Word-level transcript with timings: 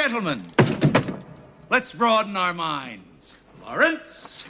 Gentlemen, 0.00 0.44
let's 1.70 1.92
broaden 1.92 2.36
our 2.36 2.54
minds. 2.54 3.36
Lawrence? 3.60 4.44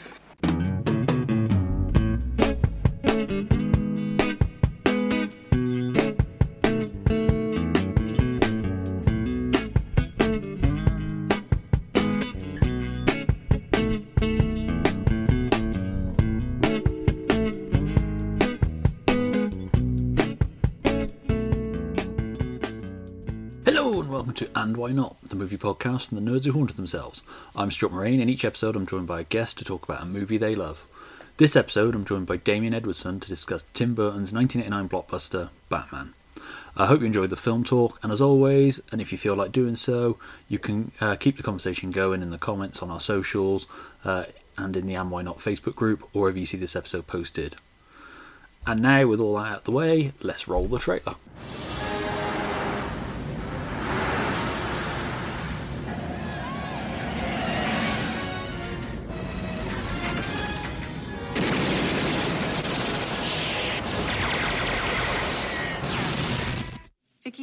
Hello 23.65 24.01
and 24.01 24.11
welcome 24.11 24.35
to 24.35 24.51
And 24.55 24.77
Why 24.77 24.93
Not, 24.93 25.18
movie 25.39 25.57
podcast 25.57 26.11
and 26.11 26.19
the 26.19 26.31
nerds 26.31 26.45
who 26.45 26.53
haunted 26.53 26.77
themselves. 26.77 27.23
I'm 27.55 27.71
Stuart 27.71 27.93
Moraine, 27.93 28.21
and 28.21 28.29
each 28.29 28.45
episode 28.45 28.75
I'm 28.75 28.87
joined 28.87 29.07
by 29.07 29.21
a 29.21 29.25
guest 29.25 29.57
to 29.59 29.65
talk 29.65 29.85
about 29.85 30.03
a 30.03 30.07
movie 30.07 30.37
they 30.37 30.55
love. 30.55 30.85
This 31.37 31.55
episode 31.55 31.95
I'm 31.95 32.05
joined 32.05 32.27
by 32.27 32.39
Damian 32.39 32.75
Edwardson 32.75 33.21
to 33.21 33.29
discuss 33.29 33.63
Tim 33.63 33.95
Burton's 33.95 34.33
1989 34.33 34.89
blockbuster 34.89 35.51
Batman. 35.69 36.15
I 36.77 36.87
hope 36.87 37.01
you 37.01 37.07
enjoyed 37.07 37.31
the 37.31 37.37
film 37.37 37.63
talk, 37.63 38.01
and 38.03 38.11
as 38.11 38.21
always, 38.21 38.81
and 38.91 39.01
if 39.01 39.13
you 39.13 39.19
feel 39.19 39.37
like 39.37 39.53
doing 39.53 39.77
so, 39.77 40.19
you 40.49 40.59
can 40.59 40.91
uh, 41.01 41.15
keep 41.15 41.37
the 41.37 41.45
conversation 41.45 41.93
going 41.93 42.21
in 42.21 42.31
the 42.31 42.39
comments 42.39 42.83
on 42.83 42.91
our 42.91 43.01
socials 43.01 43.67
uh, 44.05 44.25
and 44.57 44.77
in 44.77 44.87
the 44.87 44.95
And 44.95 45.09
Why 45.09 45.23
Not 45.23 45.39
Facebook 45.39 45.77
group, 45.77 46.03
or 46.13 46.23
wherever 46.23 46.39
you 46.39 46.47
see 46.47 46.59
this 46.59 46.75
episode 46.75 47.07
posted. 47.07 47.55
And 48.67 48.83
now, 48.83 49.07
with 49.07 49.21
all 49.21 49.37
that 49.37 49.53
out 49.53 49.59
of 49.59 49.65
the 49.65 49.73
way, 49.73 50.13
let's 50.21 50.49
roll 50.49 50.67
the 50.67 50.81
trailer. 50.81 51.15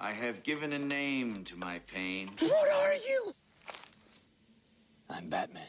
I 0.00 0.12
have 0.12 0.44
given 0.44 0.72
a 0.72 0.78
name 0.78 1.42
to 1.46 1.56
my 1.56 1.80
pain. 1.80 2.30
What 2.38 2.68
are 2.70 2.94
you? 2.94 3.34
I'm 5.10 5.28
Batman. 5.28 5.64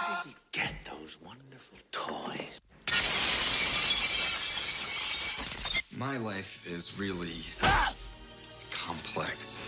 Where 0.00 0.16
did 0.16 0.30
you 0.30 0.34
get 0.52 0.72
those 0.86 1.18
wonderful 1.20 1.76
toys? 1.90 2.62
My 5.98 6.16
life 6.16 6.66
is 6.66 6.98
really 6.98 7.44
complex. 8.70 9.58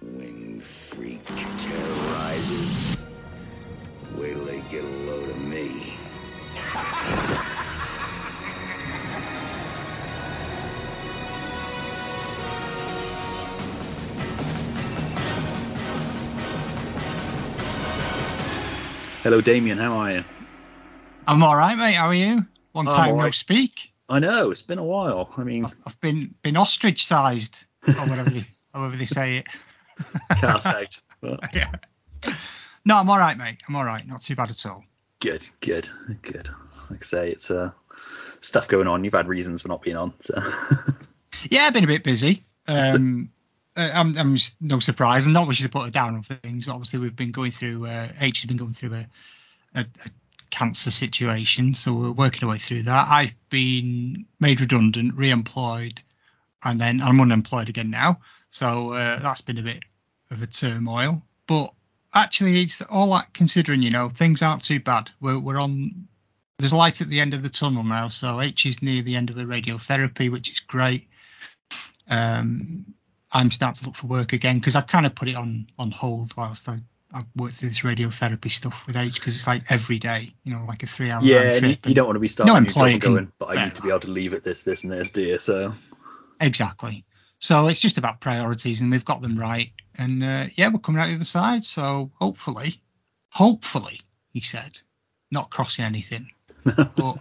Winged 0.00 0.64
freak 0.64 1.22
terrorizes. 1.58 3.04
Wait 4.14 4.34
till 4.34 4.46
they 4.46 4.60
get 4.70 4.82
a 4.82 4.88
load 4.88 5.28
of 5.28 5.44
me. 5.44 5.93
Hello, 19.24 19.40
Damian, 19.40 19.78
how 19.78 19.94
are 19.94 20.10
you? 20.12 20.24
I'm 21.26 21.42
all 21.42 21.56
right, 21.56 21.78
mate. 21.78 21.94
How 21.94 22.08
are 22.08 22.14
you? 22.14 22.44
Long 22.74 22.86
I'm 22.88 22.92
time 22.94 23.10
all 23.12 23.16
no 23.16 23.30
speak. 23.30 23.92
I 24.08 24.18
know, 24.18 24.50
it's 24.50 24.60
been 24.60 24.78
a 24.78 24.84
while. 24.84 25.32
I 25.36 25.44
mean, 25.44 25.64
I've 25.86 25.98
been 26.00 26.34
been 26.42 26.58
ostrich 26.58 27.06
sized, 27.06 27.64
or 27.86 27.92
whatever 27.94 28.28
they, 28.28 28.42
however 28.74 28.96
they 28.96 29.06
say 29.06 29.38
it. 29.38 29.46
cast 30.36 30.66
out. 30.66 31.00
But 31.22 31.40
yeah. 31.54 31.70
No, 32.84 32.96
I'm 32.96 33.08
all 33.08 33.18
right, 33.18 33.38
mate. 33.38 33.62
I'm 33.66 33.76
all 33.76 33.84
right. 33.84 34.06
Not 34.06 34.20
too 34.20 34.34
bad 34.34 34.50
at 34.50 34.66
all. 34.66 34.84
good, 35.20 35.42
good, 35.60 35.88
good. 36.20 36.50
Like 36.90 37.02
I 37.02 37.04
say, 37.04 37.30
it's 37.30 37.50
uh, 37.50 37.70
stuff 38.40 38.68
going 38.68 38.88
on. 38.88 39.04
You've 39.04 39.14
had 39.14 39.28
reasons 39.28 39.62
for 39.62 39.68
not 39.68 39.82
being 39.82 39.96
on. 39.96 40.14
So. 40.20 40.40
Yeah, 41.50 41.64
I've 41.64 41.72
been 41.72 41.84
a 41.84 41.88
bit 41.88 42.04
busy. 42.04 42.44
Um, 42.66 43.30
uh, 43.76 43.90
I'm, 43.92 44.16
I'm 44.16 44.36
no 44.60 44.80
surprise. 44.80 45.26
I'm 45.26 45.32
not 45.32 45.48
wishing 45.48 45.66
to 45.66 45.70
put 45.70 45.84
her 45.84 45.90
down 45.90 46.14
on 46.14 46.22
things, 46.22 46.66
but 46.66 46.72
obviously 46.72 47.00
we've 47.00 47.16
been 47.16 47.32
going 47.32 47.50
through. 47.50 47.86
Uh, 47.86 48.08
H 48.20 48.42
has 48.42 48.48
been 48.48 48.56
going 48.56 48.72
through 48.72 48.94
a, 48.94 49.06
a, 49.74 49.80
a 49.80 50.10
cancer 50.50 50.90
situation, 50.90 51.74
so 51.74 51.92
we're 51.92 52.12
working 52.12 52.44
our 52.44 52.50
way 52.50 52.58
through 52.58 52.84
that. 52.84 53.08
I've 53.08 53.34
been 53.50 54.26
made 54.40 54.60
redundant, 54.60 55.14
re-employed, 55.14 56.00
and 56.62 56.80
then 56.80 57.00
I'm 57.00 57.20
unemployed 57.20 57.68
again 57.68 57.90
now. 57.90 58.20
So 58.50 58.94
uh, 58.94 59.18
that's 59.18 59.40
been 59.40 59.58
a 59.58 59.62
bit 59.62 59.82
of 60.30 60.40
a 60.40 60.46
turmoil. 60.46 61.22
But 61.46 61.74
actually, 62.14 62.62
it's 62.62 62.80
all 62.80 63.10
that 63.12 63.34
considering, 63.34 63.82
you 63.82 63.90
know, 63.90 64.08
things 64.08 64.40
aren't 64.40 64.62
too 64.62 64.80
bad. 64.80 65.10
We're 65.20 65.38
we're 65.38 65.60
on. 65.60 66.08
There's 66.58 66.72
light 66.72 67.00
at 67.00 67.08
the 67.08 67.20
end 67.20 67.34
of 67.34 67.42
the 67.42 67.50
tunnel 67.50 67.82
now. 67.82 68.08
So 68.08 68.40
H 68.40 68.66
is 68.66 68.82
near 68.82 69.02
the 69.02 69.16
end 69.16 69.30
of 69.30 69.36
her 69.36 69.44
radiotherapy, 69.44 70.30
which 70.30 70.50
is 70.50 70.60
great. 70.60 71.08
Um, 72.08 72.94
I'm 73.32 73.50
starting 73.50 73.80
to 73.80 73.86
look 73.86 73.96
for 73.96 74.06
work 74.06 74.32
again 74.32 74.58
because 74.58 74.76
I 74.76 74.80
kind 74.82 75.06
of 75.06 75.14
put 75.14 75.28
it 75.28 75.34
on 75.34 75.66
on 75.78 75.90
hold 75.90 76.34
whilst 76.36 76.68
I, 76.68 76.78
I 77.12 77.24
work 77.34 77.52
through 77.52 77.70
this 77.70 77.80
radiotherapy 77.80 78.50
stuff 78.50 78.86
with 78.86 78.96
H 78.96 79.14
because 79.14 79.34
it's 79.34 79.46
like 79.46 79.62
every 79.70 79.98
day, 79.98 80.32
you 80.44 80.54
know, 80.54 80.64
like 80.68 80.84
a 80.84 80.86
three 80.86 81.10
hour 81.10 81.22
yeah, 81.22 81.42
round 81.42 81.64
and 81.64 81.78
you, 81.86 81.94
don't 81.94 82.06
want 82.06 82.16
to 82.16 82.20
be 82.20 82.28
starting 82.28 82.52
no 82.52 82.58
a 82.58 82.60
new 82.60 82.66
job 82.66 82.76
employee 82.76 82.92
and 82.92 83.02
can 83.02 83.32
but 83.38 83.58
I 83.58 83.64
need 83.64 83.74
to 83.74 83.82
be 83.82 83.88
able 83.88 84.00
to 84.00 84.10
leave 84.10 84.34
at 84.34 84.44
this, 84.44 84.62
this, 84.62 84.84
and 84.84 84.92
this, 84.92 85.10
do 85.10 85.22
you? 85.22 85.38
So, 85.38 85.74
Exactly. 86.40 87.04
So 87.38 87.66
it's 87.66 87.80
just 87.80 87.98
about 87.98 88.20
priorities, 88.20 88.80
and 88.80 88.90
we've 88.90 89.04
got 89.04 89.20
them 89.20 89.38
right. 89.38 89.72
And 89.98 90.22
uh, 90.22 90.46
yeah, 90.54 90.68
we're 90.68 90.78
coming 90.78 91.00
out 91.00 91.08
the 91.08 91.14
other 91.14 91.24
side. 91.24 91.64
So 91.64 92.10
hopefully, 92.20 92.80
hopefully, 93.30 94.00
he 94.32 94.40
said, 94.40 94.78
not 95.30 95.50
crossing 95.50 95.84
anything, 95.84 96.30
but 96.96 97.16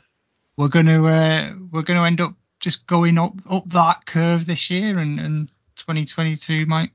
we're 0.58 0.68
going 0.68 0.86
to 0.86 1.06
uh, 1.08 1.54
we're 1.72 1.82
going 1.82 2.00
to 2.00 2.06
end 2.06 2.22
up 2.22 2.34
just 2.60 2.88
going 2.88 3.18
up 3.18 3.34
up 3.50 3.68
that 3.70 4.06
curve 4.06 4.46
this 4.46 4.70
year, 4.70 4.98
and, 5.00 5.20
and 5.20 5.50
2022 5.76 6.66
might 6.66 6.92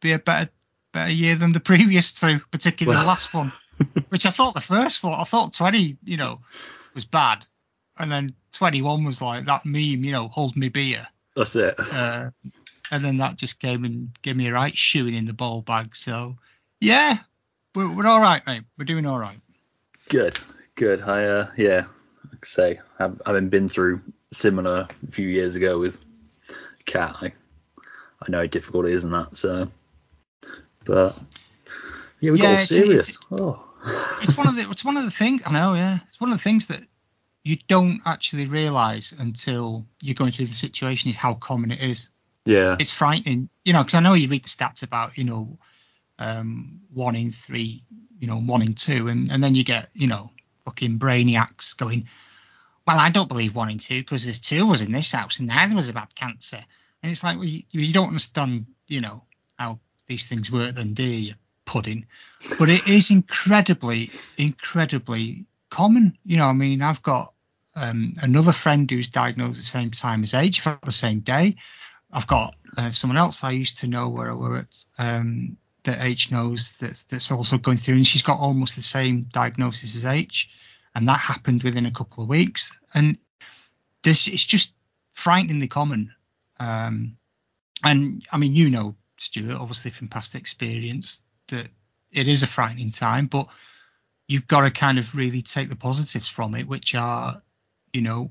be 0.00 0.12
a 0.12 0.18
better 0.18 0.50
better 0.92 1.12
year 1.12 1.36
than 1.36 1.52
the 1.52 1.60
previous 1.60 2.12
two, 2.12 2.40
particularly 2.50 2.96
Well- 2.96 3.04
the 3.04 3.08
last 3.08 3.32
one, 3.32 3.50
which 4.08 4.26
I 4.26 4.30
thought 4.30 4.54
the 4.54 4.60
first 4.60 5.02
one, 5.02 5.14
I 5.14 5.24
thought 5.24 5.52
20, 5.52 5.96
you 6.04 6.16
know, 6.16 6.40
was 6.94 7.04
bad, 7.04 7.46
and 7.98 8.10
then 8.10 8.30
21 8.52 9.04
was 9.04 9.22
like 9.22 9.46
that 9.46 9.64
meme, 9.64 10.04
you 10.04 10.12
know, 10.12 10.28
hold 10.28 10.56
me 10.56 10.68
beer 10.68 11.06
that's 11.36 11.54
it. 11.56 11.74
uh, 11.78 12.30
and 12.90 13.04
then 13.04 13.18
that 13.18 13.36
just 13.36 13.60
came 13.60 13.84
and 13.84 14.10
gave 14.22 14.36
me 14.36 14.48
a 14.48 14.52
right 14.52 14.76
shoeing 14.76 15.14
in 15.14 15.24
the 15.26 15.32
ball 15.32 15.62
bag. 15.62 15.94
So 15.94 16.36
yeah, 16.80 17.18
we're, 17.74 17.90
we're 17.94 18.06
all 18.06 18.20
right, 18.20 18.44
mate. 18.46 18.64
We're 18.76 18.84
doing 18.84 19.06
all 19.06 19.18
right. 19.18 19.38
Good, 20.08 20.38
good. 20.80 21.02
I, 21.02 21.24
uh, 21.24 21.50
yeah, 21.58 21.84
like 22.32 22.42
I 22.42 22.46
say, 22.46 22.80
I've, 22.98 23.20
having 23.26 23.50
been 23.50 23.68
through 23.68 24.00
similar 24.32 24.88
a 25.06 25.10
few 25.12 25.28
years 25.28 25.54
ago 25.54 25.78
with 25.78 26.02
Cat, 26.86 27.16
I, 27.20 27.26
I 28.22 28.30
know 28.30 28.38
how 28.38 28.46
difficult 28.46 28.86
it 28.86 28.92
is 28.94 29.04
and 29.04 29.12
that. 29.12 29.36
So, 29.36 29.68
but 30.86 31.18
yeah, 32.20 32.30
we 32.32 32.38
got 32.38 32.44
Yeah, 32.44 32.48
all 32.48 32.54
it's- 32.54 32.68
serious. 32.68 33.08
it's- 33.10 33.18
oh, 33.30 33.62
It's 34.22 34.36
one 34.36 34.46
of 34.48 34.56
the 34.56 34.70
it's 34.70 34.84
one 34.84 34.96
of 34.96 35.04
the 35.04 35.10
things 35.10 35.42
I 35.46 35.52
know. 35.52 35.74
Yeah, 35.74 35.98
it's 36.08 36.20
one 36.20 36.30
of 36.32 36.38
the 36.38 36.42
things 36.42 36.66
that 36.68 36.80
you 37.44 37.56
don't 37.68 38.00
actually 38.04 38.46
realise 38.46 39.12
until 39.12 39.86
you're 40.02 40.14
going 40.14 40.32
through 40.32 40.46
the 40.46 40.54
situation 40.54 41.08
is 41.10 41.16
how 41.16 41.34
common 41.34 41.70
it 41.70 41.80
is. 41.80 42.08
yeah, 42.44 42.76
It's 42.78 42.90
frightening, 42.90 43.48
you 43.64 43.72
know, 43.72 43.82
because 43.82 43.94
I 43.94 44.00
know 44.00 44.12
you 44.14 44.28
read 44.28 44.44
the 44.44 44.48
stats 44.48 44.82
about 44.82 45.16
you 45.18 45.24
know 45.24 45.58
um, 46.18 46.80
one 46.92 47.16
in 47.16 47.32
three, 47.32 47.82
you 48.18 48.26
know, 48.26 48.38
one 48.38 48.60
in 48.62 48.74
two, 48.74 49.08
and 49.08 49.30
and 49.32 49.42
then 49.42 49.54
you 49.54 49.64
get 49.64 49.88
you 49.94 50.06
know 50.06 50.30
fucking 50.70 50.98
brainiacs 50.98 51.76
going. 51.76 52.06
Well, 52.86 52.98
I 52.98 53.10
don't 53.10 53.28
believe 53.28 53.54
one 53.54 53.70
in 53.70 53.78
two 53.78 54.00
because 54.00 54.24
there's 54.24 54.40
two 54.40 54.62
of 54.62 54.70
us 54.70 54.82
in 54.82 54.92
this 54.92 55.12
house, 55.12 55.38
and 55.38 55.48
neither 55.48 55.74
of 55.74 55.78
us 55.78 55.86
have 55.88 55.96
had 55.96 56.14
cancer. 56.14 56.60
And 57.02 57.10
it's 57.10 57.24
like, 57.24 57.36
well, 57.36 57.46
you, 57.46 57.62
you 57.70 57.92
don't 57.92 58.08
understand, 58.08 58.66
you 58.86 59.00
know, 59.00 59.22
how 59.58 59.80
these 60.06 60.26
things 60.26 60.50
work, 60.50 60.74
then, 60.74 60.94
do 60.94 61.02
you, 61.02 61.34
pudding? 61.64 62.06
But 62.58 62.68
it 62.68 62.86
is 62.86 63.10
incredibly, 63.10 64.10
incredibly 64.38 65.46
common. 65.70 66.16
You 66.24 66.36
know, 66.36 66.46
I 66.46 66.52
mean, 66.52 66.82
I've 66.82 67.02
got 67.02 67.34
um, 67.74 68.14
another 68.22 68.52
friend 68.52 68.90
who's 68.90 69.08
diagnosed 69.08 69.50
at 69.50 69.56
the 69.56 69.62
same 69.62 69.90
time 69.90 70.22
as 70.22 70.34
at 70.34 70.82
the 70.82 70.92
same 70.92 71.20
day. 71.20 71.56
I've 72.12 72.26
got 72.26 72.54
uh, 72.76 72.90
someone 72.90 73.18
else 73.18 73.44
I 73.44 73.52
used 73.52 73.78
to 73.78 73.88
know 73.88 74.08
where 74.08 74.30
I 74.30 74.34
worked 74.34 74.84
um, 74.98 75.56
that 75.84 76.02
H 76.02 76.30
knows 76.30 76.74
that's, 76.80 77.04
that's 77.04 77.30
also 77.30 77.58
going 77.58 77.78
through, 77.78 77.96
and 77.96 78.06
she's 78.06 78.22
got 78.22 78.38
almost 78.38 78.76
the 78.76 78.82
same 78.82 79.26
diagnosis 79.32 79.96
as 79.96 80.04
H, 80.04 80.50
and 80.94 81.08
that 81.08 81.18
happened 81.18 81.62
within 81.62 81.86
a 81.86 81.92
couple 81.92 82.22
of 82.22 82.28
weeks. 82.28 82.78
And 82.94 83.18
this 84.02 84.26
it's 84.26 84.44
just 84.44 84.74
frighteningly 85.12 85.68
common. 85.68 86.12
Um, 86.58 87.16
and 87.84 88.24
I 88.32 88.38
mean, 88.38 88.54
you 88.54 88.70
know, 88.70 88.96
Stuart, 89.18 89.56
obviously 89.56 89.90
from 89.90 90.08
past 90.08 90.34
experience, 90.34 91.22
that 91.48 91.68
it 92.10 92.28
is 92.28 92.42
a 92.42 92.46
frightening 92.46 92.90
time, 92.90 93.26
but 93.26 93.48
you've 94.26 94.46
got 94.46 94.62
to 94.62 94.70
kind 94.70 94.98
of 94.98 95.14
really 95.14 95.42
take 95.42 95.68
the 95.68 95.76
positives 95.76 96.28
from 96.28 96.54
it, 96.54 96.66
which 96.66 96.94
are, 96.94 97.42
you 97.92 98.02
know, 98.02 98.30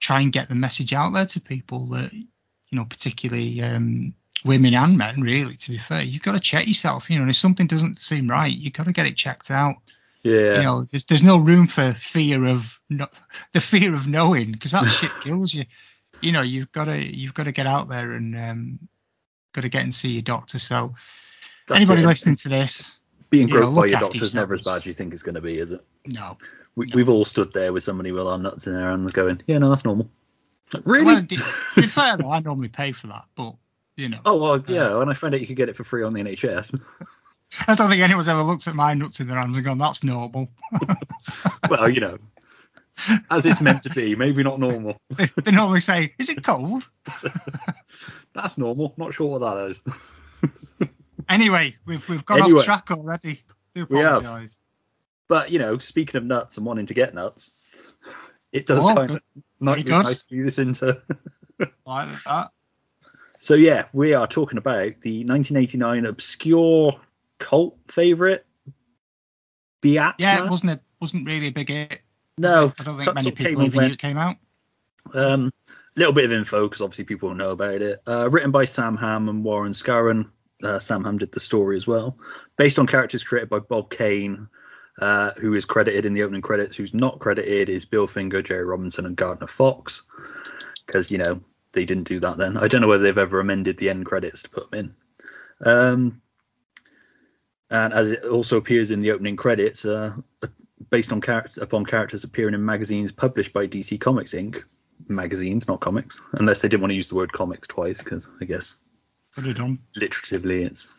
try 0.00 0.20
and 0.20 0.32
get 0.32 0.48
the 0.48 0.54
message 0.54 0.92
out 0.92 1.12
there 1.12 1.26
to 1.26 1.40
people 1.40 1.90
that, 1.90 2.12
you 2.72 2.78
know, 2.78 2.86
particularly 2.86 3.62
um, 3.62 4.14
women 4.44 4.74
and 4.74 4.96
men, 4.96 5.20
really, 5.20 5.54
to 5.54 5.70
be 5.70 5.78
fair, 5.78 6.02
you've 6.02 6.22
got 6.22 6.32
to 6.32 6.40
check 6.40 6.66
yourself. 6.66 7.08
You 7.10 7.16
know, 7.16 7.22
and 7.22 7.30
if 7.30 7.36
something 7.36 7.66
doesn't 7.66 7.98
seem 7.98 8.28
right, 8.28 8.52
you've 8.52 8.72
got 8.72 8.86
to 8.86 8.92
get 8.92 9.06
it 9.06 9.16
checked 9.16 9.50
out. 9.50 9.76
Yeah. 10.22 10.56
You 10.56 10.62
know, 10.62 10.84
there's 10.84 11.04
there's 11.04 11.22
no 11.22 11.38
room 11.38 11.66
for 11.66 11.92
fear 11.92 12.46
of 12.46 12.80
no, 12.88 13.06
the 13.52 13.60
fear 13.60 13.94
of 13.94 14.08
knowing 14.08 14.52
because 14.52 14.72
that 14.72 14.86
shit 14.86 15.10
kills 15.22 15.52
you. 15.52 15.64
You 16.22 16.32
know, 16.32 16.40
you've 16.40 16.72
got 16.72 16.84
to 16.86 16.96
you've 16.96 17.34
got 17.34 17.44
to 17.44 17.52
get 17.52 17.66
out 17.66 17.88
there 17.88 18.12
and 18.12 18.36
um, 18.36 18.78
got 19.52 19.62
to 19.62 19.68
get 19.68 19.82
and 19.82 19.92
see 19.92 20.10
your 20.10 20.22
doctor. 20.22 20.58
So 20.58 20.94
That's 21.68 21.82
anybody 21.82 22.02
it. 22.02 22.06
listening 22.06 22.36
to 22.36 22.48
this, 22.48 22.92
Being 23.28 23.48
you 23.48 23.54
know, 23.54 23.60
groped 23.60 23.76
by 23.76 23.86
your 23.86 24.00
doctor 24.00 24.22
is 24.22 24.34
never 24.34 24.54
as 24.54 24.62
bad 24.62 24.76
as 24.76 24.86
you 24.86 24.94
think 24.94 25.12
it's 25.12 25.22
going 25.22 25.34
to 25.34 25.40
be, 25.40 25.58
is 25.58 25.72
it? 25.72 25.84
no. 26.06 26.38
We, 26.74 26.86
No. 26.86 26.96
We've 26.96 27.10
all 27.10 27.26
stood 27.26 27.52
there 27.52 27.70
with 27.70 27.82
somebody 27.82 28.12
with 28.12 28.26
our 28.26 28.38
nuts 28.38 28.66
in 28.66 28.74
our 28.74 28.88
hands 28.88 29.12
going, 29.12 29.42
yeah, 29.46 29.58
no, 29.58 29.68
that's 29.68 29.84
normal. 29.84 30.08
Really? 30.84 31.04
Well, 31.06 31.26
to 31.26 31.80
be 31.80 31.86
fair, 31.86 32.16
though, 32.16 32.30
I 32.30 32.40
normally 32.40 32.68
pay 32.68 32.92
for 32.92 33.08
that, 33.08 33.24
but 33.34 33.54
you 33.96 34.08
know, 34.08 34.20
oh, 34.24 34.36
well, 34.36 34.64
yeah. 34.66 34.94
Uh, 34.94 34.98
when 34.98 35.08
I 35.08 35.14
found 35.14 35.34
out 35.34 35.40
you 35.40 35.46
could 35.46 35.56
get 35.56 35.68
it 35.68 35.76
for 35.76 35.84
free 35.84 36.02
on 36.02 36.12
the 36.12 36.20
NHS. 36.20 36.80
I 37.68 37.74
don't 37.74 37.90
think 37.90 38.00
anyone's 38.00 38.28
ever 38.28 38.42
looked 38.42 38.66
at 38.66 38.74
my 38.74 38.94
nuts 38.94 39.20
in 39.20 39.28
their 39.28 39.38
hands 39.38 39.56
and 39.56 39.64
gone, 39.64 39.78
"That's 39.78 40.02
normal." 40.02 40.48
well, 41.70 41.88
you 41.90 42.00
know, 42.00 42.18
as 43.30 43.44
it's 43.44 43.60
meant 43.60 43.82
to 43.82 43.90
be, 43.90 44.14
maybe 44.16 44.42
not 44.42 44.58
normal. 44.58 44.96
they, 45.10 45.26
they 45.42 45.50
normally 45.50 45.80
say, 45.80 46.14
"Is 46.18 46.30
it 46.30 46.42
cold?" 46.42 46.82
That's 48.32 48.56
normal. 48.56 48.94
Not 48.96 49.12
sure 49.12 49.38
what 49.38 49.40
that 49.40 49.66
is. 49.66 49.82
Anyway, 51.28 51.76
we've 51.86 52.06
we've 52.08 52.24
got 52.24 52.40
Anyway. 52.40 52.60
off 52.60 52.64
track 52.64 52.90
already. 52.90 53.40
Do 53.74 53.82
apologise. 53.82 54.58
But 55.28 55.50
you 55.50 55.58
know, 55.58 55.78
speaking 55.78 56.18
of 56.18 56.24
nuts 56.24 56.56
and 56.56 56.66
wanting 56.66 56.86
to 56.86 56.94
get 56.94 57.14
nuts, 57.14 57.50
it 58.52 58.66
does 58.66 58.84
Oh, 58.84 58.94
kind 58.94 59.10
of 59.12 59.20
good. 59.60 59.88
nicely 59.88 60.42
this 60.42 60.58
into. 60.58 61.00
Like 61.86 62.08
that. 62.24 62.50
so 63.38 63.54
yeah, 63.54 63.84
we 63.92 64.14
are 64.14 64.26
talking 64.26 64.58
about 64.58 65.00
the 65.02 65.24
1989 65.24 66.06
obscure 66.06 67.00
cult 67.38 67.78
favorite, 67.88 68.44
Beat. 69.80 69.94
Yeah, 70.18 70.44
it 70.44 70.50
wasn't 70.50 70.72
it 70.72 70.80
wasn't 71.00 71.26
really 71.26 71.48
a 71.48 71.52
big 71.52 71.68
hit. 71.68 72.00
no, 72.38 72.72
I 72.80 72.82
don't 72.82 72.96
think 72.98 73.14
many 73.14 73.30
people 73.30 73.62
even 73.62 73.80
knew 73.86 73.92
it 73.92 73.98
came 74.00 74.16
out. 74.18 74.36
Um, 75.14 75.52
little 75.96 76.12
bit 76.12 76.24
of 76.24 76.32
info 76.32 76.66
because 76.68 76.80
obviously 76.80 77.04
people 77.04 77.28
will 77.28 77.36
know 77.36 77.50
about 77.50 77.80
it. 77.82 78.00
Uh, 78.08 78.28
written 78.30 78.50
by 78.50 78.64
Sam 78.64 78.96
Hamm 78.96 79.28
and 79.28 79.44
Warren 79.44 79.72
Skaaren. 79.72 80.30
Uh, 80.62 80.78
Sam 80.80 81.04
Hamm 81.04 81.18
did 81.18 81.30
the 81.32 81.40
story 81.40 81.76
as 81.76 81.86
well. 81.86 82.18
Based 82.56 82.78
on 82.78 82.86
characters 82.86 83.22
created 83.24 83.50
by 83.50 83.58
Bob 83.60 83.90
Kane, 83.90 84.48
uh, 85.00 85.32
who 85.32 85.54
is 85.54 85.64
credited 85.64 86.04
in 86.04 86.14
the 86.14 86.22
opening 86.22 86.42
credits. 86.42 86.76
Who's 86.76 86.94
not 86.94 87.18
credited 87.18 87.68
is 87.68 87.84
Bill 87.84 88.06
Finger, 88.06 88.42
Jerry 88.42 88.64
Robinson, 88.64 89.06
and 89.06 89.16
Gardner 89.16 89.46
Fox. 89.46 90.02
Because 90.86 91.10
you 91.10 91.18
know 91.18 91.40
they 91.72 91.84
didn't 91.84 92.08
do 92.08 92.20
that 92.20 92.36
then. 92.36 92.56
I 92.58 92.68
don't 92.68 92.80
know 92.80 92.88
whether 92.88 93.02
they've 93.02 93.16
ever 93.18 93.40
amended 93.40 93.78
the 93.78 93.90
end 93.90 94.06
credits 94.06 94.42
to 94.42 94.50
put 94.50 94.70
them 94.70 94.80
in. 94.80 94.94
Um, 95.66 96.22
and 97.70 97.94
as 97.94 98.10
it 98.10 98.24
also 98.24 98.58
appears 98.58 98.90
in 98.90 99.00
the 99.00 99.12
opening 99.12 99.36
credits, 99.36 99.84
uh, 99.84 100.14
based 100.90 101.12
on 101.12 101.20
character 101.20 101.62
upon 101.62 101.86
characters 101.86 102.24
appearing 102.24 102.54
in 102.54 102.64
magazines 102.64 103.10
published 103.12 103.52
by 103.52 103.66
DC 103.66 103.98
Comics 103.98 104.34
Inc. 104.34 104.62
Magazines, 105.08 105.66
not 105.66 105.80
comics, 105.80 106.20
unless 106.34 106.60
they 106.60 106.68
didn't 106.68 106.82
want 106.82 106.90
to 106.90 106.96
use 106.96 107.08
the 107.08 107.14
word 107.14 107.32
comics 107.32 107.66
twice, 107.66 108.02
because 108.02 108.28
I 108.40 108.44
guess 108.44 108.76
Could 109.34 109.46
have 109.46 109.56
done. 109.56 109.78
literatively 109.96 110.66
it's. 110.66 110.94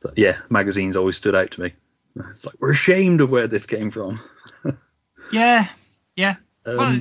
But 0.00 0.18
yeah, 0.18 0.36
magazines 0.50 0.96
always 0.96 1.16
stood 1.16 1.34
out 1.34 1.50
to 1.52 1.62
me. 1.62 1.74
It's 2.30 2.44
like 2.44 2.54
we're 2.58 2.70
ashamed 2.70 3.20
of 3.20 3.30
where 3.30 3.46
this 3.46 3.66
came 3.66 3.90
from. 3.90 4.20
Yeah, 5.32 5.68
yeah. 6.14 6.36
Um, 6.64 6.76
well, 6.76 7.00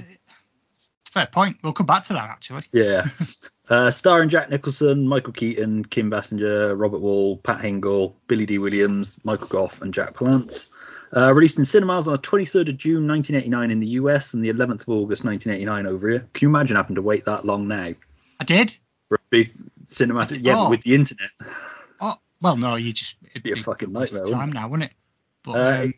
fair 1.12 1.28
point. 1.28 1.58
We'll 1.64 1.74
come 1.74 1.86
back 1.86 2.06
to 2.06 2.14
that 2.14 2.30
actually. 2.30 2.64
Yeah. 2.74 3.08
Uh, 3.70 3.92
starring 3.92 4.30
Jack 4.30 4.50
Nicholson, 4.50 5.08
Michael 5.08 5.34
Keaton, 5.34 5.84
Kim 5.86 6.10
Basinger, 6.12 6.74
Robert 6.80 7.02
Wuhl, 7.02 7.42
Pat 7.44 7.62
Hingle, 7.62 8.14
Billy 8.28 8.46
Dee 8.46 8.58
Williams, 8.58 9.18
Michael 9.24 9.48
Gough, 9.48 9.82
and 9.82 9.94
Jack 9.94 10.14
Palance. 10.16 10.70
Uh, 11.16 11.34
released 11.34 11.58
in 11.60 11.66
cinemas 11.66 12.08
on 12.08 12.14
the 12.14 12.20
23rd 12.20 12.70
of 12.70 12.78
June 12.78 13.08
1989 13.08 13.72
in 13.72 13.80
the 13.80 13.88
US 14.00 14.34
and 14.34 14.44
the 14.44 14.50
11th 14.50 14.82
of 14.82 14.90
August 14.90 15.24
1989 15.24 15.88
over 15.88 16.10
here. 16.10 16.20
Can 16.34 16.46
you 16.46 16.50
imagine 16.50 16.76
having 16.78 16.96
to 16.96 17.02
wait 17.02 17.26
that 17.26 17.46
long 17.46 17.68
now 17.68 17.94
I 18.40 18.44
did. 18.44 18.76
for 19.08 19.16
a 19.16 19.20
big 19.30 19.52
cinematic? 19.86 20.40
Yeah, 20.44 20.60
Oh. 20.62 20.70
with 20.72 20.82
the 20.82 20.96
internet. 20.96 21.30
Oh 22.02 22.16
well, 22.42 22.58
no, 22.58 22.76
you 22.76 22.92
just 22.92 23.16
it'd 23.30 23.44
Be 23.44 23.52
a 23.52 23.56
fucking 23.64 23.92
nightmare, 23.92 24.26
Time 24.26 24.52
now, 24.52 24.68
wouldn't 24.68 24.92
it? 24.92 24.98
But 25.46 25.52
Uh, 25.52 25.84
um, 25.84 25.94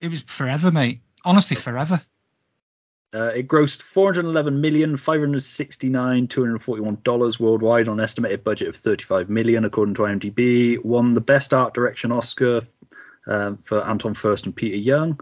it 0.00 0.08
was 0.08 0.22
forever, 0.22 0.70
mate. 0.70 1.00
Honestly, 1.24 1.56
forever. 1.56 2.00
Uh, 3.12 3.32
it 3.34 3.48
grossed 3.48 3.82
411 3.82 4.60
million 4.60 4.96
569 4.96 6.28
241 6.28 6.98
dollars 7.02 7.40
worldwide 7.40 7.88
on 7.88 7.98
an 7.98 8.04
estimated 8.04 8.44
budget 8.44 8.68
of 8.68 8.76
35 8.76 9.28
million 9.28 9.64
according 9.64 9.94
to 9.94 10.02
IMDb. 10.02 10.82
Won 10.82 11.12
the 11.12 11.20
best 11.20 11.52
art 11.52 11.74
direction 11.74 12.12
Oscar 12.12 12.62
um, 13.26 13.58
for 13.64 13.84
Anton 13.84 14.14
Furst 14.14 14.46
and 14.46 14.54
Peter 14.54 14.76
Young. 14.76 15.20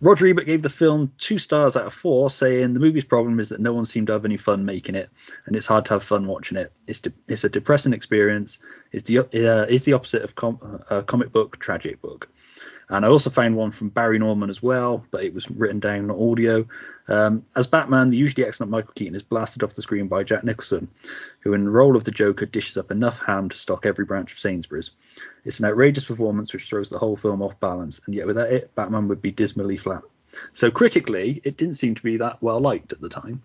Roger 0.00 0.28
Ebert 0.28 0.46
gave 0.46 0.62
the 0.62 0.68
film 0.68 1.12
two 1.18 1.38
stars 1.38 1.76
out 1.76 1.86
of 1.86 1.92
four, 1.92 2.30
saying 2.30 2.72
the 2.72 2.80
movie's 2.80 3.04
problem 3.04 3.40
is 3.40 3.48
that 3.48 3.60
no 3.60 3.72
one 3.72 3.84
seemed 3.84 4.06
to 4.08 4.12
have 4.12 4.24
any 4.24 4.36
fun 4.36 4.64
making 4.64 4.94
it, 4.94 5.10
and 5.46 5.56
it's 5.56 5.66
hard 5.66 5.84
to 5.86 5.94
have 5.94 6.04
fun 6.04 6.26
watching 6.28 6.56
it. 6.56 6.72
It's 6.86 7.00
de- 7.00 7.12
it's 7.26 7.42
a 7.42 7.48
depressing 7.48 7.92
experience. 7.92 8.58
It's 8.92 9.08
the 9.08 9.18
uh, 9.18 9.66
is 9.66 9.82
the 9.82 9.94
opposite 9.94 10.22
of 10.22 10.36
com- 10.36 10.82
uh, 10.88 11.02
comic 11.02 11.32
book, 11.32 11.58
tragic 11.58 12.00
book. 12.00 12.28
And 12.90 13.04
I 13.04 13.08
also 13.08 13.28
found 13.28 13.54
one 13.54 13.70
from 13.70 13.90
Barry 13.90 14.18
Norman 14.18 14.48
as 14.48 14.62
well, 14.62 15.04
but 15.10 15.22
it 15.22 15.34
was 15.34 15.50
written 15.50 15.78
down 15.78 16.10
on 16.10 16.30
audio. 16.30 16.66
Um, 17.06 17.44
as 17.54 17.66
Batman, 17.66 18.10
the 18.10 18.16
usually 18.16 18.46
excellent 18.46 18.70
Michael 18.70 18.94
Keaton 18.94 19.14
is 19.14 19.22
blasted 19.22 19.62
off 19.62 19.74
the 19.74 19.82
screen 19.82 20.08
by 20.08 20.24
Jack 20.24 20.42
Nicholson, 20.42 20.88
who 21.40 21.52
in 21.52 21.64
the 21.64 21.70
role 21.70 21.96
of 21.96 22.04
the 22.04 22.10
Joker 22.10 22.46
dishes 22.46 22.78
up 22.78 22.90
enough 22.90 23.18
ham 23.18 23.50
to 23.50 23.56
stock 23.56 23.84
every 23.84 24.06
branch 24.06 24.32
of 24.32 24.38
Sainsbury's. 24.38 24.92
It's 25.44 25.58
an 25.58 25.66
outrageous 25.66 26.06
performance 26.06 26.52
which 26.52 26.64
throws 26.68 26.88
the 26.88 26.98
whole 26.98 27.16
film 27.16 27.42
off 27.42 27.60
balance, 27.60 28.00
and 28.06 28.14
yet 28.14 28.26
without 28.26 28.50
it, 28.50 28.74
Batman 28.74 29.08
would 29.08 29.20
be 29.20 29.32
dismally 29.32 29.76
flat. 29.76 30.02
So 30.52 30.70
critically, 30.70 31.40
it 31.44 31.56
didn't 31.56 31.74
seem 31.74 31.94
to 31.94 32.02
be 32.02 32.18
that 32.18 32.42
well 32.42 32.60
liked 32.60 32.92
at 32.92 33.00
the 33.00 33.08
time, 33.08 33.42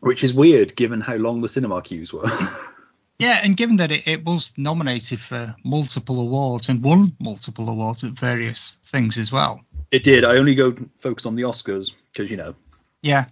which 0.00 0.24
is 0.24 0.34
weird 0.34 0.76
given 0.76 1.00
how 1.00 1.16
long 1.16 1.40
the 1.40 1.48
cinema 1.48 1.80
queues 1.80 2.12
were. 2.12 2.28
Yeah, 3.22 3.40
and 3.42 3.56
given 3.56 3.76
that 3.76 3.92
it, 3.92 4.08
it 4.08 4.24
was 4.24 4.52
nominated 4.56 5.20
for 5.20 5.54
multiple 5.64 6.20
awards 6.20 6.68
and 6.68 6.82
won 6.82 7.14
multiple 7.20 7.68
awards 7.68 8.02
at 8.04 8.12
various 8.12 8.76
things 8.90 9.16
as 9.16 9.30
well. 9.30 9.62
it 9.90 10.02
did. 10.02 10.24
I 10.24 10.36
only 10.38 10.54
go 10.54 10.74
focus 10.98 11.24
on 11.26 11.36
the 11.36 11.42
Oscars 11.42 11.92
because 12.12 12.30
you 12.30 12.36
know 12.36 12.54
Yeah, 13.02 13.26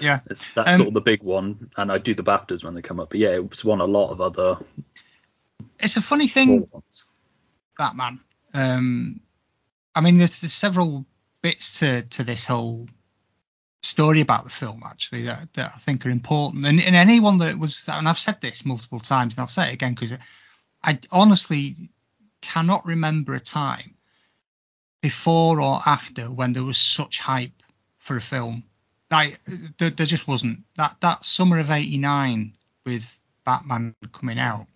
yeah. 0.00 0.20
It's, 0.30 0.48
that's 0.54 0.70
Um, 0.74 0.76
sort 0.76 0.88
of 0.88 0.94
the 0.94 1.00
big 1.00 1.22
one, 1.22 1.70
and 1.76 1.90
I 1.90 1.98
do 1.98 2.14
the 2.14 2.22
BAFTAs 2.22 2.62
when 2.64 2.74
they 2.74 2.82
come 2.82 3.00
up. 3.00 3.10
But 3.10 3.18
yeah, 3.20 3.38
it's 3.40 3.64
won 3.64 3.80
a 3.80 3.84
lot 3.84 4.10
of 4.12 4.20
other 4.20 4.58
It's 5.80 5.96
a 5.96 6.02
funny 6.02 6.28
thing. 6.28 6.68
Batman. 7.76 8.20
Um, 8.54 9.20
I 9.94 10.00
mean, 10.02 10.18
there's, 10.18 10.38
there's 10.38 10.52
several 10.52 11.04
bits 11.42 11.80
to 11.80 12.02
to 12.02 12.24
this 12.24 12.46
whole 12.46 12.86
story 13.86 14.20
about 14.20 14.44
the 14.44 14.50
film 14.50 14.82
actually 14.84 15.22
that, 15.22 15.52
that 15.54 15.72
I 15.74 15.78
think 15.78 16.04
are 16.04 16.10
important. 16.10 16.66
And, 16.66 16.80
and 16.80 16.96
anyone 16.96 17.38
that 17.38 17.58
was, 17.58 17.88
and 17.88 18.08
I've 18.08 18.18
said 18.18 18.40
this 18.40 18.64
multiple 18.64 19.00
times, 19.00 19.34
and 19.34 19.40
I'll 19.40 19.46
say 19.46 19.68
it 19.68 19.74
again 19.74 19.94
because 19.94 20.16
I 20.82 20.98
honestly 21.10 21.90
cannot 22.40 22.86
remember 22.86 23.34
a 23.34 23.40
time 23.40 23.94
before 25.02 25.60
or 25.60 25.80
after 25.86 26.30
when 26.30 26.52
there 26.52 26.64
was 26.64 26.78
such 26.78 27.20
hype 27.20 27.62
for 27.98 28.16
a 28.16 28.20
film. 28.20 28.64
Like 29.10 29.38
there, 29.78 29.90
there 29.90 30.06
just 30.06 30.26
wasn't. 30.26 30.64
That 30.76 30.96
that 31.00 31.24
summer 31.24 31.58
of 31.58 31.70
'89 31.70 32.54
with 32.84 33.18
Batman 33.44 33.94
coming 34.12 34.38
out 34.38 34.66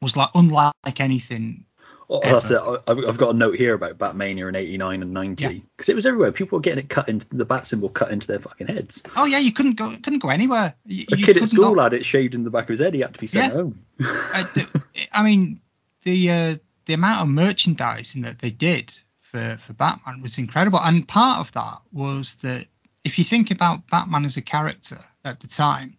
was 0.00 0.16
like 0.16 0.30
unlike 0.34 0.98
anything 0.98 1.66
Oh, 2.12 2.20
that's 2.20 2.50
it. 2.50 2.60
I've, 2.88 3.16
got 3.18 3.34
a 3.34 3.38
note 3.38 3.54
here 3.54 3.72
about 3.72 3.96
Batmania 3.96 4.48
in 4.48 4.56
'89 4.56 5.02
and 5.02 5.12
'90 5.12 5.44
Yeah. 5.44 5.60
because 5.76 5.88
it 5.88 5.94
was 5.94 6.06
everywhere. 6.06 6.32
People 6.32 6.58
were 6.58 6.60
getting 6.62 6.82
it 6.84 6.88
cut 6.90 7.08
into 7.08 7.24
the 7.30 7.44
bat 7.44 7.66
symbol 7.66 7.88
cut 7.88 8.10
into 8.10 8.26
their 8.26 8.40
fucking 8.40 8.66
heads. 8.66 9.00
Oh 9.16 9.26
yeah, 9.26 9.38
you 9.38 9.52
couldn't 9.52 9.74
go 9.74 9.90
couldn't 9.90 10.18
go 10.18 10.28
anywhere. 10.28 10.74
You, 10.84 11.06
A 11.12 11.16
you 11.16 11.24
kid 11.24 11.36
at 11.36 11.46
school 11.48 11.76
not- 11.76 11.92
had 11.92 12.00
it 12.00 12.04
shaved 12.04 12.34
in 12.34 12.42
the 12.42 12.50
back 12.50 12.64
of 12.64 12.68
his 12.70 12.80
head. 12.80 12.94
He 12.94 13.00
had 13.00 13.14
to 13.14 13.20
be 13.20 13.26
sent 13.28 13.52
Yeah. 13.54 13.60
home. 13.60 13.84
uh, 14.04 14.44
I 15.12 15.22
mean, 15.22 15.60
the 16.02 16.30
uh, 16.30 16.56
the 16.86 16.94
amount 16.94 17.22
of 17.22 17.28
merchandising 17.28 18.22
that 18.22 18.40
they 18.40 18.50
did 18.50 18.92
for 19.20 19.56
for 19.60 19.72
Batman 19.74 20.20
was 20.20 20.36
incredible, 20.38 20.80
and 20.80 21.06
part 21.06 21.38
of 21.38 21.52
that 21.52 21.78
was 21.92 22.34
that 22.42 22.66
if 23.04 23.18
you 23.18 23.24
think 23.24 23.52
about 23.52 23.86
Batman 23.88 24.24
as 24.24 24.36
a 24.36 24.42
character 24.42 24.98
at 25.24 25.38
the 25.38 25.46
time, 25.46 25.96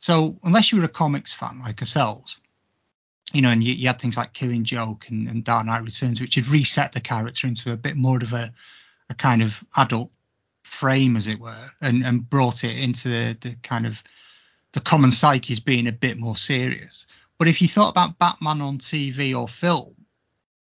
so 0.00 0.38
unless 0.44 0.70
you 0.70 0.78
were 0.78 0.84
a 0.84 0.88
comics 0.88 1.32
fan 1.32 1.60
like 1.60 1.80
ourselves, 1.80 2.42
you 3.36 3.42
know, 3.42 3.50
and 3.50 3.62
you, 3.62 3.74
you 3.74 3.86
had 3.86 4.00
things 4.00 4.16
like 4.16 4.32
Killing 4.32 4.64
Joke 4.64 5.08
and, 5.10 5.28
and 5.28 5.44
Dark 5.44 5.66
Knight 5.66 5.84
Returns, 5.84 6.22
which 6.22 6.36
had 6.36 6.48
reset 6.48 6.92
the 6.92 7.00
character 7.00 7.46
into 7.46 7.70
a 7.70 7.76
bit 7.76 7.94
more 7.94 8.16
of 8.16 8.32
a, 8.32 8.50
a 9.10 9.14
kind 9.14 9.42
of 9.42 9.62
adult 9.76 10.10
frame, 10.62 11.16
as 11.16 11.28
it 11.28 11.38
were, 11.38 11.70
and, 11.82 12.02
and 12.02 12.28
brought 12.28 12.64
it 12.64 12.78
into 12.78 13.08
the, 13.08 13.36
the 13.38 13.56
kind 13.62 13.86
of 13.86 14.02
the 14.72 14.80
common 14.80 15.10
psyche 15.10 15.52
as 15.52 15.60
being 15.60 15.86
a 15.86 15.92
bit 15.92 16.16
more 16.16 16.34
serious. 16.34 17.06
But 17.36 17.48
if 17.48 17.60
you 17.60 17.68
thought 17.68 17.90
about 17.90 18.18
Batman 18.18 18.62
on 18.62 18.78
TV 18.78 19.38
or 19.38 19.48
film, 19.48 19.94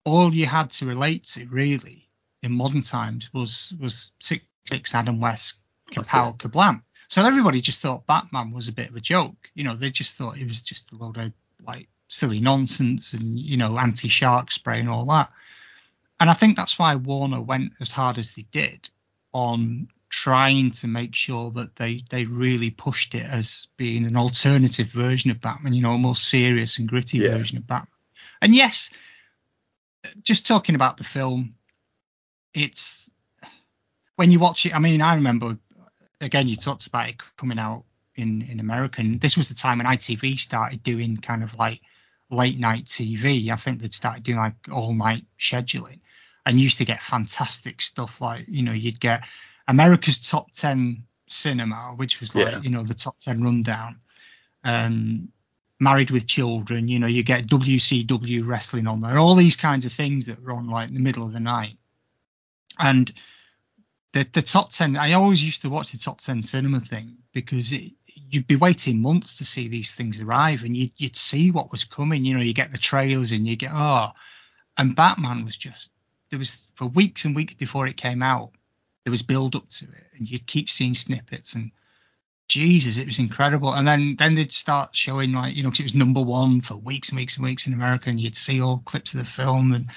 all 0.06 0.34
you 0.34 0.46
had 0.46 0.70
to 0.72 0.86
relate 0.86 1.26
to 1.26 1.46
really 1.48 2.08
in 2.42 2.54
modern 2.54 2.84
times 2.84 3.30
was 3.34 3.74
was 3.80 4.12
six 4.20 4.46
six 4.66 4.96
Adam 4.96 5.20
West 5.20 5.56
Kapow 5.92 6.38
Kablam. 6.38 6.84
So 7.10 7.26
everybody 7.26 7.60
just 7.60 7.82
thought 7.82 8.08
Batman 8.08 8.52
was 8.52 8.70
a 8.70 8.72
bit 8.72 8.90
of 8.90 8.96
a 8.96 9.02
joke. 9.02 9.50
You 9.54 9.66
know, 9.66 9.76
they 9.76 9.92
just 9.92 10.16
thought 10.16 10.38
it 10.38 10.48
was 10.48 10.62
just 10.62 10.94
a 10.94 10.96
load 10.96 11.18
of 11.18 11.34
like 11.68 11.90
silly 12.12 12.42
nonsense 12.42 13.14
and 13.14 13.40
you 13.40 13.58
know 13.58 13.78
anti 13.80 14.10
shark 14.10 14.52
spray 14.52 14.80
and 14.80 14.90
all 14.90 15.06
that. 15.06 15.32
And 16.20 16.30
I 16.30 16.34
think 16.34 16.56
that's 16.56 16.78
why 16.78 16.96
Warner 16.96 17.42
went 17.42 17.74
as 17.80 17.92
hard 17.92 18.20
as 18.20 18.34
they 18.34 18.44
did 18.52 18.90
on 19.34 19.88
trying 20.10 20.72
to 20.72 20.88
make 20.88 21.16
sure 21.16 21.52
that 21.52 21.76
they 21.78 22.04
they 22.10 22.26
really 22.26 22.70
pushed 22.70 23.16
it 23.16 23.24
as 23.24 23.68
being 23.78 24.06
an 24.06 24.18
alternative 24.18 24.88
version 24.88 25.32
of 25.32 25.42
Batman, 25.42 25.74
you 25.74 25.82
know, 25.82 25.94
a 25.94 25.98
more 25.98 26.16
serious 26.16 26.78
and 26.78 26.88
gritty 26.88 27.18
Yeah. 27.18 27.38
version 27.38 27.58
of 27.58 27.66
Batman. 27.66 27.88
And 28.42 28.54
yes, 28.54 28.92
just 30.22 30.46
talking 30.46 30.76
about 30.76 30.98
the 30.98 31.04
film, 31.04 31.56
it's 32.54 33.10
when 34.18 34.32
you 34.32 34.40
watch 34.40 34.66
it. 34.66 34.76
I 34.76 34.80
mean, 34.80 35.02
I 35.02 35.16
remember 35.16 35.58
again 36.20 36.48
you 36.48 36.58
talked 36.58 36.86
about 36.88 37.10
it 37.10 37.16
coming 37.38 37.58
out 37.58 37.86
in 38.16 38.42
in 38.44 38.60
America, 38.60 39.00
and 39.00 39.20
this 39.22 39.38
was 39.38 39.48
the 39.48 39.56
time 39.56 39.78
when 39.78 39.88
ITV 39.88 40.38
started 40.38 40.84
doing 40.84 41.18
kind 41.18 41.42
of 41.42 41.56
like 41.56 41.80
late 42.32 42.58
night 42.58 42.86
TV. 42.86 43.50
I 43.50 43.56
think 43.58 43.82
they'd 43.82 43.94
started 43.94 44.24
doing 44.24 44.40
like 44.40 44.56
all 44.72 44.94
night 44.94 45.26
scheduling, 45.40 46.00
and 46.46 46.60
used 46.60 46.80
to 46.80 46.86
get 46.86 47.02
fantastic 47.04 47.82
stuff 47.82 48.22
like 48.22 48.46
you 48.48 48.64
know 48.64 48.72
you'd 48.72 49.00
get 49.00 49.24
America's 49.68 50.18
top 50.28 50.52
ten 50.52 51.04
cinema, 51.28 51.94
which 51.96 52.20
was 52.20 52.34
like 52.34 52.52
Yeah. 52.52 52.62
you 52.62 52.70
know 52.70 52.84
the 52.84 52.94
top 52.94 53.20
ten 53.20 53.44
rundown. 53.44 53.98
Um, 54.64 55.30
married 55.80 56.12
with 56.12 56.28
children, 56.28 56.88
you 56.88 57.00
know, 57.00 57.08
you 57.08 57.24
get 57.24 57.48
WCW 57.48 58.46
wrestling 58.46 58.86
on 58.86 59.00
there, 59.00 59.18
all 59.18 59.34
these 59.34 59.56
kinds 59.56 59.86
of 59.88 59.92
things 59.92 60.28
that 60.28 60.40
were 60.44 60.52
on 60.52 60.68
like 60.70 60.90
in 60.90 60.94
the 60.94 61.00
middle 61.02 61.26
of 61.26 61.34
the 61.34 61.40
night. 61.40 61.76
And 62.78 63.12
the 64.14 64.28
the 64.32 64.42
top 64.44 64.70
ten, 64.70 64.96
I 64.96 65.14
always 65.14 65.44
used 65.44 65.64
to 65.64 65.70
watch 65.70 65.92
the 65.92 65.98
top 65.98 66.22
ten 66.22 66.42
cinema 66.42 66.82
thing 66.82 67.18
because 67.34 67.72
it, 67.72 67.94
you'd 68.30 68.48
be 68.48 68.56
waiting 68.56 69.02
months 69.02 69.36
to 69.38 69.46
see 69.46 69.68
these 69.68 69.92
things 69.92 70.22
arrive, 70.22 70.64
and 70.64 70.76
you'd 70.76 70.94
you'd 70.98 71.16
see 71.16 71.52
what 71.52 71.72
was 71.72 71.84
coming. 71.84 72.26
You 72.26 72.36
know, 72.36 72.42
you 72.42 72.54
get 72.54 72.72
the 72.72 72.78
trailers 72.78 73.32
and 73.32 73.48
you 73.48 73.56
get 73.56 73.72
oh, 73.74 74.10
and 74.78 74.96
Batman 74.96 75.46
was 75.46 75.58
just 75.58 75.90
there 76.30 76.40
was 76.40 76.66
for 76.76 76.86
weeks 76.86 77.26
and 77.26 77.36
weeks 77.36 77.54
before 77.56 77.88
it 77.88 77.98
came 77.98 78.22
out, 78.24 78.52
there 79.04 79.12
was 79.12 79.22
build 79.22 79.56
up 79.56 79.68
to 79.70 79.86
it, 79.86 80.08
and 80.18 80.30
you'd 80.30 80.48
keep 80.48 80.70
seeing 80.70 80.96
snippets 80.96 81.54
and. 81.54 81.72
Jesus, 82.48 82.98
it 82.98 83.06
was 83.06 83.18
incredible. 83.18 83.74
And 83.74 83.88
then 83.88 84.18
then 84.18 84.36
they'd 84.36 84.52
start 84.52 84.94
showing 84.94 85.32
like 85.32 85.56
you 85.56 85.64
know 85.64 85.70
'cause 85.70 85.80
it 85.80 85.84
was 85.84 85.96
number 85.96 86.20
one 86.20 86.60
for 86.60 86.76
weeks 86.76 87.08
and 87.08 87.18
weeks 87.18 87.38
and 87.38 87.46
weeks 87.46 87.66
in 87.66 87.72
America, 87.72 88.10
and 88.10 88.20
you'd 88.20 88.36
see 88.36 88.60
all 88.60 88.80
clips 88.80 89.14
of 89.14 89.22
the 89.22 89.26
film, 89.26 89.72
and 89.72 89.90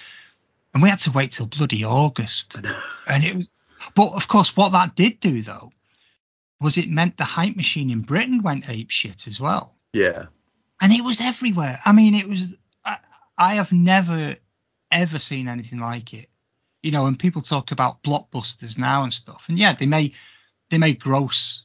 and 0.72 0.80
we 0.80 0.88
had 0.88 1.00
to 1.00 1.10
wait 1.10 1.32
till 1.32 1.46
bloody 1.46 1.84
August. 1.84 2.56
And 3.08 3.24
it 3.24 3.34
was, 3.34 3.48
but 3.96 4.12
of 4.12 4.28
course, 4.28 4.56
what 4.56 4.70
that 4.70 4.94
did 4.94 5.18
do 5.18 5.42
though 5.42 5.72
was 6.60 6.78
it 6.78 6.88
meant 6.88 7.16
the 7.16 7.24
hype 7.24 7.56
machine 7.56 7.90
in 7.90 8.00
Britain 8.02 8.42
went 8.42 8.68
ape 8.68 8.90
shit 8.90 9.26
as 9.26 9.40
well, 9.40 9.76
Yeah. 9.92 10.26
and 10.80 10.92
it 10.92 11.02
was 11.04 11.20
everywhere. 11.20 11.80
I 11.84 11.92
mean, 11.92 12.14
it 12.14 12.28
was. 12.28 12.56
I, 12.84 12.98
I 13.36 13.54
have 13.56 13.72
never 13.72 14.36
ever 14.90 15.18
seen 15.18 15.48
anything 15.48 15.80
like 15.80 16.14
it. 16.14 16.28
You 16.82 16.90
know, 16.90 17.06
and 17.06 17.18
people 17.18 17.42
talk 17.42 17.72
about 17.72 18.02
blockbusters 18.02 18.76
now 18.78 19.02
and 19.02 19.12
stuff, 19.12 19.46
and 19.48 19.58
yeah, 19.58 19.72
they 19.72 19.86
may 19.86 20.12
they 20.70 20.78
may 20.78 20.92
gross 20.94 21.64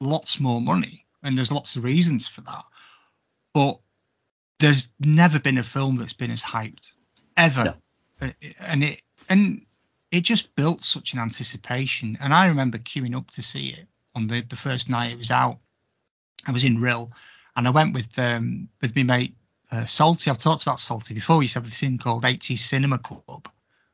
lots 0.00 0.38
more 0.40 0.60
money, 0.60 1.06
and 1.22 1.36
there's 1.36 1.52
lots 1.52 1.76
of 1.76 1.84
reasons 1.84 2.28
for 2.28 2.40
that. 2.42 2.64
But 3.54 3.80
there's 4.60 4.90
never 5.00 5.38
been 5.38 5.58
a 5.58 5.62
film 5.62 5.96
that's 5.96 6.12
been 6.12 6.30
as 6.30 6.42
hyped 6.42 6.92
ever, 7.36 7.64
No. 7.64 7.74
Uh, 8.20 8.32
and 8.60 8.82
it 8.84 9.02
and 9.28 9.64
it 10.10 10.22
just 10.22 10.54
built 10.56 10.82
such 10.82 11.12
an 11.12 11.18
anticipation. 11.20 12.18
And 12.20 12.34
I 12.34 12.46
remember 12.46 12.78
queuing 12.78 13.16
up 13.16 13.30
to 13.32 13.42
see 13.42 13.68
it 13.68 13.86
on 14.18 14.26
the 14.26 14.42
the 14.42 14.56
first 14.56 14.90
night 14.90 15.12
it 15.12 15.18
was 15.18 15.30
out. 15.30 15.58
I 16.46 16.52
was 16.52 16.64
in 16.64 16.78
Rhyl, 16.78 17.10
and 17.56 17.66
I 17.66 17.70
went 17.70 17.94
with 17.94 18.18
um 18.18 18.68
with 18.82 18.94
my 18.96 19.02
mate 19.04 19.34
uh, 19.72 19.84
Salty. 19.84 20.30
I've 20.30 20.38
talked 20.38 20.62
about 20.62 20.80
Salty 20.80 21.14
before. 21.14 21.38
We 21.38 21.44
used 21.44 21.54
to 21.54 21.60
have 21.60 21.66
this 21.68 21.78
thing 21.80 21.98
called 21.98 22.24
80s 22.24 22.58
Cinema 22.58 22.98
Club, 22.98 23.48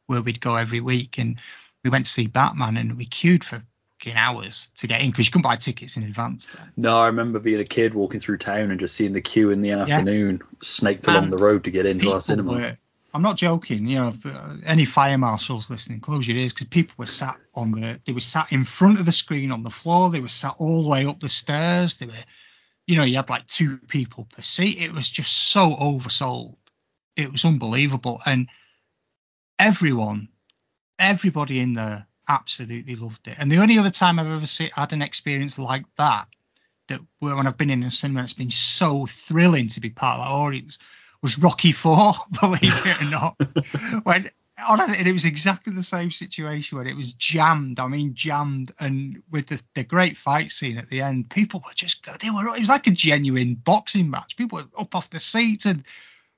where 0.07 0.23
we'd 0.23 0.40
go 0.40 0.57
every 0.57 0.81
week, 0.81 1.19
and 1.19 1.40
we 1.83 1.90
went 1.90 2.07
to 2.07 2.11
see 2.11 2.26
Batman, 2.26 2.76
and 2.76 2.97
we 2.97 3.04
queued 3.07 3.45
for 3.45 3.62
fucking 3.99 4.16
hours 4.16 4.71
to 4.76 4.87
get 4.87 5.00
in 5.02 5.11
because 5.11 5.26
you 5.26 5.33
couldn't 5.33 5.43
buy 5.43 5.57
tickets 5.57 5.97
in 5.97 6.02
advance 6.04 6.47
then. 6.49 6.73
No, 6.76 6.99
I 6.99 7.07
remember 7.07 7.38
being 7.38 7.61
a 7.61 7.64
kid 7.64 7.93
walking 7.95 8.21
through 8.21 8.38
town 8.38 8.71
and 8.71 8.78
just 8.81 8.95
seeing 8.95 9.12
the 9.12 9.21
queue 9.21 9.50
in 9.50 9.62
the 9.62 9.73
afternoon, 9.73 10.43
snaked 10.62 11.07
along 11.07 11.25
And 11.25 11.33
the 11.33 11.38
road 11.38 11.64
to 11.64 11.71
get 11.71 11.87
into 11.87 12.12
our 12.12 12.21
cinema. 12.21 12.52
were- 12.52 12.76
I'm 13.14 13.23
not 13.23 13.37
joking. 13.37 13.87
You 13.87 13.99
know, 14.00 14.14
uh, 14.25 14.56
any 14.66 14.85
fire 14.85 15.16
marshals 15.16 15.71
listening, 15.71 16.00
close 16.00 16.26
your 16.26 16.37
ears 16.37 16.52
because 16.52 16.66
people 16.66 16.97
were 16.99 17.06
sat 17.06 17.38
on 17.54 17.71
the. 17.71 18.00
They 18.04 18.12
were 18.12 18.18
sat 18.18 18.52
in 18.52 18.64
front 18.64 18.99
of 18.99 19.06
the 19.06 19.12
screen 19.12 19.52
on 19.52 19.62
the 19.62 19.71
floor. 19.71 20.11
They 20.11 20.18
were 20.18 20.26
sat 20.26 20.56
all 20.59 20.83
the 20.83 20.88
way 20.88 21.06
up 21.06 21.21
the 21.21 21.28
stairs. 21.28 21.94
They 21.94 22.06
were, 22.06 22.25
you 22.88 22.97
know, 22.97 23.04
you 23.04 23.14
had 23.14 23.30
like 23.30 23.47
two 23.47 23.78
people 23.78 24.26
per 24.35 24.42
seat. 24.42 24.83
It 24.83 24.92
was 24.92 25.09
just 25.09 25.33
so 25.33 25.76
oversold. 25.76 26.56
It 27.16 27.30
was 27.30 27.44
unbelievable, 27.44 28.21
and 28.26 28.49
everyone, 29.61 30.28
everybody 30.99 31.61
in 31.61 31.75
there 31.75 32.09
absolutely 32.28 32.97
loved 32.97 33.28
it. 33.28 33.37
And 33.38 33.49
the 33.49 33.59
only 33.59 33.78
other 33.78 33.90
time 33.90 34.18
I've 34.18 34.26
ever 34.26 34.47
seen, 34.47 34.71
had 34.75 34.92
an 34.92 35.02
experience 35.02 35.56
like 35.56 35.85
that, 35.99 36.26
that 36.88 37.00
when 37.21 37.47
I've 37.47 37.56
been 37.56 37.71
in 37.71 37.85
a 37.85 37.92
cinema, 37.92 38.25
it's 38.25 38.33
been 38.33 38.50
so 38.50 39.06
thrilling 39.06 39.68
to 39.68 39.80
be 39.80 39.90
part 39.90 40.18
of 40.18 40.25
that 40.25 40.33
audience 40.33 40.80
was 41.25 41.38
Rocky 41.38 41.73
Four, 41.73 42.12
believe 42.40 42.61
it 42.85 43.02
or 43.02 43.11
not. 43.11 43.35
when 44.04 44.31
honestly, 44.69 45.09
it 45.09 45.12
was 45.12 45.25
exactly 45.25 45.73
the 45.73 45.83
same 45.83 46.11
situation 46.11 46.76
when 46.76 46.87
it 46.87 46.95
was 46.95 47.14
jammed. 47.14 47.81
I 47.81 47.88
mean, 47.88 48.14
jammed, 48.14 48.73
and 48.78 49.23
with 49.31 49.47
the, 49.47 49.61
the 49.75 49.85
great 49.85 50.19
fight 50.19 50.50
scene 50.50 50.76
at 50.76 50.88
the 50.90 51.00
end, 51.00 51.31
people 51.31 51.62
were 51.64 51.73
just 51.75 52.07
they 52.21 52.28
were. 52.28 52.54
It 52.54 52.61
was 52.61 52.69
like 52.69 52.87
a 52.87 52.90
genuine 52.90 53.54
boxing 53.54 54.11
match. 54.11 54.37
People 54.37 54.59
were 54.59 54.83
up 54.83 54.95
off 54.95 55.09
the 55.09 55.19
seats, 55.19 55.64
and 55.64 55.83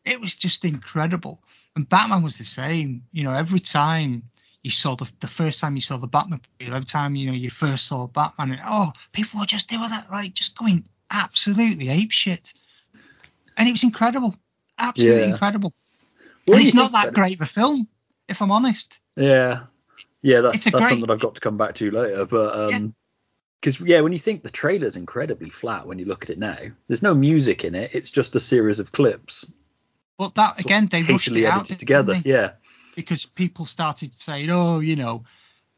it 0.04 0.20
was 0.20 0.36
just 0.36 0.64
incredible. 0.64 1.42
And 1.74 1.88
Batman 1.88 2.22
was 2.22 2.38
the 2.38 2.44
same. 2.44 3.02
You 3.10 3.24
know, 3.24 3.32
every 3.32 3.60
time 3.60 4.22
you 4.62 4.70
saw 4.70 4.94
the 4.94 5.10
the 5.18 5.26
first 5.26 5.60
time 5.60 5.74
you 5.74 5.82
saw 5.82 5.96
the 5.96 6.06
Batman, 6.06 6.42
every 6.60 6.84
time 6.84 7.16
you 7.16 7.26
know 7.26 7.36
you 7.36 7.50
first 7.50 7.88
saw 7.88 8.06
Batman, 8.06 8.52
and, 8.52 8.60
oh, 8.64 8.92
people 9.10 9.40
were 9.40 9.46
just 9.46 9.72
were 9.72 9.88
that 9.88 10.12
like 10.12 10.32
just 10.32 10.56
going 10.56 10.84
absolutely 11.10 11.88
ape 11.88 12.12
shit, 12.12 12.54
and 13.56 13.68
it 13.68 13.72
was 13.72 13.82
incredible, 13.82 14.36
absolutely 14.78 15.22
Yeah. 15.22 15.28
incredible. 15.30 15.72
What 16.46 16.58
and 16.58 16.66
it's 16.66 16.74
not 16.74 16.92
that 16.92 17.12
great 17.14 17.36
of 17.36 17.42
a 17.42 17.46
film, 17.46 17.88
if 18.28 18.40
I'm 18.40 18.52
honest. 18.52 18.98
Yeah, 19.16 19.64
yeah, 20.22 20.40
that's 20.42 20.64
that's 20.64 20.76
great- 20.76 20.88
something 20.88 21.10
I've 21.10 21.20
got 21.20 21.34
to 21.36 21.40
come 21.40 21.56
back 21.56 21.74
to 21.76 21.90
later. 21.90 22.24
But 22.26 22.56
um, 22.74 22.94
because 23.60 23.80
yeah, 23.80 24.00
when 24.00 24.12
you 24.12 24.18
think 24.18 24.42
the 24.42 24.50
trailer's 24.50 24.96
incredibly 24.96 25.50
flat 25.50 25.86
when 25.86 25.98
you 25.98 26.04
look 26.04 26.22
at 26.24 26.30
it 26.30 26.38
now, 26.38 26.58
there's 26.86 27.02
no 27.02 27.14
music 27.14 27.64
in 27.64 27.74
it. 27.74 27.90
It's 27.94 28.10
just 28.10 28.36
a 28.36 28.40
series 28.40 28.78
of 28.78 28.92
clips 28.92 29.50
But 30.18 30.34
that 30.36 30.60
again, 30.60 30.86
they 30.86 31.02
rushed 31.02 31.28
it 31.28 31.46
out 31.46 31.66
together. 31.66 32.20
Yeah, 32.24 32.52
because 32.94 33.24
people 33.24 33.64
started 33.64 34.14
saying, 34.18 34.50
"Oh, 34.50 34.78
you 34.80 34.94
know," 34.94 35.24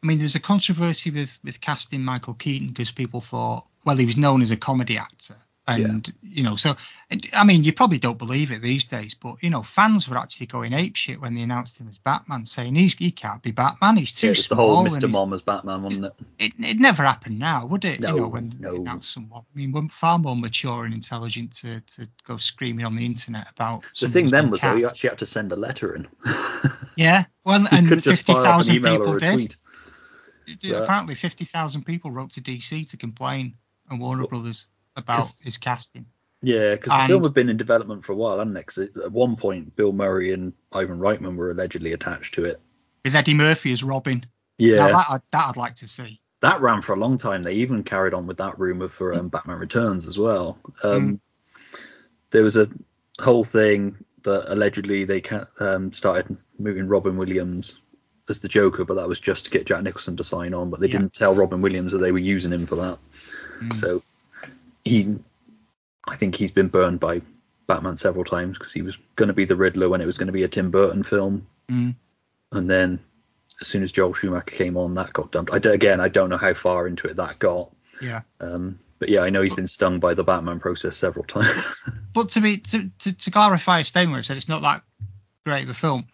I 0.02 0.06
mean, 0.06 0.18
there's 0.18 0.34
a 0.34 0.40
controversy 0.40 1.10
with 1.10 1.38
with 1.42 1.60
casting 1.60 2.02
Michael 2.04 2.34
Keaton 2.34 2.68
because 2.68 2.90
people 2.90 3.20
thought, 3.20 3.66
well, 3.84 3.96
he 3.96 4.06
was 4.06 4.16
known 4.18 4.42
as 4.42 4.50
a 4.50 4.56
comedy 4.56 4.98
actor, 4.98 5.36
and 5.68 6.12
you 6.22 6.42
know, 6.42 6.56
so 6.56 6.74
I 7.32 7.44
mean, 7.44 7.62
you 7.62 7.72
probably 7.72 7.98
don't 7.98 8.18
believe 8.18 8.50
it 8.50 8.62
these 8.62 8.84
days, 8.84 9.14
but 9.14 9.36
you 9.42 9.50
know, 9.50 9.62
fans 9.62 10.08
were 10.08 10.16
actually 10.16 10.46
going 10.46 10.72
ape 10.72 10.96
shit 10.96 11.20
when 11.20 11.34
they 11.34 11.42
announced 11.42 11.78
him 11.78 11.88
as 11.88 11.98
Batman, 11.98 12.46
saying 12.46 12.74
he's 12.74 12.94
he 12.94 13.10
can't 13.10 13.42
be 13.42 13.50
Batman, 13.50 13.96
he's 13.96 14.12
too 14.12 14.28
yeah 14.28 14.32
it's 14.32 14.48
the 14.48 14.54
whole 14.54 14.84
Mr. 14.84 15.10
Mom 15.10 15.32
as 15.32 15.42
Batman, 15.42 15.82
wasn't 15.82 16.06
it? 16.06 16.14
It 16.38 16.52
it 16.58 16.80
never 16.80 17.02
happened 17.02 17.38
now, 17.38 17.66
would 17.66 17.84
it? 17.84 18.00
No, 18.00 18.14
you 18.14 18.20
know, 18.22 18.28
when 18.28 18.52
no. 18.58 18.72
they 18.72 18.76
announced 18.78 19.12
someone. 19.12 19.42
I 19.42 19.58
mean, 19.58 19.72
we're 19.72 19.88
far 19.88 20.18
more 20.18 20.36
mature 20.36 20.84
and 20.84 20.94
intelligent 20.94 21.54
to 21.56 21.80
to 21.80 22.08
go 22.26 22.38
screaming 22.38 22.86
on 22.86 22.94
the 22.94 23.04
internet 23.04 23.50
about. 23.50 23.84
The 24.00 24.08
thing 24.08 24.30
then 24.30 24.50
was 24.50 24.62
though, 24.62 24.76
you 24.76 24.86
actually 24.86 25.10
had 25.10 25.18
to 25.18 25.26
send 25.26 25.52
a 25.52 25.56
letter 25.56 25.94
in. 25.94 26.08
Yeah, 26.96 27.26
well, 27.44 27.60
you 27.60 27.68
and 27.70 27.86
could 27.86 28.02
just 28.02 28.26
fifty 28.26 28.32
fire 28.32 28.42
up 28.42 28.46
an 28.46 28.52
thousand 28.52 28.74
email 28.74 28.98
people 28.98 29.12
or 29.12 29.16
a 29.18 29.20
did. 29.20 29.56
tweet. 30.58 30.72
Apparently, 30.74 31.14
fifty 31.14 31.44
thousand 31.44 31.84
people 31.84 32.10
wrote 32.10 32.32
to 32.32 32.40
DC 32.40 32.90
to 32.90 32.96
complain 32.96 33.54
and 33.90 34.00
Warner 34.00 34.26
Brothers 34.26 34.66
about 34.98 35.26
his 35.42 35.56
casting. 35.58 36.06
Yeah, 36.42 36.74
because 36.76 36.92
the 36.92 37.06
film 37.08 37.22
had 37.24 37.34
been 37.34 37.48
in 37.48 37.56
development 37.56 38.04
for 38.04 38.12
a 38.12 38.16
while, 38.16 38.38
hadn't 38.38 38.56
it? 38.56 38.66
'Cause 38.66 38.78
it- 38.78 38.96
at 38.96 39.10
one 39.12 39.34
point, 39.36 39.74
Bill 39.74 39.92
Murray 39.92 40.32
and 40.32 40.52
Ivan 40.72 40.98
Reitman 40.98 41.34
were 41.36 41.50
allegedly 41.50 41.92
attached 41.92 42.34
to 42.34 42.44
it. 42.44 42.60
With 43.04 43.14
Eddie 43.16 43.34
Murphy 43.34 43.72
as 43.72 43.82
Robin. 43.82 44.24
Yeah, 44.58 44.76
Now 44.76 44.86
that 44.98 45.06
I'd, 45.10 45.22
that 45.32 45.48
I'd 45.48 45.56
like 45.56 45.74
to 45.76 45.88
see. 45.88 46.20
that 46.40 46.60
ran 46.60 46.82
for 46.82 46.92
a 46.92 46.96
long 46.98 47.18
time. 47.18 47.42
They 47.42 47.54
even 47.54 47.82
carried 47.82 48.14
on 48.14 48.26
with 48.28 48.36
that 48.36 48.58
rumor 48.58 48.86
for 48.88 49.12
um, 49.14 49.28
Batman 49.28 49.58
Returns 49.58 50.06
as 50.06 50.18
well. 50.18 50.58
Um, 50.84 51.20
There 52.30 52.42
was 52.42 52.56
a 52.56 52.68
whole 53.20 53.42
thing 53.44 54.04
that 54.22 54.52
allegedly 54.52 55.04
they 55.04 55.22
um, 55.60 55.92
started 55.92 56.36
moving 56.58 56.86
Robin 56.86 57.16
Williams 57.16 57.80
as 58.28 58.40
the 58.40 58.48
Joker, 58.48 58.84
but 58.84 58.94
that 58.94 59.08
was 59.08 59.18
just 59.18 59.46
to 59.46 59.50
get 59.50 59.64
Jack 59.66 59.82
Nicholson 59.82 60.16
to 60.18 60.24
sign 60.24 60.52
on. 60.54 60.70
But 60.70 60.80
they 60.80 60.86
Yeah. 60.88 60.98
didn't 60.98 61.14
tell 61.14 61.34
Robin 61.34 61.62
Williams 61.62 61.92
that 61.92 61.98
they 61.98 62.12
were 62.12 62.18
using 62.18 62.52
him 62.52 62.66
for 62.66 62.76
that. 62.76 62.98
So 63.74 64.02
he, 64.88 65.16
I 66.06 66.16
think 66.16 66.34
he's 66.34 66.50
been 66.50 66.68
burned 66.68 67.00
by 67.00 67.22
Batman 67.66 67.96
several 67.96 68.24
times 68.24 68.58
because 68.58 68.72
he 68.72 68.82
was 68.82 68.98
going 69.16 69.28
to 69.28 69.34
be 69.34 69.44
the 69.44 69.56
Riddler 69.56 69.88
when 69.88 70.00
it 70.00 70.06
was 70.06 70.18
going 70.18 70.26
to 70.28 70.32
be 70.32 70.42
a 70.44 70.48
Tim 70.48 70.70
Burton 70.70 71.02
film, 71.02 71.46
Mm. 71.70 71.94
and 72.52 72.70
then 72.70 72.98
as 73.60 73.68
soon 73.68 73.82
as 73.82 73.92
Joel 73.92 74.14
Schumacher 74.14 74.44
came 74.56 74.76
on, 74.78 74.94
that 74.94 75.12
got 75.12 75.30
dumped. 75.32 75.52
I 75.52 75.58
d- 75.58 75.68
again, 75.68 76.00
I 76.00 76.08
don't 76.08 76.30
know 76.30 76.38
how 76.38 76.54
far 76.54 76.86
into 76.86 77.06
it 77.08 77.16
that 77.16 77.38
got, 77.38 77.70
Yeah. 78.00 78.22
um, 78.40 78.78
but 78.98 79.08
yeah, 79.10 79.20
I 79.20 79.30
know 79.30 79.42
he's 79.42 79.54
been 79.54 79.66
stung 79.66 80.00
by 80.00 80.14
the 80.14 80.24
Batman 80.24 80.60
process 80.60 80.96
several 80.96 81.24
times. 81.24 81.82
But 82.14 82.30
to 82.30 82.40
be 82.40 82.58
to, 82.58 82.90
to, 83.00 83.12
to 83.12 83.30
clarify 83.30 83.80
a 83.80 83.84
statement 83.84 84.12
where 84.12 84.20
it 84.20 84.24
said 84.24 84.36
it's 84.38 84.48
not 84.48 84.62
that 84.62 84.82
great 85.44 85.64
of 85.64 85.68
a 85.70 85.74
film, 85.74 86.06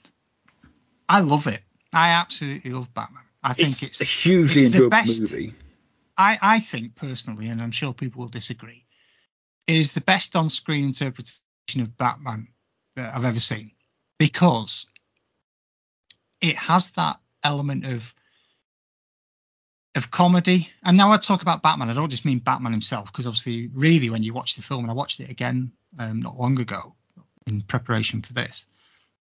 I 1.09 1.21
love 1.21 1.47
it. 1.47 1.61
I 1.93 2.11
absolutely 2.11 2.73
love 2.73 2.93
Batman. 2.93 3.23
I 3.43 3.53
think 3.55 3.69
it's, 3.69 3.83
it's, 3.85 4.01
a 4.01 4.05
hugely 4.05 4.55
it's 4.55 4.63
the 4.63 4.67
enjoyable 4.85 4.91
best. 4.91 5.21
movie. 5.23 5.55
I, 6.17 6.39
I 6.41 6.61
think 6.61 6.95
personally, 6.95 7.49
and 7.49 7.61
I'm 7.61 7.73
sure 7.73 7.93
people 7.93 8.21
will 8.21 8.29
disagree, 8.29 8.85
is 9.67 9.93
the 9.93 10.01
best 10.01 10.37
on-screen 10.37 10.85
interpretation 10.85 11.81
of 11.81 11.97
Batman 11.97 12.49
that 12.97 13.15
I've 13.15 13.25
ever 13.25 13.41
seen 13.41 13.73
because 14.19 14.87
it 16.41 16.57
has 16.57 16.91
that 16.93 17.17
element 17.43 17.87
of 17.87 18.15
of 19.97 20.11
comedy. 20.11 20.71
And 20.85 20.97
now 20.97 21.13
I 21.13 21.19
talk 21.19 21.43
about 21.43 21.63
Batman, 21.63 21.89
I 21.89 21.95
don't 21.95 22.11
just 22.11 22.25
mean 22.25 22.41
Batman 22.41 22.73
himself, 22.73 23.07
because 23.07 23.27
obviously, 23.27 23.71
really, 23.73 24.11
when 24.11 24.25
you 24.25 24.35
watch 24.35 24.57
the 24.57 24.63
film, 24.63 24.83
and 24.83 24.91
I 24.91 24.95
watched 24.95 25.21
it 25.21 25.31
again 25.31 25.73
um, 25.99 26.21
not 26.21 26.37
long 26.37 26.59
ago 26.59 26.95
in 27.47 27.63
preparation 27.63 28.21
for 28.23 28.33
this, 28.33 28.67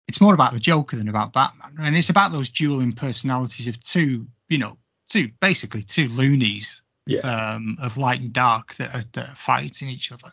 it's 0.07 0.19
more 0.19 0.33
about 0.33 0.53
the 0.53 0.59
Joker 0.59 0.97
than 0.97 1.07
about 1.07 1.33
Batman, 1.33 1.75
and 1.79 1.95
it's 1.95 2.09
about 2.09 2.31
those 2.31 2.49
dueling 2.49 2.91
personalities 2.93 3.67
of 3.67 3.79
two, 3.79 4.27
you 4.49 4.57
know, 4.57 4.77
two 5.09 5.29
basically 5.39 5.83
two 5.83 6.07
loonies 6.07 6.81
Yeah, 7.05 7.19
um, 7.21 7.77
of 7.81 7.97
light 7.97 8.21
and 8.21 8.31
dark 8.31 8.75
that 8.75 8.95
are, 8.95 9.03
that 9.13 9.29
are 9.29 9.35
fighting 9.35 9.89
each 9.89 10.11
other, 10.11 10.31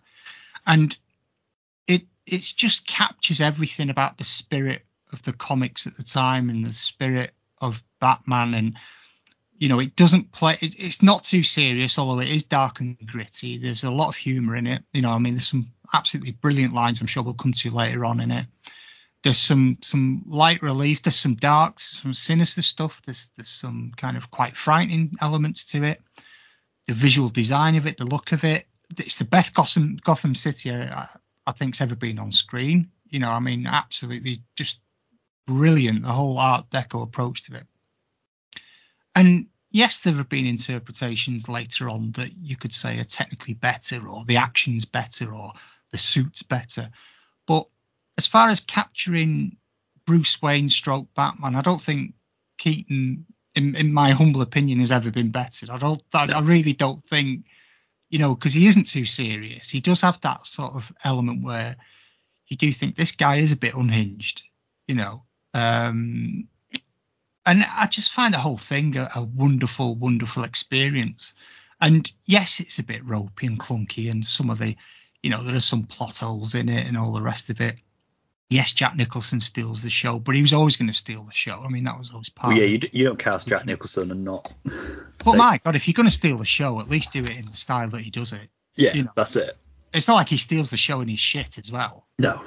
and 0.67 0.97
it 1.87 2.03
it's 2.27 2.53
just 2.53 2.87
captures 2.87 3.41
everything 3.41 3.91
about 3.91 4.19
the 4.19 4.25
spirit 4.25 4.83
of 5.13 5.23
the 5.23 5.33
comics 5.33 5.87
at 5.87 5.97
the 5.97 6.05
time 6.05 6.51
and 6.51 6.65
the 6.65 6.73
spirit 6.73 7.33
of 7.61 7.83
Batman, 8.01 8.55
and 8.55 8.77
you 9.59 9.69
know 9.69 9.81
it 9.81 9.97
doesn't 9.97 10.33
play. 10.33 10.59
It, 10.61 10.79
it's 10.79 11.03
not 11.03 11.25
too 11.25 11.43
serious, 11.43 11.99
although 11.99 12.21
it 12.21 12.29
is 12.29 12.45
dark 12.45 12.81
and 12.81 12.99
gritty. 13.07 13.59
There's 13.59 13.85
a 13.85 13.91
lot 13.91 14.09
of 14.09 14.17
humor 14.17 14.57
in 14.57 14.67
it. 14.67 14.83
You 14.93 15.03
know, 15.03 15.11
I 15.11 15.19
mean, 15.19 15.35
there's 15.35 15.49
some 15.49 15.73
absolutely 15.93 16.33
brilliant 16.33 16.75
lines. 16.75 17.01
I'm 17.01 17.07
sure 17.07 17.23
we'll 17.23 17.35
come 17.35 17.53
to 17.53 17.71
later 17.71 18.05
on 18.05 18.21
in 18.21 18.31
it. 18.31 18.47
There's 19.23 19.39
some 19.39 19.79
some 19.83 20.23
light 20.27 20.63
relief. 20.63 21.03
There's 21.03 21.17
some 21.17 21.35
darks, 21.35 22.01
some 22.03 22.13
sinister 22.13 22.63
stuff. 22.63 23.03
There's 23.05 23.31
there's 23.37 23.49
some 23.49 23.93
kind 23.97 24.17
of 24.17 24.31
quite 24.31 24.57
frightening 24.57 25.13
elements 25.21 25.65
to 25.67 25.83
it. 25.85 26.03
The 26.87 26.95
visual 26.95 27.29
design 27.29 27.75
of 27.75 27.87
it, 27.87 27.97
the 27.97 28.05
look 28.05 28.33
of 28.33 28.45
it. 28.45 28.67
It's 28.97 29.17
the 29.17 29.25
best 29.25 29.55
Gotham 29.55 29.99
Gotham 30.05 30.35
City 30.35 30.71
uh, 30.71 30.95
I, 30.95 31.09
I 31.47 31.53
think's 31.53 31.81
ever 31.81 31.97
been 31.97 32.19
on 32.19 32.31
screen. 32.31 32.91
You 33.09 33.19
know, 33.21 33.31
I 33.31 33.41
mean, 33.41 33.67
absolutely 33.67 34.43
just 34.55 34.81
brilliant. 35.47 36.03
The 36.03 36.09
whole 36.09 36.39
Art 36.39 36.71
Deco 36.71 37.03
approach 37.03 37.45
to 37.45 37.55
it. 37.57 37.65
And 39.15 39.47
yes, 39.71 39.99
there 39.99 40.15
have 40.15 40.29
been 40.29 40.47
interpretations 40.47 41.49
later 41.49 41.89
on 41.89 42.13
that 42.13 42.37
you 42.37 42.57
could 42.57 42.73
say 42.73 42.99
are 42.99 43.05
technically 43.05 43.55
better, 43.55 44.09
or 44.09 44.25
the 44.25 44.37
action's 44.37 44.85
better, 44.85 45.33
or 45.33 45.53
the 45.91 45.99
suit's 45.99 46.43
better. 46.43 46.91
But 47.47 47.67
as 48.19 48.27
far 48.27 48.49
as 48.49 48.61
capturing 48.61 49.57
Bruce 50.07 50.41
Wayne 50.41 50.69
stroke 50.69 51.09
Batman, 51.15 51.55
I 51.55 51.63
don't 51.63 51.81
think 51.81 52.15
Keaton, 52.59 53.27
in, 53.55 53.75
in 53.75 53.93
my 53.93 54.11
humble 54.13 54.41
opinion, 54.41 54.79
has 54.79 54.93
ever 54.93 55.11
been 55.11 55.31
better. 55.31 55.67
I 55.71 55.79
don't, 55.79 56.03
I, 56.15 56.41
really 56.41 56.73
don't 56.73 57.05
think, 57.07 57.45
you 58.09 58.19
know, 58.19 58.35
because 58.35 58.55
he 58.55 58.67
isn't 58.67 58.87
too 58.87 59.05
serious. 59.05 59.69
He 59.69 59.81
does 59.81 60.01
have 60.01 60.21
that 60.23 60.47
sort 60.47 60.75
of 60.75 60.93
element 61.05 61.43
where 61.43 61.77
you 62.49 62.57
do 62.57 62.73
think 62.73 62.95
this 62.95 63.13
guy 63.13 63.37
is 63.37 63.53
a 63.53 63.57
bit 63.57 63.75
unhinged, 63.75 64.45
you 64.87 64.95
know. 64.95 65.25
Um, 65.53 66.49
and 67.45 67.65
I 67.65 67.87
just 67.87 68.13
find 68.13 68.33
the 68.33 68.39
whole 68.39 68.59
thing 68.59 68.97
a, 68.97 69.11
a 69.17 69.23
wonderful, 69.23 69.95
wonderful 69.95 70.45
experience. 70.45 71.35
And 71.81 72.11
yes, 72.25 72.61
it's 72.61 72.79
a 72.79 72.85
bit 72.85 73.05
ropey 73.05 73.47
and 73.47 73.59
clunky, 73.59 74.11
and 74.11 74.27
some 74.27 74.51
of 74.51 74.59
the, 74.59 74.77
you 75.23 75.31
know, 75.31 75.43
there 75.43 75.57
are 75.57 75.61
some 75.61 75.85
plot 75.85 76.19
holes 76.19 76.55
in 76.55 76.69
it 76.69 76.87
and 76.87 76.97
all 76.97 77.13
the 77.13 77.23
rest 77.23 77.51
of 77.51 77.61
it. 77.61 77.77
Yes, 78.49 78.71
Jack 78.71 78.95
Nicholson 78.97 79.41
steals 79.41 79.83
the 79.83 79.91
show, 79.91 80.21
but 80.21 80.37
he 80.37 80.41
was 80.41 80.53
always 80.53 80.77
going 80.77 80.87
to 80.87 80.93
steal 80.95 81.25
the 81.25 81.33
show. 81.33 81.63
I 81.65 81.69
mean, 81.69 81.85
that 81.85 81.99
was 81.99 82.13
always 82.13 82.29
part. 82.29 82.53
Well, 82.53 82.59
yeah, 82.59 82.67
of 82.67 82.71
you, 82.71 82.79
d- 82.79 82.91
you 82.93 83.05
don't 83.05 83.19
cast 83.19 83.49
Jack 83.49 83.67
Nicholson 83.67 84.11
and 84.13 84.25
not. 84.25 84.53
But 85.25 85.33
say- 85.33 85.39
my 85.39 85.61
God, 85.65 85.75
if 85.75 85.89
you're 85.89 85.95
going 85.95 86.07
to 86.07 86.13
steal 86.13 86.39
the 86.39 86.45
show, 86.45 86.79
at 86.79 86.89
least 86.89 87.13
do 87.13 87.21
it 87.21 87.31
in 87.31 87.47
the 87.47 87.57
style 87.57 87.89
that 87.91 88.01
he 88.03 88.11
does 88.11 88.33
it. 88.33 88.49
yeah, 88.77 88.95
you 88.95 89.03
know. 89.05 89.11
that's 89.17 89.35
it. 89.35 89.57
It's 89.93 90.07
not 90.07 90.15
like 90.15 90.29
he 90.29 90.37
steals 90.37 90.71
the 90.71 90.77
show 90.77 91.01
and 91.01 91.11
he's 91.11 91.19
shit 91.19 91.59
as 91.59 91.73
well. 91.73 92.07
No, 92.21 92.43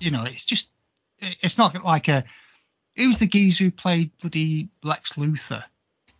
You 0.00 0.10
know, 0.10 0.24
it's 0.24 0.44
just, 0.46 0.70
it's 1.18 1.58
not 1.58 1.84
like 1.84 2.08
a. 2.08 2.24
Who's 2.96 3.18
the 3.18 3.26
geezer 3.26 3.64
who 3.64 3.70
played 3.72 4.12
bloody 4.22 4.68
Lex 4.82 5.14
Luthor 5.14 5.64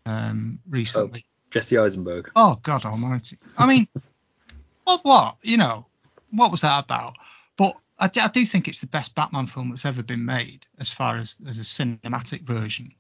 um, 0.05 0.59
recently? 0.69 1.25
Jesse 1.51 1.79
Eisenberg. 1.79 2.31
Oh 2.35 2.59
God 2.63 2.85
Almighty! 2.85 3.39
I 3.57 3.67
mean, 3.67 3.87
what? 4.85 5.05
What? 5.05 5.37
You 5.43 5.57
know, 5.57 5.87
what 6.31 6.51
was 6.51 6.63
that 6.63 6.83
about? 6.85 7.15
But 7.57 7.77
I, 7.99 8.11
I 8.17 8.29
do 8.29 8.45
think 8.45 8.69
it's 8.69 8.81
the 8.81 8.87
best 8.87 9.15
Batman 9.15 9.47
film 9.47 9.71
that's 9.71 9.85
ever 9.85 10.03
been 10.03 10.25
made, 10.25 10.67
as 10.79 10.91
far 10.91 11.17
as 11.17 11.37
as 11.49 11.59
a 11.59 11.63
cinematic 11.63 12.43
version. 12.43 12.91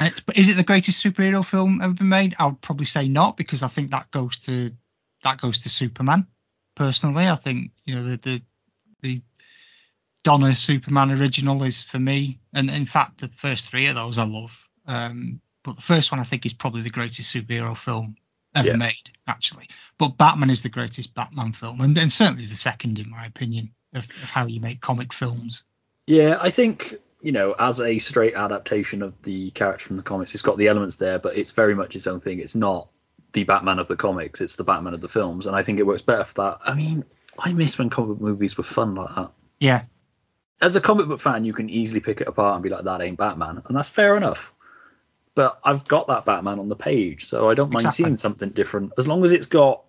It's, 0.00 0.20
but 0.20 0.38
is 0.38 0.48
it 0.48 0.56
the 0.56 0.62
greatest 0.62 1.04
superhero 1.04 1.44
film 1.44 1.80
ever 1.82 1.92
been 1.92 2.08
made? 2.08 2.36
I 2.38 2.46
would 2.46 2.60
probably 2.60 2.86
say 2.86 3.08
not, 3.08 3.36
because 3.36 3.62
I 3.62 3.68
think 3.68 3.90
that 3.90 4.10
goes 4.10 4.38
to 4.42 4.70
that 5.24 5.40
goes 5.40 5.58
to 5.62 5.68
Superman. 5.68 6.26
Personally, 6.74 7.28
I 7.28 7.36
think 7.36 7.72
you 7.84 7.94
know 7.96 8.04
the 8.04 8.16
the 8.16 8.42
the 9.02 9.22
Donner 10.22 10.54
Superman 10.54 11.10
original 11.10 11.62
is 11.64 11.82
for 11.82 11.98
me, 11.98 12.38
and 12.52 12.70
in 12.70 12.86
fact 12.86 13.18
the 13.18 13.28
first 13.28 13.70
three 13.70 13.86
of 13.86 13.94
those 13.94 14.18
I 14.18 14.24
love. 14.24 14.58
Um, 14.86 15.40
but 15.62 15.76
the 15.76 15.82
first 15.82 16.10
one 16.10 16.20
I 16.20 16.24
think 16.24 16.46
is 16.46 16.54
probably 16.54 16.82
the 16.82 16.90
greatest 16.90 17.34
superhero 17.34 17.76
film 17.76 18.16
ever 18.54 18.68
Yeah. 18.68 18.76
made, 18.76 19.10
actually. 19.26 19.68
But 19.98 20.16
Batman 20.16 20.50
is 20.50 20.62
the 20.62 20.68
greatest 20.68 21.14
Batman 21.14 21.52
film, 21.52 21.80
and, 21.80 21.96
and 21.98 22.12
certainly 22.12 22.46
the 22.46 22.56
second, 22.56 22.98
in 22.98 23.10
my 23.10 23.26
opinion, 23.26 23.74
of, 23.94 24.04
of 24.04 24.30
how 24.30 24.46
you 24.46 24.60
make 24.60 24.80
comic 24.80 25.12
films. 25.12 25.62
Yeah, 26.06 26.38
I 26.40 26.50
think 26.50 26.96
you 27.22 27.32
know, 27.32 27.54
as 27.58 27.80
a 27.80 27.98
straight 27.98 28.34
adaptation 28.34 29.02
of 29.02 29.20
the 29.22 29.50
character 29.50 29.86
from 29.86 29.96
the 29.96 30.02
comics, 30.02 30.32
it's 30.34 30.42
got 30.42 30.56
the 30.56 30.68
elements 30.68 30.96
there, 30.96 31.18
but 31.18 31.36
it's 31.36 31.52
very 31.52 31.74
much 31.74 31.94
its 31.94 32.06
own 32.06 32.20
thing. 32.20 32.40
It's 32.40 32.54
not 32.54 32.88
the 33.32 33.44
Batman 33.44 33.78
of 33.78 33.88
the 33.88 33.96
comics; 33.96 34.40
it's 34.40 34.56
the 34.56 34.64
Batman 34.64 34.94
of 34.94 35.00
the 35.00 35.08
films, 35.08 35.46
and 35.46 35.54
I 35.54 35.62
think 35.62 35.78
it 35.78 35.86
works 35.86 36.02
better 36.02 36.24
for 36.24 36.34
that. 36.34 36.58
I 36.64 36.74
mean, 36.74 37.04
I 37.38 37.52
miss 37.52 37.78
when 37.78 37.90
comic 37.90 38.18
book 38.18 38.20
movies 38.20 38.56
were 38.56 38.64
fun 38.64 38.94
like 38.94 39.14
that. 39.14 39.32
Yeah, 39.60 39.82
As 40.62 40.74
a 40.76 40.80
comic 40.80 41.06
book 41.08 41.20
fan, 41.20 41.44
you 41.44 41.52
can 41.52 41.68
easily 41.68 42.00
pick 42.00 42.20
it 42.22 42.28
apart 42.28 42.54
and 42.54 42.62
be 42.62 42.70
like, 42.70 42.84
"That 42.84 43.02
ain't 43.02 43.18
Batman," 43.18 43.62
and 43.66 43.76
that's 43.76 43.88
fair 43.88 44.16
enough. 44.16 44.54
But 45.34 45.60
I've 45.62 45.86
got 45.86 46.08
that 46.08 46.24
Batman 46.24 46.58
on 46.58 46.68
the 46.68 46.76
page, 46.76 47.26
so 47.26 47.48
I 47.50 47.54
don't 47.54 47.70
mind 47.70 47.84
Exactly. 47.84 48.04
seeing 48.04 48.16
something 48.16 48.48
different 48.50 48.92
as 48.98 49.06
long 49.06 49.22
as 49.24 49.32
it's 49.32 49.46
got, 49.46 49.84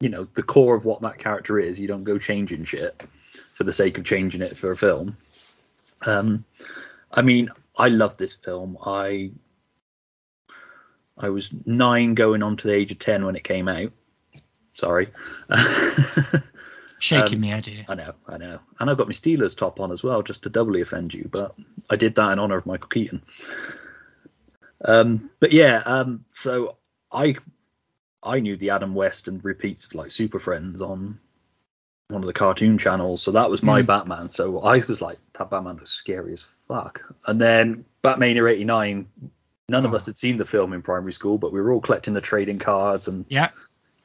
you 0.00 0.08
know, 0.08 0.26
the 0.34 0.42
core 0.42 0.74
of 0.74 0.84
what 0.84 1.02
that 1.02 1.18
character 1.18 1.58
is. 1.58 1.80
You 1.80 1.88
don't 1.88 2.04
go 2.04 2.18
changing 2.18 2.64
shit 2.64 3.00
for 3.54 3.64
the 3.64 3.72
sake 3.72 3.98
of 3.98 4.04
changing 4.04 4.40
it 4.40 4.56
for 4.56 4.72
a 4.72 4.76
film. 4.76 5.16
Um, 6.06 6.44
I 7.12 7.22
mean, 7.22 7.50
I 7.76 7.88
love 7.88 8.16
this 8.16 8.34
film. 8.34 8.78
I 8.84 9.30
I 11.16 11.28
was 11.28 11.50
nine, 11.66 12.14
going 12.14 12.42
on 12.42 12.56
to 12.56 12.66
the 12.66 12.74
age 12.74 12.92
of 12.92 12.98
ten 12.98 13.26
when 13.26 13.36
it 13.36 13.44
came 13.44 13.68
out. 13.68 13.92
Sorry. 14.74 15.08
shaking 16.98 17.34
Um, 17.34 17.40
me 17.40 17.48
here. 17.48 17.84
I 17.86 17.94
know, 17.94 18.14
I 18.26 18.38
know. 18.38 18.60
And 18.78 18.88
I've 18.88 18.96
got 18.96 19.08
my 19.08 19.12
Steelers 19.12 19.56
top 19.56 19.80
on 19.80 19.92
as 19.92 20.02
well, 20.02 20.22
just 20.22 20.44
to 20.44 20.50
doubly 20.50 20.80
offend 20.80 21.12
you, 21.12 21.28
but 21.30 21.54
I 21.90 21.96
did 21.96 22.14
that 22.14 22.32
in 22.32 22.38
honor 22.38 22.56
of 22.56 22.64
Michael 22.66 22.88
Keaton. 22.88 23.22
Um, 24.82 25.30
but 25.40 25.52
yeah, 25.52 25.82
um, 25.84 26.24
so 26.30 26.76
I 27.12 27.36
I 28.22 28.40
knew 28.40 28.56
the 28.56 28.70
Adam 28.70 28.94
West 28.94 29.28
and 29.28 29.44
repeats 29.44 29.86
of 29.86 29.94
like 29.94 30.10
Super 30.10 30.38
Friends 30.38 30.82
on 30.82 31.18
one 32.08 32.22
of 32.22 32.26
the 32.26 32.32
cartoon 32.32 32.76
channels, 32.76 33.22
so 33.22 33.30
that 33.30 33.48
was 33.48 33.62
my 33.62 33.82
Mm. 33.82 33.86
Batman. 33.86 34.30
So 34.30 34.58
I 34.60 34.82
was 34.86 35.00
like, 35.00 35.18
that 35.34 35.48
Batman 35.50 35.76
looks 35.76 35.90
scary 35.90 36.32
as 36.32 36.42
fuck. 36.42 37.02
And 37.26 37.40
then 37.40 37.84
Batmania 38.02 38.50
'89, 38.50 39.06
none 39.68 39.84
of 39.86 39.92
Oh. 39.92 39.96
us 39.96 40.06
had 40.06 40.18
seen 40.18 40.36
the 40.36 40.44
film 40.44 40.72
in 40.72 40.82
primary 40.82 41.12
school, 41.12 41.38
but 41.38 41.52
we 41.52 41.60
were 41.60 41.72
all 41.72 41.80
collecting 41.80 42.12
the 42.12 42.20
trading 42.20 42.58
cards 42.58 43.06
and 43.08 43.24
Yeah, 43.28 43.50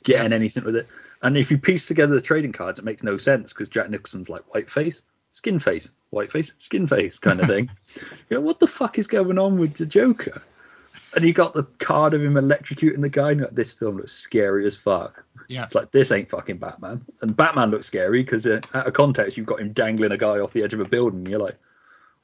getting 0.04 0.34
anything 0.34 0.64
with 0.64 0.76
it. 0.76 0.88
And 1.24 1.36
if 1.36 1.50
you 1.50 1.58
piece 1.58 1.88
together 1.88 2.14
the 2.14 2.22
trading 2.22 2.52
cards, 2.52 2.78
it 2.78 2.86
makes 2.86 3.02
no 3.02 3.18
sense 3.18 3.52
because 3.52 3.70
Jack 3.70 3.90
Nicholson's 3.90 4.30
like 4.30 4.54
white 4.54 4.70
face, 4.70 5.02
skin 5.32 5.58
face, 5.58 5.90
white 6.12 6.32
face, 6.32 6.54
skin 6.60 6.86
face 6.86 7.18
kind 7.18 7.40
of 7.42 7.48
thing. 7.48 7.70
you 8.30 8.38
know, 8.38 8.42
what 8.42 8.60
the 8.60 8.68
fuck 8.68 9.00
is 9.00 9.08
going 9.08 9.40
on 9.40 9.58
with 9.58 9.74
the 9.74 9.86
Joker? 9.88 10.44
And 11.16 11.26
you 11.26 11.34
got 11.34 11.54
the 11.54 11.64
card 11.80 12.14
of 12.14 12.24
him 12.24 12.34
electrocuting 12.36 13.02
the 13.02 13.10
guy. 13.10 13.34
Like, 13.34 13.52
this 13.52 13.72
film 13.72 13.98
looks 13.98 14.12
scary 14.12 14.66
as 14.66 14.76
fuck. 14.78 15.24
Yeah. 15.48 15.64
It's 15.64 15.76
like 15.76 15.92
this 15.92 16.12
ain't 16.12 16.30
fucking 16.30 16.58
Batman. 16.58 17.06
And 17.22 17.36
Batman 17.36 17.72
looks 17.72 17.86
scary 17.86 18.24
because 18.24 18.46
uh, 18.48 18.62
out 18.74 18.88
of 18.88 18.94
context, 18.94 19.38
you've 19.38 19.46
got 19.46 19.60
him 19.60 19.74
dangling 19.74 20.12
a 20.12 20.18
guy 20.18 20.40
off 20.40 20.54
the 20.54 20.64
edge 20.64 20.74
of 20.74 20.80
a 20.80 20.86
building. 20.86 21.20
And 21.20 21.28
you're 21.30 21.40
like, 21.40 21.56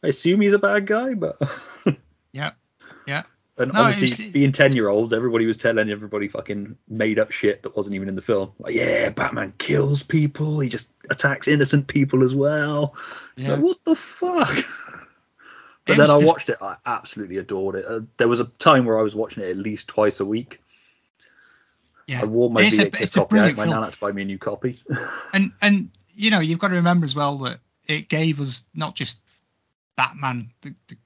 I 0.03 0.07
assume 0.07 0.41
he's 0.41 0.53
a 0.53 0.59
bad 0.59 0.85
guy, 0.85 1.13
but. 1.15 1.37
Yeah. 2.33 2.51
Yeah. 3.05 3.23
And 3.57 3.73
No, 3.73 3.81
obviously, 3.81 4.07
it's- 4.07 4.31
being 4.33 4.53
10 4.53 4.73
year 4.73 4.87
olds, 4.87 5.11
everybody 5.13 5.45
was 5.45 5.57
telling 5.57 5.89
everybody 5.89 6.29
fucking 6.29 6.77
made 6.87 7.19
up 7.19 7.31
shit 7.31 7.61
that 7.63 7.75
wasn't 7.75 7.95
even 7.95 8.07
in 8.07 8.15
the 8.15 8.21
film. 8.21 8.53
Like, 8.57 8.73
yeah, 8.73 9.09
Batman 9.09 9.53
kills 9.57 10.01
people. 10.01 10.61
He 10.61 10.69
just 10.69 10.87
attacks 11.09 11.47
innocent 11.49 11.87
people 11.87 12.23
as 12.23 12.33
well. 12.33 12.95
Yeah. 13.35 13.51
Like, 13.55 13.59
what 13.63 13.77
the 13.83 13.95
fuck? 13.95 14.49
But 15.85 15.97
then 15.97 16.09
I 16.09 16.17
watched 16.17 16.49
it. 16.49 16.57
I 16.61 16.77
absolutely 16.85 17.37
adored 17.37 17.75
it. 17.75 17.85
Uh, 17.85 18.01
there 18.17 18.27
was 18.27 18.39
a 18.39 18.45
time 18.45 18.85
where 18.85 18.99
I 18.99 19.01
was 19.01 19.15
watching 19.15 19.43
it 19.43 19.49
at 19.49 19.57
least 19.57 19.87
twice 19.87 20.19
a 20.19 20.25
week. 20.25 20.61
Yeah. 22.07 22.21
I 22.21 22.25
wore 22.25 22.49
my 22.49 22.61
It's 22.61 22.77
a- 22.77 22.85
VHS 22.89 23.01
it's 23.01 23.15
copy 23.15 23.35
My 23.35 23.65
nan 23.65 23.83
had 23.83 23.93
to 23.93 23.99
buy 23.99 24.11
me 24.11 24.21
a 24.23 24.25
new 24.25 24.37
copy. 24.37 24.81
and 25.33 25.51
and 25.61 25.89
you 26.13 26.29
know 26.29 26.39
you've 26.39 26.59
got 26.59 26.69
to 26.69 26.75
remember 26.75 27.05
as 27.05 27.15
well 27.15 27.37
that 27.39 27.59
it 27.87 28.09
gave 28.09 28.41
us 28.41 28.63
not 28.73 28.95
just 28.95 29.19
Batman, 29.95 30.51
the, 30.61 30.73
the 30.87 30.97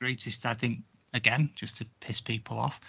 greatest 0.00 0.44
I 0.46 0.54
think 0.54 0.80
again 1.12 1.50
just 1.54 1.78
to 1.78 1.86
piss 2.00 2.20
people 2.20 2.58
off, 2.58 2.80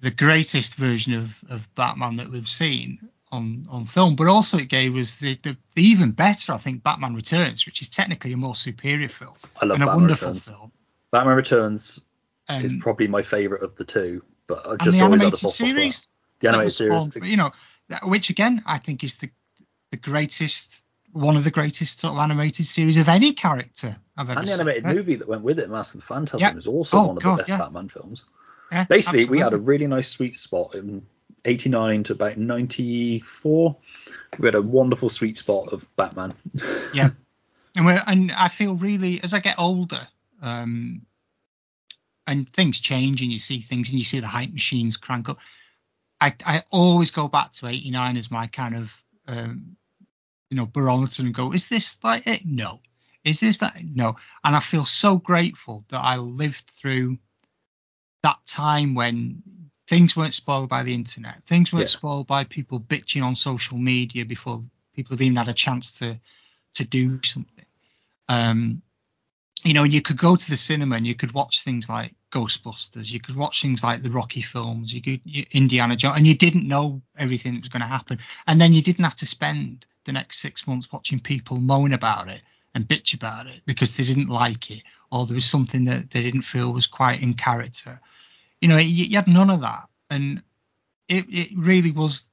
the 0.00 0.10
greatest 0.10 0.74
version 0.74 1.14
of 1.14 1.42
of 1.48 1.72
Batman 1.74 2.16
that 2.16 2.30
we've 2.30 2.48
seen 2.48 3.08
on 3.30 3.66
on 3.70 3.84
film, 3.84 4.16
but 4.16 4.26
also 4.26 4.58
it 4.58 4.68
gave 4.68 4.96
us 4.96 5.16
the 5.16 5.34
the, 5.42 5.56
the 5.74 5.82
even 5.82 6.12
better 6.12 6.52
I 6.52 6.56
think 6.58 6.82
Batman 6.82 7.14
Returns, 7.14 7.66
which 7.66 7.82
is 7.82 7.88
technically 7.88 8.32
a 8.32 8.36
more 8.36 8.56
superior 8.56 9.08
film 9.08 9.34
I 9.60 9.66
love 9.66 9.74
and 9.76 9.82
a 9.82 9.86
Batman 9.86 10.02
wonderful 10.02 10.28
Returns. 10.28 10.48
film. 10.48 10.72
Batman 11.10 11.36
Returns 11.36 12.00
And, 12.48 12.64
is 12.64 12.72
probably 12.80 13.06
my 13.08 13.22
favorite 13.22 13.62
of 13.62 13.76
the 13.76 13.84
two, 13.84 14.22
but 14.46 14.66
I 14.66 14.76
just 14.84 14.98
the 14.98 15.04
always 15.04 15.20
had 15.22 15.26
a 15.32 15.36
animated 15.36 15.36
soft 15.38 15.54
spot 15.54 15.68
for 15.68 15.74
that. 15.74 15.80
series, 15.80 16.06
The 16.40 16.48
animated 16.48 16.72
series. 16.72 17.04
spawned- 17.04 17.26
you 17.26 17.36
know, 17.36 17.50
which 18.04 18.30
again 18.30 18.62
I 18.66 18.78
think 18.78 19.02
is 19.04 19.16
the 19.16 19.30
the 19.90 19.96
greatest, 19.96 20.70
one 21.12 21.36
of 21.38 21.44
the 21.44 21.50
greatest 21.50 22.00
sort 22.00 22.12
of 22.12 22.18
animated 22.18 22.66
series 22.66 22.98
of 22.98 23.08
any 23.08 23.32
character 23.32 23.96
I've 24.18 24.28
ever 24.28 24.40
and 24.40 24.46
the 24.48 24.52
animated 24.52 24.84
Uh, 24.86 24.92
movie 24.94 25.14
that 25.16 25.26
went 25.26 25.40
with 25.42 25.58
it, 25.58 25.70
Mask 25.70 25.94
of 25.94 26.00
the 26.02 26.06
Phantasm, 26.06 26.40
Yeah. 26.40 26.54
is 26.56 26.66
also 26.66 26.98
Oh, 26.98 27.06
one 27.06 27.16
of 27.16 27.22
God, 27.22 27.32
the 27.32 27.36
best 27.38 27.48
yeah. 27.48 27.56
Batman 27.58 27.88
films. 27.88 28.26
yeah, 28.70 28.84
Basically, 28.84 29.24
we 29.24 29.38
had 29.38 29.54
a 29.54 29.56
really 29.58 29.86
nice 29.86 30.08
sweet 30.08 30.36
spot 30.36 30.74
in 30.74 31.06
89 31.46 32.02
to 32.04 32.12
about 32.12 32.36
94. 32.36 33.76
We 34.38 34.46
had 34.46 34.54
a 34.54 34.60
wonderful 34.62 35.08
sweet 35.08 35.38
spot 35.38 35.72
of 35.72 35.88
Batman. 35.96 36.34
yeah, 36.92 37.08
and 37.76 37.86
we're, 37.86 38.02
and 38.06 38.30
I 38.32 38.48
feel 38.48 38.74
really 38.74 39.22
as 39.22 39.32
I 39.32 39.40
get 39.40 39.58
older, 39.58 40.06
um, 40.42 41.02
and 42.26 42.48
things 42.48 42.78
change, 42.78 43.22
and 43.22 43.32
you 43.32 43.38
see 43.38 43.60
things, 43.60 43.88
and 43.90 43.98
you 43.98 44.04
see 44.04 44.20
the 44.20 44.26
hype 44.26 44.52
machines 44.52 44.96
crank 44.96 45.28
up. 45.28 45.38
I 46.20 46.34
I 46.44 46.62
always 46.70 47.10
go 47.10 47.28
back 47.28 47.52
to 47.52 47.66
'89 47.66 48.16
as 48.16 48.30
my 48.30 48.46
kind 48.48 48.76
of 48.76 49.02
um, 49.26 49.76
you 50.50 50.56
know 50.56 50.66
barometer 50.66 51.22
and 51.22 51.34
go, 51.34 51.52
is 51.52 51.68
this 51.68 51.98
like 52.02 52.26
it? 52.26 52.44
No. 52.44 52.80
Is 53.24 53.40
this 53.40 53.58
that? 53.58 53.82
No. 53.82 54.16
And 54.44 54.54
I 54.56 54.60
feel 54.60 54.84
so 54.84 55.16
grateful 55.18 55.84
that 55.88 56.00
I 56.00 56.16
lived 56.16 56.70
through 56.70 57.18
that 58.22 58.38
time 58.46 58.94
when 58.94 59.42
things 59.86 60.16
weren't 60.16 60.34
spoiled 60.34 60.68
by 60.68 60.82
the 60.82 60.94
internet, 60.94 61.42
things 61.44 61.72
weren't 61.72 61.84
Yeah. 61.84 61.98
spoiled 61.98 62.26
by 62.26 62.44
people 62.44 62.78
bitching 62.80 63.24
on 63.24 63.34
social 63.34 63.78
media 63.78 64.24
before 64.24 64.62
people 64.94 65.14
have 65.14 65.22
even 65.22 65.36
had 65.36 65.48
a 65.48 65.54
chance 65.54 65.98
to 65.98 66.20
to 66.74 66.84
do 66.84 67.20
something. 67.22 67.64
Um, 68.28 68.82
you 69.64 69.72
know, 69.72 69.84
you 69.84 70.00
could 70.00 70.16
go 70.16 70.36
to 70.36 70.50
the 70.50 70.56
cinema 70.56 70.96
and 70.96 71.06
you 71.06 71.14
could 71.14 71.32
watch 71.32 71.62
things 71.62 71.88
like 71.88 72.14
Ghostbusters, 72.30 73.10
you 73.10 73.20
could 73.20 73.36
watch 73.36 73.62
things 73.62 73.82
like 73.82 74.02
the 74.02 74.10
Rocky 74.10 74.42
films, 74.42 74.92
you 74.92 75.02
could 75.02 75.20
you, 75.24 75.44
Indiana 75.52 75.96
Jones, 75.96 76.18
and 76.18 76.26
you 76.26 76.34
didn't 76.34 76.68
know 76.68 77.02
everything 77.16 77.54
that 77.54 77.62
was 77.62 77.68
going 77.68 77.82
to 77.82 77.86
happen, 77.86 78.18
and 78.46 78.60
then 78.60 78.72
you 78.72 78.82
didn't 78.82 79.04
have 79.04 79.16
to 79.16 79.26
spend 79.26 79.86
the 80.04 80.12
next 80.12 80.38
six 80.38 80.66
months 80.66 80.92
watching 80.92 81.20
people 81.20 81.58
moan 81.58 81.92
about 81.92 82.28
it 82.28 82.42
and 82.74 82.86
bitch 82.86 83.14
about 83.14 83.46
it 83.46 83.60
because 83.66 83.94
they 83.94 84.04
didn't 84.04 84.28
like 84.28 84.70
it 84.70 84.82
or 85.10 85.26
there 85.26 85.34
was 85.34 85.46
something 85.46 85.84
that 85.84 86.10
they 86.10 86.22
didn't 86.22 86.42
feel 86.42 86.72
was 86.72 86.86
quite 86.86 87.22
in 87.22 87.34
character. 87.34 88.00
You 88.60 88.68
know, 88.68 88.76
you, 88.76 89.04
you 89.04 89.16
had 89.16 89.28
none 89.28 89.50
of 89.50 89.60
that, 89.60 89.88
and 90.10 90.42
it 91.08 91.24
it 91.28 91.48
really 91.56 91.92
was 91.92 92.30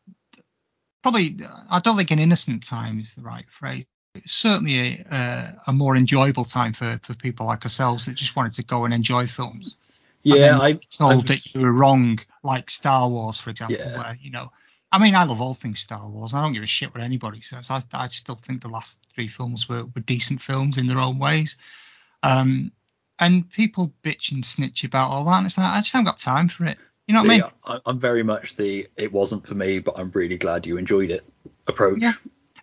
probably 1.01 1.37
I 1.69 1.79
don't 1.79 1.97
think 1.97 2.11
an 2.11 2.19
innocent 2.19 2.65
time 2.65 2.99
is 2.99 3.13
the 3.13 3.21
right 3.21 3.49
phrase. 3.49 3.85
It's 4.15 4.33
certainly 4.33 5.03
a, 5.11 5.61
a 5.67 5.73
more 5.73 5.95
enjoyable 5.95 6.45
time 6.45 6.73
for, 6.73 6.99
for 7.03 7.13
people 7.13 7.45
like 7.45 7.63
ourselves 7.63 8.05
that 8.05 8.15
just 8.15 8.35
wanted 8.35 8.53
to 8.53 8.63
go 8.63 8.85
and 8.85 8.93
enjoy 8.93 9.27
films. 9.27 9.77
Yeah, 10.23 10.59
I 10.59 10.73
told 10.73 11.25
I 11.25 11.33
that 11.33 11.53
you 11.53 11.61
were 11.61 11.71
wrong, 11.71 12.19
like 12.43 12.69
Star 12.69 13.07
Wars, 13.07 13.39
for 13.39 13.51
example, 13.51 13.77
Yeah. 13.77 13.97
where 13.97 14.17
you 14.19 14.31
know, 14.31 14.51
I 14.91 14.97
mean, 14.97 15.15
I 15.15 15.25
love 15.25 15.41
all 15.41 15.53
things 15.53 15.79
Star 15.81 16.09
Wars. 16.09 16.33
I 16.33 16.41
don't 16.41 16.53
give 16.53 16.63
a 16.63 16.67
shit 16.67 16.93
what 16.93 17.03
anybody 17.03 17.41
says. 17.41 17.69
I, 17.69 17.83
I 17.93 18.07
still 18.07 18.35
think 18.35 18.61
the 18.61 18.69
last 18.69 18.97
three 19.13 19.27
films 19.27 19.69
were, 19.69 19.83
were 19.85 20.01
decent 20.01 20.39
films 20.39 20.77
in 20.77 20.87
their 20.87 20.99
own 20.99 21.19
ways. 21.19 21.57
Um, 22.23 22.71
and 23.19 23.49
people 23.51 23.93
bitch 24.03 24.31
and 24.31 24.43
snitch 24.43 24.83
about 24.83 25.11
all 25.11 25.25
that, 25.25 25.37
and 25.37 25.45
it's 25.45 25.57
like 25.57 25.67
I 25.71 25.79
just 25.79 25.93
haven't 25.93 26.05
got 26.05 26.17
time 26.17 26.49
for 26.49 26.65
it. 26.65 26.77
You 27.07 27.13
know 27.13 27.21
what 27.21 27.31
I 27.31 27.35
mean? 27.35 27.43
I- 27.65 27.79
I'm 27.85 27.99
very 27.99 28.23
much 28.23 28.55
the 28.55 28.87
it 28.97 29.11
wasn't 29.11 29.45
for 29.45 29.53
me, 29.53 29.79
but 29.79 29.99
I'm 29.99 30.09
really 30.11 30.37
glad 30.37 30.65
you 30.65 30.77
enjoyed 30.77 31.11
it 31.11 31.23
approach. 31.67 31.99
Yeah. 32.01 32.13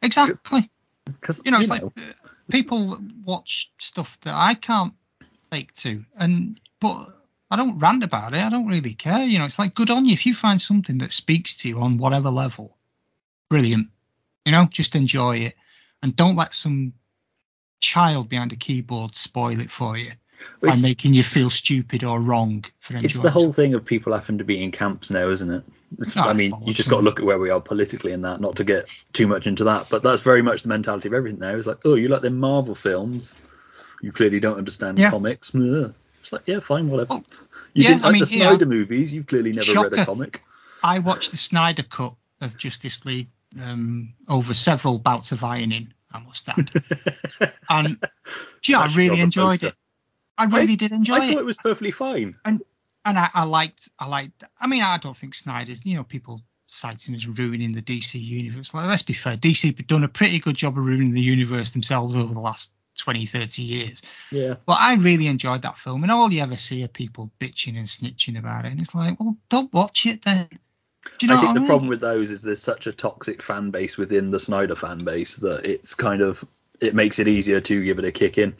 Exactly. 0.02 0.68
Because 1.04 1.42
you 1.44 1.50
know, 1.50 1.60
it's 1.60 1.68
like 1.68 1.82
uh, 1.82 1.90
people 2.50 2.98
watch 3.24 3.70
stuff 3.78 4.18
that 4.22 4.34
I 4.34 4.54
can't 4.54 4.94
take 5.50 5.72
to, 5.74 6.04
and 6.16 6.60
but 6.80 7.08
I 7.50 7.56
don't 7.56 7.78
rant 7.78 8.04
about 8.04 8.34
it. 8.34 8.40
I 8.40 8.48
don't 8.48 8.68
really 8.68 8.94
care. 8.94 9.24
You 9.24 9.38
know, 9.38 9.44
it's 9.44 9.58
like 9.58 9.74
good 9.74 9.90
on 9.90 10.06
you 10.06 10.12
if 10.12 10.26
you 10.26 10.34
find 10.34 10.60
something 10.60 10.98
that 10.98 11.12
speaks 11.12 11.58
to 11.58 11.68
you 11.68 11.78
on 11.78 11.98
whatever 11.98 12.30
level. 12.30 12.76
Brilliant. 13.48 13.88
You 14.44 14.52
know, 14.52 14.66
just 14.70 14.94
enjoy 14.94 15.38
it, 15.38 15.54
and 16.02 16.16
don't 16.16 16.36
let 16.36 16.54
some 16.54 16.94
child 17.80 18.28
behind 18.28 18.52
a 18.52 18.56
keyboard 18.56 19.16
spoil 19.16 19.60
it 19.60 19.70
for 19.70 19.96
you 19.96 20.12
by 20.60 20.74
making 20.82 21.14
you 21.14 21.22
feel 21.22 21.50
stupid 21.50 22.04
or 22.04 22.20
wrong 22.20 22.64
for 22.80 22.94
enjoying. 22.94 23.04
it's 23.04 23.18
the 23.18 23.30
whole 23.30 23.52
thing 23.52 23.74
of 23.74 23.84
people 23.84 24.12
having 24.12 24.38
to 24.38 24.44
be 24.44 24.62
in 24.62 24.70
camps 24.70 25.10
now, 25.10 25.28
isn't 25.28 25.50
it? 25.50 25.64
It's- 26.00 26.16
Oh, 26.16 26.22
I 26.22 26.32
mean, 26.32 26.52
you 26.64 26.72
just 26.72 26.88
got 26.88 26.96
to 26.98 27.02
look 27.02 27.18
at 27.20 27.26
where 27.26 27.38
we 27.38 27.50
are 27.50 27.60
politically 27.60 28.12
and 28.12 28.24
that, 28.24 28.40
not 28.40 28.56
to 28.56 28.64
get 28.64 28.86
too 29.12 29.26
much 29.26 29.46
into 29.46 29.64
that. 29.64 29.88
But 29.90 30.02
that's 30.02 30.22
very 30.22 30.40
much 30.42 30.62
the 30.62 30.68
mentality 30.68 31.08
of 31.08 31.14
everything 31.14 31.40
now. 31.40 31.54
It's 31.54 31.66
like, 31.66 31.80
oh, 31.84 31.94
you 31.96 32.08
like 32.08 32.22
them 32.22 32.38
Marvel 32.40 32.74
films? 32.74 33.38
You 34.00 34.10
clearly 34.12 34.40
don't 34.40 34.56
understand 34.56 34.98
Yeah. 34.98 35.10
comics. 35.10 35.52
It's 35.54 36.32
like, 36.32 36.42
yeah, 36.46 36.60
fine, 36.60 36.88
whatever. 36.88 37.14
Well, 37.14 37.24
you 37.74 37.82
yeah, 37.84 37.88
didn't 37.90 38.02
I 38.02 38.06
like 38.06 38.12
mean, 38.14 38.20
the 38.20 38.26
Snyder 38.26 38.66
movies. 38.66 39.12
You've 39.12 39.26
clearly 39.26 39.52
never 39.52 39.72
read 39.82 39.92
a 39.92 40.04
comic. 40.06 40.42
I 40.82 40.98
watched 41.00 41.30
the 41.30 41.36
Snyder 41.36 41.82
cut 41.82 42.14
of 42.40 42.56
Justice 42.56 43.04
League 43.04 43.28
um, 43.62 44.14
over 44.28 44.54
several 44.54 44.98
bouts 44.98 45.32
of 45.32 45.44
ironing, 45.44 45.92
I 46.10 46.20
must 46.20 46.48
add. 46.48 46.70
and 47.68 47.98
you 48.64 48.74
know, 48.74 48.80
I 48.80 48.86
really 48.94 49.20
enjoyed 49.20 49.60
poster. 49.60 49.66
it. 49.68 49.74
I 50.38 50.44
really 50.44 50.76
did 50.76 50.92
enjoy 50.92 51.14
I 51.14 51.18
it. 51.18 51.22
I 51.22 51.32
thought 51.32 51.40
it 51.40 51.44
was 51.46 51.56
perfectly 51.56 51.90
fine. 51.90 52.36
and 52.44 52.62
and 53.04 53.18
I, 53.18 53.28
I 53.34 53.44
liked 53.44 53.88
I 53.98 54.06
liked 54.06 54.44
I 54.60 54.66
mean 54.66 54.82
I 54.82 54.96
don't 54.98 55.16
think 55.16 55.34
Snyder's 55.34 55.84
you 55.84 55.96
know 55.96 56.04
people 56.04 56.42
cite 56.66 57.06
him 57.06 57.14
as 57.14 57.26
ruining 57.28 57.72
the 57.72 57.82
DC 57.82 58.18
universe 58.22 58.72
like 58.72 58.88
let's 58.88 59.02
be 59.02 59.12
fair 59.12 59.36
DC 59.36 59.76
have 59.76 59.86
done 59.86 60.04
a 60.04 60.08
pretty 60.08 60.38
good 60.38 60.56
job 60.56 60.78
of 60.78 60.84
ruining 60.84 61.12
the 61.12 61.20
universe 61.20 61.70
themselves 61.70 62.16
over 62.16 62.32
the 62.32 62.40
last 62.40 62.72
20 62.98 63.26
30 63.26 63.62
years 63.62 64.02
Yeah. 64.30 64.54
but 64.66 64.78
I 64.80 64.94
really 64.94 65.26
enjoyed 65.26 65.62
that 65.62 65.76
film 65.78 66.02
and 66.02 66.10
all 66.12 66.32
you 66.32 66.40
ever 66.42 66.56
see 66.56 66.82
are 66.84 66.88
people 66.88 67.30
bitching 67.40 67.76
and 67.76 67.86
snitching 67.86 68.38
about 68.38 68.64
it 68.64 68.72
and 68.72 68.80
it's 68.80 68.94
like 68.94 69.18
well 69.20 69.36
don't 69.50 69.72
watch 69.72 70.06
it 70.06 70.22
then 70.22 70.48
do 71.18 71.26
you 71.26 71.28
know 71.28 71.36
I 71.36 71.40
think 71.40 71.54
the 71.54 71.60
mean? 71.60 71.66
problem 71.66 71.88
with 71.88 72.00
those 72.00 72.30
is 72.30 72.42
there's 72.42 72.62
such 72.62 72.86
a 72.86 72.92
toxic 72.92 73.42
fan 73.42 73.70
base 73.70 73.98
within 73.98 74.30
the 74.30 74.38
Snyder 74.40 74.76
fan 74.76 74.98
base 74.98 75.36
that 75.38 75.66
it's 75.66 75.94
kind 75.94 76.22
of 76.22 76.42
it 76.82 76.94
makes 76.94 77.18
it 77.18 77.28
easier 77.28 77.60
to 77.60 77.84
give 77.84 77.98
it 77.98 78.04
a 78.04 78.12
kick 78.12 78.38
in. 78.38 78.54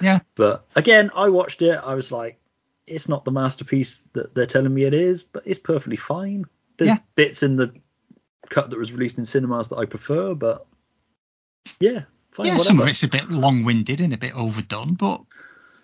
yeah 0.00 0.20
But 0.34 0.66
again, 0.76 1.10
I 1.14 1.28
watched 1.28 1.62
it. 1.62 1.74
I 1.82 1.94
was 1.94 2.10
like, 2.12 2.38
it's 2.86 3.08
not 3.08 3.24
the 3.24 3.30
masterpiece 3.30 4.04
that 4.12 4.34
they're 4.34 4.46
telling 4.46 4.72
me 4.74 4.84
it 4.84 4.94
is, 4.94 5.22
but 5.22 5.44
it's 5.46 5.58
perfectly 5.58 5.96
fine. 5.96 6.44
There's 6.76 6.90
Yeah. 6.90 6.98
bits 7.14 7.42
in 7.42 7.56
the 7.56 7.72
cut 8.50 8.70
that 8.70 8.78
was 8.78 8.92
released 8.92 9.18
in 9.18 9.24
cinemas 9.24 9.68
that 9.68 9.76
I 9.78 9.84
prefer, 9.86 10.34
but 10.34 10.66
yeah, 11.80 12.02
fine. 12.32 12.46
yeah 12.46 12.52
whatever. 12.52 12.58
some 12.58 12.80
of 12.80 12.88
it's 12.88 13.02
a 13.02 13.08
bit 13.08 13.30
long-winded 13.30 14.00
and 14.00 14.12
a 14.12 14.18
bit 14.18 14.34
overdone 14.34 14.94
but 14.94 15.18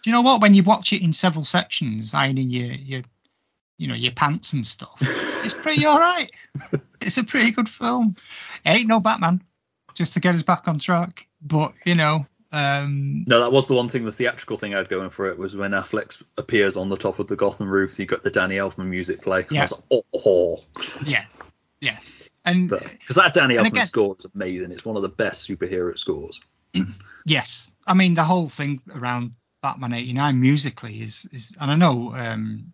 do 0.03 0.11
you 0.11 0.12
know 0.12 0.22
what 0.22 0.40
when 0.40 0.55
you 0.55 0.62
watch 0.62 0.92
it 0.92 1.03
in 1.03 1.12
several 1.12 1.44
sections 1.44 2.14
ironing 2.14 2.51
your 2.51 2.72
your 2.72 3.03
you 3.79 3.87
know 3.88 3.94
your 3.94 4.12
pants 4.12 4.53
and 4.53 4.66
stuff 4.66 4.96
it's 5.44 5.55
pretty 5.55 5.85
all 5.87 5.98
right 5.98 6.31
it's 7.01 7.18
a 7.18 7.24
pretty 7.24 7.51
good 7.51 7.68
film 7.68 8.14
it 8.64 8.68
ain't 8.70 8.88
no 8.88 9.01
batman 9.01 9.40
just 9.98 10.14
to 10.14 10.20
get 10.20 10.34
us 10.34 10.42
back 10.42 10.66
on 10.68 10.78
track 10.78 11.26
but 11.42 11.74
you 11.84 11.94
know 11.94 12.24
um 12.52 13.24
No, 13.26 13.40
that 13.40 13.52
was 13.52 13.66
the 13.66 13.74
one 13.74 13.88
thing, 13.88 14.06
the 14.06 14.12
theatrical 14.12 14.56
thing 14.56 14.72
I 14.74 14.78
had 14.78 14.88
going 14.88 15.11
for 15.11 15.28
it 15.28 15.38
was 15.38 15.54
when 15.54 15.72
Affleck 15.72 16.22
appears 16.38 16.78
on 16.78 16.88
the 16.88 16.96
top 16.96 17.18
of 17.18 17.26
the 17.26 17.37
Gotham 17.37 17.68
roof, 17.68 17.98
you 17.98 18.06
got 18.06 18.22
the 18.22 18.30
Danny 18.30 18.56
Elfman 18.56 18.87
music 18.87 19.20
play. 19.20 19.44
Yeah. 19.50 19.68
like, 19.70 19.72
oh, 19.90 20.02
oh. 20.24 20.56
yeah 21.04 21.26
yeah 21.82 21.98
and 22.46 22.70
Because 22.70 23.16
that 23.16 23.34
Danny 23.34 23.56
Elfman 23.56 23.66
again- 23.66 23.87
score 23.87 24.16
is 24.18 24.26
amazing. 24.34 24.72
It's 24.72 24.84
one 24.87 24.96
of 24.96 25.02
the 25.02 25.11
best 25.11 25.46
superhero 25.46 25.98
scores. 25.98 26.40
yes 27.26 27.72
i 27.87 27.92
mean 27.94 28.14
the 28.14 28.24
whole 28.24 28.48
thing 28.48 28.80
around 28.94 29.32
batman 29.62 29.92
89 29.94 30.38
musically 30.40 31.00
is 31.02 31.26
is 31.32 31.56
and 31.61 31.70
i 31.70 31.74
know 31.74 32.14
um 32.14 32.72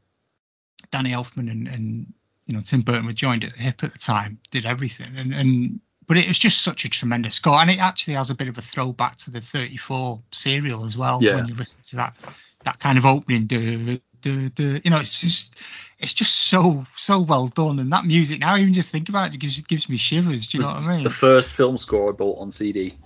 Danny 0.91 1.11
Elfman 1.11 1.51
and, 1.51 1.67
and 1.67 2.13
you 2.47 2.55
know 2.55 2.61
Tim 2.61 2.83
Burton 2.83 3.07
were 3.07 3.13
joined 3.13 3.43
at 3.45 3.53
the 3.53 3.59
hip 3.59 3.83
at 3.83 3.93
the 3.93 3.99
time, 3.99 4.39
did 4.53 4.65
everything, 4.65 5.17
and 5.17 5.35
and 5.35 5.81
but 6.07 6.17
it 6.17 6.29
was 6.29 6.39
just 6.39 6.63
such 6.63 6.85
a 6.85 6.89
tremendous 6.89 7.35
score, 7.35 7.55
and 7.57 7.71
it 7.71 7.79
actually 7.81 8.15
has 8.15 8.31
a 8.31 8.35
bit 8.35 8.49
of 8.49 8.59
a 8.59 8.63
throwback 8.63 9.17
to 9.19 9.31
the 9.31 9.41
34 9.41 10.21
serial 10.33 10.85
as 10.85 10.97
well 10.97 11.19
Yeah. 11.23 11.37
when 11.37 11.49
you 11.49 11.55
listen 11.55 11.83
to 11.85 11.97
that 11.97 12.17
that 12.65 12.79
kind 12.79 12.97
of 12.99 13.05
opening. 13.07 13.47
duh, 13.47 13.99
duh, 14.23 14.49
duh, 14.55 14.81
you 14.83 14.91
know, 14.91 14.99
it's 14.99 15.21
just 15.21 15.55
it's 15.99 16.15
just 16.15 16.35
so 16.35 16.87
so 16.97 17.21
well 17.21 17.47
done, 17.49 17.79
and 17.79 17.93
that 17.93 18.05
music 18.07 18.41
now 18.41 18.57
even 18.57 18.73
just 18.73 18.91
think 18.91 19.09
about 19.09 19.29
it, 19.29 19.35
it 19.35 19.39
gives 19.39 19.59
it 19.59 19.69
gives 19.69 19.89
me 19.89 19.97
shivers. 19.97 20.47
Do 20.47 20.59
you 20.59 20.65
know 20.65 20.71
what 20.71 20.83
I 20.83 20.95
mean? 20.97 21.05
the 21.05 21.11
first 21.11 21.51
film 21.51 21.77
score 21.77 22.09
I 22.11 22.13
bought 22.13 22.39
on 22.41 22.51
CD 22.51 22.97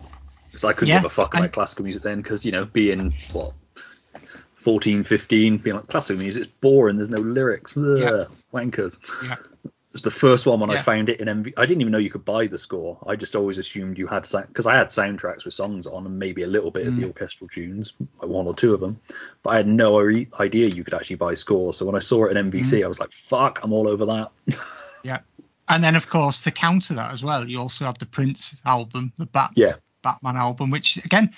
because 0.46 0.64
I 0.64 0.72
couldn't 0.72 0.88
Yeah, 0.88 0.98
give 1.00 1.06
a 1.06 1.10
fuck 1.10 1.34
about 1.34 1.44
and- 1.44 1.52
classical 1.52 1.84
music 1.84 2.02
then 2.02 2.22
because 2.22 2.44
you 2.46 2.52
know 2.52 2.64
being 2.64 3.12
what 3.32 3.52
14 4.54 5.04
15 5.04 5.58
being 5.58 5.76
like 5.76 5.86
classical 5.86 6.20
music 6.20 6.44
it's 6.44 6.52
boring 6.60 6.96
there's 6.96 7.10
no 7.10 7.18
lyrics 7.20 7.76
Ugh, 7.76 7.98
Yeah. 7.98 8.24
wankers 8.52 8.98
yeah. 9.22 9.36
It 9.90 9.94
was 9.94 10.02
the 10.02 10.10
first 10.10 10.46
one 10.46 10.60
when 10.60 10.70
I 10.70 10.76
found 10.82 11.08
it 11.08 11.20
in 11.20 11.28
MV 11.28 11.54
I 11.56 11.64
didn't 11.66 11.80
even 11.80 11.92
know 11.92 11.98
you 11.98 12.10
could 12.10 12.24
buy 12.24 12.46
the 12.46 12.58
score 12.58 12.98
I 13.06 13.16
just 13.16 13.34
always 13.34 13.58
assumed 13.58 13.96
you 13.98 14.06
had 14.06 14.22
because 14.30 14.66
I 14.66 14.76
had 14.76 14.88
soundtracks 14.88 15.44
with 15.44 15.54
songs 15.54 15.86
on 15.86 16.04
and 16.06 16.18
maybe 16.18 16.42
a 16.42 16.46
little 16.46 16.70
bit 16.70 16.86
of 16.86 16.94
Mm. 16.94 16.96
the 16.98 17.04
orchestral 17.06 17.48
tunes 17.48 17.94
like 18.20 18.30
one 18.30 18.46
or 18.46 18.54
two 18.54 18.74
of 18.74 18.80
them 18.80 19.00
but 19.42 19.50
I 19.50 19.56
had 19.56 19.66
no 19.66 19.98
re- 19.98 20.28
idea 20.38 20.68
you 20.68 20.84
could 20.84 20.94
actually 20.94 21.16
buy 21.16 21.34
scores 21.34 21.76
so 21.78 21.86
when 21.86 21.94
I 21.96 22.00
saw 22.00 22.26
it 22.26 22.36
in 22.36 22.50
Mm. 22.50 22.52
MVC 22.52 22.84
I 22.84 22.88
was 22.88 23.00
like 23.00 23.12
fuck 23.12 23.60
I'm 23.62 23.72
all 23.72 23.88
over 23.88 24.06
that 24.06 24.30
Yeah. 25.04 25.20
And 25.68 25.84
then, 25.84 25.96
of 25.96 26.08
course, 26.08 26.42
to 26.44 26.50
counter 26.50 26.94
that 26.94 27.12
as 27.12 27.22
well, 27.22 27.48
you 27.48 27.60
also 27.60 27.84
had 27.84 27.98
the 27.98 28.06
Prince 28.06 28.60
album, 28.64 29.12
the 29.18 29.26
Bat- 29.26 29.52
yeah 29.54 29.74
Batman 30.02 30.36
album, 30.36 30.70
which, 30.70 30.96
again, 31.04 31.34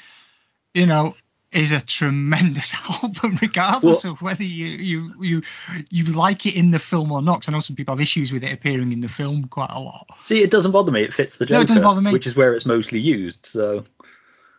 you 0.73 0.87
know, 0.87 1.15
is 1.53 1.73
a 1.73 1.81
tremendous 1.85 2.73
album, 3.03 3.37
regardless 3.43 4.05
Well- 4.05 4.13
of 4.15 4.23
whether 4.23 4.45
you, 4.45 4.67
you 4.67 5.15
you 5.21 5.43
you 5.91 6.05
like 6.07 6.47
it 6.47 6.55
in 6.55 6.71
the 6.71 6.79
film 6.79 7.11
or 7.13 7.23
not. 7.23 7.41
'cause 7.41 7.49
I 7.49 7.53
know 7.53 7.61
some 7.61 7.77
people 7.77 7.95
have 7.95 8.01
issues 8.01 8.31
with 8.33 8.45
it 8.45 8.53
appearing 8.53 8.93
in 8.93 9.01
the 9.01 9.09
film 9.09 9.45
quite 9.49 9.71
a 9.71 9.81
lot. 9.81 10.07
See, 10.21 10.43
it 10.43 10.51
doesn't 10.51 10.73
bother 10.73 10.93
me. 10.93 11.03
It 11.03 11.13
fits 11.13 11.37
the 11.39 11.47
Joker, 11.47 11.55
No, 11.59 11.61
it 11.63 11.67
doesn't 11.69 11.83
bother 11.83 12.01
me. 12.03 12.13
which 12.13 12.27
is 12.27 12.37
where 12.37 12.55
it's 12.55 12.67
mostly 12.67 13.01
used. 13.01 13.47
So, 13.47 13.85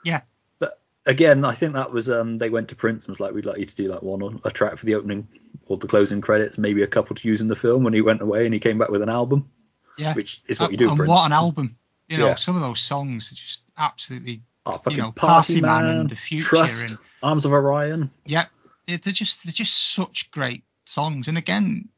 Yeah. 0.04 0.21
but 0.60 0.82
again, 1.06 1.45
I 1.45 1.54
think 1.54 1.73
that 1.73 1.91
was 1.93 2.10
um 2.10 2.38
they 2.38 2.49
went 2.49 2.67
to 2.69 2.75
Prince 2.75 3.06
and 3.06 3.12
was 3.12 3.19
like, 3.19 3.34
we'd 3.34 3.45
like 3.45 3.60
you 3.60 3.65
to 3.65 3.75
do 3.75 3.88
like 3.88 4.01
one 4.01 4.21
on 4.21 4.41
a 4.43 4.51
track 4.51 4.77
for 4.77 4.86
the 4.86 4.95
opening 4.95 5.27
or 5.67 5.77
the 5.77 5.88
closing 5.88 6.19
credits, 6.21 6.58
maybe 6.58 6.82
a 6.84 6.88
couple 6.88 7.15
to 7.15 7.27
use 7.27 7.39
in 7.41 7.47
the 7.47 7.56
film. 7.56 7.84
When 7.84 7.93
he 7.93 8.01
went 8.01 8.21
away 8.21 8.45
and 8.45 8.54
he 8.54 8.60
came 8.60 8.77
back 8.77 8.89
with 8.89 9.01
an 9.01 9.10
album, 9.10 9.49
Yeah. 9.97 10.13
which 10.13 10.41
is 10.47 10.60
what 10.60 10.71
you 10.71 10.77
do. 10.77 10.89
And 10.89 10.97
Prince. 10.97 11.10
what 11.10 11.25
an 11.25 11.32
album. 11.32 11.77
You 12.10 12.17
know, 12.17 12.27
Yeah. 12.27 12.36
some 12.36 12.56
of 12.56 12.62
those 12.62 12.82
songs 12.82 13.32
are 13.32 13.36
just 13.36 13.63
absolutely, 13.77 14.41
Oh, 14.65 14.74
fucking 14.74 14.91
you 14.93 15.02
know, 15.04 15.12
Party, 15.12 15.60
Man 15.62 15.86
Man, 15.86 15.97
and 15.97 16.10
The 16.10 16.15
Future 16.15 16.47
Trust, 16.50 16.89
and- 16.91 16.97
Arms 17.24 17.45
of 17.45 17.54
Orion. 17.54 18.12
yeah, 18.26 18.45
they're 18.88 18.97
just 18.97 19.43
they're 19.43 19.52
just 19.52 19.93
such 19.93 20.32
great 20.32 20.63
songs. 20.86 21.28
And 21.28 21.38
again, 21.38 21.89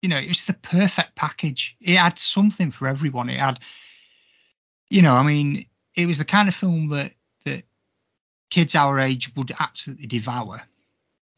you 0.00 0.08
know, 0.08 0.18
it's 0.18 0.44
the 0.44 0.52
perfect 0.54 1.14
package. 1.14 1.76
It 1.80 1.96
had 1.96 2.18
something 2.18 2.70
for 2.70 2.88
everyone. 2.88 3.28
It 3.28 3.38
had, 3.38 3.60
you 4.88 5.02
know, 5.02 5.14
I 5.14 5.22
mean, 5.22 5.66
it 5.94 6.06
was 6.06 6.18
the 6.18 6.24
kind 6.24 6.48
of 6.48 6.54
film 6.54 6.88
that 6.90 7.12
that 7.44 7.64
kids 8.50 8.74
our 8.74 8.98
age 9.00 9.34
would 9.36 9.52
absolutely 9.58 10.06
devour. 10.06 10.62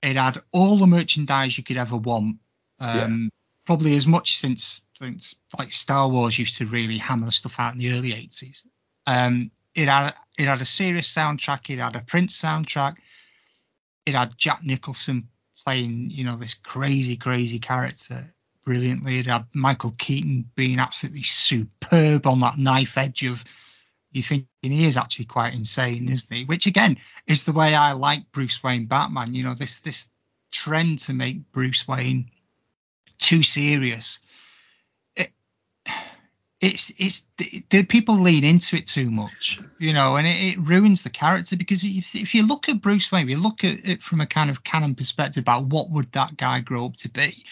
It 0.03 0.16
had 0.16 0.42
all 0.53 0.77
the 0.79 0.87
merchandise 0.87 1.57
you 1.57 1.64
could 1.64 1.79
ever 1.79 1.96
want. 1.96 2.37
Um, 2.79 3.31
Probably 3.64 3.96
as 3.96 4.07
much 4.07 4.37
since 4.37 4.83
since 4.98 5.37
like 5.59 5.72
Star 5.72 6.07
Wars 6.09 6.38
used 6.38 6.59
to 6.59 6.66
really 6.66 6.98
hammer 6.98 7.24
the 7.27 7.33
stuff 7.33 7.59
out 7.59 7.72
in 7.72 7.79
the 7.79 7.92
early 7.92 8.11
80s. 8.11 8.59
Um, 9.07 9.50
it 9.74 9.88
had 9.88 10.14
it 10.38 10.46
had 10.46 10.60
a 10.60 10.64
serious 10.64 11.12
soundtrack. 11.12 11.70
It 11.70 11.78
had 11.78 11.96
a 11.96 12.00
Prince 12.00 12.40
soundtrack. 12.40 12.96
It 14.06 14.14
had 14.14 14.37
Jack 14.37 14.62
Nicholson 14.62 15.28
playing, 15.64 16.10
you 16.10 16.24
know, 16.24 16.37
this 16.37 16.54
crazy, 16.54 17.16
crazy 17.16 17.58
character 17.58 18.26
brilliantly. 18.64 19.18
It 19.18 19.26
had 19.26 19.46
Michael 19.54 19.94
Keaton 19.96 20.50
being 20.54 20.78
absolutely 20.78 21.22
superb 21.22 22.26
on 22.26 22.40
that 22.40 22.58
knife 22.58 22.98
edge 22.98 23.24
of 23.24 23.44
you 24.14 24.22
thinking 24.22 24.46
he 24.62 24.87
is 24.87 24.96
actually 24.96 25.24
quite 25.24 25.54
insane, 25.54 26.08
isn't 26.08 26.32
he? 26.32 26.44
Which 26.44 26.66
again 26.66 26.98
is 27.26 27.44
the 27.44 27.52
way 27.52 27.74
I 27.74 27.92
like 27.92 28.30
Bruce 28.30 28.62
Wayne 28.62 28.87
Batman. 28.87 29.34
You 29.34 29.42
know, 29.42 29.54
this 29.54 29.80
this 29.80 30.08
trend 30.52 31.00
to 31.00 31.12
make 31.12 31.50
Bruce 31.50 31.87
Wayne 31.87 32.30
too 33.18 33.42
serious. 33.42 34.20
It, 36.64 36.74
it's 36.74 36.92
it's 36.98 37.27
the, 37.37 37.64
the 37.70 37.85
people 37.85 38.18
lean 38.18 38.44
into 38.44 38.77
it 38.77 38.87
too 38.87 39.11
much, 39.11 39.61
you 39.79 39.92
know, 39.92 40.16
and 40.16 40.27
it, 40.27 40.55
it 40.55 40.59
ruins 40.59 41.03
the 41.03 41.11
character 41.11 41.57
because 41.57 41.85
if, 41.85 42.14
if 42.14 42.35
you 42.35 42.46
look 42.46 42.68
at 42.68 42.81
Bruce 42.81 43.11
Wayne, 43.12 43.29
you 43.29 43.38
look 43.38 43.64
at 43.64 43.88
it 43.88 44.03
from 44.03 44.20
a 44.20 44.27
kind 44.27 44.50
of 44.50 44.64
canon 44.64 44.94
perspective 44.94 45.42
about 45.42 45.66
what 45.66 45.90
would 45.90 46.12
that 46.12 46.37
guy 46.37 46.61
grow 46.61 46.87
up 46.87 46.96
to 46.96 47.11
be. 47.11 47.44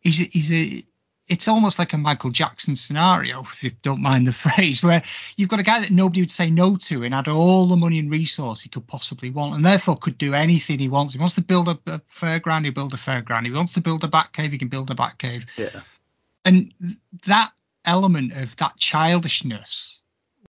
He's 0.00 0.20
a, 0.20 0.24
he's 0.24 0.52
a 0.52 0.82
it's 1.28 1.46
almost 1.46 1.78
like 1.78 1.92
a 1.92 1.98
Michael 1.98 2.30
Jackson 2.30 2.74
scenario, 2.74 3.42
if 3.52 3.62
you 3.62 3.70
don't 3.82 4.02
mind 4.02 4.26
the 4.26 4.32
phrase, 4.32 4.82
where 4.82 5.02
you've 5.36 5.48
got 5.48 5.60
a 5.60 5.64
guy 5.64 5.80
that 5.80 5.90
nobody 5.90 6.22
would 6.22 6.30
say 6.30 6.50
no 6.50 6.76
to 6.76 7.04
and 7.04 7.14
had 7.14 7.28
all 7.28 7.66
the 7.66 7.76
money 7.76 7.98
and 7.98 8.10
resource 8.10 8.62
he 8.62 8.68
could 8.68 8.86
possibly 8.86 9.30
want, 9.30 9.54
and 9.54 9.64
therefore 9.64 9.96
could 9.96 10.18
do 10.18 10.34
anything 10.34 10.78
he 10.78 10.88
wants. 10.88 11.12
He 11.12 11.18
wants 11.18 11.36
to 11.36 11.42
build 11.42 11.68
a, 11.68 11.78
a 11.86 12.00
fairground, 12.00 12.64
he 12.64 12.70
build 12.70 12.94
a 12.94 12.96
fairground. 12.96 13.44
He 13.44 13.52
wants 13.52 13.74
to 13.74 13.80
build 13.80 14.04
a 14.04 14.08
bat 14.08 14.32
cave, 14.32 14.52
he 14.52 14.58
can 14.58 14.68
build 14.68 14.90
a 14.90 14.94
bat 14.94 15.18
cave. 15.18 15.44
Yeah. 15.56 15.80
And 16.44 16.72
that 17.26 17.52
element 17.84 18.32
of 18.32 18.56
that 18.56 18.76
childishness 18.78 20.00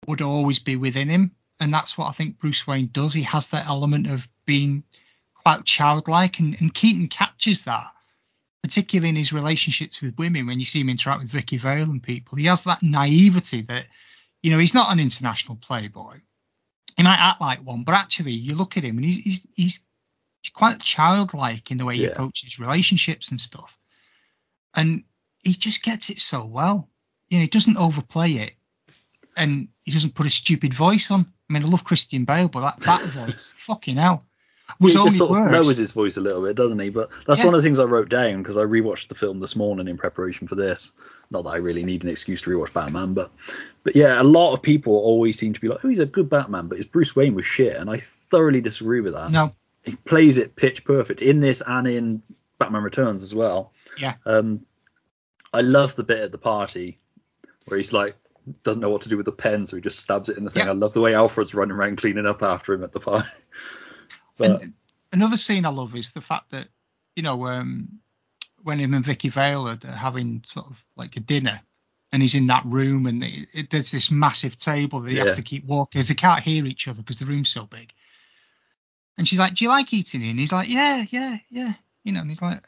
would 0.08 0.22
always 0.22 0.60
be 0.60 0.76
within 0.76 1.10
him, 1.10 1.32
and 1.60 1.74
that's 1.74 1.98
what 1.98 2.08
I 2.08 2.12
think 2.12 2.39
Bruce 2.39 2.65
Wayne 2.65 2.89
does. 2.92 3.13
He 3.13 3.24
has 3.24 3.50
that 3.50 3.68
element 3.68 4.08
of 4.08 4.28
being 4.46 4.84
quite 5.34 5.65
childlike, 5.65 6.39
and, 6.39 6.60
and 6.60 6.74
Keaton 6.74 7.08
captures 7.08 7.63
that 7.63 7.88
particularly 8.63 9.10
in 9.10 9.15
his 9.15 9.34
relationships 9.34 10.02
with 10.02 10.18
women, 10.18 10.46
when 10.46 10.60
you 10.60 10.65
see 10.65 10.82
him 10.82 10.89
interact 10.89 11.22
with 11.22 11.32
Vicki 11.32 11.58
Vale 11.58 11.89
and 11.89 12.04
people, 12.04 12.38
he 12.38 12.46
has 12.46 12.65
that 12.65 12.84
naivety 12.84 13.62
that, 13.63 13.88
you 14.44 14.52
know, 14.52 14.58
he's 14.58 14.74
not 14.74 14.92
an 14.92 15.00
international 15.00 15.56
playboy. 15.56 16.18
He 16.98 17.04
might 17.04 17.18
act 17.18 17.39
like 17.39 17.60
one, 17.60 17.84
but 17.84 17.96
actually, 17.96 18.34
you 18.34 18.56
look 18.56 18.76
at 18.76 18.84
him 18.84 18.98
and 18.98 19.06
he's 19.06 19.24
he's 19.24 19.48
he's, 19.56 19.80
he's 20.42 20.52
quite 20.52 20.82
childlike 20.82 21.72
in 21.72 21.78
the 21.78 21.86
way 21.86 21.96
he 21.96 22.04
Yeah. 22.04 22.10
approaches 22.10 22.60
relationships 22.60 23.32
and 23.32 23.39
stuff, 23.39 23.78
and 24.74 25.04
he 25.42 25.54
just 25.54 25.82
gets 25.82 26.10
it 26.10 26.20
so 26.20 26.46
well. 26.46 26.89
You 27.30 27.38
know, 27.38 27.42
he 27.44 27.48
doesn't 27.48 27.78
overplay 27.78 28.32
it, 28.34 28.54
and 29.38 29.68
he 29.84 29.92
doesn't 29.92 30.15
put 30.15 30.26
a 30.26 30.30
stupid 30.30 30.74
voice 30.74 31.12
on. 31.12 31.22
I 31.50 31.54
mean, 31.54 31.63
I 31.63 31.68
love 31.68 31.84
Christian 31.84 32.26
Bale, 32.26 32.48
but 32.48 32.62
that 32.62 32.80
that 32.82 33.02
voice, 33.28 33.52
fucking 33.56 33.98
hell, 33.98 34.24
was 34.80 34.94
he 34.94 34.98
only 35.00 35.10
just 35.10 35.18
sort 35.18 35.32
of 35.32 35.38
worse. 35.46 35.52
lowers 35.52 35.78
his 35.78 35.92
voice 35.92 36.18
a 36.18 36.22
little 36.22 36.42
bit, 36.44 36.56
doesn't 36.56 36.80
he? 36.80 36.89
But 36.89 37.10
that's 37.28 37.39
Yeah. 37.39 37.46
one 37.48 37.56
of 37.56 37.62
the 37.62 37.65
things 37.65 37.80
I 37.80 37.84
wrote 37.86 38.10
down 38.10 38.42
because 38.42 38.58
I 38.58 38.63
rewatched 38.63 39.08
the 39.10 39.15
film 39.15 39.39
this 39.39 39.56
morning 39.56 39.88
in 39.88 39.98
preparation 39.98 40.48
for 40.48 40.56
this. 40.56 40.92
Not 41.32 41.44
that 41.44 41.52
I 41.52 41.58
really 41.58 41.84
need 41.84 42.04
an 42.04 42.10
excuse 42.10 42.42
to 42.44 42.50
rewatch 42.50 42.74
Batman, 42.74 43.13
but 43.13 43.32
but 43.84 43.96
yeah, 43.96 44.20
a 44.20 44.24
lot 44.24 44.54
of 44.54 44.62
people 44.63 44.94
always 44.94 45.38
seem 45.38 45.54
to 45.54 45.62
be 45.62 45.68
like, 45.68 45.86
"Oh, 45.86 45.89
he's 45.89 46.00
a 46.00 46.06
good 46.08 46.30
Batman," 46.30 46.68
but 46.68 46.78
his 46.78 46.88
Bruce 46.88 47.15
Wayne 47.15 47.36
was 47.36 47.46
shit, 47.46 47.76
and 47.78 47.89
I 47.89 47.98
thoroughly 47.98 48.62
disagree 48.62 49.02
with 49.02 49.13
that. 49.13 49.30
no, 49.32 49.52
He 49.84 49.96
plays 49.96 50.38
it 50.38 50.56
pitch 50.56 50.84
perfect 50.84 51.22
in 51.22 51.39
this 51.39 51.62
and 51.65 51.88
in 51.88 52.24
Batman 52.58 52.82
Returns 52.84 53.22
as 53.24 53.34
well. 53.36 53.72
yeah, 54.00 54.15
Um, 54.26 54.65
I 55.54 55.62
love 55.62 55.96
the 55.96 56.04
bit 56.04 56.20
at 56.20 56.32
the 56.32 56.38
party 56.38 57.00
where 57.69 57.77
he's 57.77 57.93
like 57.93 58.15
doesn't 58.63 58.82
know 58.82 58.89
what 58.89 59.03
to 59.03 59.10
do 59.10 59.17
with 59.17 59.25
the 59.25 59.32
pen, 59.32 59.65
so 59.65 59.75
he 59.75 59.82
just 59.82 59.99
stabs 59.99 60.29
it 60.29 60.38
in 60.38 60.43
the 60.43 60.49
thing. 60.49 60.65
Yeah. 60.65 60.71
I 60.71 60.73
love 60.73 60.93
the 60.93 61.01
way 61.01 61.13
Alfred's 61.13 61.53
running 61.53 61.75
around 61.75 61.97
cleaning 61.97 62.25
up 62.25 62.41
after 62.41 62.73
him 62.73 62.84
at 62.84 62.91
the 62.91 62.99
party. 62.99 63.27
but 64.38 64.62
And 64.62 64.73
another 65.12 65.38
scene 65.38 65.65
I 65.65 65.69
love 65.69 65.95
is 65.95 66.12
the 66.12 66.21
fact 66.21 66.51
that 66.51 66.67
you 67.15 67.23
know 67.23 67.45
um, 67.47 67.99
when 68.63 68.79
him 68.79 68.93
and 68.93 69.05
Vicki 69.05 69.29
Vale 69.29 69.67
are 69.67 69.91
having 69.91 70.43
sort 70.45 70.67
of 70.67 70.84
like 70.95 71.15
a 71.15 71.19
dinner, 71.19 71.62
and 72.12 72.21
he's 72.21 72.36
in 72.36 72.47
that 72.47 72.65
room, 72.65 73.05
and 73.05 73.23
it, 73.23 73.49
it, 73.53 73.69
there's 73.69 73.91
this 73.91 74.10
massive 74.10 74.58
table 74.58 75.01
that 75.01 75.12
he 75.12 75.17
Yeah. 75.17 75.23
has 75.23 75.36
to 75.36 75.43
keep 75.43 75.65
walking, 75.65 75.99
because 75.99 76.08
they 76.08 76.15
can't 76.15 76.41
hear 76.41 76.65
each 76.65 76.88
other 76.88 77.01
because 77.01 77.19
the 77.19 77.25
room's 77.25 77.49
so 77.49 77.65
big. 77.65 77.93
And 79.17 79.27
she's 79.27 79.39
like, 79.39 79.55
"Do 79.55 79.65
you 79.65 79.69
like 79.69 79.93
eating?" 79.93 80.21
here?" 80.21 80.32
And 80.32 80.39
he's 80.39 80.53
like, 80.53 80.69
"Yeah, 80.69 81.05
yeah, 81.10 81.38
yeah." 81.49 81.73
You 82.03 82.13
know, 82.13 82.21
and 82.21 82.29
he's 82.29 82.41
like, 82.41 82.63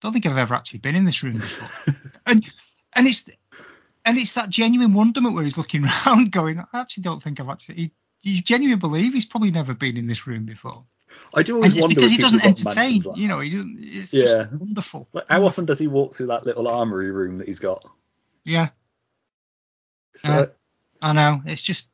"Don't 0.00 0.12
think 0.12 0.24
I've 0.26 0.38
ever 0.38 0.54
actually 0.54 0.78
been 0.78 0.96
in 0.96 1.04
this 1.04 1.22
room 1.22 1.34
before." 1.34 2.02
and 2.26 2.48
and 2.94 3.06
it's 3.06 3.28
and 4.04 4.18
it's 4.18 4.32
that 4.34 4.48
genuine 4.48 4.94
wonderment 4.94 5.34
where 5.34 5.44
he's 5.44 5.58
looking 5.58 5.84
around, 6.06 6.32
going, 6.32 6.58
"I 6.58 6.80
actually 6.80 7.02
don't 7.04 7.22
think 7.22 7.40
I've 7.40 7.48
actually." 7.48 7.74
He, 7.76 7.92
you 8.22 8.42
genuinely 8.42 8.78
believe 8.78 9.14
he's 9.14 9.24
probably 9.24 9.50
never 9.50 9.72
been 9.72 9.96
in 9.96 10.06
this 10.06 10.26
room 10.26 10.44
before. 10.44 10.84
I 11.34 11.42
do 11.42 11.54
And 11.54 11.64
always 11.64 11.72
it's 11.72 11.80
wonder 11.80 11.94
because 11.94 12.10
he 12.10 12.18
doesn't 12.18 12.44
entertain, 12.44 13.00
like 13.00 13.16
you 13.16 13.28
know, 13.28 13.40
he 13.40 13.50
doesn't. 13.50 13.76
It's 13.80 14.12
Yeah. 14.12 14.44
just 14.44 14.52
wonderful. 14.52 15.08
Like, 15.12 15.24
how 15.28 15.44
often 15.44 15.64
does 15.64 15.78
he 15.78 15.86
walk 15.86 16.14
through 16.14 16.26
that 16.28 16.44
little 16.44 16.68
armory 16.68 17.10
room 17.10 17.38
that 17.38 17.46
he's 17.46 17.58
got? 17.60 17.84
Yeah, 18.44 18.68
Yeah. 20.24 20.38
like- 20.40 20.56
I 21.02 21.12
know. 21.14 21.42
It's 21.46 21.62
just 21.62 21.88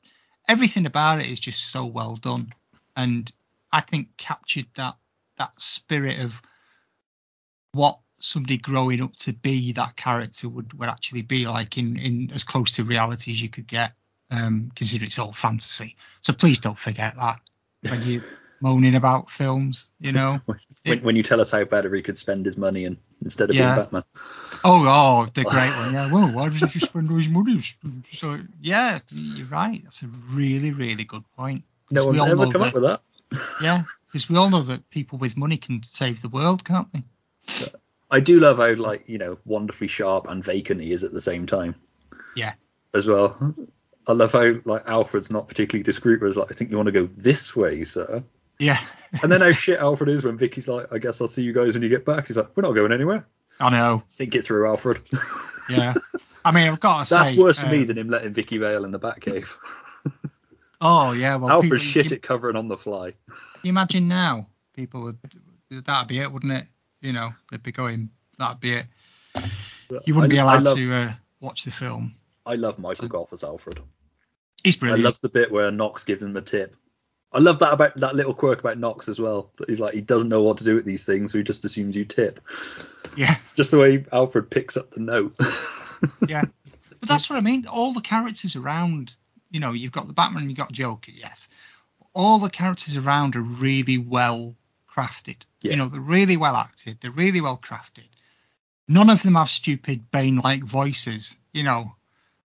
everything 0.49 0.87
about 0.87 1.21
it 1.21 1.27
is 1.27 1.39
just 1.39 1.61
so 1.71 1.87
well 1.87 2.17
done, 2.17 2.53
and 2.97 3.31
I 3.71 3.81
think 3.81 4.17
captured 4.17 4.67
that 4.75 4.97
that 5.39 5.61
spirit 5.61 6.21
of 6.21 6.41
what 7.73 8.01
somebody 8.27 8.59
growing 8.59 9.01
up 9.03 9.15
to 9.17 9.33
be 9.33 9.73
that 9.73 9.97
character 9.97 10.49
would 10.49 10.73
would 10.79 10.89
actually 10.89 11.23
be 11.23 11.47
like 11.47 11.79
in 11.79 11.97
in 11.97 12.31
as 12.35 12.45
close 12.45 12.77
to 12.77 12.85
reality 12.85 13.31
as 13.33 13.41
you 13.43 13.49
could 13.49 13.67
get. 13.67 13.93
Um, 14.31 14.73
consider 14.75 15.05
it's 15.05 15.19
all 15.21 15.33
fantasy, 15.33 15.97
so 16.21 16.33
please 16.33 16.59
don't 16.59 16.79
forget 16.79 17.15
that 17.17 17.39
when 17.89 18.03
you 18.03 18.23
moaning 18.61 18.95
about 18.97 19.31
films, 19.31 19.91
you 20.01 20.13
know. 20.13 20.41
When, 20.87 21.01
when 21.03 21.17
you 21.17 21.25
tell 21.25 21.41
us 21.41 21.51
how 21.51 21.65
better 21.65 21.93
he 21.93 22.01
could 22.01 22.17
spend 22.17 22.47
his 22.47 22.57
money 22.57 22.85
and 22.85 22.97
instead 23.21 23.51
of 23.51 23.57
Yeah. 23.57 23.75
being 23.75 23.85
Batman. 23.87 24.05
Oh, 24.63 24.85
oh, 24.87 25.27
the 25.35 25.43
great 25.55 25.71
one. 25.79 25.93
Yeah. 25.93 26.13
Well, 26.13 26.29
why 26.29 26.49
doesn't 26.49 26.71
he 26.71 26.79
spend 26.79 27.11
all 27.11 27.17
his 27.17 27.29
money? 27.29 27.61
So 28.13 28.39
yeah, 28.61 29.01
you're 29.11 29.49
right. 29.49 29.83
That's 29.83 30.05
a 30.05 30.07
really, 30.31 30.71
really 30.71 31.03
good 31.03 31.25
point. 31.37 31.65
No 31.91 32.07
one's 32.07 32.21
ever 32.21 32.37
come 32.53 32.61
that- 32.61 32.69
up 32.69 32.75
with 32.75 32.85
that. 32.85 33.01
Yeah, 33.61 33.83
because 34.07 34.29
we 34.29 34.37
all 34.37 34.49
know 34.49 34.63
that 34.63 34.89
people 34.91 35.19
with 35.19 35.37
money 35.37 35.57
can 35.57 35.83
save 35.83 36.23
the 36.23 36.29
world, 36.29 36.65
can't 36.65 36.89
they? 36.93 37.03
I 38.11 38.21
do 38.21 38.39
love 38.41 38.59
how 38.59 38.75
like 38.75 39.05
you 39.09 39.19
know 39.19 39.39
wonderfully 39.45 39.89
sharp 39.89 40.29
and 40.29 40.45
vacant 40.45 40.81
he 40.81 40.93
is 40.93 41.03
at 41.05 41.13
the 41.13 41.21
same 41.21 41.47
time 41.47 41.75
Yeah. 42.37 42.55
as 42.95 43.07
well. 43.07 43.55
I 44.07 44.13
love 44.13 44.33
how 44.33 44.55
like 44.65 44.89
Alfred's 44.89 45.31
not 45.31 45.49
particularly 45.49 45.83
discreet, 45.83 46.21
but 46.21 46.27
is 46.27 46.37
like, 46.37 46.51
I 46.53 46.55
think 46.55 46.71
you 46.71 46.77
want 46.77 46.87
to 46.87 46.93
go 46.93 47.07
this 47.07 47.57
way, 47.57 47.83
sir. 47.85 48.23
Yeah. 48.59 48.79
And 49.23 49.31
then 49.33 49.41
how 49.43 49.51
shit 49.53 49.81
Alfred 49.81 50.09
is 50.09 50.25
when 50.25 50.39
Vicki's 50.39 50.69
like, 50.69 50.93
I 50.93 50.99
guess 50.99 51.21
I'll 51.21 51.27
see 51.29 51.43
you 51.43 51.53
guys 51.53 51.75
when 51.75 51.83
you 51.83 51.89
get 51.89 52.05
back. 52.05 52.29
He's 52.29 52.37
like, 52.37 52.57
we're 52.57 52.63
not 52.63 52.73
going 52.73 52.93
anywhere. 52.93 53.27
I 53.59 53.71
know. 53.71 54.03
Think 54.09 54.35
it 54.37 54.43
through, 54.45 54.69
Alfred. 54.69 55.01
Yeah. 55.69 55.95
I 56.45 56.53
mean, 56.53 56.69
I've 56.69 56.79
got 56.79 57.01
to 57.01 57.07
say. 57.07 57.17
That's 57.17 57.37
worse 57.37 57.59
for 57.59 57.67
uh, 57.67 57.73
me 57.73 57.83
than 57.83 57.99
him 57.99 58.09
letting 58.09 58.33
Vicki 58.33 58.59
Vale 58.59 58.85
in 58.85 58.93
the 58.93 59.01
Batcave. 59.01 59.53
Oh 60.81 61.13
yeah. 61.13 61.37
Well, 61.37 61.51
Alfred 61.51 61.73
people, 61.73 61.79
shit 61.79 62.11
you, 62.11 62.17
at 62.17 62.23
covering 62.23 62.55
on 62.57 62.69
the 62.69 62.77
fly. 62.77 63.15
you 63.63 63.71
imagine 63.71 64.09
now, 64.09 64.47
people 64.75 65.01
would. 65.03 65.19
That'd 65.71 66.07
be 66.09 66.21
it, 66.21 66.31
wouldn't 66.31 66.53
it? 66.53 66.67
You 67.01 67.13
know, 67.13 67.33
they'd 67.51 67.63
be 67.63 67.73
going. 67.73 68.11
That'd 68.39 68.61
be 68.61 68.75
it. 68.75 68.87
You 70.07 70.15
wouldn't 70.15 70.33
I- 70.33 70.37
be 70.37 70.39
allowed 70.39 70.65
love- 70.65 70.77
to 70.77 70.93
uh, 70.93 71.13
watch 71.41 71.65
the 71.65 71.71
film. 71.71 72.15
I 72.45 72.55
love 72.55 72.79
Michael 72.79 73.09
Gough 73.09 73.33
as 73.33 73.43
Alfred. 73.43 73.81
He's 74.63 74.77
brilliant. 74.77 75.01
I 75.01 75.05
love 75.05 75.21
the 75.21 75.29
bit 75.29 75.51
where 75.51 75.71
Knox 75.71 76.05
gives 76.05 76.23
him 76.23 76.37
a 76.37 76.41
tip. 76.41 76.77
I 77.33 77.39
love 77.41 77.59
that 77.59 77.73
about 77.73 77.97
that 77.97 78.15
little 78.15 78.33
quirk 78.35 78.61
about 78.61 78.79
Knox 78.79 79.09
as 79.09 79.21
well. 79.21 79.51
That 79.59 79.69
he's 79.69 79.81
like 79.81 79.95
he 79.95 80.01
doesn't 80.01 80.29
know 80.29 80.43
what 80.43 80.59
to 80.59 80.65
do 80.65 80.75
with 80.75 80.85
these 80.85 81.05
things, 81.05 81.33
so 81.33 81.39
he 81.39 81.45
just 81.45 81.65
assumes 81.65 81.97
you 81.97 82.05
tip. 82.05 82.41
Yeah. 83.17 83.35
Just 83.57 83.71
the 83.71 83.79
way 83.79 84.05
Alfred 84.13 84.51
picks 84.51 84.77
up 84.77 84.91
the 84.91 85.01
note. 85.01 85.37
Yeah. 86.29 86.45
But 87.01 87.09
that's 87.09 87.31
what 87.31 87.37
I 87.37 87.41
mean. 87.41 87.67
All 87.67 87.95
the 87.95 88.03
characters 88.03 88.55
around, 88.55 89.15
you 89.51 89.61
know, 89.61 89.73
you've 89.73 89.93
got 89.93 90.07
the 90.07 90.13
Batman, 90.13 90.49
you've 90.51 90.59
got 90.59 90.71
Joker, 90.71 91.11
yes. 91.11 91.49
All 92.15 92.39
the 92.39 92.51
characters 92.51 92.97
around 92.99 93.35
are 93.35 93.41
really 93.41 93.97
well 93.97 94.55
crafted. 94.97 95.37
Yeah. 95.63 95.73
You 95.73 95.77
know, 95.77 95.89
they're 95.89 96.01
really 96.01 96.37
well 96.37 96.57
acted. 96.57 96.99
They're 97.01 97.11
really 97.11 97.41
well 97.41 97.59
crafted. 97.63 98.09
None 98.89 99.11
of 99.11 99.23
them 99.23 99.35
have 99.35 99.51
stupid 99.51 100.11
Bane-like 100.11 100.63
voices, 100.63 101.37
you 101.53 101.65
know, 101.65 101.95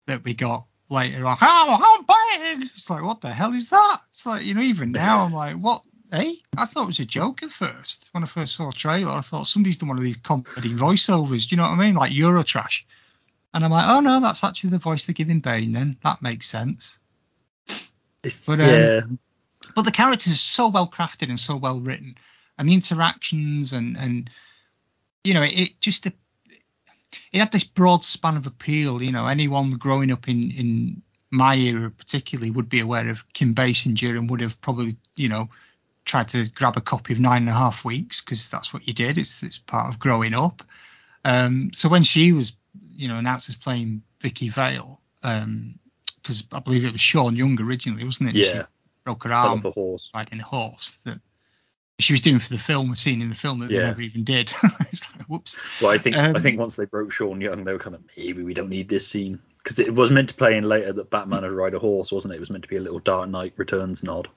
that 0.08 0.24
we 0.24 0.34
got 0.34 0.66
later 0.90 1.26
on. 1.26 1.38
How 1.38 1.80
I'm 1.82 2.06
Bane. 2.06 2.64
It's 2.64 2.90
like, 2.90 3.04
what 3.04 3.22
the 3.22 3.32
hell 3.32 3.54
is 3.54 3.70
that? 3.70 3.98
It's 4.12 4.26
like, 4.26 4.44
you 4.44 4.56
know, 4.56 4.62
even 4.62 4.92
now 4.92 5.22
I'm 5.26 5.34
like, 5.34 5.56
what? 5.56 5.84
Hey, 6.12 6.40
I 6.58 6.66
thought 6.66 6.84
it 6.84 6.88
was 6.88 7.00
a 7.00 7.06
joke 7.06 7.42
at 7.44 7.52
first. 7.52 8.10
When 8.12 8.24
I 8.24 8.28
first 8.28 8.56
saw 8.56 8.66
the 8.72 8.76
trailer, 8.76 9.12
I 9.14 9.22
thought 9.22 9.48
somebody's 9.48 9.78
done 9.78 9.88
one 9.90 9.98
of 9.98 10.04
these 10.04 10.18
comedy 10.18 10.74
voiceovers. 10.74 11.48
Do 11.48 11.56
you 11.56 11.58
know 11.58 11.64
what 11.64 11.80
I 11.80 11.86
mean? 11.86 11.96
Like 11.96 12.12
Eurotrash. 12.12 12.84
And 13.54 13.64
I'm 13.64 13.72
like, 13.72 13.88
oh 13.88 14.00
no, 14.02 14.20
that's 14.20 14.44
actually 14.44 14.72
the 14.72 14.78
voice 14.80 15.06
they're 15.06 15.14
giving 15.14 15.40
Bane. 15.40 15.72
Then 15.72 15.98
that 16.04 16.22
makes 16.22 16.50
sense. 16.50 17.00
It's- 18.24 18.46
But, 18.46 18.60
um, 18.60 18.66
yeah, 18.68 19.02
But 19.76 19.84
the 19.84 19.92
characters 19.92 20.34
are 20.34 20.36
so 20.36 20.68
well 20.68 20.88
crafted 20.90 21.30
and 21.30 21.40
so 21.40 21.56
well 21.56 21.80
written, 21.80 22.18
and 22.62 22.70
the 22.70 22.76
interactions 22.76 23.74
and 23.74 23.98
and 23.98 24.30
you 25.24 25.34
know, 25.34 25.44
it, 25.44 25.60
it 25.60 25.82
just 25.82 26.06
it 26.06 26.14
had 27.34 27.52
this 27.52 27.64
broad 27.64 28.04
span 28.04 28.38
of 28.38 28.48
appeal. 28.48 29.02
You 29.02 29.12
know, 29.12 29.28
anyone 29.28 29.72
growing 29.72 30.12
up 30.12 30.30
in 30.30 30.52
in 30.52 31.02
my 31.32 31.56
era 31.56 31.90
particularly 31.90 32.52
would 32.52 32.70
be 32.70 32.80
aware 32.80 33.10
of 33.10 33.28
Kim 33.34 33.56
Basinger 33.56 34.18
and 34.18 34.30
would 34.30 34.42
have 34.42 34.62
probably 34.62 34.96
you 35.16 35.28
know 35.28 35.50
tried 36.06 36.28
to 36.30 36.50
grab 36.52 36.78
a 36.78 36.82
copy 36.82 37.14
of 37.14 37.20
Nine 37.20 37.44
and 37.44 37.50
a 37.50 37.54
Half 37.54 37.84
Weeks 37.84 38.22
because 38.22 38.48
that's 38.48 38.74
what 38.74 38.88
you 38.88 38.94
did. 38.94 39.18
It's 39.18 39.42
it's 39.42 39.58
part 39.58 39.92
of 39.92 40.00
growing 40.00 40.36
up. 40.36 40.64
Um, 41.26 41.72
so 41.74 41.90
when 41.90 42.04
she 42.04 42.32
was 42.32 42.54
you 42.96 43.08
know 43.08 43.18
announced 43.18 43.50
as 43.50 43.56
playing 43.56 44.04
Vicki 44.20 44.50
Vale, 44.50 45.02
because 45.24 46.44
I 46.52 46.60
believe 46.60 46.86
it 46.86 46.92
was 46.92 47.02
Sean 47.02 47.36
Young 47.36 47.60
originally, 47.60 48.04
wasn't 48.04 48.30
it? 48.30 48.36
Yeah. 48.36 48.54
She 48.54 48.62
broke 49.04 49.24
her 49.24 49.34
arm 49.34 49.64
riding 50.14 50.40
a 50.40 50.44
horse 50.44 51.00
that 51.06 51.20
she 52.04 52.14
was 52.14 52.22
doing 52.22 52.40
for 52.40 52.50
the 52.50 52.58
film, 52.60 52.90
the 52.90 52.96
scene 52.96 53.22
in 53.22 53.30
the 53.30 53.36
film 53.36 53.60
that 53.60 53.70
they 53.70 53.78
never 53.80 54.02
even 54.02 54.24
did. 54.24 54.54
it's 54.92 55.04
like, 55.16 55.26
whoops. 55.28 55.58
Well, 55.82 55.92
I 55.92 55.98
think 55.98 56.18
Um, 56.18 56.36
I 56.36 56.40
think 56.40 56.60
once 56.60 56.76
they 56.76 56.86
broke 56.86 57.12
Sean 57.12 57.42
Young, 57.42 57.64
they 57.64 57.74
were 57.74 57.80
kind 57.80 57.96
of 57.96 58.02
maybe 58.18 58.44
we 58.44 58.54
don't 58.54 58.70
need 58.70 58.90
this 58.90 59.08
scene 59.08 59.40
because 59.58 59.80
it 59.80 59.94
was 59.94 60.10
meant 60.12 60.30
to 60.30 60.36
play 60.36 60.58
in 60.58 60.64
later 60.64 60.94
that 60.94 61.10
Batman 61.10 61.42
would 61.44 61.52
ride 61.52 61.74
a 61.74 61.80
horse, 61.80 62.12
wasn't 62.12 62.34
it? 62.34 62.38
It 62.38 62.40
was 62.40 62.50
meant 62.50 62.64
to 62.64 62.70
be 62.70 62.78
a 62.78 62.82
little 62.82 63.00
Dark 63.00 63.30
Knight 63.30 63.54
Returns 63.58 64.04
nod. 64.04 64.28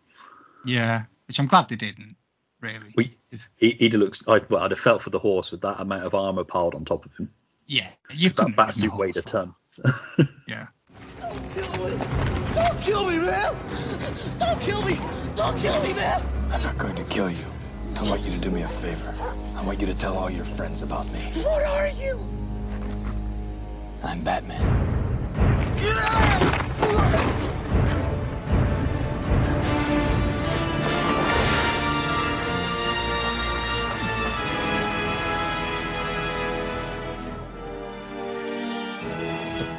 Yeah, 0.64 1.04
which 1.28 1.38
I'm 1.38 1.46
glad 1.46 1.68
they 1.68 1.76
didn't. 1.76 2.16
Really. 2.60 2.92
We, 2.96 3.10
he, 3.58 3.72
he'd 3.72 3.92
have. 3.92 4.02
I'd, 4.26 4.48
well, 4.48 4.62
I'd 4.62 4.70
have 4.70 4.80
felt 4.80 5.02
for 5.02 5.10
the 5.10 5.18
horse 5.18 5.50
with 5.50 5.60
that 5.62 5.80
amount 5.80 6.04
of 6.04 6.14
armor 6.14 6.44
piled 6.44 6.74
on 6.74 6.84
top 6.84 7.04
of 7.04 7.14
him. 7.16 7.30
yeah, 7.66 7.88
you 8.12 8.30
That 8.30 8.36
couldn't 8.36 8.56
bat 8.56 8.66
have 8.66 8.74
suit 8.74 8.90
been 8.90 8.98
weighed 8.98 9.16
a 9.18 9.30
horse, 9.30 9.80
ton. 10.16 10.28
Yeah. 10.48 10.66
Don't 11.20 12.80
kill 12.80 13.04
me, 13.08 13.18
man! 13.18 13.54
Don't 14.38 14.60
kill 14.60 14.82
me! 14.84 14.98
Don't 15.36 15.56
kill 15.58 15.82
me, 15.82 15.92
man! 15.94 16.43
I'm 16.54 16.62
not 16.62 16.78
going 16.78 16.94
to 16.94 17.02
kill 17.02 17.30
you. 17.30 17.44
I 17.96 18.04
want 18.04 18.20
you 18.22 18.30
to 18.30 18.38
do 18.38 18.48
me 18.48 18.62
a 18.62 18.68
favor. 18.68 19.12
I 19.56 19.64
want 19.66 19.80
you 19.80 19.88
to 19.88 19.94
tell 19.94 20.16
all 20.16 20.30
your 20.30 20.44
friends 20.44 20.82
about 20.82 21.10
me. 21.12 21.18
What 21.42 21.64
are 21.64 21.88
you? 21.88 22.24
I'm 24.04 24.20
Batman. 24.22 24.62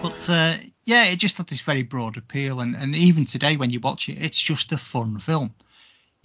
But 0.01 0.29
uh, 0.29 0.55
yeah, 0.85 1.05
it 1.05 1.19
just 1.19 1.37
had 1.37 1.47
this 1.47 1.61
very 1.61 1.83
broad 1.83 2.17
appeal, 2.17 2.59
and, 2.59 2.75
and 2.75 2.93
even 2.93 3.23
today 3.23 3.55
when 3.55 3.69
you 3.69 3.79
watch 3.79 4.09
it, 4.09 4.17
it's 4.21 4.41
just 4.41 4.73
a 4.73 4.77
fun 4.77 5.19
film. 5.19 5.53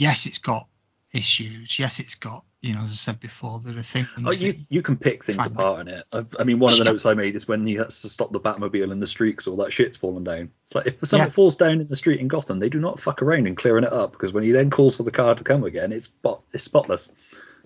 Yes, 0.00 0.24
it's 0.24 0.38
got 0.38 0.66
issues. 1.12 1.78
Yes, 1.78 2.00
it's 2.00 2.14
got 2.14 2.44
you 2.62 2.72
know, 2.74 2.80
as 2.80 2.90
I 2.90 2.94
said 2.94 3.20
before, 3.20 3.60
there 3.60 3.76
are 3.76 3.82
things. 3.82 4.08
Oh, 4.24 4.32
you 4.32 4.54
you 4.70 4.80
can 4.80 4.96
pick 4.96 5.22
things 5.24 5.44
apart 5.44 5.80
in 5.80 5.88
it. 5.88 6.04
I, 6.10 6.24
I 6.38 6.44
mean, 6.44 6.58
one 6.58 6.72
of 6.72 6.78
the 6.78 6.84
notes 6.84 7.04
I 7.04 7.12
made 7.12 7.36
is 7.36 7.46
when 7.46 7.66
he 7.66 7.74
has 7.74 8.00
to 8.00 8.08
stop 8.08 8.32
the 8.32 8.40
Batmobile 8.40 8.92
in 8.92 8.98
the 8.98 9.06
street 9.06 9.32
because 9.32 9.46
all 9.46 9.56
that 9.58 9.72
shit's 9.74 9.98
fallen 9.98 10.24
down. 10.24 10.50
It's 10.64 10.74
like 10.74 10.86
if 10.86 11.00
something 11.00 11.26
Yeah. 11.26 11.30
falls 11.30 11.56
down 11.56 11.82
in 11.82 11.86
the 11.88 11.96
street 11.96 12.20
in 12.20 12.28
Gotham, 12.28 12.58
they 12.58 12.70
do 12.70 12.80
not 12.80 12.98
fuck 12.98 13.20
around 13.20 13.46
in 13.46 13.56
clearing 13.56 13.84
it 13.84 13.92
up 13.92 14.12
because 14.12 14.32
when 14.32 14.42
he 14.42 14.52
then 14.52 14.70
calls 14.70 14.96
for 14.96 15.02
the 15.02 15.10
car 15.10 15.34
to 15.34 15.44
come 15.44 15.64
again, 15.64 15.92
it's 15.92 16.06
spot 16.06 16.42
it's 16.54 16.64
spotless. 16.64 17.12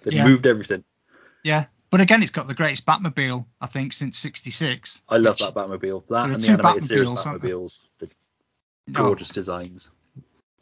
They've 0.02 0.14
Yeah. 0.14 0.26
moved 0.26 0.46
everything. 0.48 0.82
yeah, 1.44 1.66
but 1.90 2.00
again, 2.00 2.22
it's 2.22 2.32
got 2.32 2.48
the 2.48 2.54
greatest 2.54 2.84
Batmobile 2.84 3.46
I 3.60 3.66
think 3.66 3.92
since 3.92 4.18
'66. 4.18 5.02
I 5.08 5.18
love 5.18 5.38
that 5.38 5.54
Batmobile. 5.54 6.06
That 6.08 6.30
and 6.30 6.42
the 6.42 6.48
animated 6.50 6.84
series 6.84 7.08
Batmobiles, 7.08 7.26
aren't? 7.26 7.42
Batmobiles, 7.42 7.90
the 7.98 8.10
gorgeous 8.92 9.30
designs. 9.30 9.90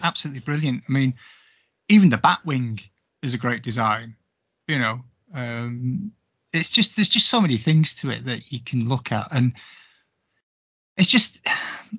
absolutely 0.02 0.40
brilliant. 0.40 0.84
I 0.88 0.92
mean, 0.92 1.14
even 1.88 2.10
the 2.10 2.16
Batwing 2.18 2.82
is 3.22 3.34
a 3.34 3.38
great 3.38 3.62
design. 3.62 4.16
You 4.68 4.78
know, 4.78 5.00
um, 5.34 6.12
it's 6.52 6.70
just 6.70 6.96
there's 6.96 7.08
just 7.08 7.28
so 7.28 7.40
many 7.40 7.56
things 7.58 7.94
to 7.96 8.10
it 8.10 8.24
that 8.26 8.52
you 8.52 8.60
can 8.60 8.88
look 8.88 9.12
at, 9.12 9.32
and 9.34 9.52
it's 10.96 11.08
just. 11.08 11.38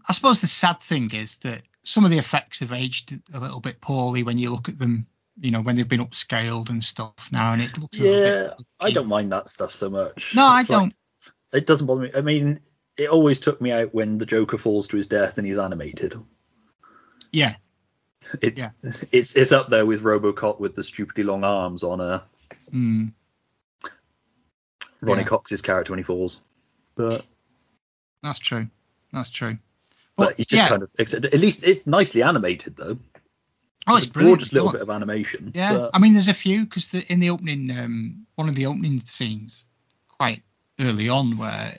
I 0.10 0.14
suppose 0.14 0.42
the 0.42 0.48
sad 0.48 0.82
thing 0.82 1.12
is 1.14 1.38
that 1.40 1.62
some 1.84 2.04
of 2.04 2.10
the 2.10 2.18
effects 2.18 2.62
have 2.62 2.72
aged 2.72 3.20
a 3.34 3.40
little 3.40 3.60
bit 3.60 3.80
poorly 3.80 4.24
when 4.24 4.40
you 4.40 4.50
look 4.50 4.70
at 4.70 4.80
them. 4.80 5.06
You 5.40 5.50
know, 5.52 5.62
when 5.62 5.76
they've 5.76 5.88
been 5.88 6.06
upscaled 6.06 6.70
and 6.70 6.84
stuff 6.84 7.30
now, 7.32 7.54
and 7.54 7.62
it 7.62 7.78
looks 7.80 7.98
a 8.00 8.04
little 8.04 8.20
Yeah, 8.22 8.34
bit. 8.58 8.66
I 8.80 8.92
don't 8.92 9.08
mind 9.08 9.32
that 9.32 9.50
stuff 9.50 9.72
so 9.74 9.90
much. 9.90 10.36
No, 10.36 10.46
I 10.46 10.62
It's 10.62 10.70
like- 10.70 10.80
don't. 10.80 10.94
it 11.54 11.66
doesn't 11.66 11.88
bother 11.88 12.02
me. 12.02 12.12
I 12.16 12.22
mean, 12.22 12.60
it 12.98 13.10
always 13.10 13.40
took 13.40 13.60
me 13.60 13.72
out 13.72 13.94
when 13.96 14.20
the 14.20 14.28
Joker 14.28 14.60
falls 14.60 14.88
to 14.90 14.98
his 14.98 15.08
death 15.08 15.40
and 15.40 15.48
he's 15.48 15.58
animated. 15.58 16.16
Yeah, 17.32 17.56
It's 18.42 18.60
Yeah. 18.60 18.72
it's 19.12 19.36
it's 19.36 19.52
up 19.52 19.70
there 19.70 19.86
with 19.86 20.02
RoboCop 20.02 20.60
with 20.60 20.76
the 20.76 20.84
stupidly 20.84 21.24
long 21.24 21.44
arms 21.44 21.84
on 21.84 22.02
a. 22.02 22.24
mm, 22.74 23.12
Ronny 25.02 25.22
Yeah. 25.22 25.28
Cox's 25.28 25.62
character 25.62 25.92
when 25.92 26.00
he 26.00 26.04
falls. 26.04 26.40
But 26.96 27.26
that's 28.22 28.40
true. 28.40 28.68
That's 29.12 29.30
true. 29.30 29.58
but 30.16 30.36
he 30.38 30.46
just 30.46 30.64
yeah. 30.64 30.70
kind 30.70 30.84
of 30.84 30.92
at 30.98 31.34
least 31.40 31.64
it's 31.64 31.86
nicely 31.88 32.24
animated 32.24 32.76
though. 32.76 32.98
Oh, 33.86 33.98
it's 33.98 34.06
a 34.06 34.12
brilliant. 34.12 34.38
gorgeous 34.40 34.54
little 34.54 34.72
bit 34.72 34.82
of 34.82 34.90
animation. 34.90 35.52
Yeah, 35.54 35.74
but- 35.74 35.92
I 35.94 36.00
mean, 36.00 36.14
there's 36.14 36.30
a 36.30 36.34
few 36.34 36.64
because 36.64 36.88
the, 36.88 37.02
in 37.12 37.20
the 37.20 37.32
opening, 37.32 37.70
um, 37.78 38.26
one 38.36 38.48
of 38.48 38.56
the 38.56 38.68
opening 38.68 39.02
scenes, 39.04 39.68
quite 40.08 40.42
early 40.80 41.10
on, 41.10 41.38
where 41.38 41.78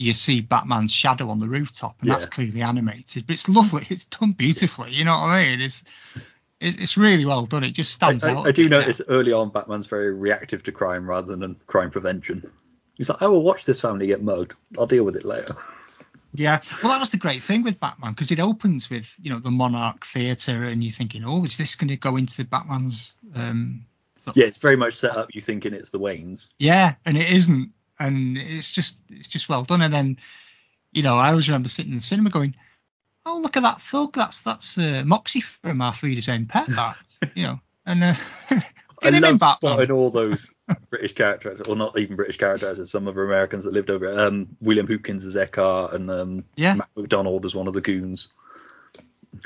you 0.00 0.12
see 0.14 0.40
Batman's 0.40 0.92
shadow 0.92 1.28
on 1.28 1.38
the 1.40 1.48
rooftop, 1.48 2.00
and 2.00 2.10
that's 2.10 2.26
clearly 2.26 2.62
animated, 2.62 3.26
but 3.26 3.34
it's 3.34 3.48
lovely. 3.48 3.86
It's 3.90 4.06
done 4.06 4.32
beautifully. 4.32 4.92
You 4.92 5.04
know 5.04 5.12
what 5.12 5.28
I 5.28 5.44
mean? 5.50 5.60
It's 5.60 5.84
it's, 6.60 6.76
it's 6.78 6.96
really 6.96 7.24
well 7.26 7.46
done. 7.46 7.64
It 7.64 7.72
just 7.72 8.02
I, 8.02 8.08
stands 8.18 8.24
I- 8.24 8.32
out. 8.34 8.46
I 8.46 8.50
a 8.50 8.52
do 8.52 8.68
notice 8.68 9.00
early 9.08 9.32
on 9.32 9.50
Batman's 9.50 9.86
very 9.86 10.12
reactive 10.12 10.62
to 10.64 10.72
crime 10.72 11.08
rather 11.08 11.36
than 11.36 11.56
crime 11.66 11.90
prevention. 11.90 12.50
He's 12.94 13.08
like, 13.08 13.22
I 13.22 13.26
will 13.26 13.42
watch 13.42 13.64
this 13.64 13.80
family 13.80 14.06
get 14.08 14.22
mugged. 14.22 14.54
I'll 14.78 14.86
deal 14.86 15.04
with 15.04 15.16
it 15.16 15.24
later. 15.24 15.54
Yeah, 16.34 16.60
well, 16.82 16.92
that 16.92 17.00
was 17.00 17.10
the 17.10 17.16
great 17.16 17.42
thing 17.42 17.62
with 17.62 17.80
Batman 17.80 18.12
because 18.12 18.30
it 18.30 18.38
opens 18.40 18.88
with 18.88 19.12
you 19.20 19.30
know 19.30 19.38
the 19.40 19.50
Monarch 19.50 20.04
Theatre, 20.06 20.64
and 20.64 20.82
you're 20.82 20.92
thinking, 20.92 21.24
oh, 21.24 21.44
is 21.44 21.56
this 21.56 21.74
going 21.74 21.88
to 21.88 21.96
go 21.96 22.16
into 22.16 22.44
Batman's? 22.44 23.16
Um, 23.34 23.84
sort 24.16 24.36
of- 24.36 24.40
Yeah, 24.40 24.46
it's 24.46 24.58
very 24.58 24.76
much 24.76 24.94
set 24.94 25.16
up. 25.16 25.34
You 25.34 25.40
thinking 25.40 25.74
it's 25.74 25.90
the 25.90 25.98
Waynes. 26.00 26.48
yeah, 26.58 26.94
and 27.04 27.16
it 27.16 27.30
isn't, 27.30 27.72
and 28.00 28.36
it's 28.36 28.72
just 28.72 28.98
it's 29.10 29.28
just 29.28 29.48
well 29.48 29.62
done. 29.62 29.82
And 29.82 29.92
then, 29.94 30.16
you 30.92 31.02
know, 31.02 31.16
I 31.16 31.30
always 31.30 31.48
remember 31.48 31.68
sitting 31.68 31.92
in 31.92 31.98
the 31.98 32.02
cinema 32.02 32.30
going, 32.30 32.54
oh, 33.26 33.38
look 33.42 33.56
at 33.56 33.62
that 33.62 33.80
thug, 33.80 34.14
that's 34.14 34.42
that's 34.42 34.76
uh, 34.78 35.02
Moxey 35.06 35.40
from 35.40 35.80
Auf 35.82 36.02
Wiedersehen, 36.02 36.46
Pet, 36.46 36.66
that, 36.70 36.96
you 37.34 37.44
know, 37.44 37.60
and 37.86 38.02
uh, 38.02 38.14
I 38.50 38.62
get 39.02 39.14
him 39.14 39.24
in 39.24 39.36
love 39.38 39.56
spotting 39.58 39.90
all 39.90 40.10
those 40.10 40.50
British 40.90 41.14
characters, 41.14 41.60
or 41.62 41.76
not 41.76 41.98
even 41.98 42.16
British 42.16 42.36
characters, 42.38 42.90
some 42.90 43.06
of 43.08 43.14
the 43.14 43.20
Americans 43.22 43.64
that 43.64 43.72
lived 43.72 43.90
over. 43.90 44.06
it. 44.06 44.18
Um, 44.18 44.48
William 44.60 44.86
Hootkins 44.86 45.24
as 45.24 45.36
Eckhardt, 45.36 45.92
and 45.94 46.10
um, 46.10 46.44
Yeah. 46.56 46.74
Mac 46.74 46.88
McDonald 46.96 47.44
as 47.44 47.54
one 47.54 47.66
of 47.68 47.74
the 47.74 47.80
goons. 47.80 48.28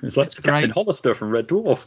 It's 0.02 0.16
like 0.16 0.28
It's 0.28 0.40
Captain 0.40 0.70
great. 0.70 0.72
Hollister 0.72 1.14
from 1.14 1.30
Red 1.30 1.46
Dwarf. 1.48 1.86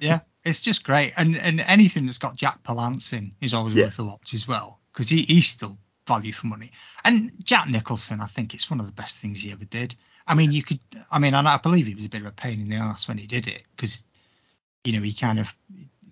yeah, 0.00 0.20
it's 0.44 0.60
just 0.60 0.84
great, 0.84 1.12
and 1.16 1.36
and 1.36 1.60
anything 1.60 2.06
that's 2.06 2.18
got 2.18 2.36
Jack 2.36 2.62
Palance 2.62 3.12
in 3.12 3.32
is 3.40 3.54
always 3.54 3.74
Yeah. 3.74 3.84
worth 3.84 3.98
a 3.98 4.04
watch 4.04 4.34
as 4.34 4.46
well 4.48 4.80
because 4.92 5.08
he, 5.08 5.22
he's 5.22 5.48
still 5.48 5.78
value 6.06 6.32
for 6.32 6.48
money. 6.48 6.72
And 7.04 7.32
Jack 7.44 7.68
Nicholson, 7.68 8.20
I 8.20 8.26
think 8.26 8.54
it's 8.54 8.70
one 8.70 8.80
of 8.80 8.86
the 8.86 8.92
best 8.92 9.18
things 9.18 9.40
he 9.40 9.52
ever 9.52 9.64
did. 9.64 9.94
I 10.26 10.34
mean, 10.34 10.52
you 10.52 10.62
could, 10.62 10.80
I 11.10 11.18
mean, 11.18 11.34
and 11.34 11.48
I 11.48 11.56
believe 11.58 11.86
he 11.86 11.94
was 11.94 12.04
a 12.04 12.08
bit 12.08 12.20
of 12.20 12.26
a 12.26 12.32
pain 12.32 12.60
in 12.60 12.68
the 12.68 12.76
ass 12.76 13.08
when 13.08 13.18
he 13.18 13.26
did 13.26 13.46
it 13.46 13.62
because, 13.74 14.02
you 14.84 14.92
know, 14.92 15.00
he 15.02 15.12
kind 15.12 15.38
of, 15.38 15.54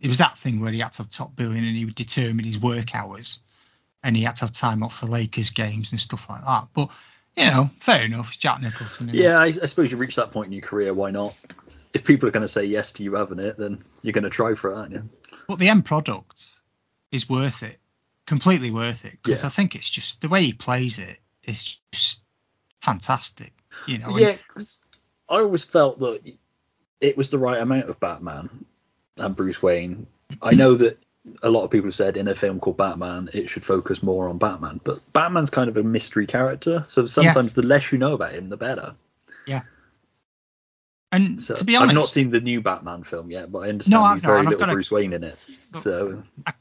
it 0.01 0.09
was 0.09 0.19
that 0.19 0.37
thing 0.39 0.61
where 0.61 0.73
he 0.73 0.79
had 0.81 0.93
to 0.93 1.03
have 1.03 1.11
top 1.11 1.37
billing 1.37 1.59
and 1.65 1.77
he 1.77 1.85
would 1.85 1.95
determine 1.95 2.45
his 2.45 2.59
work 2.59 2.95
hours, 2.95 3.41
and 4.03 4.17
he 4.17 4.23
had 4.23 4.37
to 4.37 4.47
have 4.47 4.53
time 4.53 4.83
off 4.83 4.97
for 4.99 5.07
Lakers 5.07 5.51
games 5.51 5.93
and 5.93 6.01
stuff 6.01 6.25
like 6.29 6.43
that. 6.45 6.69
But 6.73 6.89
you 7.37 7.47
know, 7.47 7.71
fair 7.81 8.03
enough, 8.03 8.29
it's 8.29 8.37
Jack 8.39 8.61
Nicholson. 8.61 9.11
yeah, 9.13 9.39
I, 9.39 9.45
I 9.47 9.51
suppose 9.51 9.91
you 9.93 9.99
reach 9.99 10.17
that 10.17 10.33
point 10.33 10.47
in 10.47 10.53
your 10.53 10.63
career. 10.63 10.93
Why 10.95 11.11
not? 11.11 11.35
If 11.93 12.05
people 12.05 12.29
are 12.29 12.33
going 12.33 12.43
to 12.43 12.49
say 12.49 12.65
yes 12.65 12.93
to 12.93 13.03
you 13.03 13.15
having 13.15 13.39
it, 13.41 13.59
then 13.59 13.83
you're 14.03 14.13
going 14.13 14.25
to 14.25 14.31
try 14.31 14.55
for 14.55 14.71
it, 14.71 14.77
aren't 14.77 14.93
you? 14.93 15.09
but 15.49 15.59
the 15.59 15.69
end 15.69 15.85
product 15.85 16.47
is 17.11 17.29
worth 17.29 17.63
it, 17.65 17.79
completely 18.27 18.71
worth 18.71 19.05
it, 19.05 19.19
because 19.23 19.43
Yeah. 19.43 19.49
I 19.49 19.51
think 19.51 19.75
it's 19.75 19.91
just 19.91 20.21
the 20.21 20.29
way 20.29 20.43
he 20.45 20.53
plays 20.53 20.99
it 20.99 21.19
is 21.45 21.79
just 21.91 22.21
fantastic. 22.81 23.53
You 23.87 23.99
know, 23.99 24.17
and- 24.17 24.39
I 25.29 25.39
always 25.39 25.65
felt 25.65 25.99
that 26.01 26.21
it 27.01 27.17
was 27.17 27.31
the 27.31 27.39
right 27.39 27.61
amount 27.61 27.89
of 27.89 27.99
Batman 27.99 28.65
and 29.17 29.35
Bruce 29.37 29.63
Wayne. 29.63 30.07
I 30.43 30.55
know 30.55 30.75
that 30.75 30.99
a 31.43 31.51
lot 31.51 31.65
of 31.65 31.71
people 31.71 31.87
have 31.89 31.95
said 31.95 32.17
in 32.17 32.29
a 32.29 32.35
film 32.35 32.61
called 32.61 32.77
Batman, 32.77 33.29
it 33.33 33.49
should 33.49 33.65
focus 33.65 34.03
more 34.03 34.29
on 34.29 34.39
Batman, 34.39 34.81
but 34.85 35.01
Batman's 35.13 35.51
kind 35.51 35.69
of 35.69 35.77
a 35.77 35.83
mystery 35.83 36.27
character, 36.27 36.83
so 36.85 37.05
sometimes 37.07 37.55
the 37.55 37.63
less 37.63 37.91
you 37.93 37.99
know 37.99 38.13
about 38.15 38.33
him, 38.33 38.49
the 38.49 38.57
better. 38.57 38.95
And 41.13 41.41
So 41.41 41.55
to 41.57 41.65
be 41.65 41.77
honest, 41.77 41.91
I've 41.91 41.95
not 41.95 42.09
seen 42.09 42.31
the 42.31 42.41
new 42.41 42.61
Batman 42.61 43.03
film 43.03 43.31
yet, 43.31 43.51
but 43.51 43.61
I 43.61 43.69
understand 43.69 44.01
No, 44.01 44.05
I've 44.05 44.21
very 44.21 44.41
and 44.41 44.49
little 44.51 44.69
a- 44.69 44.73
Bruce 44.73 44.91
Wayne 44.91 45.13
in 45.13 45.25
it. 45.25 45.37
So 45.75 46.23
a, 46.47 46.53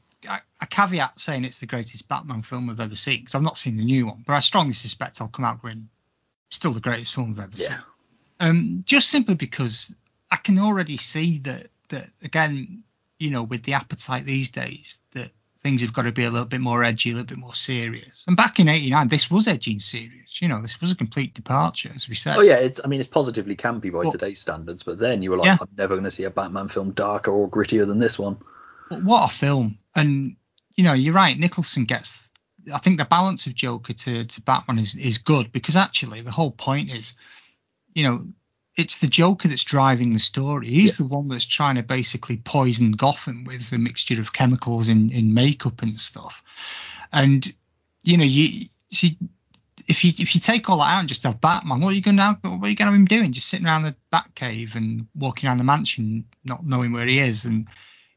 a 0.62 0.68
caveat 0.68 1.20
saying 1.20 1.46
it's 1.46 1.58
the 1.58 1.66
greatest 1.66 2.08
Batman 2.08 2.42
film 2.42 2.70
I've 2.70 2.80
ever 2.80 2.96
seen 2.96 3.20
because 3.20 3.36
I've 3.36 3.42
not 3.42 3.58
seen 3.58 3.78
the 3.78 3.86
new 3.86 4.08
one, 4.08 4.24
but 4.26 4.34
I 4.34 4.40
strongly 4.40 4.74
suspect 4.74 5.22
I'll 5.22 5.28
come 5.28 5.46
out 5.46 5.62
going 5.62 5.90
still 6.52 6.72
the 6.72 6.80
greatest 6.80 7.14
film 7.14 7.32
I've 7.38 7.44
ever 7.46 7.52
Yeah. 7.56 7.68
seen. 7.68 7.78
Um, 8.42 8.82
just 8.86 9.10
simply 9.10 9.36
because 9.36 9.94
I 10.32 10.38
can 10.38 10.60
already 10.60 10.98
see 10.98 11.40
that 11.40 11.68
that 11.90 12.10
again, 12.24 12.84
you 13.18 13.32
know, 13.32 13.44
with 13.44 13.64
the 13.64 13.74
appetite 13.74 14.26
these 14.26 14.50
days, 14.50 15.00
that 15.12 15.32
things 15.62 15.82
have 15.82 15.94
got 15.94 16.04
to 16.04 16.12
be 16.12 16.24
a 16.24 16.32
little 16.32 16.48
bit 16.48 16.62
more 16.62 16.84
edgy, 16.84 17.12
a 17.12 17.14
little 17.14 17.28
bit 17.28 17.38
more 17.38 17.54
serious. 17.54 18.26
And 18.28 18.38
back 18.38 18.60
in 18.60 18.70
'89, 18.70 19.08
this 19.08 19.30
was 19.30 19.48
edgy 19.48 19.72
and 19.72 19.82
serious. 19.82 20.42
You 20.42 20.48
know, 20.48 20.62
this 20.62 20.80
was 20.80 20.92
a 20.92 20.96
complete 20.96 21.34
departure, 21.34 21.92
as 21.96 22.08
we 22.08 22.16
said. 22.16 22.38
Oh 22.38 22.42
yeah, 22.42 22.56
it's 22.56 22.80
I 22.84 22.88
mean 22.88 23.00
it's 23.00 23.10
positively 23.10 23.56
campy 23.56 23.92
by 23.92 24.00
Well- 24.00 24.12
today's 24.12 24.40
standards, 24.40 24.84
but 24.84 25.00
then 25.00 25.22
you 25.22 25.32
were 25.32 25.38
like, 25.38 25.48
Yeah. 25.48 25.58
I'm 25.60 25.68
never 25.78 25.96
going 25.96 26.06
to 26.06 26.12
see 26.12 26.24
a 26.24 26.30
Batman 26.30 26.68
film 26.70 26.92
darker 26.92 27.32
or 27.32 27.50
grittier 27.50 27.86
than 27.86 28.00
this 28.00 28.18
one. 28.18 28.38
But 28.90 29.04
what 29.04 29.32
a 29.32 29.34
film! 29.34 29.78
And 29.96 30.36
you 30.76 30.84
know, 30.84 30.94
you're 30.94 31.14
right. 31.14 31.38
Nicholson 31.38 31.86
gets. 31.86 32.32
I 32.74 32.78
think 32.78 32.98
the 32.98 33.06
balance 33.06 33.48
of 33.48 33.56
Joker 33.56 33.94
to, 33.94 34.26
to 34.26 34.42
Batman 34.42 34.80
is 34.80 34.96
is 34.96 35.18
good 35.18 35.52
because 35.52 35.76
actually 35.76 36.22
the 36.22 36.32
whole 36.32 36.52
point 36.52 36.92
is, 36.92 37.14
you 37.94 38.04
know, 38.04 38.22
it's 38.76 39.00
the 39.00 39.08
Joker 39.08 39.48
that's 39.48 39.64
driving 39.64 40.12
the 40.12 40.20
story. 40.20 40.68
He's 40.68 40.98
the 40.98 41.06
one 41.06 41.28
that's 41.28 41.46
trying 41.46 41.76
to 41.76 41.84
basically 41.84 42.38
poison 42.38 42.92
Gotham 42.92 43.44
with 43.44 43.72
a 43.72 43.78
mixture 43.78 44.20
of 44.20 44.34
chemicals 44.34 44.88
in 44.88 45.12
in 45.12 45.34
makeup 45.34 45.82
and 45.82 46.00
stuff. 46.00 46.42
And 47.12 47.52
you 48.04 48.18
know, 48.18 48.26
you 48.26 48.68
see. 48.92 49.18
If 49.88 50.06
you 50.06 50.14
if 50.20 50.36
you 50.36 50.42
take 50.42 50.70
all 50.70 50.78
that 50.78 50.94
out 50.94 51.00
and 51.00 51.10
just 51.10 51.24
have 51.24 51.42
Batman, 51.42 51.82
what 51.82 51.90
are 51.90 51.96
you 51.96 52.02
going 52.04 52.18
to 52.18 52.24
have, 52.24 52.38
what 52.44 52.68
are 52.68 52.70
you 52.70 52.76
going 52.76 52.86
to 52.86 52.92
have 52.92 52.94
him 52.94 53.06
doing? 53.06 53.32
Just 53.32 53.48
sitting 53.48 53.66
around 53.66 53.82
the 53.82 53.96
Batcave 54.14 54.76
and 54.76 55.08
walking 55.16 55.48
around 55.48 55.58
the 55.58 55.64
mansion, 55.64 56.26
not 56.44 56.64
knowing 56.64 56.92
where 56.92 57.08
he 57.08 57.18
is, 57.18 57.46
and 57.46 57.68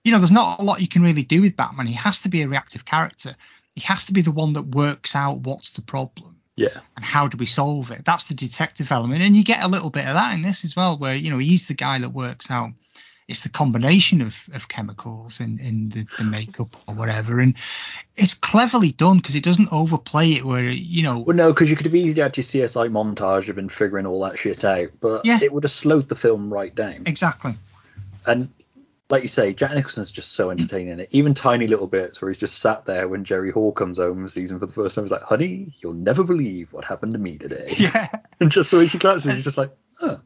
you 0.04 0.12
know, 0.12 0.18
there's 0.18 0.32
not 0.32 0.60
a 0.60 0.62
lot 0.62 0.82
you 0.82 0.88
can 0.88 1.00
really 1.00 1.22
do 1.22 1.40
with 1.40 1.56
Batman. 1.56 1.86
He 1.86 1.94
has 1.94 2.18
to 2.22 2.28
be 2.28 2.42
a 2.42 2.48
reactive 2.48 2.84
character. 2.84 3.34
He 3.74 3.80
has 3.82 4.04
to 4.06 4.12
be 4.12 4.20
the 4.20 4.32
one 4.32 4.52
that 4.52 4.74
works 4.74 5.16
out 5.16 5.40
what's 5.40 5.70
the 5.70 5.80
problem 5.80 6.41
Yeah. 6.56 6.80
and 6.96 7.04
how 7.04 7.28
do 7.28 7.36
we 7.38 7.46
solve 7.46 7.90
it. 7.90 8.04
That's 8.04 8.24
the 8.24 8.34
detective 8.34 8.92
element, 8.92 9.22
and 9.22 9.36
you 9.36 9.42
get 9.44 9.62
a 9.64 9.68
little 9.68 9.90
bit 9.90 10.06
of 10.06 10.14
that 10.14 10.34
in 10.34 10.42
this 10.42 10.64
as 10.64 10.76
well, 10.76 10.98
where 10.98 11.14
you 11.16 11.30
know 11.30 11.38
he's 11.38 11.66
the 11.66 11.74
guy 11.74 11.98
that 11.98 12.10
works 12.10 12.50
out. 12.50 12.70
It's 13.28 13.44
the 13.44 13.48
combination 13.48 14.20
of, 14.20 14.36
of 14.52 14.68
chemicals 14.68 15.40
in, 15.40 15.58
in 15.60 15.88
the, 15.90 16.06
the 16.18 16.24
makeup 16.24 16.76
or 16.86 16.94
whatever, 16.94 17.40
and 17.40 17.54
it's 18.16 18.34
cleverly 18.34 18.90
done 18.90 19.18
because 19.18 19.36
it 19.36 19.44
doesn't 19.44 19.72
overplay 19.72 20.32
it. 20.32 20.44
Where 20.44 20.64
you 20.64 21.02
know, 21.04 21.20
Well, 21.20 21.36
no, 21.36 21.52
because 21.52 21.70
you 21.70 21.76
could 21.76 21.86
have 21.86 21.94
easily 21.94 22.20
had 22.20 22.36
your 22.36 22.42
CSI 22.44 22.90
montage 22.90 23.48
of 23.48 23.56
him 23.56 23.68
figuring 23.68 24.06
all 24.06 24.20
that 24.24 24.38
shit 24.38 24.64
out, 24.64 24.90
but 25.00 25.24
Yeah. 25.24 25.38
it 25.40 25.52
would 25.52 25.62
have 25.64 25.70
slowed 25.70 26.08
the 26.08 26.16
film 26.16 26.52
right 26.52 26.74
down. 26.74 27.04
exactly. 27.06 27.54
And 28.26 28.50
like 29.12 29.22
you 29.22 29.28
say, 29.28 29.52
Jack 29.52 29.74
Nicholson's 29.74 30.10
just 30.10 30.32
so 30.32 30.50
entertaining 30.50 30.98
it. 30.98 31.08
Even 31.10 31.34
tiny 31.34 31.66
little 31.66 31.86
bits 31.86 32.22
where 32.22 32.30
he's 32.30 32.38
just 32.38 32.58
sat 32.58 32.86
there 32.86 33.06
when 33.06 33.24
Jerry 33.24 33.50
Hall 33.50 33.70
comes 33.70 33.98
home 33.98 34.20
and 34.20 34.30
sees 34.30 34.50
him 34.50 34.58
for 34.58 34.64
the 34.64 34.72
first 34.72 34.94
time. 34.94 35.04
He's 35.04 35.12
like, 35.12 35.22
"Honey, 35.22 35.74
you'll 35.76 35.92
never 35.92 36.24
believe 36.24 36.72
what 36.72 36.86
happened 36.86 37.12
to 37.12 37.18
me 37.18 37.36
today." 37.36 37.74
Yeah. 37.82 38.08
and 38.40 38.50
just 38.50 38.70
the 38.70 38.78
way 38.78 38.86
she 38.86 38.96
glances, 38.96 39.34
he's 39.34 39.44
just 39.44 39.58
like, 39.58 39.70
"Huh." 39.98 40.16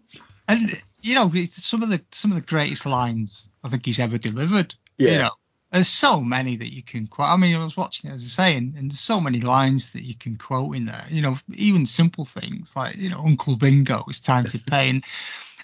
and 0.47 0.81
you 1.03 1.17
know 1.17 1.33
some 1.51 1.83
of 1.83 1.89
the 1.89 2.01
some 2.13 2.31
of 2.31 2.37
the 2.37 2.47
greatest 2.47 2.87
lines 2.87 3.49
I 3.65 3.71
think 3.71 3.85
he's 3.85 3.99
ever 3.99 4.19
delivered. 4.19 4.77
Yeah. 4.99 5.11
You 5.11 5.19
know, 5.19 5.31
there's 5.73 5.89
so 5.89 6.21
many 6.21 6.57
that 6.57 6.73
you 6.73 6.85
can 6.85 7.09
quote. 7.09 7.29
I 7.29 7.37
mean, 7.37 7.57
I 7.57 7.65
was 7.65 7.77
watching 7.77 8.11
it 8.11 8.15
as 8.15 8.23
I 8.23 8.29
say, 8.29 8.57
and, 8.57 8.77
and 8.77 8.89
there's 8.89 9.01
so 9.01 9.21
many 9.21 9.41
lines 9.41 9.95
that 9.95 10.05
you 10.05 10.15
can 10.15 10.37
quote 10.37 10.77
in 10.77 10.85
there. 10.85 11.05
You 11.11 11.23
know, 11.23 11.39
even 11.53 11.87
simple 11.87 12.25
things 12.25 12.77
like 12.77 12.95
you 12.95 13.11
know 13.11 13.25
Uncle 13.25 13.57
Bingo, 13.57 14.05
it's 14.07 14.21
time 14.21 14.45
to 14.45 14.63
pay, 14.71 14.91
and 14.91 15.05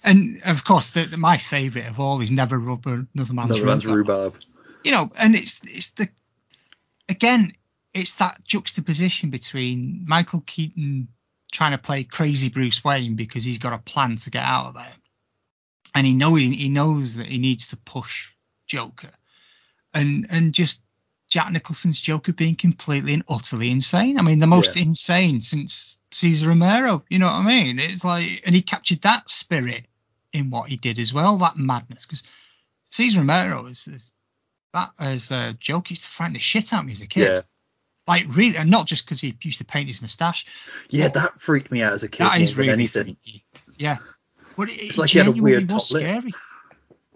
and 0.04 0.40
of 0.46 0.64
course 0.64 0.90
the, 0.90 1.04
the- 1.04 1.16
my 1.16 1.38
favourite 1.38 1.86
of 1.88 1.98
all 2.00 2.20
is 2.20 2.30
never 2.30 2.58
rubber 2.58 3.06
another 3.14 3.34
man's, 3.34 3.50
Another 3.52 3.66
man's 3.66 3.86
rhubarb. 3.86 4.38
You 4.84 4.90
know, 4.92 5.10
and 5.18 5.34
it's 5.34 5.60
it's 5.64 5.90
the 5.92 6.08
again 7.08 7.52
it's 7.94 8.16
that 8.16 8.42
juxtaposition 8.44 9.30
between 9.30 10.04
Michael 10.06 10.42
Keaton 10.46 11.08
trying 11.52 11.72
to 11.72 11.78
play 11.78 12.04
crazy 12.04 12.48
Bruce 12.48 12.82
Wayne 12.82 13.14
because 13.16 13.44
he's 13.44 13.58
got 13.58 13.74
a 13.74 13.78
plan 13.78 14.16
to 14.16 14.30
get 14.30 14.42
out 14.42 14.68
of 14.68 14.74
there, 14.74 14.94
and 15.94 16.06
he 16.06 16.14
know 16.14 16.34
he, 16.34 16.54
he 16.54 16.68
knows 16.68 17.16
that 17.16 17.26
he 17.26 17.38
needs 17.38 17.68
to 17.68 17.76
push 17.76 18.30
Joker, 18.66 19.10
and 19.92 20.26
and 20.30 20.52
just 20.54 20.82
Jack 21.28 21.52
Nicholson's 21.52 22.00
Joker 22.00 22.32
being 22.32 22.56
completely 22.56 23.14
and 23.14 23.24
utterly 23.28 23.70
insane. 23.70 24.18
I 24.18 24.22
mean, 24.22 24.38
the 24.38 24.46
most 24.46 24.76
Yeah. 24.76 24.82
insane 24.82 25.40
since 25.40 25.98
Cesar 26.10 26.48
Romero. 26.48 27.04
You 27.08 27.18
know 27.18 27.26
what 27.26 27.34
I 27.34 27.42
mean? 27.46 27.78
It's 27.78 28.04
like, 28.04 28.42
and 28.44 28.54
he 28.54 28.62
captured 28.62 29.02
that 29.02 29.30
spirit 29.30 29.86
in 30.32 30.50
what 30.50 30.68
he 30.68 30.76
did 30.76 30.98
as 30.98 31.12
well, 31.12 31.36
that 31.38 31.56
madness. 31.56 32.06
Because 32.06 32.22
Cesar 32.84 33.18
Romero 33.18 33.66
is, 33.66 33.86
is 33.86 34.10
that 34.72 34.90
as 34.98 35.30
a 35.30 35.54
joke 35.58 35.90
used 35.90 36.02
to 36.02 36.08
frighten 36.08 36.34
the 36.34 36.38
shit 36.38 36.72
out 36.72 36.80
of 36.80 36.86
me 36.86 36.92
as 36.92 37.00
a 37.02 37.06
kid. 37.06 37.28
Yeah. 37.28 37.40
Like 38.08 38.24
really, 38.34 38.56
and 38.56 38.70
not 38.70 38.86
just 38.86 39.04
because 39.04 39.20
he 39.20 39.36
used 39.42 39.58
to 39.58 39.64
paint 39.64 39.86
his 39.86 40.02
moustache. 40.02 40.44
Yeah, 40.90 41.08
that 41.08 41.40
freaked 41.40 41.70
me 41.70 41.82
out 41.82 41.92
as 41.92 42.02
a 42.02 42.08
kid. 42.08 42.24
That 42.24 42.40
is 42.40 42.56
really 42.56 42.70
anything. 42.72 43.04
freaky. 43.04 43.44
Yeah, 43.76 43.98
but 44.56 44.68
it, 44.70 44.72
It's 44.74 44.96
it 44.96 45.00
like 45.00 45.10
he 45.10 45.18
had 45.18 45.28
a 45.28 45.32
weird 45.32 45.70
was 45.70 45.88
top 45.88 45.94
lip. 45.94 46.02
scary. 46.02 46.32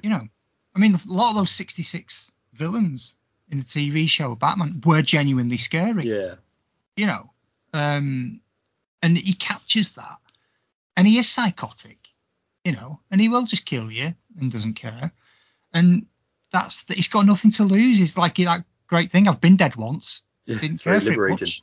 You 0.03 0.11
know, 0.11 0.29
I 0.75 0.79
mean, 0.79 0.95
a 0.95 1.01
lot 1.07 1.31
of 1.31 1.37
those 1.37 1.51
'66 1.51 2.31
villains 2.53 3.17
in 3.51 3.59
the 3.59 3.64
TV 3.64 4.09
show 4.09 4.37
Batman 4.37 4.81
were 4.87 5.03
genuinely 5.03 5.57
scary. 5.57 6.07
Yeah. 6.07 6.37
You 6.97 7.07
know, 7.07 7.31
um, 7.75 8.41
and 9.03 9.19
he 9.19 9.33
captures 9.33 9.91
that, 9.91 10.19
and 10.97 11.05
he 11.07 11.19
is 11.19 11.29
psychotic. 11.29 11.99
You 12.67 12.73
know, 12.73 12.99
and 13.12 13.21
he 13.21 13.29
will 13.29 13.45
just 13.47 13.64
kill 13.64 13.93
you 13.93 14.12
and 14.41 14.51
doesn't 14.51 14.75
care, 14.75 15.12
and 15.73 16.07
that's 16.51 16.83
that. 16.85 16.97
he's 16.97 17.07
got 17.07 17.25
nothing 17.25 17.53
to 17.53 17.62
lose. 17.64 18.01
It's 18.01 18.17
like 18.19 18.37
that 18.39 18.64
great 18.89 19.12
thing. 19.12 19.29
I've 19.29 19.41
been 19.41 19.55
dead 19.57 19.77
once. 19.77 20.25
Yeah, 20.47 20.57
Didn't 20.59 20.75
it's 20.75 20.83
very 20.83 20.99
care 20.99 21.07
for 21.07 21.07
it 21.07 21.11
liberating. 21.12 21.47
much. 21.47 21.62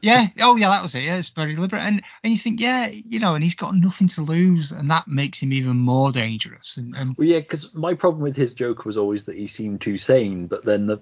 Yeah. 0.00 0.28
Oh, 0.40 0.56
yeah. 0.56 0.70
That 0.70 0.82
was 0.82 0.94
it. 0.94 1.02
Yeah, 1.02 1.16
it's 1.16 1.28
very 1.28 1.54
liberal. 1.56 1.82
And 1.82 2.02
and 2.24 2.32
you 2.32 2.38
think, 2.38 2.60
yeah, 2.60 2.86
you 2.88 3.18
know, 3.18 3.34
and 3.34 3.44
he's 3.44 3.56
got 3.56 3.74
nothing 3.74 4.08
to 4.08 4.22
lose, 4.22 4.72
and 4.72 4.90
that 4.90 5.06
makes 5.06 5.38
him 5.38 5.52
even 5.52 5.76
more 5.76 6.12
dangerous. 6.12 6.78
And, 6.78 6.96
and 6.96 7.14
Well, 7.18 7.28
yeah, 7.28 7.40
because 7.40 7.74
my 7.74 7.92
problem 7.92 8.22
with 8.22 8.36
his 8.36 8.54
Joker 8.54 8.84
was 8.86 8.96
always 8.96 9.24
that 9.24 9.36
he 9.36 9.48
seemed 9.48 9.82
too 9.82 9.98
sane, 9.98 10.46
but 10.46 10.64
then 10.64 10.86
the 10.86 10.98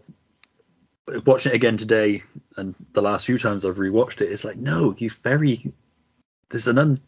watching 1.24 1.52
it 1.52 1.54
again 1.54 1.76
today 1.76 2.24
and 2.56 2.74
the 2.94 3.02
last 3.02 3.26
few 3.26 3.38
times 3.38 3.64
I've 3.64 3.76
rewatched 3.76 4.22
it, 4.22 4.32
it's 4.32 4.44
like 4.44 4.56
no, 4.56 4.90
he's 4.90 5.12
very 5.12 5.72
there's 6.50 6.66
an 6.66 6.78
un, 6.78 7.00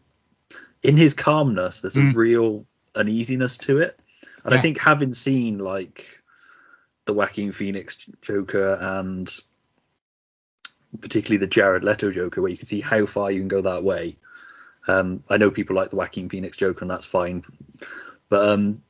in 0.83 0.97
his 0.97 1.13
calmness. 1.13 1.81
There's 1.81 1.95
Mm. 1.95 2.11
a 2.11 2.17
real 2.17 2.65
uneasiness 2.95 3.57
to 3.59 3.79
it, 3.79 3.99
and 4.43 4.53
I 4.53 4.57
think 4.61 4.77
having 4.79 5.13
seen 5.13 5.57
like 5.59 6.21
the 7.05 7.13
Joaquin 7.13 7.51
Phoenix 7.51 7.97
Joker 8.21 8.77
and 8.81 9.31
particularly 11.01 11.37
the 11.37 11.47
Jared 11.47 11.83
Leto 11.83 12.11
Joker, 12.11 12.41
where 12.41 12.51
you 12.51 12.57
can 12.57 12.67
see 12.67 12.81
how 12.81 13.05
far 13.05 13.31
you 13.31 13.39
can 13.39 13.47
go 13.47 13.61
that 13.61 13.83
way. 13.83 14.17
Um, 14.87 15.23
I 15.29 15.37
know 15.37 15.51
people 15.51 15.75
like 15.75 15.91
the 15.91 15.95
Joaquin 15.97 16.29
Phoenix 16.29 16.57
Joker, 16.57 16.81
and 16.81 16.89
that's 16.89 17.05
fine, 17.05 17.43
but 18.27 18.49
um, 18.49 18.81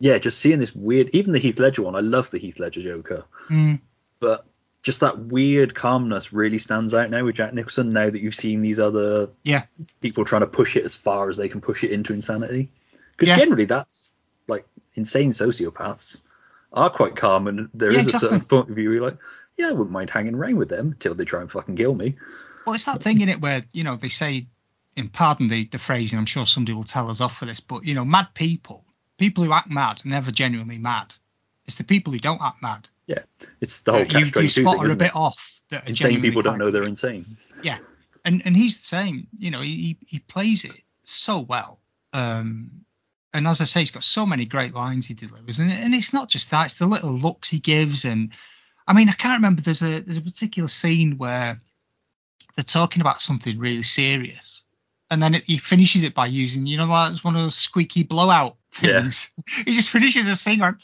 yeah, 0.00 0.18
just 0.18 0.38
seeing 0.40 0.58
this 0.58 0.74
weird, 0.74 1.10
even 1.12 1.32
the 1.32 1.38
Heath 1.38 1.58
Ledger 1.58 1.82
one, 1.82 1.94
I 1.94 2.00
love 2.00 2.30
the 2.30 2.38
Heath 2.38 2.58
Ledger 2.58 2.82
Joker, 2.82 3.24
Mm. 3.48 3.80
but 4.18 4.44
just 4.82 5.00
that 5.00 5.18
weird 5.18 5.74
calmness 5.74 6.32
really 6.32 6.58
stands 6.58 6.94
out 6.94 7.10
now 7.10 7.24
with 7.24 7.36
Jack 7.36 7.52
Nicholson. 7.52 7.90
Now 7.90 8.08
that 8.08 8.20
you've 8.20 8.34
seen 8.34 8.60
these 8.60 8.80
other 8.80 9.28
Yeah. 9.44 9.64
people 10.00 10.24
trying 10.24 10.40
to 10.40 10.46
push 10.46 10.76
it 10.76 10.84
as 10.84 10.94
far 10.96 11.28
as 11.28 11.36
they 11.36 11.48
can 11.48 11.60
push 11.60 11.84
it 11.84 11.90
into 11.92 12.12
insanity, 12.12 12.70
because 13.12 13.28
Yeah. 13.28 13.36
generally 13.36 13.66
that's 13.66 14.12
like 14.48 14.66
insane 14.94 15.30
sociopaths 15.30 16.18
are 16.72 16.90
quite 16.90 17.16
calm, 17.16 17.46
and 17.46 17.68
there 17.74 17.90
is 17.90 18.06
Yeah, 18.06 18.16
a 18.16 18.20
certain 18.20 18.40
point 18.44 18.70
of 18.70 18.76
view 18.76 18.88
where 18.88 18.94
you're 18.96 19.10
like, 19.10 19.18
yeah, 19.56 19.68
I 19.68 19.72
wouldn't 19.72 19.90
mind 19.90 20.10
hanging 20.10 20.34
around 20.34 20.56
with 20.56 20.68
them 20.70 20.92
until 20.92 21.14
they 21.14 21.24
try 21.24 21.40
and 21.40 21.50
fucking 21.50 21.76
kill 21.76 21.94
me. 21.94 22.16
Well, 22.64 22.74
it's 22.74 22.84
that 22.84 23.02
thing 23.02 23.20
in 23.20 23.28
it 23.28 23.40
where 23.40 23.64
you 23.72 23.84
know 23.84 23.96
they 23.96 24.08
say, 24.08 24.46
and 24.96 25.12
pardon 25.12 25.48
the 25.48 25.64
the 25.66 25.78
phrasing, 25.78 26.18
I'm 26.18 26.26
sure 26.26 26.46
somebody 26.46 26.74
will 26.74 26.84
tell 26.84 27.10
us 27.10 27.20
off 27.20 27.36
for 27.36 27.44
this, 27.44 27.60
but 27.60 27.84
you 27.84 27.94
know, 27.94 28.04
mad 28.04 28.28
people, 28.34 28.84
people 29.18 29.44
who 29.44 29.52
act 29.52 29.68
mad, 29.68 30.00
are 30.04 30.08
never 30.08 30.30
genuinely 30.30 30.78
mad. 30.78 31.14
It's 31.66 31.76
the 31.76 31.84
people 31.84 32.12
who 32.12 32.18
don't 32.18 32.40
act 32.42 32.62
mad. 32.62 32.88
Yeah, 33.10 33.22
it's 33.60 33.80
the 33.80 33.92
whole 33.92 34.02
you, 34.02 34.06
catch 34.06 34.30
twenty 34.30 34.46
you 34.46 34.50
spot 34.50 34.76
thing, 34.76 34.86
are 34.86 34.92
a 34.92 34.96
bit 34.96 35.08
it? 35.08 35.16
off. 35.16 35.60
That 35.70 35.88
Insane 35.88 36.22
people 36.22 36.42
don't 36.42 36.58
know 36.58 36.70
they're 36.70 36.84
insane. 36.84 37.26
Yeah, 37.62 37.78
and 38.24 38.42
and 38.44 38.56
he's 38.56 38.78
the 38.78 38.84
same. 38.84 39.26
You 39.36 39.50
know, 39.50 39.62
he 39.62 39.96
he 40.06 40.20
plays 40.20 40.64
it 40.64 40.80
so 41.02 41.40
well. 41.40 41.80
Um, 42.12 42.84
and 43.32 43.48
as 43.48 43.60
I 43.60 43.64
say, 43.64 43.80
he's 43.80 43.90
got 43.90 44.04
so 44.04 44.26
many 44.26 44.44
great 44.44 44.74
lines 44.74 45.06
he 45.06 45.14
delivers, 45.14 45.58
and 45.58 45.72
and 45.72 45.92
it's 45.92 46.12
not 46.12 46.28
just 46.28 46.52
that; 46.52 46.66
it's 46.66 46.74
the 46.74 46.86
little 46.86 47.12
looks 47.12 47.48
he 47.48 47.58
gives. 47.58 48.04
And 48.04 48.30
I 48.86 48.92
mean, 48.92 49.08
I 49.08 49.12
can't 49.12 49.38
remember. 49.38 49.62
There's 49.62 49.82
a 49.82 50.00
there's 50.00 50.18
a 50.18 50.22
particular 50.22 50.68
scene 50.68 51.18
where 51.18 51.58
they're 52.54 52.64
talking 52.64 53.00
about 53.00 53.22
something 53.22 53.58
really 53.58 53.82
serious, 53.82 54.64
and 55.10 55.20
then 55.20 55.34
it, 55.34 55.44
he 55.44 55.58
finishes 55.58 56.04
it 56.04 56.14
by 56.14 56.26
using, 56.26 56.66
you 56.66 56.76
know, 56.78 56.86
like 56.86 57.12
it's 57.12 57.24
one 57.24 57.34
of 57.34 57.42
those 57.42 57.56
squeaky 57.56 58.04
blowout 58.04 58.56
things. 58.72 59.32
Yeah. 59.36 59.62
he 59.64 59.72
just 59.72 59.90
finishes 59.90 60.28
a 60.28 60.36
scene 60.36 60.60
going. 60.60 60.76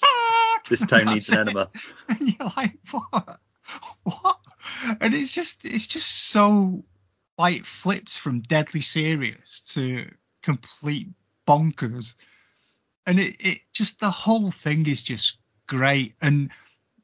This 0.68 0.84
town 0.86 1.06
needs 1.06 1.28
an 1.28 1.38
it. 1.38 1.40
enema. 1.42 1.70
and 2.08 2.20
you're 2.20 2.52
like, 2.56 2.78
what? 2.90 3.40
What? 4.02 4.38
And 5.00 5.14
it's 5.14 5.32
just, 5.32 5.64
it's 5.64 5.86
just 5.86 6.10
so 6.10 6.84
like 7.38 7.64
flipped 7.64 8.16
from 8.18 8.40
deadly 8.40 8.80
serious 8.80 9.60
to 9.60 10.10
complete 10.42 11.08
bonkers, 11.46 12.14
and 13.06 13.20
it, 13.20 13.36
it 13.40 13.58
just 13.72 14.00
the 14.00 14.10
whole 14.10 14.50
thing 14.50 14.86
is 14.86 15.02
just 15.02 15.38
great. 15.66 16.14
And 16.20 16.50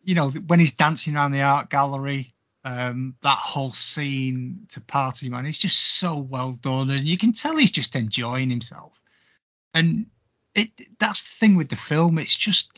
you 0.02 0.14
know 0.14 0.30
when 0.30 0.60
he's 0.60 0.72
dancing 0.72 1.16
around 1.16 1.32
the 1.32 1.42
art 1.42 1.70
gallery, 1.70 2.34
um, 2.64 3.14
that 3.22 3.38
whole 3.38 3.72
scene 3.72 4.66
to 4.70 4.80
Party 4.80 5.28
Man, 5.28 5.46
it's 5.46 5.58
just 5.58 5.78
so 5.78 6.16
well 6.16 6.52
done, 6.52 6.90
and 6.90 7.04
you 7.04 7.18
can 7.18 7.32
tell 7.32 7.56
he's 7.56 7.70
just 7.70 7.94
enjoying 7.94 8.50
himself. 8.50 8.92
And 9.74 10.06
it 10.54 10.70
that's 10.98 11.22
the 11.22 11.36
thing 11.38 11.56
with 11.56 11.68
the 11.68 11.76
film, 11.76 12.18
it's 12.18 12.36
just 12.36 12.72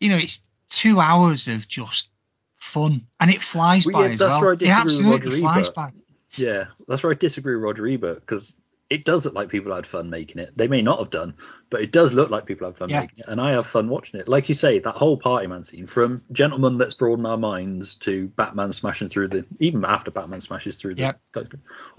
you 0.00 0.08
know, 0.10 0.16
it's 0.16 0.42
two 0.68 1.00
hours 1.00 1.48
of 1.48 1.66
just 1.68 2.08
fun, 2.56 3.06
and 3.20 3.30
it 3.30 3.40
flies 3.42 3.86
Well, 3.86 3.94
by 3.94 4.06
yeah, 4.06 4.12
as 4.12 4.18
that's 4.18 4.32
well. 4.32 4.40
where 4.42 4.50
I 4.50 4.54
it 4.54 4.58
disagree 4.58 4.84
with 4.84 5.14
absolutely 5.16 5.40
flies 5.40 5.68
by. 5.68 5.90
Yeah, 6.36 6.64
that's 6.88 7.02
where 7.02 7.12
I 7.12 7.14
disagree 7.14 7.54
with 7.54 7.62
Roger 7.64 7.86
Ebert 7.86 8.20
because 8.20 8.56
it 8.90 9.04
does 9.04 9.24
look 9.24 9.34
like 9.34 9.48
people 9.48 9.74
had 9.74 9.86
fun 9.86 10.10
making 10.10 10.42
it. 10.42 10.56
They 10.56 10.68
may 10.68 10.82
not 10.82 10.98
have 10.98 11.08
done, 11.10 11.34
but 11.70 11.80
it 11.80 11.90
does 11.90 12.12
look 12.12 12.28
like 12.30 12.44
people 12.44 12.66
had 12.66 12.76
fun 12.76 12.90
Yeah. 12.90 13.00
making 13.00 13.20
it, 13.20 13.24
and 13.28 13.40
I 13.40 13.52
have 13.52 13.66
fun 13.66 13.88
watching 13.88 14.20
it. 14.20 14.28
Like 14.28 14.48
you 14.48 14.54
say, 14.54 14.78
that 14.80 14.94
whole 14.94 15.16
party 15.16 15.46
man 15.46 15.64
scene 15.64 15.86
from 15.86 16.22
"Gentlemen, 16.32 16.76
Let's 16.76 16.92
Broaden 16.94 17.24
Our 17.24 17.36
Minds" 17.38 17.94
to 17.96 18.28
Batman 18.28 18.72
smashing 18.72 19.08
through 19.08 19.28
the, 19.28 19.46
even 19.60 19.84
after 19.84 20.10
Batman 20.10 20.40
smashes 20.40 20.76
through 20.76 20.96
the. 20.96 21.02
Yep. 21.02 21.20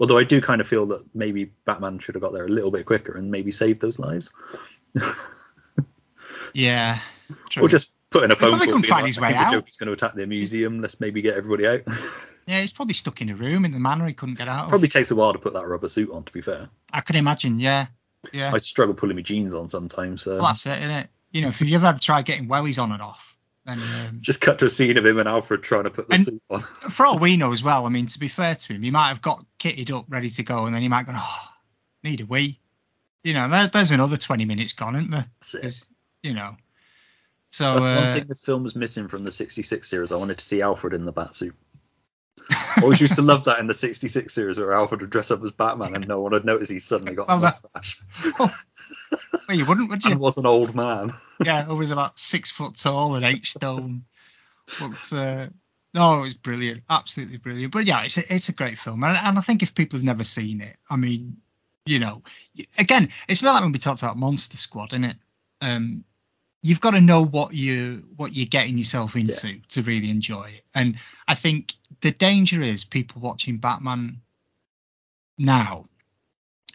Although 0.00 0.18
I 0.18 0.24
do 0.24 0.40
kind 0.40 0.60
of 0.60 0.66
feel 0.68 0.86
that 0.86 1.02
maybe 1.14 1.46
Batman 1.64 1.98
should 1.98 2.14
have 2.14 2.22
got 2.22 2.32
there 2.34 2.44
a 2.46 2.50
little 2.50 2.70
bit 2.70 2.86
quicker 2.86 3.16
and 3.16 3.30
maybe 3.30 3.50
saved 3.50 3.80
those 3.80 3.98
lives, 3.98 4.30
Yeah, 6.54 7.00
true. 7.50 7.64
or 7.64 7.68
just 7.68 7.90
put 8.10 8.24
in 8.24 8.30
a 8.30 8.36
phone 8.36 8.58
call. 8.58 8.66
couldn't 8.66 8.82
find 8.84 9.02
like, 9.02 9.06
his 9.06 9.18
I 9.18 9.20
way 9.22 9.28
think 9.28 9.40
out. 9.40 9.50
The 9.50 9.56
Joker's 9.58 9.76
going 9.76 9.86
to 9.88 9.92
attack 9.92 10.14
their 10.14 10.26
museum. 10.26 10.80
Let's 10.80 11.00
maybe 11.00 11.22
get 11.22 11.36
everybody 11.36 11.66
out. 11.66 11.82
yeah, 12.46 12.60
he's 12.60 12.72
probably 12.72 12.94
stuck 12.94 13.20
in 13.20 13.28
a 13.30 13.34
room 13.36 13.64
in 13.64 13.72
the 13.72 13.80
manor 13.80 14.06
he 14.06 14.14
couldn't 14.14 14.36
get 14.38 14.48
out. 14.48 14.64
of. 14.64 14.68
Probably 14.70 14.88
takes 14.88 15.10
a 15.10 15.16
while 15.16 15.32
to 15.32 15.38
put 15.38 15.54
that 15.54 15.66
rubber 15.66 15.88
suit 15.88 16.10
on. 16.10 16.24
To 16.24 16.32
be 16.32 16.40
fair, 16.40 16.68
I 16.92 17.00
can 17.00 17.16
imagine. 17.16 17.58
Yeah, 17.58 17.86
yeah. 18.32 18.52
I 18.52 18.58
struggle 18.58 18.94
pulling 18.94 19.16
my 19.16 19.22
jeans 19.22 19.54
on 19.54 19.68
sometimes. 19.68 20.22
So. 20.22 20.36
well, 20.36 20.46
that's 20.46 20.66
it, 20.66 20.78
isn't 20.78 20.90
it? 20.90 21.08
You 21.32 21.42
know, 21.42 21.48
if 21.48 21.60
you've 21.60 21.72
ever 21.74 21.86
had 21.86 22.00
to 22.00 22.06
try 22.06 22.22
getting 22.22 22.48
wellies 22.48 22.80
on 22.82 22.92
and 22.92 23.02
off, 23.02 23.36
then 23.66 23.78
um, 23.78 24.18
Just 24.20 24.40
cut 24.40 24.60
to 24.60 24.66
a 24.66 24.70
scene 24.70 24.96
of 24.96 25.04
him 25.04 25.18
and 25.18 25.28
Alfred 25.28 25.62
trying 25.62 25.84
to 25.84 25.90
put 25.90 26.08
the 26.08 26.18
suit 26.18 26.42
on. 26.48 26.60
for 26.90 27.04
all 27.04 27.18
we 27.18 27.36
know 27.36 27.52
as 27.52 27.62
well, 27.62 27.84
I 27.84 27.88
mean, 27.88 28.06
to 28.06 28.18
be 28.18 28.28
fair 28.28 28.54
to 28.54 28.72
him, 28.72 28.82
he 28.82 28.90
might 28.92 29.08
have 29.08 29.20
got 29.20 29.44
kitted 29.58 29.90
up, 29.90 30.06
ready 30.08 30.30
to 30.30 30.42
go, 30.44 30.66
and 30.66 30.74
then 30.74 30.82
he 30.82 30.88
might 30.88 31.06
go, 31.06 31.12
oh, 31.14 31.48
need 32.04 32.20
a 32.20 32.26
wee. 32.26 32.60
You 33.24 33.34
know, 33.34 33.48
there, 33.48 33.66
there's 33.66 33.90
another 33.90 34.16
20 34.16 34.44
minutes 34.44 34.72
gone, 34.72 34.94
isn't 34.94 35.10
there? 35.10 35.26
That's 35.40 35.54
it. 35.56 35.62
'Cause, 35.62 35.84
You 36.22 36.34
know. 36.34 36.56
So, 37.48 37.74
That's 37.74 37.84
uh, 37.86 38.02
one 38.04 38.14
thing 38.18 38.26
this 38.26 38.40
film 38.40 38.62
was 38.62 38.76
missing 38.76 39.08
from 39.08 39.22
the 39.22 39.32
66 39.32 39.88
series. 39.88 40.12
I 40.12 40.16
wanted 40.16 40.38
to 40.38 40.44
see 40.44 40.62
Alfred 40.62 40.92
in 40.94 41.04
the 41.04 41.12
bat 41.12 41.34
suit. 41.34 41.54
I 42.50 42.80
always 42.82 43.00
used 43.00 43.14
to 43.16 43.22
love 43.22 43.44
that 43.44 43.58
in 43.58 43.66
the 43.66 43.74
66 43.74 44.32
series 44.32 44.58
where 44.58 44.72
Alfred 44.74 45.00
would 45.00 45.10
dress 45.10 45.30
up 45.30 45.42
as 45.42 45.52
Batman 45.52 45.94
and 45.96 46.06
no 46.06 46.20
one 46.20 46.32
would 46.32 46.44
notice 46.44 46.68
he 46.68 46.78
suddenly 46.78 47.14
got 47.14 47.28
Well, 47.28 47.38
a 47.38 47.40
mustache 47.40 48.00
well, 48.38 48.50
you 49.56 49.64
wouldn't, 49.66 49.88
would 49.90 50.04
and 50.04 50.14
you? 50.14 50.18
was 50.18 50.36
an 50.38 50.46
old 50.46 50.74
man. 50.74 51.10
yeah, 51.44 51.64
who 51.64 51.74
was 51.76 51.90
about 51.90 52.18
six 52.18 52.50
foot 52.50 52.76
tall 52.76 53.16
and 53.16 53.24
eight 53.24 53.46
stone. 53.46 54.04
But 54.78 55.12
uh, 55.12 55.46
no, 55.94 56.18
it 56.18 56.22
was 56.22 56.34
brilliant, 56.34 56.82
absolutely 56.90 57.38
brilliant. 57.38 57.72
But 57.72 57.86
yeah, 57.86 58.02
it's 58.04 58.18
a, 58.18 58.34
it's 58.34 58.48
a 58.48 58.52
great 58.52 58.78
film, 58.78 59.02
and, 59.04 59.16
and 59.16 59.38
I 59.38 59.40
think 59.40 59.62
if 59.62 59.74
people 59.74 59.98
have 59.98 60.04
never 60.04 60.24
seen 60.24 60.60
it, 60.60 60.76
I 60.90 60.96
mean, 60.96 61.38
you 61.84 61.98
know, 61.98 62.22
again, 62.78 63.10
it's 63.28 63.40
about 63.40 63.54
like 63.54 63.62
when 63.62 63.72
we 63.72 63.78
talked 63.78 64.02
about 64.02 64.16
Monster 64.16 64.56
Squad, 64.56 64.92
isn't 64.92 65.04
it? 65.04 65.16
Um, 65.60 66.04
you've 66.66 66.80
got 66.80 66.92
to 66.92 67.00
know 67.00 67.24
what 67.24 67.54
you 67.54 68.02
what 68.16 68.34
you're 68.34 68.46
getting 68.46 68.76
yourself 68.76 69.14
into 69.14 69.60
to 69.68 69.82
really 69.82 70.10
enjoy 70.10 70.44
it. 70.44 70.62
And 70.74 70.98
I 71.28 71.34
think 71.34 71.74
the 72.00 72.10
danger 72.10 72.60
is 72.60 72.84
people 72.84 73.22
watching 73.22 73.58
Batman 73.58 74.20
now 75.38 75.86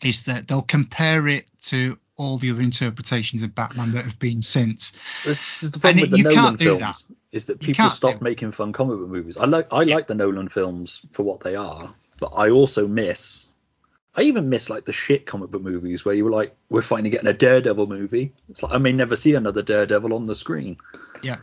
is 0.01 0.23
that 0.23 0.47
they'll 0.47 0.61
compare 0.61 1.27
it 1.27 1.45
to 1.59 1.97
all 2.15 2.37
the 2.37 2.51
other 2.51 2.61
interpretations 2.61 3.43
of 3.43 3.53
Batman 3.53 3.91
that 3.93 4.05
have 4.05 4.17
been 4.17 4.41
since. 4.41 4.93
This 5.25 5.63
is 5.63 5.71
the 5.71 5.79
problem 5.79 6.03
And 6.03 6.11
with 6.11 6.11
the 6.11 6.29
Nolan 6.29 6.35
can't 6.35 6.59
do 6.59 6.65
films 6.65 6.79
that. 6.79 7.15
is 7.31 7.45
that 7.45 7.59
people 7.59 7.89
stop 7.89 8.21
making 8.21 8.51
fun 8.51 8.71
comic 8.71 8.97
book 8.97 9.09
movies. 9.09 9.37
I 9.37 9.45
like 9.45 9.67
I 9.71 9.83
like 9.83 10.07
the 10.07 10.15
Nolan 10.15 10.47
films 10.47 11.05
for 11.11 11.23
what 11.23 11.41
they 11.41 11.55
are, 11.55 11.91
but 12.17 12.27
I 12.27 12.51
also 12.51 12.87
miss 12.87 13.47
I 14.15 14.23
even 14.23 14.49
miss 14.49 14.69
like 14.69 14.85
the 14.85 14.91
shit 14.91 15.25
comic 15.25 15.51
book 15.51 15.61
movies 15.61 16.03
where 16.03 16.13
you 16.13 16.25
were 16.25 16.31
like, 16.31 16.55
we're 16.69 16.81
finally 16.81 17.09
getting 17.09 17.27
a 17.29 17.33
Daredevil 17.33 17.87
movie. 17.87 18.33
It's 18.49 18.61
like 18.61 18.73
I 18.73 18.77
may 18.77 18.91
never 18.91 19.15
see 19.15 19.35
another 19.35 19.61
Daredevil 19.61 20.13
on 20.13 20.25
the 20.27 20.35
screen. 20.35 20.77
Yeah. 21.21 21.37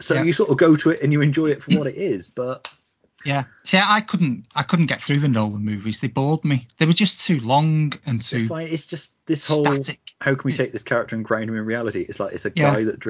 So 0.00 0.14
Yeah. 0.14 0.22
you 0.22 0.32
sort 0.32 0.50
of 0.50 0.56
go 0.56 0.76
to 0.76 0.90
it 0.90 1.02
and 1.02 1.12
you 1.12 1.20
enjoy 1.20 1.46
it 1.50 1.62
for 1.62 1.76
what 1.76 1.86
it 1.88 1.96
is, 1.96 2.28
but 2.28 2.68
Yeah. 3.24 3.44
See, 3.64 3.78
I 3.82 4.02
couldn't 4.02 4.46
I 4.54 4.62
couldn't 4.62 4.86
get 4.86 5.02
through 5.02 5.18
the 5.20 5.28
Nolan 5.28 5.64
movies. 5.64 5.98
They 5.98 6.06
bored 6.08 6.44
me. 6.44 6.68
They 6.78 6.86
were 6.86 6.92
just 6.92 7.26
too 7.26 7.40
long 7.40 7.92
and 8.06 8.22
too 8.22 8.48
It's 8.52 8.86
just 8.86 9.12
this 9.26 9.48
whole 9.48 9.64
static. 9.64 9.98
how 10.20 10.34
can 10.36 10.42
we 10.44 10.52
take 10.56 10.70
this 10.72 10.82
character 10.84 11.16
and 11.16 11.24
ground 11.24 11.48
him 11.50 11.56
in 11.56 11.64
reality? 11.64 12.06
It's 12.08 12.20
like 12.20 12.34
it's 12.34 12.44
a 12.46 12.52
Yeah. 12.54 12.74
guy 12.74 12.84
that 12.84 13.04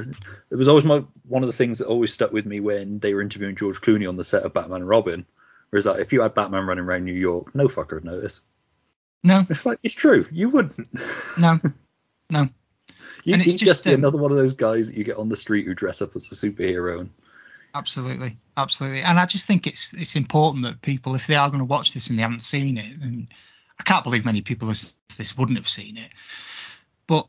it 0.50 0.54
was 0.56 0.68
always 0.68 0.84
my 0.86 1.04
one 1.28 1.42
of 1.42 1.48
the 1.48 1.52
things 1.56 1.78
that 1.78 1.86
always 1.88 2.14
stuck 2.14 2.32
with 2.32 2.46
me 2.46 2.60
when 2.60 2.98
they 2.98 3.12
were 3.12 3.20
interviewing 3.22 3.56
George 3.56 3.80
Clooney 3.82 4.08
on 4.08 4.16
the 4.16 4.24
set 4.24 4.42
of 4.44 4.54
Batman 4.54 4.80
and 4.80 4.88
Robin. 4.88 5.26
Whereas 5.68 5.84
like 5.86 6.00
if 6.00 6.12
you 6.14 6.22
had 6.22 6.32
Batman 6.34 6.66
running 6.66 6.84
around 6.84 7.04
New 7.04 7.12
York, 7.12 7.54
no 7.54 7.68
fucker 7.68 7.94
would 7.94 8.04
notice. 8.04 8.40
No, 9.24 9.46
It's 9.48 9.64
like 9.64 9.78
it's 9.82 9.94
true, 9.94 10.26
you 10.30 10.50
wouldn't. 10.50 10.86
no, 11.38 11.58
no. 12.30 12.48
You, 13.24 13.32
And 13.32 13.42
it's 13.42 13.54
just, 13.54 13.64
just 13.64 13.84
be 13.84 13.94
um, 13.94 14.00
another 14.00 14.18
one 14.18 14.30
of 14.30 14.36
those 14.36 14.52
guys 14.52 14.88
that 14.88 14.98
you 14.98 15.02
get 15.02 15.16
on 15.16 15.30
the 15.30 15.36
street 15.36 15.66
who 15.66 15.74
dress 15.74 16.02
up 16.02 16.14
as 16.14 16.30
a 16.30 16.34
superhero. 16.34 17.00
And 17.00 17.10
Absolutely, 17.74 18.36
absolutely. 18.54 19.00
And 19.00 19.18
I 19.18 19.24
just 19.24 19.46
think 19.46 19.66
it's 19.66 19.94
it's 19.94 20.14
important 20.14 20.64
that 20.64 20.82
people, 20.82 21.14
if 21.14 21.26
they 21.26 21.36
are 21.36 21.48
going 21.48 21.62
to 21.62 21.68
watch 21.68 21.94
this 21.94 22.10
and 22.10 22.18
they 22.18 22.22
haven't 22.22 22.42
seen 22.42 22.76
it, 22.76 23.00
and 23.00 23.28
I 23.80 23.82
can't 23.82 24.04
believe 24.04 24.26
many 24.26 24.42
people 24.42 24.70
as 24.70 24.94
this 25.16 25.38
wouldn't 25.38 25.58
have 25.58 25.68
seen 25.68 25.96
it, 25.96 26.10
but 27.06 27.26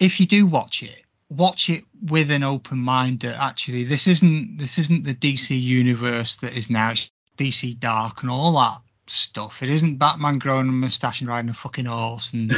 if 0.00 0.18
you 0.18 0.26
do 0.26 0.46
watch 0.46 0.82
it, 0.82 1.04
watch 1.28 1.68
it 1.68 1.84
with 2.02 2.30
an 2.30 2.42
open 2.42 2.78
mind 2.78 3.20
that 3.20 3.38
actually 3.38 3.84
this 3.84 4.06
isn't 4.06 4.56
this 4.56 4.78
isn't 4.78 5.04
the 5.04 5.14
DC 5.14 5.60
universe 5.60 6.36
that 6.36 6.56
is 6.56 6.70
now 6.70 6.92
It's 6.92 7.10
DC 7.36 7.78
Dark 7.78 8.22
and 8.22 8.30
all 8.30 8.54
that 8.54 8.80
stuff. 9.06 9.62
It 9.62 9.70
isn't 9.70 9.98
Batman 9.98 10.38
growing 10.38 10.68
a 10.68 10.72
mustache 10.72 11.20
and 11.20 11.28
riding 11.28 11.50
a 11.50 11.54
fucking 11.54 11.86
horse 11.86 12.32
and 12.32 12.52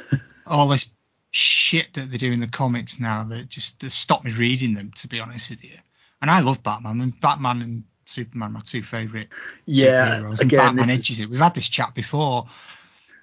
all 0.46 0.68
this 0.68 0.90
shit 1.30 1.92
that 1.94 2.10
they 2.10 2.18
do 2.18 2.32
in 2.32 2.40
the 2.40 2.48
comics 2.48 2.98
now 2.98 3.24
that 3.24 3.48
just 3.48 3.82
has 3.82 3.94
stopped 3.94 4.24
me 4.24 4.32
reading 4.32 4.74
them 4.74 4.92
to 4.96 5.08
be 5.08 5.20
honest 5.20 5.50
with 5.50 5.64
you. 5.64 5.76
And 6.20 6.30
I 6.30 6.40
love 6.40 6.62
Batman 6.62 7.00
and 7.00 7.20
Batman 7.20 7.62
and 7.62 7.84
Superman 8.04 8.52
my 8.52 8.60
two 8.60 8.82
favourite 8.82 9.28
yeah, 9.66 10.18
superheroes. 10.18 10.40
and 10.40 10.52
again, 10.52 10.58
Batman 10.58 10.86
this 10.86 10.94
edges 10.94 11.10
is, 11.10 11.20
it. 11.20 11.30
We've 11.30 11.40
had 11.40 11.54
this 11.54 11.68
chat 11.68 11.94
before. 11.94 12.48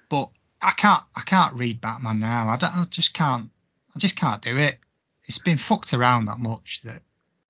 But 0.08 0.30
I 0.62 0.72
can't 0.72 1.02
I 1.14 1.20
can't 1.20 1.54
read 1.54 1.80
Batman 1.80 2.20
now. 2.20 2.48
I 2.48 2.56
don't. 2.56 2.74
I 2.74 2.84
just 2.84 3.14
can't. 3.14 3.50
I 3.94 3.98
just 3.98 4.16
can't 4.16 4.42
do 4.42 4.56
it. 4.56 4.78
It's 5.24 5.38
been 5.38 5.58
fucked 5.58 5.92
around 5.92 6.24
that 6.24 6.38
much 6.38 6.80
that 6.84 7.02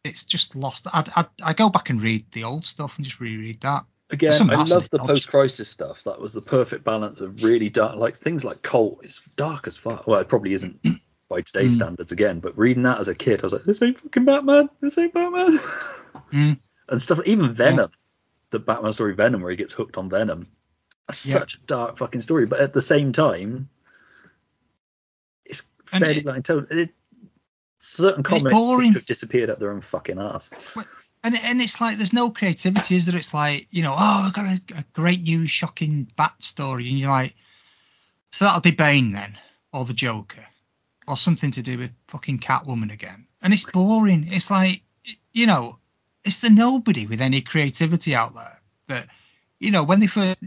it's 0.02 0.24
just 0.24 0.56
lost. 0.56 0.86
I 0.92 1.04
I, 1.16 1.26
I 1.42 1.52
go 1.52 1.68
back 1.68 1.90
and 1.90 2.02
read 2.02 2.26
the 2.32 2.44
old 2.44 2.64
stuff 2.64 2.96
and 2.96 3.04
just 3.04 3.20
reread 3.20 3.60
that. 3.60 3.84
Again, 4.11 4.50
I 4.50 4.62
love 4.64 4.88
the 4.90 4.98
post-crisis 4.98 5.68
stuff. 5.68 6.04
That 6.04 6.18
was 6.20 6.32
the 6.32 6.40
perfect 6.40 6.82
balance 6.82 7.20
of 7.20 7.42
really 7.42 7.68
dark, 7.68 7.96
like 7.96 8.16
things 8.16 8.42
like 8.44 8.62
Cult 8.62 9.04
is 9.04 9.20
dark 9.36 9.66
as 9.66 9.76
fuck. 9.76 10.06
Well, 10.06 10.18
it 10.20 10.28
probably 10.28 10.54
isn't 10.54 10.80
by 11.28 11.42
today's 11.42 11.74
Mm. 11.74 11.76
standards 11.76 12.11
again, 12.12 12.40
but 12.40 12.56
reading 12.56 12.84
that 12.84 13.00
as 13.00 13.09
a 13.09 13.14
kid, 13.14 13.40
I 13.42 13.44
was 13.44 13.52
like, 13.52 13.64
this 13.64 13.82
ain't 13.82 13.98
fucking 14.00 14.24
Batman. 14.24 14.70
This 14.80 14.96
ain't 14.98 15.12
Batman. 15.14 15.59
Mm. 16.32 16.68
and 16.88 17.00
stuff. 17.02 17.20
Even 17.26 17.52
Venom, 17.54 17.90
the 18.50 18.59
Batman 18.59 18.92
story 18.92 19.14
Venom, 19.14 19.40
where 19.40 19.50
he 19.50 19.56
gets 19.56 19.72
hooked 19.74 19.96
on 19.98 20.09
Venom. 20.11 20.48
That's 21.06 21.24
Yeah. 21.26 21.34
such 21.38 21.54
a 21.54 21.61
dark 21.61 21.96
fucking 21.98 22.20
story, 22.22 22.44
but 22.46 22.61
at 22.61 22.72
the 22.72 22.82
same 22.82 23.12
time, 23.12 23.68
it's 25.44 25.62
fairly 25.84 26.18
it- 26.18 26.24
light 26.26 26.44
tone. 26.44 26.66
It, 26.70 26.90
certain 27.78 28.22
comics 28.22 28.42
seem 28.44 28.50
boring. 28.50 28.92
to 28.94 28.98
have 28.98 29.06
disappeared 29.06 29.48
up 29.50 29.59
their 29.59 29.70
own 29.70 29.80
fucking 29.80 30.18
ass. 30.18 30.50
And 31.24 31.36
and 31.36 31.60
it's 31.60 31.80
like 31.80 31.96
there's 31.96 32.12
no 32.12 32.30
creativity, 32.30 32.96
is 32.96 33.06
there? 33.06 33.16
It's 33.16 33.34
like 33.34 33.66
you 33.70 33.82
know, 33.82 33.92
oh, 33.92 34.22
I've 34.26 34.32
got 34.32 34.46
a, 34.46 34.60
a 34.78 34.84
great 34.92 35.22
new 35.22 35.46
shocking 35.46 36.06
bat 36.16 36.34
story, 36.38 36.88
and 36.88 36.98
you're 36.98 37.10
like, 37.10 37.34
so 38.30 38.44
that'll 38.44 38.60
be 38.60 38.70
Bane 38.70 39.12
then, 39.12 39.36
or 39.72 39.84
the 39.84 39.94
Joker, 39.94 40.46
or 41.06 41.16
something 41.16 41.50
to 41.52 41.62
do 41.62 41.78
with 41.78 41.90
fucking 42.08 42.38
Catwoman 42.38 42.92
again. 42.92 43.26
And 43.42 43.52
it's 43.52 43.64
boring. 43.70 44.28
It's 44.30 44.50
like, 44.50 44.82
you 45.32 45.46
know, 45.46 45.78
it's 46.24 46.38
the 46.38 46.50
nobody 46.50 47.06
with 47.06 47.20
any 47.20 47.40
creativity 47.40 48.14
out 48.14 48.34
there. 48.34 48.60
That 48.86 49.08
you 49.58 49.70
know, 49.72 49.82
when 49.82 50.00
they 50.00 50.06
first 50.06 50.38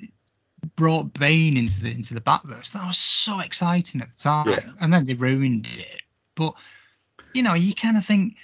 brought 0.75 1.13
Bane 1.13 1.57
into 1.57 1.81
the 1.81 1.91
into 1.91 2.13
the 2.13 2.21
Batverse, 2.21 2.71
that 2.71 2.87
was 2.87 2.97
so 2.97 3.39
exciting 3.39 3.99
at 4.01 4.07
the 4.15 4.23
time, 4.23 4.47
Yeah. 4.49 4.71
and 4.79 4.93
then 4.93 5.05
they 5.05 5.15
ruined 5.15 5.67
it. 5.77 6.01
But 6.35 6.53
you 7.33 7.43
know, 7.43 7.55
you 7.55 7.73
kind 7.73 7.97
of 7.97 8.05
think 8.05 8.35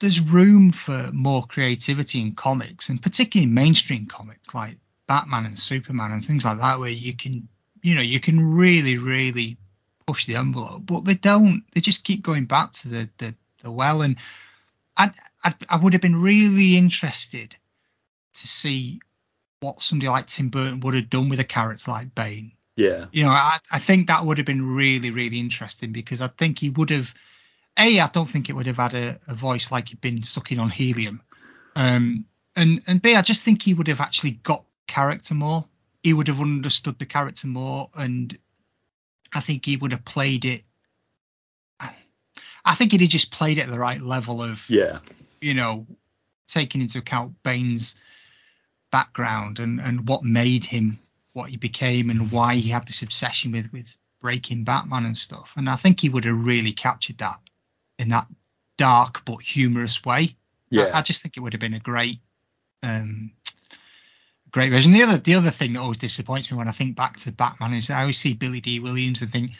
there's 0.00 0.20
room 0.20 0.72
for 0.72 1.10
more 1.12 1.44
creativity 1.44 2.20
in 2.20 2.34
comics, 2.34 2.88
and 2.88 3.00
particularly 3.00 3.50
mainstream 3.50 4.06
comics 4.06 4.54
like 4.54 4.76
Batman 5.06 5.46
and 5.46 5.58
Superman 5.58 6.12
and 6.12 6.24
things 6.24 6.44
like 6.44 6.58
that, 6.58 6.80
where 6.80 6.90
you 6.90 7.14
can, 7.14 7.48
you 7.82 7.94
know, 7.94 8.00
you 8.00 8.20
can 8.20 8.54
really, 8.56 8.98
really 8.98 9.56
push 10.06 10.26
the 10.26 10.36
envelope. 10.36 10.82
But 10.84 11.04
they 11.04 11.14
don't. 11.14 11.62
They 11.72 11.80
just 11.80 12.04
keep 12.04 12.22
going 12.22 12.46
back 12.46 12.72
to 12.72 12.88
the 12.88 13.08
the, 13.18 13.34
the 13.62 13.70
well. 13.70 14.02
And 14.02 14.16
I, 14.96 15.10
I 15.42 15.54
I 15.68 15.76
would 15.76 15.92
have 15.92 16.02
been 16.02 16.20
really 16.20 16.76
interested 16.76 17.56
to 18.34 18.48
see 18.48 19.00
what 19.60 19.80
somebody 19.80 20.08
like 20.08 20.26
Tim 20.26 20.48
Burton 20.50 20.80
would 20.80 20.94
have 20.94 21.08
done 21.08 21.28
with 21.28 21.40
a 21.40 21.44
character 21.44 21.90
like 21.90 22.14
Bane 22.14 22.52
Yeah, 22.76 23.06
you 23.12 23.24
know, 23.24 23.30
I, 23.30 23.58
I 23.72 23.78
think 23.78 24.08
that 24.08 24.26
would 24.26 24.38
have 24.38 24.46
been 24.46 24.74
really, 24.74 25.10
really 25.10 25.38
interesting 25.38 25.92
because 25.92 26.20
I 26.20 26.26
think 26.26 26.58
he 26.58 26.70
would 26.70 26.90
have. 26.90 27.14
A, 27.78 28.00
I 28.00 28.06
don't 28.08 28.28
think 28.28 28.48
it 28.48 28.52
would 28.52 28.66
have 28.66 28.76
had 28.76 28.94
a, 28.94 29.18
a 29.26 29.34
voice 29.34 29.72
like 29.72 29.88
he'd 29.88 30.00
been 30.00 30.22
sucking 30.22 30.58
on 30.58 30.70
helium. 30.70 31.20
Um, 31.74 32.26
and 32.54 32.82
and 32.86 33.02
B, 33.02 33.16
I 33.16 33.22
just 33.22 33.42
think 33.42 33.62
he 33.62 33.74
would 33.74 33.88
have 33.88 34.00
actually 34.00 34.32
got 34.32 34.64
character 34.86 35.34
more. 35.34 35.64
He 36.02 36.12
would 36.12 36.28
have 36.28 36.40
understood 36.40 36.98
the 36.98 37.06
character 37.06 37.48
more, 37.48 37.90
and 37.94 38.36
I 39.32 39.40
think 39.40 39.66
he 39.66 39.76
would 39.76 39.92
have 39.92 40.04
played 40.04 40.44
it. 40.44 40.62
I 42.66 42.74
think 42.74 42.92
he'd 42.92 43.02
have 43.02 43.10
just 43.10 43.30
played 43.30 43.58
it 43.58 43.62
at 43.62 43.70
the 43.70 43.78
right 43.78 44.00
level 44.00 44.42
of 44.42 44.64
yeah, 44.70 45.00
you 45.40 45.54
know, 45.54 45.86
taking 46.46 46.80
into 46.80 46.98
account 46.98 47.42
Bane's 47.42 47.96
background 48.90 49.58
and, 49.58 49.80
and 49.80 50.08
what 50.08 50.22
made 50.22 50.64
him 50.64 50.96
what 51.32 51.50
he 51.50 51.56
became 51.56 52.10
and 52.10 52.30
why 52.30 52.54
he 52.54 52.70
had 52.70 52.86
this 52.86 53.02
obsession 53.02 53.50
with 53.50 53.72
with 53.72 53.96
breaking 54.20 54.64
Batman 54.64 55.04
and 55.04 55.18
stuff. 55.18 55.52
And 55.56 55.68
I 55.68 55.76
think 55.76 56.00
he 56.00 56.08
would 56.08 56.24
have 56.24 56.46
really 56.46 56.72
captured 56.72 57.18
that 57.18 57.38
in 58.04 58.10
that 58.10 58.26
dark 58.76 59.24
but 59.24 59.36
humorous 59.38 60.04
way. 60.04 60.36
yeah. 60.70 60.90
I, 60.94 60.98
I 60.98 61.02
just 61.02 61.22
think 61.22 61.36
it 61.36 61.40
would 61.40 61.52
have 61.52 61.60
been 61.60 61.74
a 61.74 61.80
great 61.80 62.20
um 62.82 63.32
great 64.50 64.70
version. 64.70 64.92
The 64.92 65.02
other 65.02 65.18
the 65.18 65.34
other 65.34 65.50
thing 65.50 65.72
that 65.72 65.80
always 65.80 65.98
disappoints 65.98 66.50
me 66.50 66.56
when 66.56 66.68
I 66.68 66.72
think 66.72 66.96
back 66.96 67.16
to 67.20 67.32
Batman 67.32 67.74
is 67.74 67.90
I 67.90 68.00
always 68.02 68.18
see 68.18 68.34
Billy 68.34 68.60
Dee 68.60 68.80
Williams 68.80 69.22
and 69.22 69.30
think, 69.30 69.52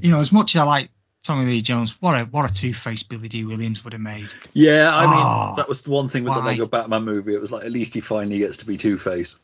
you 0.00 0.10
know, 0.10 0.20
as 0.20 0.30
much 0.32 0.54
as 0.54 0.60
I 0.60 0.64
like 0.64 0.90
Tommy 1.24 1.46
Lee 1.46 1.62
Jones, 1.62 2.00
what 2.02 2.14
a 2.20 2.24
what 2.26 2.48
a 2.50 2.52
two 2.54 2.74
faced 2.74 3.08
Billy 3.08 3.28
Dee 3.28 3.44
Williams 3.44 3.82
would 3.82 3.92
have 3.94 4.02
made. 4.02 4.28
Yeah, 4.52 4.94
I 4.94 5.02
mean 5.06 5.14
Oh, 5.24 5.54
that 5.56 5.68
was 5.68 5.80
the 5.82 5.90
one 5.90 6.08
thing 6.08 6.24
with 6.24 6.34
the? 6.34 6.40
Lego 6.42 6.66
Batman 6.66 7.02
movie. 7.04 7.34
It 7.34 7.40
was 7.40 7.50
like 7.50 7.64
at 7.64 7.72
least 7.72 7.94
he 7.94 8.00
finally 8.00 8.38
gets 8.38 8.58
to 8.58 8.66
be 8.66 8.76
Two 8.76 8.98
Face 8.98 9.36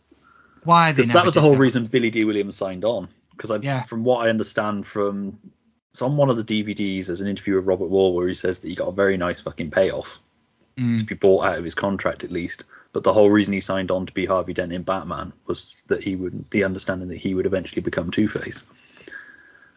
Why 0.64 0.92
because 0.92 1.08
that 1.08 1.24
was 1.24 1.34
the 1.34 1.40
whole 1.40 1.52
that. 1.52 1.58
reason 1.58 1.86
Billy 1.86 2.10
Dee 2.10 2.24
Williams 2.24 2.56
signed 2.56 2.84
on. 2.84 3.08
Because 3.32 3.50
I, 3.50 3.56
Yeah. 3.56 3.82
from 3.84 4.04
what 4.04 4.26
I 4.26 4.28
understand 4.28 4.84
from, 4.86 5.38
it's 5.92 6.02
on 6.02 6.16
one 6.16 6.30
of 6.30 6.36
the 6.36 6.44
DVDs. 6.64 7.06
There's 7.06 7.20
an 7.20 7.28
interview 7.28 7.56
with 7.56 7.66
Robert 7.66 7.90
Wuhl 7.90 8.14
where 8.14 8.28
he 8.28 8.34
says 8.34 8.60
that 8.60 8.68
he 8.68 8.74
got 8.74 8.88
a 8.88 8.92
very 8.92 9.16
nice 9.16 9.40
fucking 9.40 9.70
payoff 9.70 10.20
Mm. 10.78 10.98
to 10.98 11.04
be 11.04 11.16
bought 11.16 11.44
out 11.44 11.58
of 11.58 11.64
his 11.64 11.74
contract 11.74 12.24
at 12.24 12.30
least. 12.30 12.64
But 12.92 13.02
the 13.02 13.12
whole 13.12 13.28
reason 13.28 13.52
he 13.52 13.60
signed 13.60 13.90
on 13.90 14.06
to 14.06 14.14
be 14.14 14.24
Harvey 14.24 14.54
Dent 14.54 14.72
in 14.72 14.82
Batman 14.82 15.32
was 15.46 15.76
that 15.88 16.02
he 16.02 16.16
would 16.16 16.48
the 16.50 16.64
understanding 16.64 17.08
that 17.08 17.18
he 17.18 17.34
would 17.34 17.44
eventually 17.44 17.82
become 17.82 18.10
Two 18.10 18.28
Face, 18.28 18.62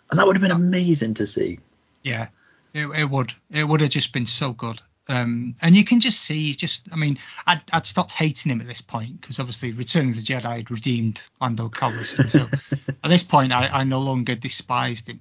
and 0.09 0.20
that 0.20 0.26
would 0.26 0.36
have 0.36 0.41
been 0.41 0.51
amazing 0.51 1.16
to 1.16 1.26
see. 1.26 1.59
Yeah, 2.03 2.28
it, 2.74 2.88
it 2.88 3.09
would. 3.09 3.34
It 3.51 3.64
would 3.64 3.82
have 3.82 3.89
just 3.89 4.14
been 4.14 4.26
so 4.26 4.53
good. 4.53 4.82
Um, 5.09 5.55
and 5.61 5.76
you 5.76 5.84
can 5.84 5.99
just 5.99 6.22
see, 6.22 6.43
he's 6.45 6.57
just, 6.57 6.88
I 6.93 6.95
mean, 6.95 7.20
I'd, 7.45 7.61
I'd 7.74 7.86
stopped 7.86 8.11
hating 8.11 8.51
him 8.51 8.61
at 8.61 8.68
this 8.68 8.80
point 8.80 9.20
because 9.20 9.39
obviously 9.39 9.74
Return 9.74 10.09
of 10.09 10.16
the 10.16 10.22
Jedi 10.22 10.55
had 10.57 10.72
redeemed 10.72 11.22
Lando 11.41 11.68
Calrissian. 11.68 12.30
So 12.30 12.47
at 13.03 13.09
this 13.09 13.24
point, 13.24 13.51
I, 13.51 13.68
I 13.68 13.84
no 13.84 13.99
longer 13.99 14.36
despised 14.36 15.09
him. 15.09 15.20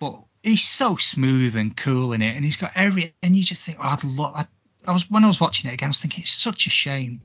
But 0.00 0.20
he's 0.42 0.62
so 0.62 0.96
smooth 0.96 1.56
and 1.56 1.76
cool 1.76 2.12
in 2.12 2.22
it, 2.22 2.36
and 2.36 2.44
he's 2.44 2.56
got 2.56 2.72
every, 2.74 3.14
and 3.22 3.36
you 3.36 3.42
just 3.42 3.62
think, 3.62 3.78
oh, 3.80 3.88
I'd 3.88 4.04
love, 4.04 4.34
I, 4.34 4.46
I 4.86 4.92
was, 4.92 5.10
when 5.10 5.24
I 5.24 5.26
was 5.26 5.40
watching 5.40 5.70
it 5.70 5.74
again, 5.74 5.88
I 5.88 5.90
was 5.90 6.00
thinking, 6.00 6.22
it's 6.22 6.30
such 6.30 6.66
a 6.66 6.70
shame 6.70 7.20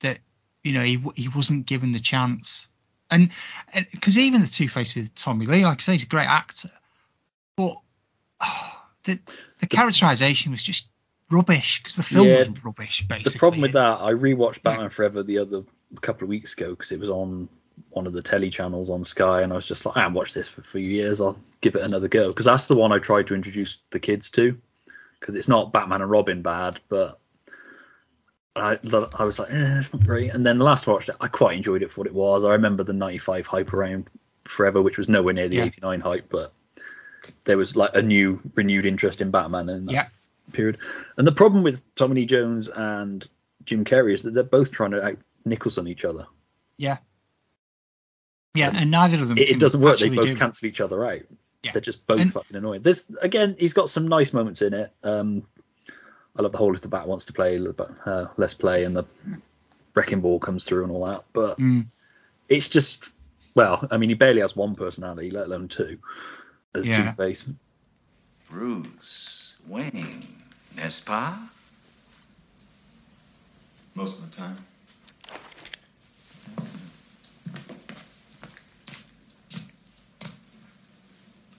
that, 0.00 0.18
you 0.62 0.72
know, 0.72 0.82
he, 0.82 1.02
he 1.14 1.28
wasn't 1.28 1.66
given 1.66 1.92
the 1.92 2.00
chance. 2.00 2.68
And 3.10 3.30
because 3.92 4.16
even 4.16 4.40
the 4.40 4.46
Two 4.46 4.68
Face 4.68 4.94
with 4.94 5.14
Tommy 5.14 5.46
Lee, 5.46 5.64
like 5.64 5.78
I 5.78 5.82
say, 5.82 5.92
he's 5.92 6.04
a 6.04 6.06
great 6.06 6.28
actor, 6.28 6.70
but 7.56 7.76
oh, 8.40 8.82
the 9.04 9.18
the 9.60 9.66
characterization 9.66 10.50
was 10.50 10.62
just 10.62 10.88
rubbish 11.30 11.82
because 11.82 11.96
the 11.96 12.02
film 12.02 12.28
Yeah, 12.28 12.38
was 12.38 12.64
rubbish. 12.64 13.06
Basically, 13.06 13.32
The 13.32 13.38
problem 13.38 13.60
with 13.62 13.72
that, 13.72 14.00
I 14.00 14.12
rewatched 14.12 14.62
Batman 14.62 14.90
Forever 14.90 15.22
the 15.22 15.38
other 15.38 15.62
couple 16.00 16.24
of 16.24 16.30
weeks 16.30 16.54
ago 16.54 16.70
because 16.70 16.90
it 16.92 17.00
was 17.00 17.10
on 17.10 17.48
one 17.90 18.06
of 18.06 18.12
the 18.12 18.22
telly 18.22 18.50
channels 18.50 18.90
on 18.90 19.04
Sky, 19.04 19.42
and 19.42 19.52
I 19.52 19.56
was 19.56 19.66
just 19.66 19.84
like, 19.86 19.96
I 19.96 20.00
haven't 20.00 20.14
watched 20.14 20.34
this 20.34 20.48
for 20.48 20.60
a 20.60 20.64
few 20.64 20.80
years. 20.80 21.20
I'll 21.20 21.38
give 21.60 21.74
it 21.76 21.82
another 21.82 22.08
go 22.08 22.28
because 22.28 22.46
that's 22.46 22.66
the 22.66 22.76
one 22.76 22.92
I 22.92 22.98
tried 22.98 23.26
to 23.28 23.34
introduce 23.34 23.78
the 23.90 24.00
kids 24.00 24.30
to 24.32 24.58
because 25.20 25.34
it's 25.36 25.48
not 25.48 25.72
Batman 25.72 26.02
and 26.02 26.10
Robin 26.10 26.42
bad, 26.42 26.80
but 26.88 27.18
I 28.56 28.78
I 29.18 29.24
was 29.24 29.38
like, 29.38 29.50
eh, 29.50 29.78
it's 29.78 29.92
not 29.94 30.04
great. 30.04 30.30
And 30.30 30.44
then 30.44 30.58
the 30.58 30.64
last 30.64 30.86
I 30.86 30.92
watched 30.92 31.08
it, 31.08 31.16
I 31.20 31.28
quite 31.28 31.56
enjoyed 31.56 31.82
it 31.82 31.90
for 31.90 32.00
what 32.00 32.06
it 32.06 32.14
was. 32.14 32.44
I 32.44 32.52
remember 32.52 32.82
the 32.84 32.92
'95 32.92 33.46
hype 33.46 33.72
around 33.72 34.10
Forever, 34.44 34.82
which 34.82 34.98
was 34.98 35.08
nowhere 35.08 35.32
near 35.34 35.48
the 35.48 35.56
Yeah. 35.56 35.64
'89 35.64 36.00
hype, 36.00 36.28
but 36.28 36.52
there 37.44 37.56
was 37.56 37.76
like 37.76 37.94
a 37.94 38.02
new 38.02 38.40
renewed 38.54 38.84
interest 38.86 39.20
in 39.22 39.30
Batman 39.30 39.68
in 39.68 39.86
that 39.86 39.92
Yeah. 39.92 40.08
period. 40.52 40.78
And 41.16 41.26
the 41.26 41.32
problem 41.32 41.62
with 41.62 41.80
Tommy 41.94 42.16
Lee 42.16 42.26
Jones 42.26 42.68
and 42.68 43.26
Jim 43.64 43.84
Carrey 43.84 44.12
is 44.12 44.24
that 44.24 44.34
they're 44.34 44.42
both 44.42 44.72
trying 44.72 44.90
to 44.90 45.02
out 45.04 45.18
Nicholson 45.44 45.86
each 45.86 46.04
other. 46.04 46.26
yeah, 46.78 46.96
yeah, 48.54 48.70
and 48.74 48.90
neither 48.90 49.20
of 49.22 49.28
them. 49.28 49.38
It, 49.38 49.50
it 49.50 49.58
doesn't 49.58 49.80
work. 49.80 49.98
They 49.98 50.08
both 50.08 50.26
do 50.26 50.36
cancel 50.36 50.66
each 50.68 50.80
other 50.80 51.04
out. 51.04 51.20
Yeah. 51.62 51.72
They're 51.72 51.80
just 51.80 52.06
both 52.06 52.20
And- 52.20 52.32
fucking 52.32 52.56
annoying. 52.56 52.82
This 52.82 53.10
again, 53.20 53.56
he's 53.58 53.72
got 53.72 53.88
some 53.90 54.08
nice 54.08 54.32
moments 54.32 54.62
in 54.62 54.74
it. 54.74 54.92
Um, 55.04 55.46
I 56.36 56.42
love 56.42 56.52
the 56.52 56.58
whole 56.58 56.74
if 56.74 56.80
the 56.80 56.88
bat 56.88 57.06
wants 57.06 57.26
to 57.26 57.32
play, 57.32 57.58
but 57.58 57.90
uh, 58.06 58.26
let's 58.36 58.54
play, 58.54 58.84
and 58.84 58.96
the 58.96 59.04
wrecking 59.94 60.20
ball 60.20 60.38
comes 60.40 60.64
through 60.64 60.82
and 60.84 60.92
all 60.92 61.04
that. 61.06 61.24
But 61.32 61.58
Mm. 61.58 61.94
it's 62.48 62.68
just, 62.68 63.10
well, 63.54 63.86
I 63.90 63.98
mean, 63.98 64.08
he 64.08 64.14
barely 64.14 64.40
has 64.40 64.56
one 64.56 64.74
personality, 64.74 65.30
let 65.30 65.46
alone 65.46 65.68
two, 65.68 65.98
as 66.74 66.88
Yeah. 66.88 67.10
Two 67.10 67.12
Face. 67.12 67.48
Bruce 68.50 69.58
Wayne, 69.68 70.26
n'est-ce 70.76 71.00
pas? 71.00 71.38
Most 73.94 74.22
of 74.22 74.30
the 74.30 74.36
time. 74.36 74.56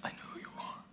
I 0.04 0.10
know 0.10 0.16
who 0.34 0.40
you 0.40 0.48
are. 0.60 0.84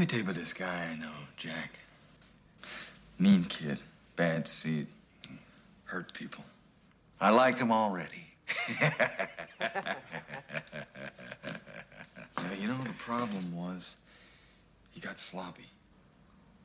Let 0.00 0.04
me 0.04 0.06
tell 0.06 0.18
you 0.20 0.24
about 0.24 0.36
this 0.36 0.54
guy 0.54 0.88
I 0.90 0.96
know, 0.96 1.12
Jack. 1.36 1.78
Mean 3.18 3.44
kid, 3.44 3.82
bad 4.16 4.48
seed, 4.48 4.86
hurt 5.84 6.14
people. 6.14 6.42
I 7.20 7.28
like 7.28 7.58
him 7.58 7.70
already. 7.70 8.24
You 12.58 12.68
know, 12.68 12.78
the 12.84 12.94
problem 12.96 13.54
was 13.54 13.96
he 14.92 15.00
got 15.00 15.18
sloppy. 15.18 15.68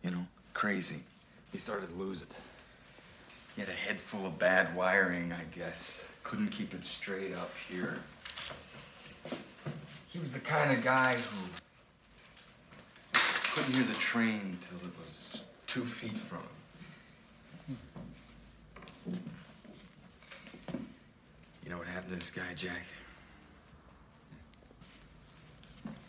You 0.02 0.12
know, 0.12 0.26
crazy. 0.54 1.04
He 1.52 1.58
started 1.58 1.90
to 1.90 1.96
lose 1.96 2.22
it. 2.22 2.38
He 3.56 3.62
had 3.62 3.70
a 3.70 3.74
head 3.74 4.00
full 4.00 4.26
of 4.26 4.40
bad 4.40 4.74
wiring, 4.74 5.34
I 5.34 5.44
guess. 5.54 6.08
couldn't 6.24 6.50
keep 6.50 6.74
it 6.74 6.86
straight 6.86 7.34
up 7.34 7.52
here. 7.70 7.98
He 10.08 10.20
was 10.20 10.34
the 10.34 10.40
kind 10.40 10.72
of 10.72 10.82
guy 10.82 11.16
who 11.16 11.65
couldn't 13.56 13.74
hear 13.74 13.86
the 13.86 13.94
train 13.94 14.58
till 14.60 14.78
it 14.86 14.94
was 15.00 15.46
two 15.66 15.86
feet 15.86 16.18
from 16.18 16.40
him. 17.68 19.18
You 21.64 21.70
know 21.70 21.78
what 21.78 21.88
happened 21.88 22.12
to 22.12 22.20
this 22.20 22.30
guy, 22.30 22.54
Jack? 22.54 22.82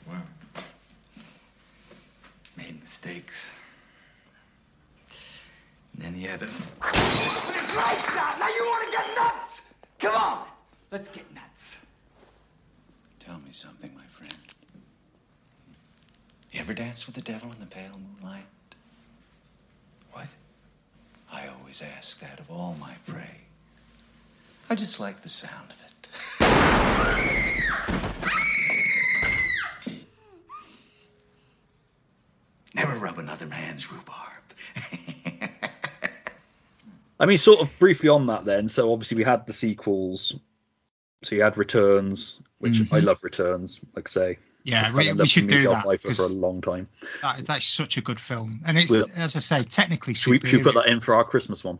Well, 0.08 0.20
made 2.56 2.80
mistakes. 2.82 3.56
And 5.94 6.02
then 6.02 6.14
he 6.14 6.24
had 6.26 6.42
us. 6.42 6.66
Right 6.82 6.92
shot! 8.12 8.36
Now 8.40 8.48
you 8.48 8.64
want 8.64 8.90
to 8.90 8.98
get 8.98 9.06
nuts! 9.14 9.62
Come 10.00 10.16
on! 10.16 10.46
Let's 10.90 11.08
get 11.10 11.32
nuts. 11.32 11.76
Tell 13.20 13.38
me 13.38 13.52
something, 13.52 13.94
my 13.94 14.00
friend. 14.00 14.05
You 16.56 16.62
ever 16.62 16.72
dance 16.72 17.04
with 17.04 17.14
the 17.14 17.20
devil 17.20 17.52
in 17.52 17.60
the 17.60 17.66
pale 17.66 18.00
moonlight? 18.00 18.46
What? 20.12 20.28
I 21.30 21.48
always 21.48 21.82
ask 21.82 22.18
that 22.20 22.40
of 22.40 22.50
all 22.50 22.74
my 22.80 22.94
prey. 23.06 23.42
I 24.70 24.74
just 24.74 24.98
like 24.98 25.20
the 25.20 25.28
sound 25.28 25.68
of 25.68 25.84
it. 25.84 26.08
Never 32.74 32.96
rub 33.00 33.18
another 33.18 33.44
man's 33.44 33.92
rhubarb. 33.92 35.50
I 37.20 37.26
mean, 37.26 37.36
sort 37.36 37.60
of 37.60 37.78
briefly 37.78 38.08
on 38.08 38.28
that 38.28 38.46
then. 38.46 38.70
So 38.70 38.94
obviously 38.94 39.18
we 39.18 39.24
had 39.24 39.46
the 39.46 39.52
sequels. 39.52 40.34
So 41.22 41.34
you 41.34 41.42
had 41.42 41.58
Returns, 41.58 42.40
which 42.60 42.80
I 42.80 42.84
mm-hmm. 42.84 43.06
love 43.06 43.22
Returns. 43.24 43.78
Like 43.94 44.08
I 44.08 44.10
say, 44.10 44.38
Yeah, 44.66 44.92
we, 44.94 45.12
we 45.12 45.26
should 45.28 45.46
do 45.46 45.68
that. 45.68 45.84
Pfeiffer 45.84 46.12
for 46.12 46.24
a 46.24 46.26
long 46.26 46.60
time. 46.60 46.88
That, 47.22 47.46
that's 47.46 47.66
such 47.68 47.96
a 47.98 48.00
good 48.00 48.18
film, 48.18 48.60
and 48.66 48.76
it's 48.76 48.90
We'll- 48.90 49.06
as 49.14 49.36
I 49.36 49.38
say, 49.38 49.62
technically. 49.62 50.14
Should 50.14 50.30
we, 50.30 50.40
should 50.48 50.58
we 50.58 50.62
put 50.64 50.74
that 50.74 50.86
in 50.86 50.98
for 51.00 51.14
our 51.14 51.22
Christmas 51.24 51.62
one? 51.62 51.78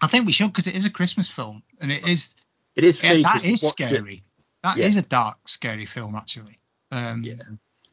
I 0.00 0.06
think 0.06 0.24
we 0.24 0.32
should 0.32 0.46
because 0.52 0.68
it 0.68 0.76
is 0.76 0.86
a 0.86 0.90
Christmas 0.90 1.26
film, 1.28 1.62
and 1.80 1.90
it 1.90 2.06
is. 2.06 2.34
It 2.76 2.84
is 2.84 3.02
Yeah, 3.02 3.22
that 3.22 3.44
is 3.44 3.62
it- 3.62 3.66
scary. 3.66 4.22
That 4.62 4.78
is 4.78 4.94
Yeah. 4.94 5.00
a 5.00 5.04
dark, 5.04 5.48
scary 5.48 5.86
film, 5.86 6.14
actually. 6.14 6.58
Um, 6.92 7.24
Yeah. 7.24 7.34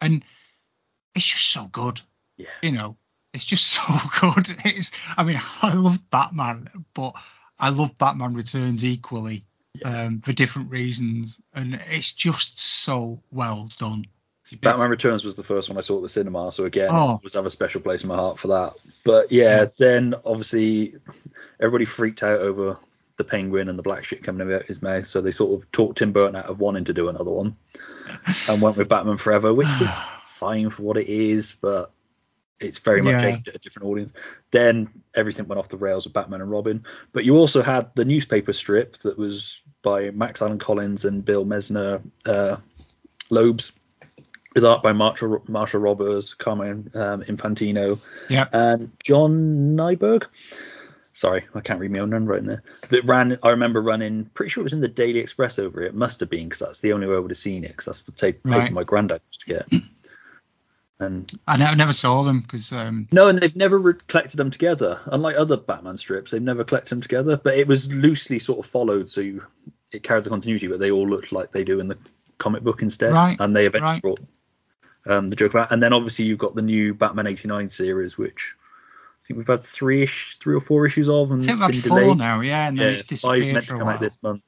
And 0.01 0.23
it's 1.15 1.25
just 1.25 1.49
so 1.49 1.65
good. 1.67 2.01
Yeah. 2.37 2.47
You 2.61 2.71
know, 2.71 2.97
it's 3.33 3.45
just 3.45 3.65
so 3.73 3.81
good. 4.21 4.47
It's. 4.63 4.91
I 5.17 5.23
mean, 5.23 5.41
I 5.63 5.73
love 5.73 6.07
Batman, 6.11 6.69
but 6.93 7.15
I 7.57 7.69
love 7.69 7.97
Batman 7.97 8.35
Returns 8.35 8.85
equally 8.85 9.45
um, 9.83 10.19
for 10.21 10.33
different 10.33 10.69
reasons, 10.71 11.41
and 11.53 11.79
it's 11.91 12.13
just 12.13 12.59
so 12.59 13.21
well 13.31 13.69
done. 13.79 14.05
Batman 14.61 14.89
Returns 14.89 15.23
was 15.23 15.35
the 15.35 15.43
first 15.43 15.69
one 15.69 15.77
I 15.77 15.81
saw 15.81 15.95
at 15.97 16.03
the 16.03 16.09
cinema, 16.09 16.51
so 16.51 16.65
again, 16.65 16.89
Oh. 16.91 17.15
it 17.15 17.23
was 17.23 17.33
have 17.33 17.45
a 17.45 17.49
special 17.49 17.81
place 17.81 18.03
in 18.03 18.09
my 18.09 18.15
heart 18.15 18.37
for 18.39 18.49
that. 18.49 18.73
But 19.03 19.31
yeah, 19.31 19.65
then 19.77 20.13
obviously 20.25 20.95
everybody 21.59 21.85
freaked 21.85 22.21
out 22.23 22.39
over 22.39 22.77
the 23.15 23.23
penguin 23.23 23.69
and 23.69 23.79
the 23.79 23.83
black 23.83 24.03
shit 24.03 24.21
coming 24.23 24.47
out 24.53 24.61
of 24.61 24.67
his 24.67 24.81
mouth, 24.81 25.05
so 25.05 25.21
they 25.21 25.31
sort 25.31 25.59
of 25.59 25.71
talked 25.71 25.99
Tim 25.99 26.11
Burton 26.11 26.35
out 26.35 26.45
of 26.45 26.59
wanting 26.59 26.83
to 26.85 26.93
do 26.93 27.07
another 27.09 27.31
one, 27.31 27.55
and 28.49 28.61
went 28.61 28.77
with 28.77 28.89
Batman 28.89 29.17
Forever, 29.17 29.53
which 29.53 29.69
was 29.79 29.89
fine 30.25 30.69
for 30.69 30.83
what 30.83 30.97
it 30.97 31.07
is, 31.07 31.53
but 31.59 31.91
it's 32.59 32.79
very 32.79 33.01
much 33.01 33.21
Yeah. 33.23 33.27
aimed 33.29 33.47
at 33.47 33.55
a 33.55 33.59
different 33.59 33.87
audience. 33.89 34.13
Then 34.51 34.89
everything 35.15 35.47
went 35.47 35.57
off 35.59 35.69
the 35.69 35.77
rails 35.77 36.03
with 36.05 36.13
Batman 36.13 36.41
and 36.41 36.51
Robin, 36.51 36.85
but 37.11 37.25
you 37.25 37.37
also 37.37 37.61
had 37.61 37.89
the 37.95 38.05
newspaper 38.05 38.53
strip 38.53 38.97
that 38.97 39.17
was 39.17 39.61
by 39.83 40.09
Max 40.09 40.41
Allan 40.41 40.57
Collins 40.59 41.05
and 41.05 41.23
Bill 41.23 41.45
Messner 41.45 42.01
uh, 42.25 42.57
Loebs 43.29 43.71
with 44.55 44.65
art 44.65 44.81
by 44.83 44.93
Marshall, 44.93 45.43
Marshall 45.47 45.81
Rogers, 45.81 46.33
Carmine 46.33 46.89
um, 46.95 47.23
Infantino, 47.23 47.99
Yep. 48.29 48.49
and 48.53 48.91
John 49.03 49.75
Nyberg. 49.75 50.25
Sorry, 51.15 51.45
I 51.53 51.61
can't 51.61 51.79
read 51.79 51.91
my 51.91 51.99
own 51.99 52.11
handwriting 52.11 52.47
there. 52.47 52.63
That 52.89 53.05
ran, 53.05 53.37
I 53.43 53.49
remember 53.51 53.81
running. 53.81 54.25
Pretty 54.33 54.49
sure 54.49 54.61
it 54.61 54.65
was 54.65 54.73
in 54.73 54.81
the 54.81 54.87
Daily 54.87 55.19
Express 55.19 55.59
over 55.59 55.81
it. 55.81 55.93
Must 55.93 56.19
have 56.21 56.29
been 56.29 56.49
because 56.49 56.59
that's 56.59 56.79
the 56.79 56.93
only 56.93 57.05
way 57.05 57.15
I 57.15 57.19
would 57.19 57.29
have 57.29 57.37
seen 57.37 57.63
it. 57.63 57.69
Because 57.69 57.85
that's 57.85 58.03
the 58.03 58.11
tape 58.13 58.43
paper 58.43 58.73
my 58.73 58.83
granddad 58.83 59.21
used 59.29 59.41
to 59.41 59.45
get. 59.45 59.81
And 61.03 61.39
I 61.47 61.75
never, 61.75 61.93
saw 61.93 62.23
them 62.23 62.41
because 62.41 62.71
um, 62.71 63.07
no, 63.11 63.27
and 63.27 63.39
they've 63.39 63.55
never 63.55 63.77
re- 63.77 63.93
collected 64.07 64.37
them 64.37 64.51
together. 64.51 64.99
Unlike 65.05 65.35
other 65.37 65.57
Batman 65.57 65.97
strips, 65.97 66.31
they've 66.31 66.41
never 66.41 66.63
collected 66.63 66.89
them 66.89 67.01
together. 67.01 67.37
But 67.37 67.57
it 67.57 67.67
was 67.67 67.91
loosely 67.91 68.39
sort 68.39 68.59
of 68.59 68.65
followed, 68.65 69.09
so 69.09 69.21
you, 69.21 69.43
it 69.91 70.03
carried 70.03 70.23
the 70.23 70.29
continuity. 70.29 70.67
But 70.67 70.79
they 70.79 70.91
all 70.91 71.07
looked 71.07 71.31
like 71.31 71.51
they 71.51 71.63
do 71.63 71.79
in 71.79 71.87
the 71.87 71.97
comic 72.37 72.63
book 72.63 72.81
instead. 72.81 73.13
Right, 73.13 73.37
And 73.39 73.55
they 73.55 73.65
eventually 73.65 73.93
right. 73.93 74.01
brought 74.01 74.19
um, 75.05 75.29
the 75.29 75.35
Joker 75.35 75.59
out. 75.59 75.71
And 75.71 75.81
then 75.81 75.93
obviously 75.93 76.25
you've 76.25 76.39
got 76.39 76.55
the 76.55 76.61
new 76.61 76.93
Batman 76.93 77.27
'89 77.27 77.69
series, 77.69 78.17
which 78.17 78.55
I 79.23 79.25
think 79.25 79.37
we've 79.37 79.47
had 79.47 79.63
three 79.63 80.03
ish, 80.03 80.37
three 80.39 80.55
or 80.55 80.61
four 80.61 80.85
issues 80.85 81.07
of, 81.09 81.31
and 81.31 81.43
I 81.43 81.45
think 81.45 81.59
it's 81.69 81.81
been 81.81 81.89
four 81.89 81.99
delayed. 81.99 82.17
now, 82.17 82.41
yeah, 82.41 82.67
and 82.67 82.77
then 82.77 82.93
Yeah, 82.93 82.99
it's 83.09 83.21
five's 83.21 83.47
meant 83.47 83.65
for 83.65 83.73
to 83.73 83.77
come 83.77 83.87
while. 83.87 83.95
out 83.95 84.01
this 84.01 84.21
month. 84.21 84.41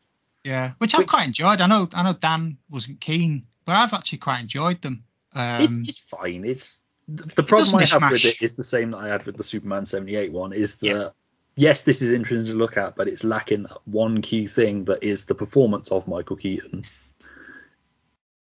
Yeah, 0.43 0.73
which 0.77 0.93
I've 0.93 1.07
quite 1.07 1.25
enjoyed. 1.25 1.59
I 1.59 1.67
know, 1.67 1.89
I 1.93 2.03
know 2.03 2.13
Dan 2.13 2.57
wasn't 2.69 2.99
keen, 3.01 3.47
but 3.65 3.75
I've 3.75 3.93
actually 3.93 4.19
quite 4.19 4.41
enjoyed 4.41 4.81
them. 4.81 5.03
Um, 5.35 5.61
it's, 5.61 5.79
it's 5.79 5.97
fine. 5.99 6.45
It's 6.45 6.77
the 7.07 7.43
problem 7.43 7.75
I 7.75 7.85
have 7.85 8.11
with 8.11 8.25
it 8.25 8.41
is 8.41 8.55
the 8.55 8.63
same 8.63 8.91
that 8.91 8.97
I 8.97 9.09
had 9.09 9.25
with 9.25 9.37
the 9.37 9.43
Superman 9.43 9.85
78 9.85 10.31
one. 10.31 10.53
Is 10.53 10.77
that 10.77 11.13
yes, 11.55 11.83
this 11.83 12.01
is 12.01 12.11
interesting 12.11 12.51
to 12.53 12.57
look 12.57 12.77
at, 12.77 12.95
but 12.95 13.07
it's 13.07 13.23
lacking 13.23 13.63
that 13.63 13.77
one 13.85 14.21
key 14.21 14.47
thing 14.47 14.85
that 14.85 15.03
is 15.03 15.25
the 15.25 15.35
performance 15.35 15.89
of 15.89 16.07
Michael 16.07 16.35
Keaton. 16.37 16.85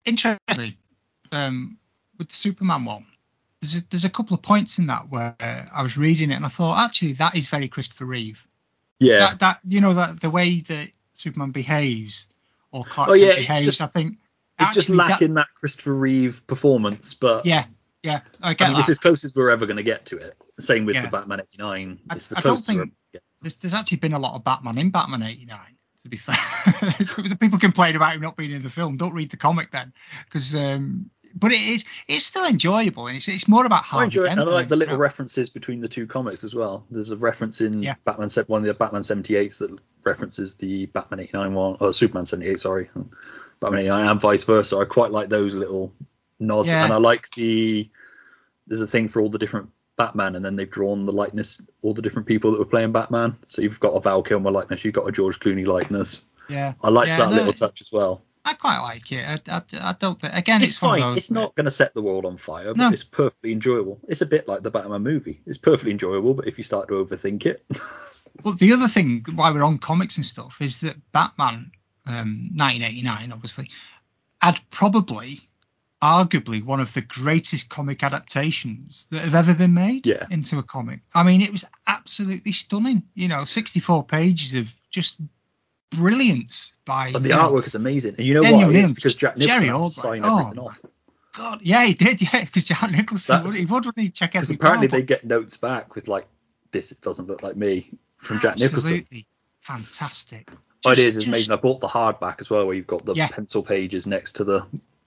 interestingly, 0.06 0.78
um, 1.32 1.78
with 2.18 2.30
the 2.30 2.36
Superman 2.36 2.86
one, 2.86 3.06
there's 3.62 3.76
a, 3.78 3.82
there's 3.90 4.06
a 4.06 4.10
couple 4.10 4.36
of 4.36 4.42
points 4.42 4.80
in 4.80 4.88
that 4.88 5.10
where 5.10 5.36
I 5.40 5.84
was 5.84 5.98
reading 5.98 6.32
it 6.32 6.36
and 6.36 6.46
I 6.46 6.50
thought 6.50 6.84
actually 6.84 7.14
that 7.14 7.36
is 7.36 7.48
very 7.48 7.68
Christopher 7.68 8.06
Reeve. 8.06 8.46
Yeah, 9.00 9.20
That 9.20 9.40
that 9.40 9.60
you 9.68 9.82
know 9.82 9.94
that 9.96 10.22
the 10.22 10.30
way 10.30 10.60
that 10.62 10.90
Superman 11.14 11.52
behaves 11.52 12.28
or 12.72 12.84
Clark 12.86 13.10
Oh, 13.10 13.14
yeah, 13.14 13.36
behaves, 13.36 13.66
just- 13.66 13.82
I 13.82 13.88
think 13.88 14.18
it's 14.62 14.72
just 14.72 14.90
actually 14.90 14.98
that- 14.98 15.10
lacking 15.10 15.34
that, 15.36 15.48
Christopher 15.56 15.94
Reeve 15.94 16.46
performance. 16.48 17.14
But 17.14 17.46
yeah, 17.46 17.66
yeah, 18.04 18.22
I 18.42 18.56
I 18.60 18.70
mean, 18.70 18.80
it's 18.80 18.90
as 18.90 19.00
close 19.00 19.24
as 19.24 19.36
we're 19.36 19.50
ever 19.52 19.66
going 19.66 19.78
to 19.78 19.84
get 19.84 20.06
to 20.08 20.18
it. 20.18 20.36
Same 20.60 20.86
with 20.86 20.96
Yeah. 20.96 21.04
the 21.04 21.08
Batman 21.10 21.42
89. 21.54 22.00
It's 22.12 22.28
the 22.28 22.38
I 22.38 22.42
don't 22.42 22.52
closest. 22.56 22.68
we're 22.70 22.84
think- 22.84 22.94
get. 23.14 23.24
there's, 23.42 23.56
there's 23.58 23.74
actually 23.74 23.98
been 23.98 24.14
a 24.14 24.20
lot 24.20 24.36
of 24.36 24.44
Batman 24.44 24.78
in 24.78 24.90
Batman 24.92 25.24
89. 25.24 25.60
To 26.04 26.10
be 26.10 26.18
fair, 26.18 26.36
the 26.66 27.38
people 27.40 27.60
complain 27.60 27.96
about 27.96 28.16
him 28.16 28.22
not 28.22 28.36
being 28.36 28.50
in 28.50 28.64
the 28.64 28.72
film. 28.72 28.98
Don't 28.98 29.14
read 29.14 29.30
the 29.30 29.38
comic 29.38 29.70
then, 29.70 29.94
because 30.26 30.56
um, 30.56 31.12
but 31.36 31.52
it 31.52 31.62
is 31.62 31.86
it's 32.08 32.26
still 32.26 32.44
enjoyable 32.48 33.06
and 33.06 33.16
it's 33.18 33.28
it's 33.28 33.48
more 33.48 33.68
about 33.68 33.84
how 33.84 34.00
I 34.00 34.06
enjoy 34.06 34.24
it, 34.24 34.32
and 34.32 34.40
I 34.40 34.44
like 34.46 34.68
the 34.68 34.76
little 34.78 34.98
references 34.98 35.50
between 35.50 35.80
the 35.80 35.88
two 35.88 36.08
comics 36.08 36.44
as 36.44 36.56
well. 36.56 36.88
There's 36.90 37.12
a 37.12 37.18
reference 37.18 37.62
in 37.62 37.84
Yeah. 37.84 37.94
Batman, 38.04 38.30
one 38.48 38.62
of 38.62 38.66
the 38.66 38.74
Batman 38.74 39.04
78s 39.04 39.60
that 39.60 39.78
references 40.04 40.56
the 40.56 40.88
Batman 40.88 41.20
89 41.20 41.54
one, 41.54 41.78
or 41.80 41.94
Superman 41.94 42.26
78, 42.26 42.60
sorry, 42.60 42.90
Batman 43.62 43.82
89, 43.82 44.08
and 44.10 44.20
vice 44.22 44.44
versa. 44.44 44.78
I 44.78 44.86
quite 44.86 45.12
like 45.12 45.30
those 45.30 45.56
little 45.56 45.94
nods, 46.40 46.68
Yeah. 46.68 46.84
and 46.84 46.92
I 46.92 46.98
like 46.98 47.30
the 47.32 47.90
there's 48.68 48.82
a 48.82 48.88
thing 48.88 49.08
for 49.08 49.22
all 49.22 49.30
the 49.30 49.38
different 49.40 49.70
Batman, 49.98 50.36
and 50.36 50.44
then 50.44 50.56
they've 50.56 50.70
drawn 50.70 51.04
the 51.04 51.12
likeness, 51.12 51.62
all 51.82 51.94
the 51.94 52.02
different 52.02 52.28
people 52.28 52.52
that 52.52 52.60
were 52.60 52.66
playing 52.66 52.92
Batman. 52.92 53.36
So 53.48 53.62
you've 53.62 53.80
got 53.80 53.90
a 53.94 54.00
Val 54.02 54.24
Kilmer 54.24 54.52
likeness, 54.52 54.84
you've 54.84 54.94
got 54.96 55.08
a 55.08 55.12
George 55.12 55.40
Clooney 55.40 55.66
likeness. 55.68 56.24
Yeah, 56.50 56.74
I 56.82 56.90
liked 56.90 57.10
Yeah, 57.10 57.18
that 57.20 57.30
no, 57.30 57.36
little 57.38 57.54
touch 57.54 57.82
as 57.82 57.92
well. 57.92 58.22
I 58.44 58.54
quite 58.56 58.80
like 58.82 59.12
it. 59.12 59.24
I, 59.24 59.40
I, 59.58 59.62
I 59.90 59.94
don't 60.00 60.20
think 60.20 60.34
again 60.36 60.64
It's, 60.64 60.72
it's, 60.72 60.82
one 60.82 60.94
fine. 61.00 61.02
of 61.02 61.08
those 61.10 61.18
It's 61.18 61.32
not 61.32 61.54
going 61.54 61.66
to 61.66 61.72
set 61.72 61.94
the 61.94 62.02
world 62.02 62.26
on 62.26 62.38
fire, 62.38 62.74
but 62.74 62.78
No. 62.78 62.90
it's 62.90 63.04
perfectly 63.04 63.52
enjoyable. 63.52 64.00
It's 64.08 64.22
a 64.22 64.26
bit 64.26 64.48
like 64.48 64.64
the 64.64 64.72
Batman 64.72 65.04
movie. 65.04 65.42
It's 65.46 65.60
perfectly 65.60 65.92
enjoyable, 65.92 66.34
but 66.34 66.48
if 66.48 66.58
you 66.58 66.64
start 66.64 66.88
to 66.88 66.96
overthink 66.96 67.46
it, 67.46 67.64
Well, 68.44 68.56
the 68.56 68.74
other 68.74 68.88
thing 68.88 69.24
why 69.36 69.52
we're 69.52 69.62
on 69.62 69.78
comics 69.78 70.18
and 70.18 70.26
stuff 70.26 70.56
is 70.62 70.80
that 70.82 70.96
Batman, 71.12 71.72
um, 72.06 72.50
1989, 72.56 73.32
obviously, 73.32 73.70
had 74.42 74.60
probably, 74.72 75.42
arguably, 76.02 76.64
one 76.64 76.80
of 76.80 76.94
the 76.94 77.02
greatest 77.02 77.70
comic 77.70 78.04
adaptations 78.04 79.06
that 79.12 79.22
have 79.22 79.36
ever 79.36 79.54
been 79.54 79.74
made 79.74 80.06
Yeah. 80.08 80.26
into 80.32 80.58
a 80.60 80.64
comic. 80.64 81.02
I 81.14 81.24
mean, 81.24 81.42
it 81.42 81.52
was 81.52 81.66
absolutely 81.88 82.52
stunning. 82.54 83.04
You 83.14 83.28
know, 83.28 83.44
64 83.44 84.04
pages 84.06 84.56
of 84.56 84.74
just 84.90 85.18
brilliance 85.92 86.74
by. 86.86 87.12
but 87.12 87.24
the 87.24 87.30
you 87.30 87.36
know, 87.36 87.52
artwork 87.52 87.68
is 87.68 87.76
amazing. 87.76 88.16
And 88.18 88.26
you 88.26 88.34
know 88.34 88.42
why? 88.52 88.72
It's 88.74 88.92
because 88.92 89.16
Jack 89.16 89.38
Nicholson 89.38 89.62
Jerry 89.62 89.68
had 89.68 89.74
to 89.74 89.76
Albright. 89.78 89.92
sign 89.92 90.22
Oh, 90.26 90.40
everything 90.40 90.60
off. 90.64 90.82
God, 91.34 91.60
yeah, 91.62 91.86
he 91.86 91.94
did, 91.94 92.22
yeah, 92.34 92.44
because 92.44 92.66
Jack 92.66 92.92
Nicholson, 92.92 93.44
would 93.44 93.56
he 93.56 93.66
would, 93.66 93.86
wouldn't 93.86 94.00
he? 94.04 94.10
Check 94.10 94.32
Because 94.34 94.48
every 94.50 94.56
apparently 94.58 94.88
panel. 94.88 95.02
they 95.02 95.06
get 95.06 95.24
notes 95.26 95.58
back 95.58 95.96
with 95.96 96.08
like, 96.08 96.26
this 96.72 96.90
doesn't 96.90 97.28
look 97.28 97.44
like 97.44 97.56
me 97.56 97.90
from 98.18 98.40
Jack 98.40 98.58
Nicholson. 98.58 98.78
Absolutely 98.94 99.28
fantastic. 99.62 100.50
Oh, 100.86 100.92
it 100.92 100.96
Just- 100.96 101.08
is. 101.08 101.16
It's 101.18 101.26
just- 101.26 101.28
amazing. 101.28 101.54
I 101.54 101.56
bought 101.58 101.80
the 101.80 101.88
hardback 101.88 102.42
as 102.42 102.50
well, 102.50 102.66
where 102.66 102.76
you've 102.76 102.88
got 102.88 103.06
the 103.06 103.14
Yeah. 103.14 103.28
pencil 103.28 103.62
pages 103.64 104.08
next 104.08 104.34
to 104.38 104.44
the 104.44 104.66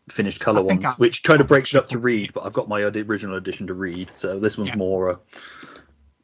finished 0.09 0.41
color 0.41 0.63
ones, 0.63 0.85
I- 0.85 0.93
which 0.93 1.23
kind 1.23 1.41
of 1.41 1.47
breaks 1.49 1.75
it 1.75 1.79
up 1.79 1.89
to 1.89 1.99
read. 1.99 2.33
But 2.33 2.45
I've 2.45 2.53
got 2.53 2.69
my 2.69 2.81
original 2.83 3.37
edition 3.37 3.67
to 3.69 3.75
read, 3.75 4.11
so 4.15 4.39
this 4.39 4.57
one's 4.59 4.69
Yeah. 4.71 4.77
more 4.77 5.11
a 5.11 5.19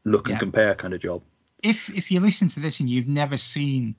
look 0.05 0.26
and 0.28 0.34
Yeah. 0.34 0.38
compare 0.38 0.74
kind 0.74 0.94
of 0.94 1.01
job. 1.01 1.22
if 1.62 1.90
if 1.90 2.11
you 2.11 2.20
listen 2.20 2.48
to 2.48 2.59
this 2.59 2.80
and 2.80 2.88
you've 2.88 3.07
never 3.07 3.36
seen 3.36 3.94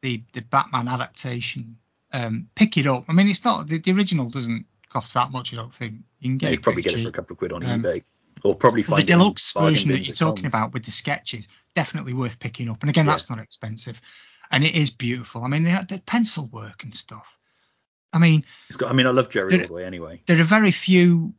the 0.00 0.22
the 0.32 0.40
Batman 0.40 0.88
adaptation, 0.88 1.76
um, 2.14 2.48
pick 2.54 2.78
it 2.78 2.86
up. 2.86 3.04
I 3.08 3.12
mean, 3.12 3.28
it's 3.28 3.44
not 3.44 3.66
the, 3.68 3.76
the 3.78 3.92
original 3.92 4.30
doesn't 4.30 4.64
cost 4.90 5.12
that 5.12 5.30
much. 5.30 5.52
I 5.52 5.56
don't 5.56 5.74
think 5.74 5.96
you 6.20 6.30
can 6.30 6.38
get 6.38 6.46
Yeah, 6.46 6.48
it 6.48 6.52
you'd 6.52 6.62
probably 6.62 6.80
get 6.82 6.94
it 6.94 7.02
for 7.02 7.08
a 7.10 7.12
couple 7.12 7.34
of 7.34 7.38
quid 7.40 7.52
on 7.52 7.62
Um, 7.62 7.82
eBay, 7.82 8.02
or 8.42 8.54
probably 8.54 8.82
find 8.84 9.02
the 9.02 9.06
deluxe 9.06 9.52
version 9.52 9.90
that 9.90 10.06
you're 10.06 10.16
talking 10.16 10.46
about 10.46 10.72
with 10.72 10.84
the 10.86 10.90
sketches 10.90 11.46
definitely 11.74 12.14
worth 12.14 12.38
picking 12.38 12.70
up 12.70 12.80
and 12.82 12.88
again 12.88 13.04
that's 13.04 13.28
not 13.28 13.38
expensive 13.38 14.00
and 14.50 14.64
it 14.64 14.74
is 14.74 14.90
beautiful 14.90 15.42
i 15.44 15.48
mean 15.48 15.64
the, 15.64 15.84
the 15.88 15.98
pencil 16.06 16.46
work 16.52 16.84
and 16.84 16.94
stuff 16.94 17.26
i 18.12 18.18
mean 18.18 18.44
It's 18.68 18.76
got, 18.76 18.90
I 18.90 18.94
mean, 18.94 19.06
I 19.06 19.10
love 19.10 19.28
Jerry 19.30 19.50
There- 19.50 19.62
Ordway 19.62 19.84
anyway. 19.84 20.22
there 20.26 20.40
are 20.40 20.44
very 20.44 20.70
few 20.72 21.34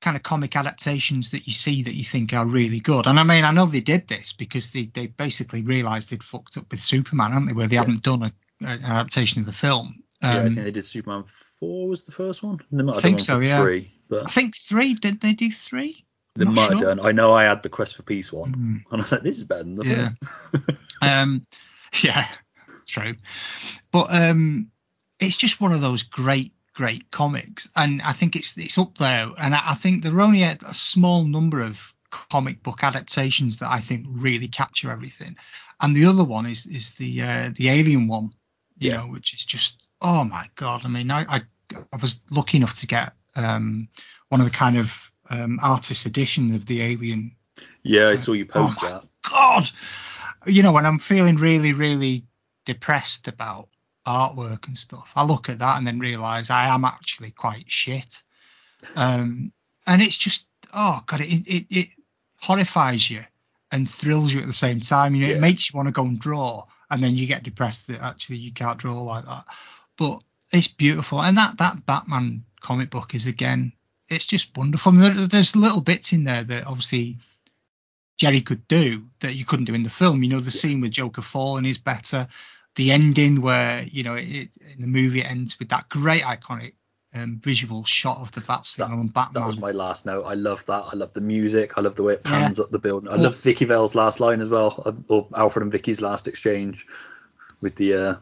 kind 0.00 0.16
of 0.16 0.22
comic 0.24 0.56
adaptations 0.56 1.30
that 1.30 1.46
you 1.46 1.52
see 1.52 1.84
that 1.84 1.94
you 1.94 2.02
think 2.04 2.32
are 2.32 2.44
really 2.44 2.80
good 2.80 3.06
and 3.06 3.20
i 3.20 3.22
mean 3.22 3.44
i 3.44 3.52
know 3.52 3.66
they 3.66 3.80
did 3.80 4.08
this 4.08 4.32
because 4.32 4.72
they, 4.72 4.86
they 4.86 5.06
basically 5.06 5.62
realized 5.62 6.10
they'd 6.10 6.24
fucked 6.24 6.56
up 6.56 6.68
with 6.72 6.82
superman 6.82 7.30
haven't 7.32 7.46
they 7.46 7.54
where 7.54 7.68
they 7.68 7.76
hadn't 7.76 8.02
done 8.02 8.22
a, 8.24 8.32
an 8.60 8.82
adaptation 8.84 9.40
of 9.40 9.46
the 9.46 9.52
film 9.52 10.02
yeah, 10.20 10.30
I 10.34 10.38
Um, 10.38 10.50
think 10.54 10.64
they 10.64 10.70
did 10.70 10.84
Superman 10.84 11.24
four 11.58 11.88
was 11.88 12.04
the 12.04 12.12
first 12.12 12.44
one. 12.44 12.60
They 12.70 12.84
have 12.84 13.02
think 13.02 13.18
so, 13.18 13.40
yeah. 13.40 13.60
Three, 13.60 13.92
but 14.08 14.24
I 14.24 14.28
think 14.30 14.56
three 14.56 14.94
did 14.94 15.20
they 15.20 15.32
do 15.32 15.50
three 15.50 16.04
they 16.36 16.44
might 16.44 16.70
have 16.70 16.80
done. 16.80 17.00
I 17.00 17.10
know 17.10 17.32
I 17.32 17.42
had 17.42 17.64
the 17.64 17.68
Quest 17.68 17.96
for 17.96 18.04
Peace 18.04 18.32
one, 18.32 18.52
Hmm. 18.52 18.76
and 18.92 19.00
I 19.00 19.02
was 19.02 19.10
like, 19.10 19.22
this 19.22 19.36
is 19.38 19.42
better 19.44 19.64
than 19.64 19.74
the 19.74 19.84
Yeah. 19.84 20.10
um 21.22 21.44
yeah 22.02 22.26
true 22.86 23.14
but 23.90 24.12
um 24.12 24.70
it's 25.20 25.36
just 25.36 25.60
one 25.60 25.72
of 25.72 25.80
those 25.80 26.02
great 26.02 26.52
great 26.74 27.10
comics 27.10 27.68
and 27.76 28.00
i 28.02 28.12
think 28.12 28.34
it's 28.36 28.56
it's 28.56 28.78
up 28.78 28.96
there 28.98 29.28
and 29.38 29.54
i, 29.54 29.60
I 29.70 29.74
think 29.74 30.02
there 30.02 30.14
are 30.16 30.20
only 30.22 30.42
a, 30.42 30.58
a 30.66 30.74
small 30.74 31.24
number 31.24 31.60
of 31.62 31.92
comic 32.10 32.62
book 32.62 32.82
adaptations 32.82 33.58
that 33.58 33.70
i 33.70 33.78
think 33.80 34.06
really 34.08 34.48
capture 34.48 34.90
everything 34.90 35.36
and 35.80 35.94
the 35.94 36.06
other 36.06 36.24
one 36.24 36.46
is 36.46 36.66
is 36.66 36.92
the 36.94 37.22
uh 37.22 37.50
the 37.54 37.68
alien 37.68 38.08
one 38.08 38.30
you 38.78 38.90
Yeah. 38.90 38.98
know 38.98 39.06
which 39.06 39.34
is 39.34 39.44
just 39.44 39.82
oh 40.00 40.24
my 40.24 40.48
god 40.56 40.84
i 40.84 40.88
mean 40.88 41.10
i 41.10 41.24
i, 41.28 41.42
I 41.92 41.96
was 42.00 42.20
lucky 42.30 42.56
enough 42.58 42.74
to 42.80 42.86
get 42.86 43.12
um 43.36 43.88
one 44.28 44.40
of 44.40 44.46
the 44.46 44.52
kind 44.52 44.76
of 44.78 45.10
um 45.30 45.58
artist 45.62 46.06
edition 46.06 46.54
of 46.54 46.66
the 46.66 46.82
alien 46.82 47.36
Yeah, 47.82 48.08
I 48.08 48.14
saw 48.16 48.32
you 48.32 48.44
post 48.46 48.80
Oh 48.80 48.84
my 48.84 48.90
that. 48.90 49.08
God, 49.30 49.70
you 50.46 50.62
know, 50.62 50.72
when 50.72 50.86
I'm 50.86 50.98
feeling 50.98 51.36
really, 51.36 51.72
really 51.72 52.24
depressed 52.64 53.28
about 53.28 53.68
artwork 54.06 54.66
and 54.66 54.76
stuff, 54.76 55.10
I 55.14 55.24
look 55.24 55.48
at 55.48 55.60
that 55.60 55.78
and 55.78 55.86
then 55.86 55.98
realise 55.98 56.50
I 56.50 56.68
am 56.68 56.84
actually 56.84 57.30
quite 57.30 57.70
shit. 57.70 58.22
Um, 58.96 59.52
and 59.86 60.02
it's 60.02 60.16
just, 60.16 60.46
oh 60.74 61.02
God, 61.06 61.20
it, 61.20 61.46
it, 61.46 61.66
it 61.70 61.88
horrifies 62.36 63.10
you 63.10 63.20
and 63.70 63.88
thrills 63.88 64.32
you 64.32 64.40
at 64.40 64.46
the 64.46 64.52
same 64.52 64.80
time. 64.80 65.14
You 65.14 65.22
know, 65.22 65.28
Yeah. 65.28 65.36
it 65.36 65.40
makes 65.40 65.72
you 65.72 65.76
want 65.76 65.88
to 65.88 65.92
go 65.92 66.02
and 66.02 66.18
draw, 66.18 66.64
and 66.90 67.02
then 67.02 67.14
you 67.16 67.26
get 67.26 67.42
depressed 67.42 67.86
that 67.88 68.02
actually 68.02 68.38
you 68.38 68.52
can't 68.52 68.78
draw 68.78 69.00
like 69.02 69.24
that. 69.24 69.44
But 69.96 70.22
it's 70.52 70.68
beautiful, 70.68 71.22
and 71.22 71.36
that 71.38 71.58
that 71.58 71.86
Batman 71.86 72.44
comic 72.60 72.90
book 72.90 73.14
is 73.14 73.26
again, 73.26 73.72
it's 74.08 74.26
just 74.26 74.56
wonderful. 74.56 74.92
And 74.92 75.02
there, 75.02 75.26
there's 75.26 75.56
little 75.56 75.80
bits 75.80 76.12
in 76.12 76.24
there 76.24 76.44
that 76.44 76.66
obviously 76.66 77.18
Jerry 78.22 78.40
could 78.40 78.68
do 78.68 79.02
that 79.18 79.34
you 79.34 79.44
couldn't 79.44 79.64
do 79.64 79.74
in 79.74 79.82
the 79.82 79.90
film. 79.90 80.22
You 80.22 80.28
know, 80.28 80.38
the 80.38 80.52
scene 80.52 80.80
with 80.80 80.92
Joker 80.92 81.22
falling 81.22 81.64
is 81.64 81.76
better. 81.78 82.28
The 82.76 82.92
ending 82.92 83.40
where 83.40 83.82
you 83.82 84.04
know 84.04 84.14
it, 84.14 84.50
in 84.74 84.80
the 84.80 84.86
movie 84.86 85.22
it 85.22 85.26
ends 85.28 85.58
with 85.58 85.70
that 85.70 85.88
great 85.88 86.22
iconic 86.22 86.74
um, 87.12 87.40
visual 87.42 87.82
shot 87.84 88.18
of 88.18 88.30
the 88.30 88.40
bat 88.40 88.64
signal 88.64 89.00
and 89.00 89.12
Batman. 89.12 89.42
That 89.42 89.46
was 89.48 89.58
my 89.58 89.72
last 89.72 90.06
note. 90.06 90.22
I 90.22 90.34
love 90.34 90.64
that. 90.66 90.84
I 90.92 90.94
love 90.94 91.12
the 91.14 91.20
music. 91.20 91.72
I 91.76 91.80
love 91.80 91.96
the 91.96 92.04
way 92.04 92.12
it 92.12 92.22
Yeah. 92.24 92.30
pans 92.42 92.60
up 92.60 92.70
the 92.70 92.78
building. 92.78 93.10
I 93.10 93.16
love 93.16 93.34
Vicki 93.38 93.64
Vale's 93.64 93.96
last 93.96 94.20
line 94.20 94.40
as 94.40 94.48
well, 94.48 94.80
uh, 94.86 94.92
or 95.08 95.26
Alfred 95.36 95.64
and 95.64 95.72
Vicki's 95.72 96.00
last 96.00 96.28
exchange 96.28 96.86
with 97.60 97.74
the, 97.74 97.94
uh, 97.94 98.14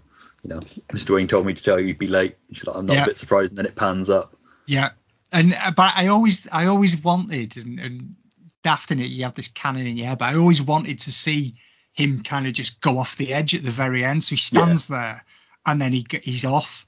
you 0.42 0.48
know, 0.48 0.60
Mr. 0.94 1.14
Wayne 1.14 1.28
told 1.28 1.44
me 1.44 1.52
to 1.52 1.62
tell 1.62 1.78
you 1.78 1.88
you'd 1.88 1.98
be 1.98 2.06
late. 2.06 2.36
She's 2.52 2.64
like, 2.66 2.74
I'm 2.74 2.86
not 2.86 2.94
Yeah. 2.94 3.02
a 3.02 3.06
bit 3.08 3.18
surprised. 3.18 3.50
And 3.50 3.58
then 3.58 3.66
it 3.66 3.76
pans 3.76 4.08
up. 4.08 4.34
Yeah, 4.64 4.92
and 5.30 5.52
uh, 5.54 5.72
but 5.72 5.92
I 5.94 6.06
always 6.06 6.48
I 6.50 6.66
always 6.66 6.96
wanted 7.04 7.58
and, 7.58 7.78
and 7.78 8.16
daft 8.62 8.90
in 8.90 9.00
it. 9.00 9.10
You 9.10 9.24
have 9.24 9.34
this 9.34 9.48
canon 9.48 9.86
in 9.86 9.96
your 9.96 10.08
head, 10.08 10.18
but 10.18 10.26
I 10.26 10.36
always 10.36 10.62
wanted 10.62 11.00
to 11.00 11.12
see 11.12 11.54
him 11.92 12.22
kind 12.22 12.46
of 12.46 12.52
just 12.52 12.80
go 12.80 12.98
off 12.98 13.16
the 13.16 13.32
edge 13.32 13.54
at 13.54 13.64
the 13.64 13.70
very 13.70 14.04
end. 14.04 14.24
So 14.24 14.30
he 14.30 14.36
stands 14.36 14.88
there 14.88 15.24
and 15.66 15.80
then 15.80 15.92
he 15.92 16.06
he's 16.22 16.44
off. 16.44 16.86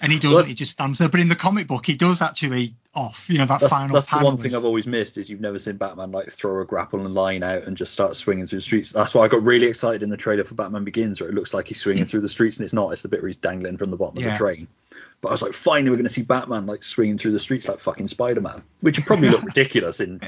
And 0.00 0.12
he 0.12 0.18
doesn't. 0.18 0.34
Well, 0.34 0.44
he 0.44 0.54
just 0.54 0.72
stands 0.72 0.98
there. 0.98 1.08
But 1.08 1.20
in 1.20 1.28
the 1.28 1.36
comic 1.36 1.66
book, 1.66 1.86
he 1.86 1.94
does 1.94 2.20
actually 2.20 2.74
off. 2.94 3.26
You 3.28 3.38
know 3.38 3.46
that 3.46 3.60
That's, 3.60 3.72
final 3.72 3.94
that's 3.94 4.06
the 4.06 4.18
one 4.18 4.36
thing 4.36 4.54
I've 4.54 4.64
always 4.64 4.86
missed 4.86 5.16
is 5.18 5.30
you've 5.30 5.40
never 5.40 5.58
seen 5.58 5.76
Batman 5.76 6.10
like 6.10 6.30
throw 6.30 6.60
a 6.60 6.64
grapple 6.64 7.04
and 7.04 7.14
line 7.14 7.42
out 7.42 7.62
and 7.62 7.76
just 7.76 7.92
start 7.92 8.14
swinging 8.16 8.46
through 8.46 8.58
the 8.58 8.62
streets. 8.62 8.90
That's 8.90 9.14
why 9.14 9.24
I 9.24 9.28
got 9.28 9.42
really 9.42 9.66
excited 9.66 10.02
in 10.02 10.10
the 10.10 10.16
trailer 10.16 10.44
for 10.44 10.56
Batman 10.56 10.84
Begins, 10.84 11.20
where 11.20 11.30
it 11.30 11.34
looks 11.34 11.54
like 11.54 11.68
he's 11.68 11.80
swinging 11.80 12.04
through 12.04 12.22
the 12.22 12.28
streets 12.28 12.58
and 12.58 12.64
it's 12.64 12.74
not. 12.74 12.92
It's 12.92 13.02
the 13.02 13.08
bit 13.08 13.22
where 13.22 13.28
he's 13.28 13.36
dangling 13.36 13.78
from 13.78 13.90
the 13.90 13.96
bottom 13.96 14.18
of 14.18 14.24
the 14.24 14.36
train. 14.36 14.68
But 15.20 15.28
I 15.28 15.32
was 15.32 15.42
like, 15.42 15.54
finally, 15.54 15.90
we're 15.90 15.96
going 15.96 16.04
to 16.04 16.12
see 16.12 16.22
Batman 16.22 16.66
like 16.66 16.82
swinging 16.82 17.16
through 17.16 17.32
the 17.32 17.38
streets 17.38 17.66
like 17.66 17.78
fucking 17.78 18.08
Spider 18.08 18.42
Man, 18.42 18.62
which 18.80 18.98
would 18.98 19.06
probably 19.06 19.30
look 19.30 19.42
ridiculous 19.44 20.00
in. 20.00 20.20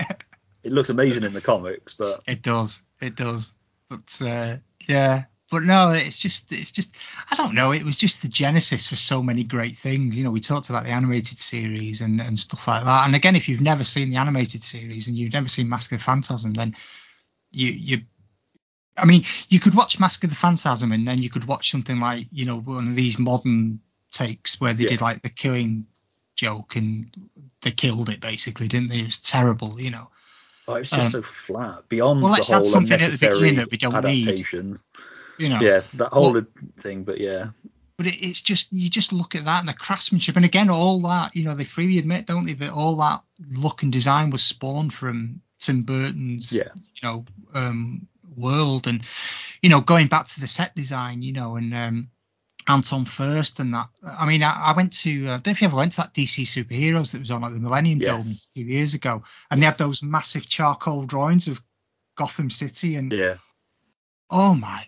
It 0.66 0.72
looks 0.72 0.90
amazing 0.90 1.22
in 1.22 1.32
the 1.32 1.40
comics, 1.40 1.94
but 1.94 2.22
It 2.26 2.42
does. 2.42 2.82
It 3.00 3.14
does. 3.14 3.54
But 3.88 4.18
uh, 4.20 4.56
yeah. 4.88 5.24
But 5.48 5.62
no, 5.62 5.92
it's 5.92 6.18
just 6.18 6.50
it's 6.50 6.72
just 6.72 6.96
I 7.30 7.36
don't 7.36 7.54
know. 7.54 7.70
It 7.70 7.84
was 7.84 7.96
just 7.96 8.20
the 8.20 8.26
genesis 8.28 8.88
for 8.88 8.96
so 8.96 9.22
many 9.22 9.44
great 9.44 9.76
things. 9.76 10.18
You 10.18 10.24
know, 10.24 10.32
we 10.32 10.40
talked 10.40 10.68
about 10.70 10.82
the 10.82 10.90
animated 10.90 11.38
series 11.38 12.00
and, 12.00 12.20
and 12.20 12.36
stuff 12.36 12.66
like 12.66 12.82
that. 12.82 13.06
And 13.06 13.14
again, 13.14 13.36
if 13.36 13.48
you've 13.48 13.60
never 13.60 13.84
seen 13.84 14.10
the 14.10 14.16
animated 14.16 14.60
series 14.60 15.06
and 15.06 15.16
you've 15.16 15.32
never 15.32 15.46
seen 15.46 15.68
Mask 15.68 15.92
of 15.92 15.98
the 15.98 16.04
Phantasm, 16.04 16.52
then 16.52 16.74
you 17.52 17.68
you 17.68 18.00
I 18.96 19.04
mean, 19.04 19.24
you 19.48 19.60
could 19.60 19.76
watch 19.76 20.00
Mask 20.00 20.24
of 20.24 20.30
the 20.30 20.36
Phantasm 20.36 20.90
and 20.90 21.06
then 21.06 21.22
you 21.22 21.30
could 21.30 21.44
watch 21.44 21.70
something 21.70 22.00
like, 22.00 22.26
you 22.32 22.44
know, 22.44 22.58
one 22.58 22.88
of 22.88 22.96
these 22.96 23.18
modern 23.20 23.80
takes 24.10 24.60
where 24.60 24.74
they 24.74 24.82
Yeah. 24.82 24.88
did 24.90 25.00
like 25.00 25.22
the 25.22 25.28
killing 25.28 25.86
joke 26.34 26.74
and 26.74 27.14
they 27.62 27.70
killed 27.70 28.08
it 28.08 28.20
basically, 28.20 28.66
didn't 28.66 28.88
they? 28.88 28.98
It 28.98 29.06
was 29.06 29.20
terrible, 29.20 29.80
you 29.80 29.90
know. 29.90 30.10
Oh, 30.68 30.74
it 30.74 30.78
was 30.80 30.90
just 30.90 31.02
Um, 31.06 31.10
so 31.10 31.22
flat. 31.22 31.88
Beyond 31.88 32.22
well, 32.22 32.32
the 32.32 32.38
let's 32.38 32.50
add 32.50 32.56
whole 32.56 32.64
something 32.66 32.92
at 32.92 32.98
the 32.98 33.04
unnecessary 33.06 33.34
beginning 33.34 33.56
that 33.56 33.70
we 33.70 33.76
don't 33.78 34.04
need. 34.04 34.26
adaptation. 34.28 34.78
You 35.38 35.48
know. 35.50 35.60
Yeah, 35.60 35.82
that 35.94 36.12
whole 36.12 36.32
Well- 36.32 36.46
thing. 36.78 37.04
But 37.04 37.20
yeah, 37.20 37.48
but 37.98 38.06
it, 38.06 38.14
it's 38.16 38.40
just 38.40 38.72
you 38.72 38.88
just 38.90 39.12
look 39.12 39.34
at 39.34 39.44
that 39.44 39.60
and 39.60 39.68
the 39.68 39.74
craftsmanship 39.74 40.36
and 40.36 40.44
again 40.44 40.70
all 40.70 41.00
that 41.02 41.34
you 41.36 41.44
know 41.44 41.54
they 41.54 41.64
freely 41.64 41.98
admit 41.98 42.26
don't 42.26 42.46
they 42.46 42.54
that 42.54 42.72
all 42.72 42.96
that 42.96 43.22
look 43.50 43.82
and 43.82 43.92
design 43.92 44.30
was 44.30 44.42
spawned 44.42 44.92
from 44.92 45.40
tim 45.58 45.82
burton's 45.82 46.52
Yeah. 46.52 46.68
you 46.74 47.00
know 47.02 47.24
um 47.54 48.06
world 48.36 48.86
and 48.86 49.02
you 49.62 49.70
know 49.70 49.80
going 49.80 50.08
back 50.08 50.26
to 50.28 50.40
the 50.40 50.46
set 50.46 50.74
design 50.74 51.22
you 51.22 51.32
know 51.32 51.56
and 51.56 51.72
um 51.74 52.10
Anton 52.68 53.04
Furst 53.04 53.60
and 53.60 53.74
that 53.74 53.88
i 54.04 54.26
mean 54.26 54.42
i, 54.42 54.70
I 54.70 54.72
went 54.76 54.92
to 55.00 55.26
uh, 55.28 55.34
i 55.34 55.36
don't 55.36 55.46
know 55.46 55.50
if 55.52 55.62
you 55.62 55.68
ever 55.68 55.76
went 55.76 55.92
to 55.92 55.98
that 55.98 56.14
dc 56.14 56.42
superheroes 56.42 57.12
that 57.12 57.20
was 57.20 57.30
on 57.30 57.44
at 57.44 57.52
the 57.52 57.60
millennium 57.60 58.00
Yes. 58.00 58.10
building 58.10 58.32
a 58.32 58.52
few 58.54 58.64
years 58.64 58.94
ago 58.94 59.22
and 59.50 59.60
they 59.62 59.66
had 59.66 59.78
those 59.78 60.02
massive 60.02 60.46
charcoal 60.48 61.04
drawings 61.04 61.46
of 61.48 61.62
gotham 62.16 62.50
city 62.50 62.96
and 62.96 63.12
yeah. 63.12 63.36
oh 64.30 64.54
my 64.54 64.86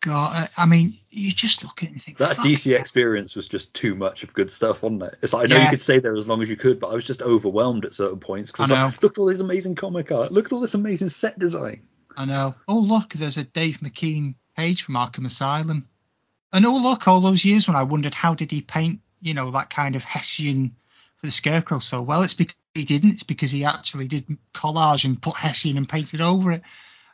god 0.00 0.48
i 0.56 0.66
mean 0.66 0.94
you 1.10 1.30
just 1.30 1.62
look 1.62 1.82
at 1.82 1.88
it 1.90 1.92
and 1.92 2.02
think 2.02 2.18
That 2.18 2.36
"Fuck 2.36 2.46
DC 2.46 2.78
experience 2.78 3.36
was 3.36 3.46
just 3.46 3.74
too 3.74 3.94
much 3.94 4.22
of 4.22 4.32
good 4.32 4.50
stuff, 4.50 4.82
wasn't 4.82 5.02
it? 5.02 5.16
It's 5.22 5.32
like 5.32 5.44
I 5.44 5.46
know 5.48 5.56
Yeah. 5.56 5.64
you 5.64 5.70
could 5.70 5.80
stay 5.80 5.98
there 5.98 6.14
as 6.16 6.26
long 6.26 6.40
as 6.40 6.48
you 6.48 6.56
could, 6.56 6.78
but 6.80 6.88
I 6.88 6.94
was 6.94 7.04
just 7.06 7.20
overwhelmed 7.20 7.84
at 7.84 7.92
certain 7.94 8.20
points 8.20 8.50
because 8.52 8.70
like, 8.70 9.02
look 9.02 9.12
at 9.14 9.18
all 9.18 9.26
this 9.26 9.40
amazing 9.40 9.74
comic 9.74 10.10
art, 10.12 10.30
look 10.32 10.46
at 10.46 10.52
all 10.52 10.60
this 10.60 10.74
amazing 10.74 11.08
set 11.10 11.38
design. 11.38 11.82
I 12.16 12.24
know. 12.24 12.54
Oh 12.68 12.78
look, 12.78 13.12
there's 13.12 13.36
a 13.38 13.44
Dave 13.44 13.80
McKean 13.80 14.36
page 14.56 14.82
from 14.82 14.94
Arkham 14.94 15.26
Asylum. 15.26 15.88
And 16.52 16.66
oh 16.66 16.76
look, 16.76 17.06
all 17.06 17.20
those 17.20 17.44
years 17.44 17.68
when 17.68 17.76
I 17.76 17.84
wondered 17.84 18.14
how 18.14 18.34
did 18.34 18.50
he 18.50 18.60
paint, 18.60 19.00
you 19.20 19.34
know, 19.34 19.50
that 19.52 19.70
kind 19.70 19.96
of 19.96 20.04
Hessian 20.04 20.76
for 21.16 21.26
the 21.26 21.32
Scarecrow 21.32 21.78
so 21.78 22.02
well. 22.02 22.22
It's 22.22 22.34
because 22.34 22.56
he 22.74 22.84
didn't. 22.84 23.12
It's 23.12 23.22
because 23.22 23.50
he 23.50 23.64
actually 23.64 24.08
did 24.08 24.26
collage 24.54 25.04
and 25.04 25.20
put 25.20 25.36
Hessian 25.36 25.76
and 25.76 25.88
painted 25.88 26.20
over 26.20 26.52
it. 26.52 26.62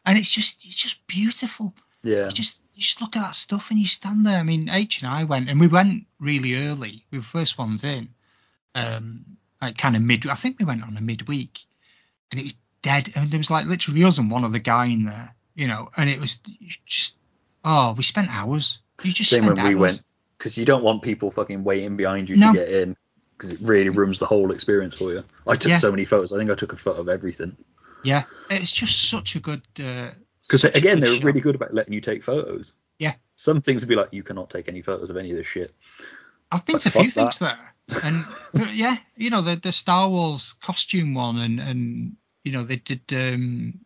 And 0.04 0.16
it's 0.16 0.30
just, 0.30 0.64
it's 0.64 0.76
just 0.76 1.06
beautiful. 1.06 1.74
Yeah, 2.02 2.26
You 2.26 2.30
just, 2.30 2.60
you 2.74 2.82
just 2.82 3.00
look 3.00 3.16
at 3.16 3.22
that 3.22 3.34
stuff 3.34 3.70
and 3.70 3.78
you 3.78 3.86
stand 3.86 4.24
there. 4.24 4.38
I 4.38 4.42
mean, 4.42 4.68
H 4.68 5.02
and 5.02 5.10
I 5.10 5.24
went, 5.24 5.50
and 5.50 5.60
we 5.60 5.66
went 5.66 6.06
really 6.20 6.68
early. 6.68 7.04
We 7.10 7.18
were 7.18 7.24
first 7.24 7.58
ones 7.58 7.82
in, 7.84 8.10
um, 8.74 9.24
like 9.60 9.76
kind 9.76 9.96
of 9.96 10.02
mid. 10.02 10.26
I 10.28 10.34
think 10.34 10.58
we 10.58 10.64
went 10.64 10.84
on 10.84 10.96
a 10.96 11.00
midweek, 11.00 11.58
and 12.30 12.38
it 12.38 12.44
was 12.44 12.54
dead. 12.82 13.10
And 13.16 13.30
there 13.30 13.38
was 13.38 13.50
like 13.50 13.66
literally 13.66 14.04
us 14.04 14.18
and 14.18 14.30
one 14.30 14.44
other 14.44 14.60
guy 14.60 14.86
in 14.86 15.04
there, 15.06 15.34
you 15.54 15.66
know. 15.66 15.88
And 15.96 16.08
it 16.08 16.20
was 16.20 16.38
just, 16.84 17.16
oh, 17.64 17.94
we 17.96 18.04
spent 18.04 18.30
hours. 18.30 18.78
You 19.02 19.12
just 19.12 19.30
same 19.30 19.46
when 19.46 19.54
we 19.54 19.60
hours. 19.60 19.76
went 19.76 20.02
because 20.38 20.56
you 20.58 20.64
don't 20.64 20.82
want 20.82 21.02
people 21.02 21.30
fucking 21.30 21.64
waiting 21.64 21.96
behind 21.96 22.28
you 22.28 22.36
No. 22.36 22.52
to 22.52 22.58
get 22.58 22.68
in 22.68 22.96
because 23.36 23.50
it 23.50 23.58
really 23.60 23.90
ruins 23.90 24.18
the 24.18 24.26
whole 24.26 24.50
experience 24.52 24.94
for 24.94 25.12
you. 25.12 25.24
I 25.46 25.54
took 25.56 25.70
Yeah. 25.70 25.78
so 25.78 25.90
many 25.90 26.04
photos. 26.04 26.32
I 26.32 26.38
think 26.38 26.50
I 26.50 26.54
took 26.54 26.72
a 26.72 26.76
photo 26.76 27.00
of 27.00 27.08
everything 27.08 27.56
Yeah, 28.02 28.24
it's 28.50 28.72
just 28.72 29.08
such 29.08 29.36
a 29.36 29.40
good. 29.40 29.62
Uh, 29.82 30.10
because 30.42 30.64
a 30.64 30.68
again 30.68 31.00
they're 31.00 31.20
really 31.20 31.40
good 31.40 31.54
about 31.56 31.74
letting 31.74 31.92
you 31.92 32.00
take 32.00 32.22
photos. 32.22 32.72
Yeah. 32.98 33.14
Some 33.34 33.60
things 33.60 33.82
would 33.82 33.88
be 33.88 33.96
like 33.96 34.12
you 34.12 34.22
cannot 34.22 34.48
take 34.48 34.68
any 34.68 34.80
photos 34.82 35.10
of 35.10 35.16
any 35.16 35.30
of 35.30 35.36
this 35.36 35.46
shit. 35.46 35.74
I've 36.52 36.64
been 36.64 36.78
to 36.78 36.88
a 36.88 36.92
few 36.92 37.10
fuck 37.10 37.34
things 37.34 37.38
there, 37.40 37.74
and 38.04 38.24
yeah, 38.76 38.96
you 39.16 39.30
know 39.30 39.42
the 39.42 39.56
the 39.56 39.72
Star 39.72 40.08
Wars 40.08 40.54
costume 40.62 41.12
one, 41.14 41.38
and 41.38 41.58
and 41.60 42.16
you 42.44 42.52
know 42.52 42.62
they 42.62 42.76
did. 42.76 43.00
um 43.12 43.80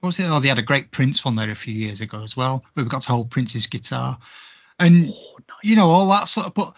What 0.00 0.08
was 0.08 0.20
it? 0.20 0.28
Oh, 0.28 0.38
they 0.38 0.48
had 0.48 0.60
a 0.60 0.62
great 0.62 0.92
Prince 0.92 1.24
one 1.24 1.34
there 1.34 1.50
a 1.50 1.56
few 1.56 1.74
years 1.74 2.00
ago 2.00 2.22
as 2.22 2.36
well, 2.36 2.64
where 2.74 2.84
we 2.84 2.88
got 2.90 3.02
to 3.02 3.12
hold 3.12 3.30
Prince's 3.30 3.66
guitar. 3.66 4.18
And 4.78 5.10
Oh, 5.10 5.36
you 5.62 5.76
know 5.76 5.90
all 5.90 6.08
that 6.10 6.28
sort 6.28 6.46
of. 6.46 6.54
But 6.54 6.74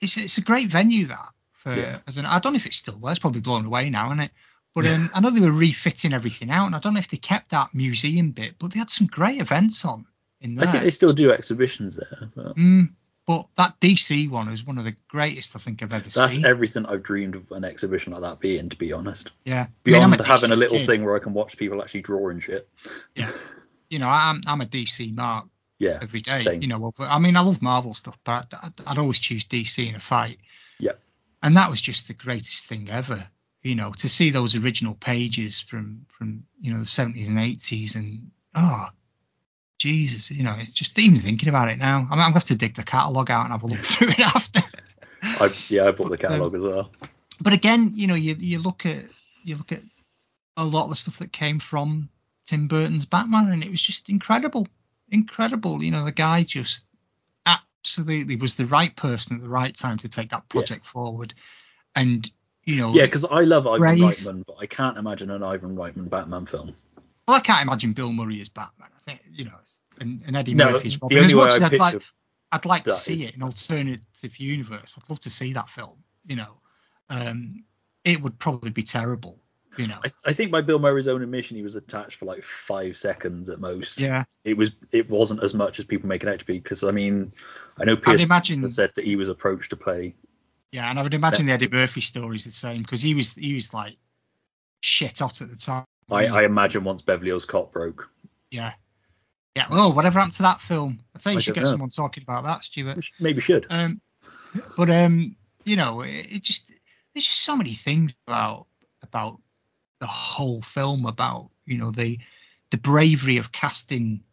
it's 0.00 0.16
it's 0.16 0.38
a 0.38 0.42
great 0.42 0.68
venue 0.68 1.06
that 1.06 1.28
for 1.52 1.74
Yeah. 1.74 1.98
as 2.06 2.16
an. 2.18 2.26
I 2.26 2.38
don't 2.38 2.52
know 2.52 2.56
if 2.58 2.66
it's 2.66 2.76
still 2.76 2.98
there. 2.98 3.10
It's 3.10 3.20
probably 3.20 3.40
blown 3.40 3.64
away 3.66 3.90
now, 3.90 4.06
isn't 4.08 4.20
it? 4.20 4.30
But 4.74 4.86
um, 4.86 5.10
I 5.14 5.20
know 5.20 5.28
they 5.30 5.40
were 5.40 5.52
refitting 5.52 6.14
everything 6.14 6.48
out, 6.50 6.64
and 6.66 6.74
I 6.74 6.78
don't 6.78 6.94
know 6.94 6.98
if 7.00 7.08
they 7.08 7.18
kept 7.18 7.50
that 7.50 7.74
museum 7.74 8.30
bit. 8.30 8.54
But 8.58 8.72
they 8.72 8.78
had 8.78 8.88
some 8.90 9.06
great 9.06 9.40
events 9.40 9.84
on 9.84 10.06
in 10.40 10.54
there. 10.54 10.66
I 10.66 10.70
think 10.72 10.84
they 10.84 10.90
still 10.90 11.12
do 11.12 11.30
exhibitions 11.30 11.96
there. 11.96 12.30
But 12.34 12.56
Mm, 12.56 12.90
but 13.26 13.48
that 13.56 13.78
DC 13.80 14.30
one 14.30 14.48
is 14.48 14.64
one 14.66 14.78
of 14.78 14.84
the 14.84 14.96
greatest 15.08 15.54
I 15.54 15.58
think 15.58 15.82
I've 15.82 15.92
ever 15.92 16.02
that's 16.08 16.32
seen. 16.32 16.42
That's 16.42 16.50
everything 16.50 16.86
I've 16.86 17.02
dreamed 17.02 17.34
of 17.36 17.52
an 17.52 17.64
exhibition 17.64 18.12
like 18.14 18.22
that 18.22 18.40
being, 18.40 18.68
to 18.70 18.76
be 18.78 18.92
honest. 18.94 19.30
yeah. 19.44 19.60
I 19.60 19.64
mean, 19.64 19.70
Beyond 19.84 20.20
having 20.22 20.52
a 20.52 20.56
little 20.56 20.78
kid. 20.78 20.86
thing 20.86 21.04
where 21.04 21.14
I 21.16 21.18
can 21.18 21.34
watch 21.34 21.56
people 21.58 21.82
actually 21.82 22.02
draw 22.02 22.30
and 22.30 22.42
shit. 22.42 22.66
Yeah. 23.14 23.30
You 23.90 23.98
know, 23.98 24.08
I'm 24.08 24.40
I'm 24.46 24.62
a 24.62 24.66
DC 24.66 25.14
mark 25.14 25.48
Yeah. 25.82 25.98
every 26.00 26.20
day. 26.20 26.38
same. 26.38 26.62
You 26.62 26.68
know, 26.68 26.92
I 27.00 27.18
mean, 27.18 27.36
I 27.36 27.40
love 27.40 27.60
Marvel 27.60 27.92
stuff, 27.92 28.16
but 28.22 28.52
I'd, 28.62 28.72
I'd, 28.86 28.98
always 28.98 29.18
choose 29.18 29.44
DC 29.44 29.88
in 29.88 29.96
a 29.96 30.00
fight. 30.00 30.38
Yeah. 30.78 30.92
And 31.42 31.56
that 31.56 31.70
was 31.70 31.80
just 31.80 32.06
the 32.06 32.14
greatest 32.14 32.66
thing 32.66 32.88
ever. 32.88 33.26
You 33.62 33.74
know, 33.74 33.92
to 33.98 34.08
see 34.08 34.30
those 34.30 34.54
original 34.56 34.94
pages 34.94 35.60
from 35.60 36.06
from 36.08 36.44
you 36.60 36.72
know 36.72 36.78
the 36.78 36.84
70s 36.84 37.28
and 37.28 37.38
80s, 37.38 37.96
and 37.96 38.30
oh, 38.54 38.88
Jesus, 39.78 40.30
you 40.30 40.44
know, 40.44 40.56
it's 40.58 40.70
just 40.70 40.98
even 40.98 41.18
thinking 41.18 41.48
about 41.48 41.68
it 41.68 41.78
now. 41.78 41.96
I 41.96 42.00
mean, 42.00 42.10
I'm 42.10 42.18
gonna 42.18 42.34
have 42.34 42.44
to 42.44 42.54
dig 42.54 42.74
the 42.74 42.84
catalogue 42.84 43.30
out 43.30 43.44
and 43.44 43.52
have 43.52 43.64
a 43.64 43.66
look 43.66 43.78
through 43.80 44.10
it 44.10 44.20
after. 44.20 44.60
I, 45.22 45.52
yeah, 45.68 45.86
I 45.86 45.90
bought 45.90 46.10
the 46.10 46.14
um, 46.14 46.18
catalogue 46.18 46.54
as 46.54 46.62
well. 46.62 46.90
but 47.40 47.52
again, 47.52 47.92
you 47.94 48.06
know, 48.06 48.14
you 48.14 48.36
you 48.38 48.60
look 48.60 48.86
at 48.86 49.04
you 49.42 49.56
look 49.56 49.72
at 49.72 49.82
a 50.56 50.64
lot 50.64 50.84
of 50.84 50.90
the 50.90 50.96
stuff 50.96 51.18
that 51.18 51.32
came 51.32 51.58
from 51.58 52.08
Tim 52.46 52.68
Burton's 52.68 53.04
Batman, 53.04 53.50
and 53.50 53.64
it 53.64 53.70
was 53.70 53.82
just 53.82 54.08
incredible, 54.08 54.68
incredible. 55.12 55.82
You 55.82 55.90
know, 55.92 56.04
the 56.04 56.12
guy 56.12 56.42
just 56.42 56.86
absolutely 57.46 58.36
was 58.36 58.56
the 58.56 58.66
right 58.66 58.94
person 58.96 59.36
at 59.36 59.42
the 59.42 59.48
right 59.48 59.74
time 59.74 59.98
to 59.98 60.08
take 60.08 60.30
that 60.30 60.48
project 60.48 60.86
forward, 60.86 61.34
and 61.94 62.30
you 62.64 62.76
know, 62.76 62.92
Yeah, 62.92 63.06
because 63.06 63.24
I 63.24 63.40
love 63.40 63.66
Ivan 63.66 63.78
Brave. 63.80 63.98
Reitman, 64.00 64.44
but 64.46 64.56
I 64.60 64.66
can't 64.66 64.96
imagine 64.96 65.30
an 65.30 65.42
Ivan 65.42 65.76
Reitman 65.76 66.08
Batman 66.08 66.46
film. 66.46 66.74
well, 67.26 67.36
I 67.36 67.40
can't 67.40 67.62
imagine 67.62 67.92
Bill 67.92 68.12
Murray 68.12 68.40
as 68.40 68.48
Batman. 68.48 68.88
I 68.96 69.00
think 69.00 69.20
you 69.30 69.44
know, 69.44 69.58
and, 70.00 70.22
and 70.26 70.36
Eddie 70.36 70.54
No, 70.54 70.70
Murphy's 70.72 71.00
Robin. 71.00 71.18
As 71.18 71.34
much 71.34 71.54
as 71.54 71.62
I'd 71.62 71.78
like, 71.78 72.02
I'd 72.52 72.64
like 72.64 72.84
to 72.84 72.92
see 72.92 73.14
is- 73.14 73.28
it 73.28 73.36
in 73.36 73.42
alternative 73.42 74.38
universe. 74.38 74.96
I'd 74.96 75.08
love 75.10 75.20
to 75.20 75.30
see 75.30 75.52
that 75.54 75.68
film. 75.68 75.96
You 76.26 76.36
know, 76.36 76.60
um, 77.10 77.64
it 78.04 78.22
would 78.22 78.38
probably 78.38 78.70
be 78.70 78.84
terrible. 78.84 79.40
You 79.78 79.86
know, 79.86 79.98
I, 80.04 80.08
I 80.26 80.32
think 80.34 80.50
by 80.50 80.60
Bill 80.60 80.78
Murray's 80.78 81.08
own 81.08 81.22
admission, 81.22 81.56
he 81.56 81.62
was 81.62 81.76
attached 81.76 82.16
for 82.16 82.26
like 82.26 82.42
five 82.42 82.96
seconds 82.96 83.48
at 83.48 83.58
most. 83.58 83.98
yeah. 83.98 84.24
It 84.44 84.56
was. 84.56 84.72
It 84.90 85.08
wasn't 85.08 85.42
as 85.42 85.54
much 85.54 85.78
as 85.78 85.84
people 85.84 86.08
make 86.08 86.22
it 86.22 86.28
out 86.28 86.38
to 86.40 86.44
be. 86.44 86.58
Because 86.58 86.84
I 86.84 86.90
mean, 86.90 87.32
I 87.80 87.84
know 87.84 87.96
Pierce 87.96 88.20
imagine- 88.20 88.68
said 88.68 88.90
that 88.96 89.04
he 89.04 89.16
was 89.16 89.28
approached 89.28 89.70
to 89.70 89.76
play. 89.76 90.14
Yeah, 90.72 90.88
and 90.88 90.98
I 90.98 91.02
would 91.02 91.12
imagine 91.14 91.46
the 91.46 91.52
Eddie 91.52 91.68
Murphy 91.68 92.00
story 92.00 92.36
is 92.36 92.44
the 92.44 92.50
same 92.50 92.82
because 92.82 93.02
he 93.02 93.14
was 93.14 93.34
he 93.34 93.52
was 93.54 93.74
like 93.74 93.96
shit 94.80 95.18
hot 95.18 95.40
at 95.42 95.50
the 95.50 95.56
time. 95.56 95.84
I, 96.10 96.26
I 96.26 96.42
imagine 96.44 96.82
once 96.84 97.02
Beverly 97.02 97.28
Hills 97.28 97.44
Cop 97.44 97.72
broke, 97.72 98.10
Yeah, 98.50 98.72
yeah. 99.54 99.66
Well, 99.70 99.92
whatever 99.92 100.18
happened 100.18 100.34
to 100.34 100.42
that 100.42 100.60
film? 100.62 101.00
I 101.14 101.18
tell 101.18 101.32
you, 101.32 101.38
I 101.38 101.42
should 101.42 101.54
get 101.54 101.64
know. 101.64 101.70
someone 101.70 101.90
talking 101.90 102.22
about 102.22 102.44
that, 102.44 102.64
Stuart. 102.64 103.04
maybe 103.20 103.40
should. 103.40 103.66
Um, 103.70 104.00
but 104.76 104.88
um, 104.90 105.36
you 105.64 105.76
know, 105.76 106.00
it, 106.02 106.26
it 106.32 106.42
just 106.42 106.68
there's 107.14 107.26
just 107.26 107.40
so 107.40 107.54
many 107.56 107.74
things 107.74 108.14
about 108.26 108.66
about 109.02 109.41
the 110.02 110.08
whole 110.08 110.60
film 110.62 111.06
about 111.06 111.48
you 111.64 111.78
know 111.78 111.92
the 111.92 112.18
the 112.70 112.76
bravery 112.76 113.36
of 113.36 113.52
casting 113.52 114.24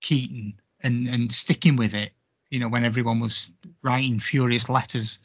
Keaton 0.00 0.58
and 0.80 1.06
and 1.06 1.30
sticking 1.30 1.76
with 1.76 1.94
it. 1.94 2.12
You 2.48 2.60
know, 2.60 2.68
when 2.68 2.84
everyone 2.84 3.20
was 3.20 3.52
writing 3.82 4.18
furious 4.18 4.68
letters. 4.68 5.18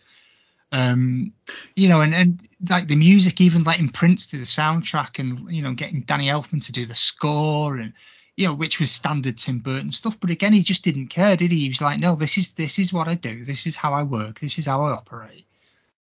Um, 0.73 1.33
you 1.75 1.89
know, 1.89 1.99
and, 1.99 2.15
and 2.15 2.41
like 2.69 2.87
the 2.87 2.95
music, 2.95 3.41
even 3.41 3.63
letting 3.63 3.89
Prince 3.89 4.27
do 4.27 4.37
the 4.37 4.45
soundtrack, 4.45 5.19
and 5.19 5.49
you 5.53 5.61
know, 5.61 5.73
getting 5.73 6.01
Danny 6.01 6.27
Elfman 6.27 6.65
to 6.65 6.71
do 6.71 6.85
the 6.85 6.95
score, 6.95 7.77
and 7.77 7.93
you 8.35 8.47
know, 8.47 8.53
which 8.53 8.79
was 8.79 8.91
standard 8.91 9.37
Tim 9.37 9.59
Burton 9.59 9.91
stuff. 9.93 10.19
But 10.19 10.31
again, 10.31 10.53
he 10.53 10.63
just 10.63 10.83
didn't 10.83 11.07
care, 11.07 11.37
did 11.37 11.51
he? 11.51 11.59
He 11.59 11.69
was 11.69 11.81
like, 11.81 11.99
no, 11.99 12.15
this 12.15 12.37
is 12.37 12.53
this 12.53 12.79
is 12.79 12.91
what 12.91 13.07
I 13.07 13.15
do. 13.15 13.45
This 13.45 13.67
is 13.67 13.77
how 13.77 13.93
I 13.93 14.03
work. 14.03 14.39
This 14.39 14.57
is 14.57 14.65
how 14.65 14.83
I 14.85 14.91
operate. 14.91 15.45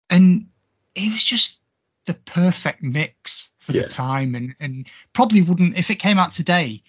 And 0.10 0.48
it 0.96 1.12
was 1.12 1.24
just 1.24 1.60
the 2.06 2.14
perfect 2.14 2.84
mix 2.84 3.52
for 3.60 3.72
Yeah. 3.74 3.84
the 3.84 3.90
time, 3.90 4.36
and 4.36 4.56
and 4.60 4.88
probably 5.14 5.42
wouldn't 5.42 5.78
if 5.78 5.90
it 5.90 5.96
came 5.96 6.18
out 6.18 6.34
today, 6.34 6.84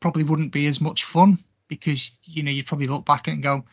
probably 0.00 0.22
wouldn't 0.24 0.52
be 0.52 0.66
as 0.66 0.80
much 0.80 1.04
fun 1.04 1.38
because 1.68 2.18
you 2.24 2.42
know 2.42 2.50
you'd 2.50 2.66
probably 2.66 2.86
look 2.86 3.04
back 3.04 3.28
and 3.28 3.42
go. 3.42 3.64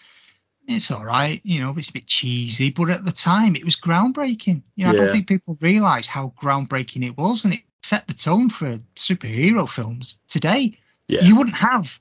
It's 0.68 0.92
all 0.92 1.06
right, 1.06 1.40
you 1.46 1.62
know, 1.62 1.74
it's 1.78 1.90
a 1.90 1.94
bit 1.94 2.08
cheesy, 2.08 2.72
but 2.72 2.90
at 2.90 3.06
the 3.06 3.12
time 3.12 3.56
it 3.56 3.64
was 3.64 3.78
groundbreaking. 3.78 4.64
You 4.76 4.86
know, 4.86 4.92
I 4.92 4.96
don't 4.96 5.10
think 5.10 5.28
people 5.28 5.58
realise 5.62 6.08
how 6.08 6.34
groundbreaking 6.42 7.06
it 7.06 7.16
was, 7.16 7.46
and 7.46 7.54
it 7.54 7.62
set 7.82 8.06
the 8.06 8.14
tone 8.14 8.50
for 8.50 8.78
superhero 8.96 9.70
films 9.70 10.20
today. 10.28 10.78
Yeah. 11.08 11.22
You 11.22 11.38
wouldn't 11.38 11.56
have 11.56 11.98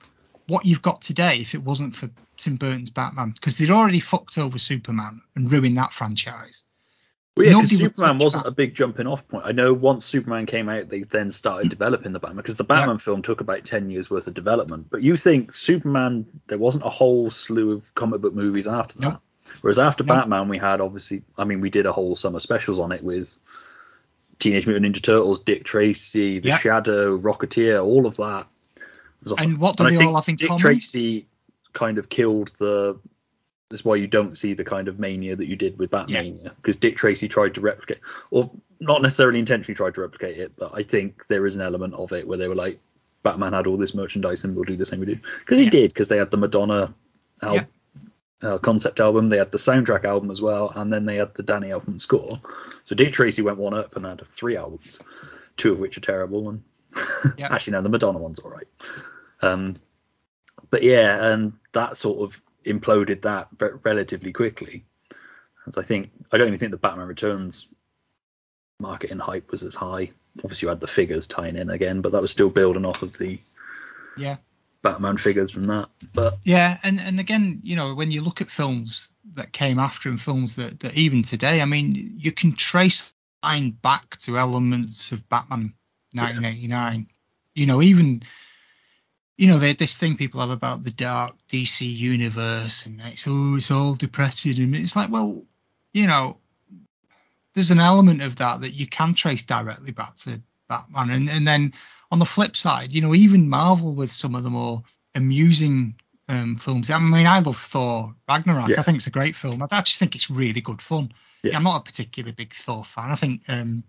what 0.47 0.65
you've 0.65 0.81
got 0.81 1.01
today 1.01 1.37
if 1.37 1.55
it 1.55 1.63
wasn't 1.63 1.95
for 1.95 2.09
Tim 2.35 2.57
Burton's 2.57 2.89
Batman, 2.89 3.31
because 3.31 3.57
they'd 3.57 3.71
already 3.71 4.01
fucked 4.01 4.37
over 4.37 4.59
Superman 4.59 5.21
and 5.35 5.49
ruined 5.49 5.77
that 5.77 5.93
franchise. 5.93 6.65
Well, 7.37 7.45
yeah, 7.45 7.53
because 7.61 7.77
Superman 7.77 8.17
wasn't 8.17 8.45
a 8.45 8.51
big 8.51 8.73
jumping 8.73 9.07
off 9.07 9.27
point. 9.27 9.45
I 9.45 9.51
know 9.51 9.73
once 9.73 10.05
Superman 10.05 10.45
came 10.45 10.69
out, 10.69 10.89
they 10.89 11.01
then 11.01 11.31
started 11.31 11.67
mm. 11.67 11.69
developing 11.69 12.13
the 12.13 12.19
Batman 12.19 12.37
because 12.37 12.57
the 12.57 12.63
Batman 12.63 12.97
film 12.97 13.21
took 13.21 13.41
about 13.41 13.63
10 13.63 13.89
years 13.89 14.09
worth 14.09 14.27
of 14.27 14.33
development. 14.33 14.87
But 14.89 15.03
you 15.03 15.15
think 15.15 15.53
Superman, 15.53 16.25
there 16.47 16.57
wasn't 16.57 16.85
a 16.85 16.89
whole 16.89 17.29
slew 17.29 17.73
of 17.73 17.93
comic 17.93 18.21
book 18.21 18.33
movies 18.33 18.67
after 18.67 18.99
that. 18.99 19.09
Nope. 19.09 19.21
Whereas 19.61 19.79
after 19.79 20.03
Nope. 20.03 20.17
Batman, 20.17 20.49
we 20.49 20.57
had 20.57 20.81
obviously, 20.81 21.23
I 21.37 21.45
mean, 21.45 21.61
we 21.61 21.69
did 21.69 21.85
a 21.85 21.91
whole 21.91 22.15
summer 22.15 22.39
specials 22.39 22.79
on 22.79 22.91
it 22.91 23.03
with 23.03 23.37
Teenage 24.39 24.67
Mutant 24.67 24.95
Ninja 24.95 25.01
Turtles, 25.01 25.41
Dick 25.41 25.63
Tracy, 25.63 26.39
The 26.39 26.49
Yeah. 26.49 26.57
Shadow, 26.57 27.17
Rocketeer, 27.17 27.83
all 27.83 28.05
of 28.05 28.17
that. 28.17 28.47
And 29.37 29.57
what 29.57 29.77
do 29.77 29.89
they 29.89 30.05
all 30.05 30.15
have 30.15 30.29
in 30.29 30.35
Dick 30.35 30.47
common? 30.47 30.61
Tracy 30.61 31.27
kind 31.73 31.97
of 31.97 32.09
killed 32.09 32.51
the. 32.57 32.99
That's 33.69 33.83
why 33.83 33.95
you 33.95 34.07
don't 34.07 34.37
see 34.37 34.53
the 34.53 34.63
kind 34.63 34.87
of 34.87 34.97
mania 34.99 35.35
that 35.35 35.47
you 35.47 35.55
did 35.57 35.77
with 35.77 35.91
Batmania, 35.91 36.55
because 36.55 36.77
Dick 36.77 36.95
Tracy 36.95 37.27
tried 37.27 37.53
to 37.55 37.61
replicate, 37.61 37.99
or 38.31 38.49
not 38.79 39.01
necessarily 39.01 39.39
intentionally 39.39 39.75
tried 39.75 39.95
to 39.95 40.01
replicate 40.01 40.37
it, 40.37 40.53
but 40.55 40.71
I 40.73 40.83
think 40.83 41.27
there 41.27 41.45
is 41.45 41.55
an 41.55 41.61
element 41.61 41.93
of 41.95 42.13
it 42.13 42.25
where 42.27 42.37
they 42.37 42.47
were 42.47 42.55
like, 42.55 42.79
Batman 43.23 43.51
had 43.53 43.67
all 43.67 43.75
this 43.75 43.93
merchandise 43.93 44.43
and 44.45 44.55
we'll 44.55 44.63
do 44.63 44.77
the 44.77 44.85
same 44.85 45.01
we 45.01 45.07
do, 45.07 45.19
because 45.39 45.57
he 45.57 45.65
Yeah. 45.65 45.69
did, 45.71 45.93
because 45.93 46.07
they 46.07 46.17
had 46.17 46.31
the 46.31 46.37
Madonna 46.37 46.93
al- 47.41 47.67
uh, 48.41 48.57
concept 48.59 48.99
album, 49.01 49.27
they 49.29 49.37
had 49.37 49.51
the 49.51 49.57
soundtrack 49.57 50.05
album 50.05 50.31
as 50.31 50.41
well, 50.41 50.71
and 50.75 50.93
then 50.93 51.05
they 51.05 51.15
had 51.15 51.33
the 51.33 51.43
Danny 51.43 51.69
Elfman 51.69 51.99
score. 51.99 52.39
So 52.85 52.95
Dick 52.95 53.11
Tracy 53.11 53.41
went 53.41 53.57
one 53.57 53.73
up 53.73 53.95
and 53.97 54.05
had 54.05 54.25
three 54.25 54.55
albums, 54.55 54.99
two 55.57 55.73
of 55.73 55.79
which 55.79 55.97
are 55.97 56.01
terrible, 56.01 56.47
and 56.49 56.63
Yeah. 57.37 57.47
actually 57.51 57.73
no, 57.73 57.81
the 57.81 57.89
Madonna 57.89 58.19
one's 58.19 58.39
all 58.39 58.51
right. 58.51 58.67
Um, 59.41 59.75
but 60.69 60.83
yeah, 60.83 61.31
and 61.31 61.53
that 61.73 61.97
sort 61.97 62.19
of 62.21 62.41
imploded 62.67 63.21
that 63.23 63.47
re- 63.59 63.71
relatively 63.83 64.31
quickly. 64.31 64.85
As 65.67 65.77
I 65.77 65.83
think, 65.83 66.11
I 66.31 66.37
don't 66.37 66.47
even 66.47 66.59
think 66.59 66.71
the 66.71 66.77
Batman 66.77 67.07
Returns 67.07 67.67
market 68.79 69.09
marketing 69.09 69.19
hype 69.19 69.51
was 69.51 69.63
as 69.63 69.75
high. 69.75 70.11
Obviously, 70.43 70.67
you 70.67 70.69
had 70.69 70.79
the 70.79 70.87
figures 70.87 71.27
tying 71.27 71.55
in 71.57 71.69
again, 71.69 72.01
but 72.01 72.11
that 72.11 72.21
was 72.21 72.31
still 72.31 72.49
building 72.49 72.85
off 72.85 73.01
of 73.01 73.17
the 73.17 73.39
Yeah. 74.15 74.37
Batman 74.83 75.17
figures 75.17 75.51
from 75.51 75.65
that. 75.65 75.89
But 76.13 76.37
Yeah, 76.43 76.77
and, 76.83 76.99
and 76.99 77.19
again, 77.19 77.59
you 77.63 77.75
know, 77.75 77.95
when 77.95 78.11
you 78.11 78.21
look 78.21 78.39
at 78.41 78.49
films 78.49 79.11
that 79.33 79.51
came 79.51 79.79
after 79.79 80.09
and 80.09 80.21
films 80.21 80.55
that, 80.55 80.79
that 80.81 80.95
even 80.95 81.23
today, 81.23 81.61
I 81.61 81.65
mean, 81.65 82.13
you 82.17 82.31
can 82.31 82.53
trace 82.53 83.11
line 83.43 83.71
back 83.71 84.17
to 84.19 84.37
elements 84.37 85.11
of 85.11 85.27
Batman 85.29 85.73
1989. 86.13 87.07
You 87.55 87.65
know, 87.65 87.81
even 87.81 88.21
you 89.37 89.47
know, 89.47 89.59
they, 89.59 89.73
this 89.73 89.95
thing 89.95 90.17
people 90.17 90.41
have 90.41 90.49
about 90.49 90.83
the 90.83 90.91
dark 90.91 91.35
DC 91.49 91.81
universe 91.81 92.85
and 92.85 92.99
it's 93.05 93.27
oh, 93.27 93.55
it's 93.55 93.71
all 93.71 93.93
depressing, 93.93 94.57
and 94.57 94.75
it's 94.75 94.95
like, 94.95 95.11
well, 95.11 95.41
you 95.93 96.07
know, 96.07 96.37
there's 97.53 97.71
an 97.71 97.79
element 97.79 98.21
of 98.21 98.37
that 98.37 98.61
that 98.61 98.71
you 98.71 98.87
can 98.87 99.13
trace 99.13 99.43
directly 99.43 99.91
back 99.91 100.15
to 100.17 100.41
Batman, 100.67 101.11
and 101.11 101.29
and 101.29 101.47
then 101.47 101.73
on 102.11 102.19
the 102.19 102.25
flip 102.25 102.55
side, 102.55 102.91
you 102.91 103.01
know, 103.01 103.13
even 103.13 103.49
Marvel 103.49 103.93
with 103.93 104.11
some 104.11 104.33
of 104.33 104.43
the 104.43 104.49
more 104.49 104.83
amusing 105.13 105.95
um, 106.29 106.55
films. 106.55 106.89
I 106.89 106.99
mean, 106.99 107.27
I 107.27 107.39
love 107.39 107.57
Thor 107.57 108.15
Ragnarok. 108.27 108.69
Yeah. 108.69 108.79
I 108.79 108.83
think 108.83 108.97
it's 108.97 109.07
a 109.07 109.11
great 109.11 109.35
film. 109.35 109.61
I, 109.61 109.67
I 109.71 109.81
just 109.81 109.99
think 109.99 110.15
it's 110.15 110.29
really 110.29 110.61
good 110.61 110.81
fun. 110.81 111.13
Yeah. 111.43 111.55
I'm 111.55 111.63
not 111.63 111.81
a 111.81 111.83
particularly 111.83 112.33
big 112.33 112.53
Thor 112.53 112.83
fan. 112.83 113.11
I 113.11 113.15
think 113.15 113.41
um, 113.47 113.83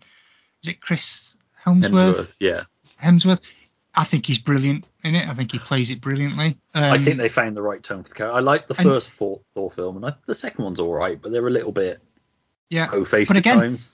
is 0.62 0.70
it 0.70 0.80
Chris 0.80 1.36
Helmsworth? 1.56 2.16
Hemsworth, 2.16 2.36
yeah, 2.40 2.64
Hemsworth. 3.00 3.40
I 3.98 4.04
think 4.04 4.26
he's 4.26 4.38
brilliant 4.38 4.86
in 5.02 5.16
it. 5.16 5.28
I 5.28 5.34
think 5.34 5.50
he 5.50 5.58
plays 5.58 5.90
it 5.90 6.00
brilliantly. 6.00 6.56
Um, 6.72 6.84
I 6.84 6.98
think 6.98 7.18
they 7.18 7.28
found 7.28 7.56
the 7.56 7.62
right 7.62 7.82
tone 7.82 8.04
for 8.04 8.10
the 8.10 8.14
character. 8.14 8.36
I 8.36 8.40
like 8.40 8.68
the 8.68 8.74
first 8.74 9.10
Thor, 9.10 9.40
Thor 9.54 9.72
film, 9.72 9.96
and 9.96 10.06
I, 10.06 10.14
the 10.24 10.36
second 10.36 10.62
one's 10.64 10.78
all 10.78 10.94
right, 10.94 11.20
but 11.20 11.32
they're 11.32 11.48
a 11.48 11.50
little 11.50 11.72
bit 11.72 12.00
yeah. 12.70 12.86
po-faced 12.86 13.28
But 13.28 13.38
at 13.38 13.40
again, 13.40 13.58
times. 13.58 13.90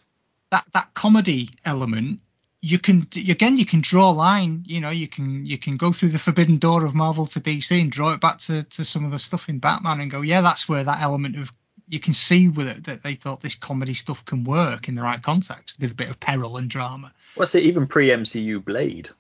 that 0.50 0.66
that 0.74 0.92
comedy 0.92 1.48
element, 1.64 2.20
you 2.60 2.78
can 2.78 3.06
again 3.16 3.56
you 3.56 3.64
can 3.64 3.80
draw 3.80 4.10
a 4.10 4.12
line 4.12 4.64
you 4.66 4.80
know 4.82 4.90
you 4.90 5.08
can 5.08 5.46
you 5.46 5.56
can 5.56 5.78
go 5.78 5.90
through 5.90 6.10
the 6.10 6.18
forbidden 6.18 6.56
door 6.56 6.84
of 6.86 6.94
marvel 6.94 7.26
to 7.26 7.38
dc 7.38 7.78
and 7.78 7.92
draw 7.92 8.14
it 8.14 8.20
back 8.22 8.38
to, 8.38 8.62
to 8.64 8.86
some 8.86 9.04
of 9.04 9.10
the 9.10 9.18
stuff 9.18 9.50
in 9.50 9.58
batman 9.58 10.00
and 10.00 10.10
go 10.10 10.22
yeah 10.22 10.40
that's 10.40 10.66
where 10.66 10.82
that 10.82 11.02
element 11.02 11.36
of 11.36 11.52
you 11.88 12.00
can 12.00 12.14
see 12.14 12.48
with 12.48 12.66
it 12.66 12.84
that 12.84 13.02
they 13.02 13.16
thought 13.16 13.42
this 13.42 13.54
comedy 13.54 13.92
stuff 13.92 14.24
can 14.24 14.44
work 14.44 14.88
in 14.88 14.94
the 14.94 15.02
right 15.02 15.22
context 15.22 15.78
with 15.78 15.92
a 15.92 15.94
bit 15.94 16.08
of 16.08 16.18
peril 16.18 16.56
and 16.56 16.70
drama 16.70 17.12
Well, 17.36 17.42
I 17.42 17.46
say 17.46 17.60
even 17.60 17.86
pre 17.86 18.08
MCU 18.08 18.64
Blade 18.64 19.10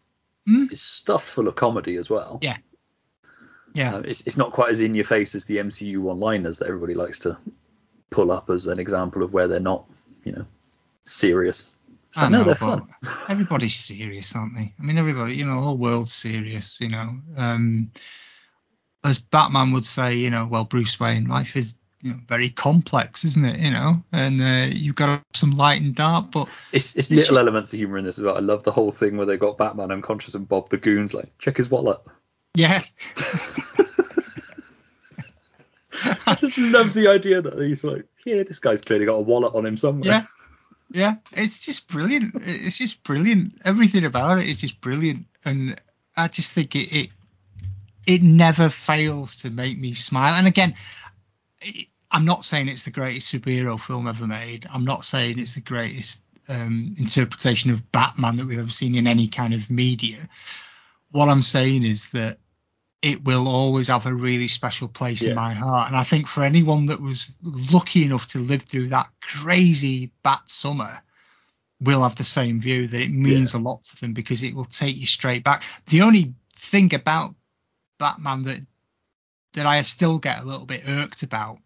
Hmm? 0.46 0.66
is 0.70 0.82
stuffed 0.82 1.26
full 1.26 1.48
of 1.48 1.54
comedy 1.54 1.96
as 1.96 2.10
well. 2.10 2.38
yeah 2.42 2.56
yeah 3.74 3.96
Uh, 3.96 4.00
it's, 4.00 4.20
it's 4.26 4.36
not 4.36 4.52
quite 4.52 4.70
as 4.70 4.80
in 4.80 4.94
your 4.94 5.04
face 5.04 5.34
as 5.34 5.44
the 5.46 5.56
MCU 5.56 5.98
one 5.98 6.20
liners 6.20 6.58
that 6.58 6.68
everybody 6.68 6.94
likes 6.94 7.18
to 7.20 7.38
pull 8.10 8.30
up 8.30 8.50
as 8.50 8.66
an 8.66 8.78
example 8.78 9.22
of 9.22 9.32
where 9.32 9.48
they're 9.48 9.58
not, 9.60 9.84
you 10.24 10.32
know, 10.32 10.46
serious. 11.04 11.72
So, 12.12 12.20
I 12.20 12.28
no, 12.28 12.38
know, 12.38 12.44
they're 12.44 12.54
fun. 12.54 12.86
everybody's 13.28 13.74
serious, 13.74 14.36
aren't 14.36 14.54
they? 14.54 14.72
I 14.78 14.82
mean, 14.82 14.98
everybody, 14.98 15.34
you 15.34 15.44
know, 15.46 15.56
the 15.56 15.60
whole 15.62 15.76
world's 15.78 16.12
serious, 16.12 16.78
you 16.80 16.88
know. 16.90 17.18
Um, 17.36 17.90
as 19.02 19.18
Batman 19.18 19.72
would 19.72 19.84
say, 19.84 20.14
you 20.14 20.30
know, 20.30 20.46
well, 20.46 20.64
Bruce 20.64 21.00
Wayne, 21.00 21.26
life 21.26 21.56
is 21.56 21.74
you 22.04 22.12
know, 22.12 22.18
very 22.28 22.50
complex, 22.50 23.24
isn't 23.24 23.44
it? 23.44 23.58
You 23.58 23.70
know, 23.70 24.04
and 24.12 24.40
uh, 24.40 24.72
you've 24.72 24.94
got 24.94 25.22
some 25.34 25.50
light 25.52 25.80
and 25.82 25.94
dark, 25.94 26.30
but 26.30 26.48
It's, 26.70 26.94
it's, 26.94 27.08
It's 27.08 27.10
little 27.10 27.24
just- 27.34 27.40
elements 27.40 27.72
of 27.72 27.78
humor 27.78 27.98
in 27.98 28.04
this 28.04 28.18
as 28.18 28.24
well. 28.24 28.36
I 28.36 28.40
love 28.40 28.62
the 28.62 28.70
whole 28.72 28.90
thing 28.92 29.16
where 29.16 29.26
they 29.26 29.36
got 29.38 29.58
Batman 29.58 29.90
unconscious 29.90 30.34
and 30.34 30.46
Bob 30.48 30.68
the 30.68 30.76
Goon's 30.76 31.14
like, 31.14 31.36
check 31.38 31.56
his 31.56 31.70
wallet. 31.70 31.98
yeah, 32.54 32.82
I 36.26 36.34
just 36.34 36.58
love 36.58 36.92
the 36.92 37.08
idea 37.08 37.40
that 37.40 37.58
he's 37.58 37.84
like, 37.84 38.04
yeah, 38.26 38.42
this 38.42 38.58
guy's 38.58 38.80
clearly 38.80 39.06
got 39.06 39.14
a 39.14 39.20
wallet 39.22 39.54
on 39.54 39.64
him 39.64 39.76
somewhere. 39.76 40.10
yeah, 40.12 40.24
yeah. 40.90 41.14
It's 41.32 41.60
just 41.60 41.88
brilliant. 41.88 42.34
It's 42.44 42.76
just 42.78 43.02
brilliant. 43.04 43.54
Everything 43.64 44.04
about 44.04 44.38
it 44.40 44.48
is 44.48 44.60
just 44.60 44.80
brilliant, 44.80 45.26
and 45.44 45.80
I 46.16 46.28
just 46.28 46.52
think 46.52 46.74
it 46.76 46.92
it, 46.92 47.10
it 48.06 48.22
never 48.22 48.68
fails 48.68 49.36
to 49.42 49.50
make 49.50 49.78
me 49.78 49.94
smile. 49.94 50.34
And 50.34 50.46
again, 50.46 50.74
it, 51.62 51.86
I'm 52.14 52.24
not 52.24 52.44
saying 52.44 52.68
it's 52.68 52.84
the 52.84 52.90
greatest 52.90 53.32
superhero 53.32 53.78
film 53.78 54.06
ever 54.06 54.26
made. 54.26 54.66
I'm 54.72 54.84
not 54.84 55.04
saying 55.04 55.38
it's 55.38 55.56
the 55.56 55.60
greatest 55.60 56.22
um, 56.48 56.94
interpretation 56.96 57.70
of 57.70 57.90
Batman 57.90 58.36
that 58.36 58.46
we've 58.46 58.58
ever 58.58 58.70
seen 58.70 58.94
in 58.94 59.06
any 59.06 59.28
kind 59.28 59.52
of 59.52 59.68
media. 59.68 60.28
What 61.10 61.28
I'm 61.28 61.42
saying 61.42 61.84
is 61.84 62.08
that 62.10 62.38
it 63.02 63.24
will 63.24 63.48
always 63.48 63.88
have 63.88 64.06
a 64.06 64.14
really 64.14 64.48
special 64.48 64.88
place 64.88 65.22
Yeah. 65.22 65.30
in 65.30 65.34
my 65.36 65.52
heart. 65.52 65.88
And 65.88 65.96
I 65.96 66.04
think 66.04 66.26
for 66.26 66.44
anyone 66.44 66.86
that 66.86 67.00
was 67.00 67.38
lucky 67.42 68.04
enough 68.04 68.28
to 68.28 68.38
live 68.38 68.62
through 68.62 68.88
that 68.88 69.08
crazy 69.20 70.10
Bat 70.22 70.42
summer, 70.46 71.02
will 71.80 72.02
have 72.02 72.14
the 72.16 72.24
same 72.24 72.60
view 72.60 72.86
that 72.86 73.00
it 73.00 73.10
means 73.10 73.54
a 73.54 73.58
lot 73.58 73.82
to 73.82 74.00
them 74.00 74.12
because 74.14 74.42
it 74.42 74.54
will 74.54 74.64
take 74.64 74.96
you 74.96 75.06
straight 75.06 75.44
back. 75.44 75.64
The 75.86 76.02
only 76.02 76.34
thing 76.56 76.94
about 76.94 77.34
Batman 77.98 78.42
that 78.42 78.60
that 79.54 79.66
I 79.66 79.82
still 79.82 80.18
get 80.18 80.40
a 80.40 80.44
little 80.44 80.66
bit 80.66 80.88
irked 80.88 81.22
about 81.22 81.58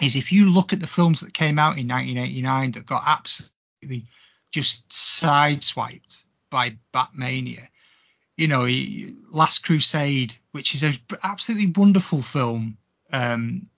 is 0.00 0.16
if 0.16 0.32
you 0.32 0.50
look 0.50 0.72
at 0.72 0.80
the 0.80 0.86
films 0.86 1.20
that 1.20 1.32
came 1.32 1.58
out 1.58 1.78
in 1.78 1.88
1989 1.88 2.72
that 2.72 2.86
got 2.86 3.02
absolutely 3.06 4.06
just 4.54 4.88
sideswiped 4.88 6.24
by 6.50 6.76
Batmania. 6.92 7.66
You 8.36 8.48
know, 8.48 8.66
Last 9.30 9.64
Crusade, 9.64 10.34
which 10.52 10.74
is 10.76 10.84
an 10.84 10.94
absolutely 11.22 11.72
wonderful 11.76 12.22
film, 12.22 12.78
um, 13.12 13.68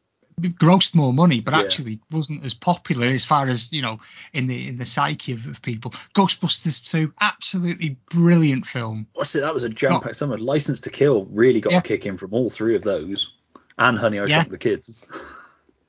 grossed 0.40 0.94
more 0.94 1.14
money, 1.14 1.40
but 1.40 1.54
Yeah. 1.54 1.60
actually 1.60 2.00
wasn't 2.10 2.44
as 2.44 2.52
popular 2.52 3.06
as 3.06 3.24
far 3.24 3.48
as 3.48 3.72
you 3.72 3.80
know 3.80 4.00
in 4.34 4.46
the 4.46 4.68
in 4.68 4.76
the 4.76 4.84
psyche 4.84 5.32
of, 5.32 5.46
of 5.46 5.62
people. 5.62 5.92
Ghostbusters 6.14 6.90
2, 6.90 7.14
absolutely 7.20 7.96
brilliant 8.10 8.66
film. 8.66 9.06
What's 9.14 9.34
it? 9.34 9.40
That 9.40 9.54
was 9.54 9.62
a 9.62 9.70
jam 9.70 10.00
packed 10.00 10.16
summer. 10.16 10.36
License 10.36 10.80
to 10.80 10.90
Kill 10.90 11.24
really 11.26 11.60
got 11.62 11.72
Yeah. 11.72 11.78
a 11.78 11.82
kick 11.82 12.04
in 12.04 12.18
from 12.18 12.34
all 12.34 12.50
three 12.50 12.76
of 12.76 12.82
those, 12.82 13.32
and 13.78 13.96
Honey, 13.98 14.18
I 14.18 14.26
Yeah. 14.26 14.36
Shrunk 14.36 14.50
the 14.50 14.58
Kids. 14.58 14.90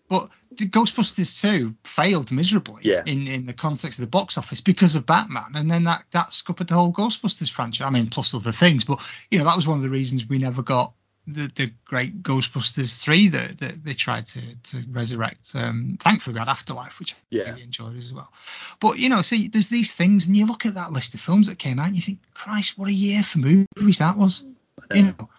But 0.09 0.29
the 0.51 0.67
Ghostbusters 0.69 1.41
2 1.41 1.75
failed 1.83 2.31
miserably 2.31 2.81
Yeah. 2.85 3.03
in, 3.05 3.27
in 3.27 3.45
the 3.45 3.53
context 3.53 3.99
of 3.99 4.03
the 4.03 4.09
box 4.09 4.37
office 4.37 4.61
because 4.61 4.95
of 4.95 5.05
Batman. 5.05 5.51
And 5.55 5.69
then 5.69 5.83
that, 5.83 6.05
that 6.11 6.31
scuppered 6.33 6.67
the 6.69 6.75
whole 6.75 6.93
Ghostbusters 6.93 7.51
franchise. 7.51 7.85
I 7.85 7.89
mean, 7.89 8.07
plus 8.09 8.33
other 8.33 8.51
things. 8.53 8.85
But, 8.85 9.01
you 9.29 9.37
know, 9.37 9.45
that 9.45 9.55
was 9.55 9.67
one 9.67 9.77
of 9.77 9.83
the 9.83 9.89
reasons 9.89 10.25
we 10.25 10.37
never 10.37 10.61
got 10.63 10.93
the, 11.27 11.51
the 11.53 11.73
great 11.83 12.23
Ghostbusters 12.23 12.97
3 12.97 13.27
that, 13.27 13.57
that 13.59 13.83
they 13.83 13.93
tried 13.93 14.27
to, 14.27 14.39
to 14.71 14.83
resurrect. 14.89 15.51
Um, 15.53 15.97
thankfully, 15.99 16.35
we 16.35 16.39
had 16.39 16.47
Afterlife, 16.47 16.99
which 16.99 17.15
Yeah. 17.29 17.43
I 17.43 17.49
really 17.49 17.63
enjoyed 17.63 17.97
as 17.97 18.13
well. 18.13 18.31
But, 18.79 18.97
you 18.99 19.09
know, 19.09 19.21
see, 19.21 19.49
there's 19.49 19.67
these 19.67 19.91
things, 19.91 20.25
and 20.25 20.37
you 20.37 20.45
look 20.45 20.65
at 20.65 20.75
that 20.75 20.93
list 20.93 21.15
of 21.15 21.19
films 21.19 21.47
that 21.47 21.59
came 21.59 21.79
out, 21.79 21.87
and 21.87 21.95
you 21.97 22.01
think, 22.01 22.19
Christ, 22.33 22.77
what 22.77 22.87
a 22.87 22.93
year 22.93 23.23
for 23.23 23.39
movies 23.39 23.97
that 23.97 24.17
was. 24.17 24.45
You 24.93 25.03
know, 25.03 25.29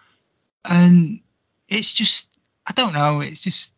and 0.63 1.21
it's 1.67 1.91
just, 1.91 2.29
I 2.67 2.73
don't 2.73 2.93
know, 2.93 3.21
it's 3.21 3.41
just, 3.41 3.73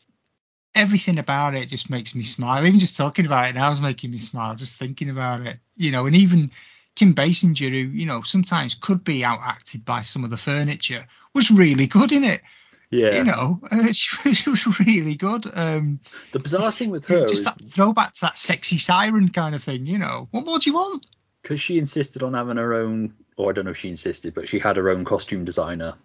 everything 0.76 1.19
about 1.19 1.55
it 1.55 1.67
just 1.69 1.89
makes 1.89 2.15
me 2.15 2.24
smile. 2.24 2.65
Even 2.65 2.80
just 2.80 2.97
talking 2.97 3.26
about 3.26 3.49
it 3.49 3.55
now 3.55 3.72
is 3.72 3.82
making 3.82 4.11
me 4.11 4.17
smile. 4.17 4.55
Just 4.55 4.76
thinking 4.78 5.09
about 5.09 5.41
it, 5.45 5.57
you 5.76 5.91
know. 5.91 6.05
And 6.05 6.15
even 6.15 6.51
Kim 6.95 7.13
Basinger, 7.13 7.69
who 7.69 7.78
you 7.78 8.05
know 8.05 8.22
sometimes 8.22 8.76
could 8.76 9.03
be 9.03 9.22
outacted 9.22 9.86
by 9.86 10.01
some 10.01 10.24
of 10.24 10.30
the 10.30 10.38
furniture, 10.38 11.05
was 11.34 11.51
really 11.51 11.88
good 11.88 12.11
in 12.11 12.24
it. 12.24 12.41
Yeah. 12.89 13.15
You 13.15 13.24
know, 13.24 13.59
uh, 13.72 13.91
she, 13.93 14.30
was- 14.30 14.38
she 14.38 14.49
was 14.49 14.80
really 14.80 15.15
good. 15.15 15.45
Um, 15.53 15.99
the 16.34 16.39
bizarre 16.39 16.72
thing 16.72 16.89
with 16.89 17.07
her 17.07 17.22
just 17.22 17.34
is 17.34 17.43
that 17.45 17.59
throwback 17.61 18.13
to 18.13 18.22
that 18.22 18.38
sexy 18.38 18.78
siren 18.78 19.30
kind 19.30 19.55
of 19.55 19.63
thing. 19.63 19.86
You 19.86 19.97
know, 19.97 20.28
what 20.32 20.45
more 20.45 20.59
do 20.59 20.69
you 20.69 20.76
want? 20.76 21.05
because 21.41 21.59
she 21.59 21.80
insisted 21.80 22.22
on 22.22 22.36
having 22.36 22.57
her 22.57 22.74
own, 22.76 23.15
or 23.36 23.49
I 23.49 23.53
don't 23.53 23.65
know 23.65 23.72
if 23.72 23.78
she 23.78 23.89
insisted, 23.89 24.36
but 24.36 24.47
she 24.47 24.59
had 24.59 24.78
her 24.78 24.89
own 24.91 25.03
costume 25.03 25.43
designer. 25.43 25.95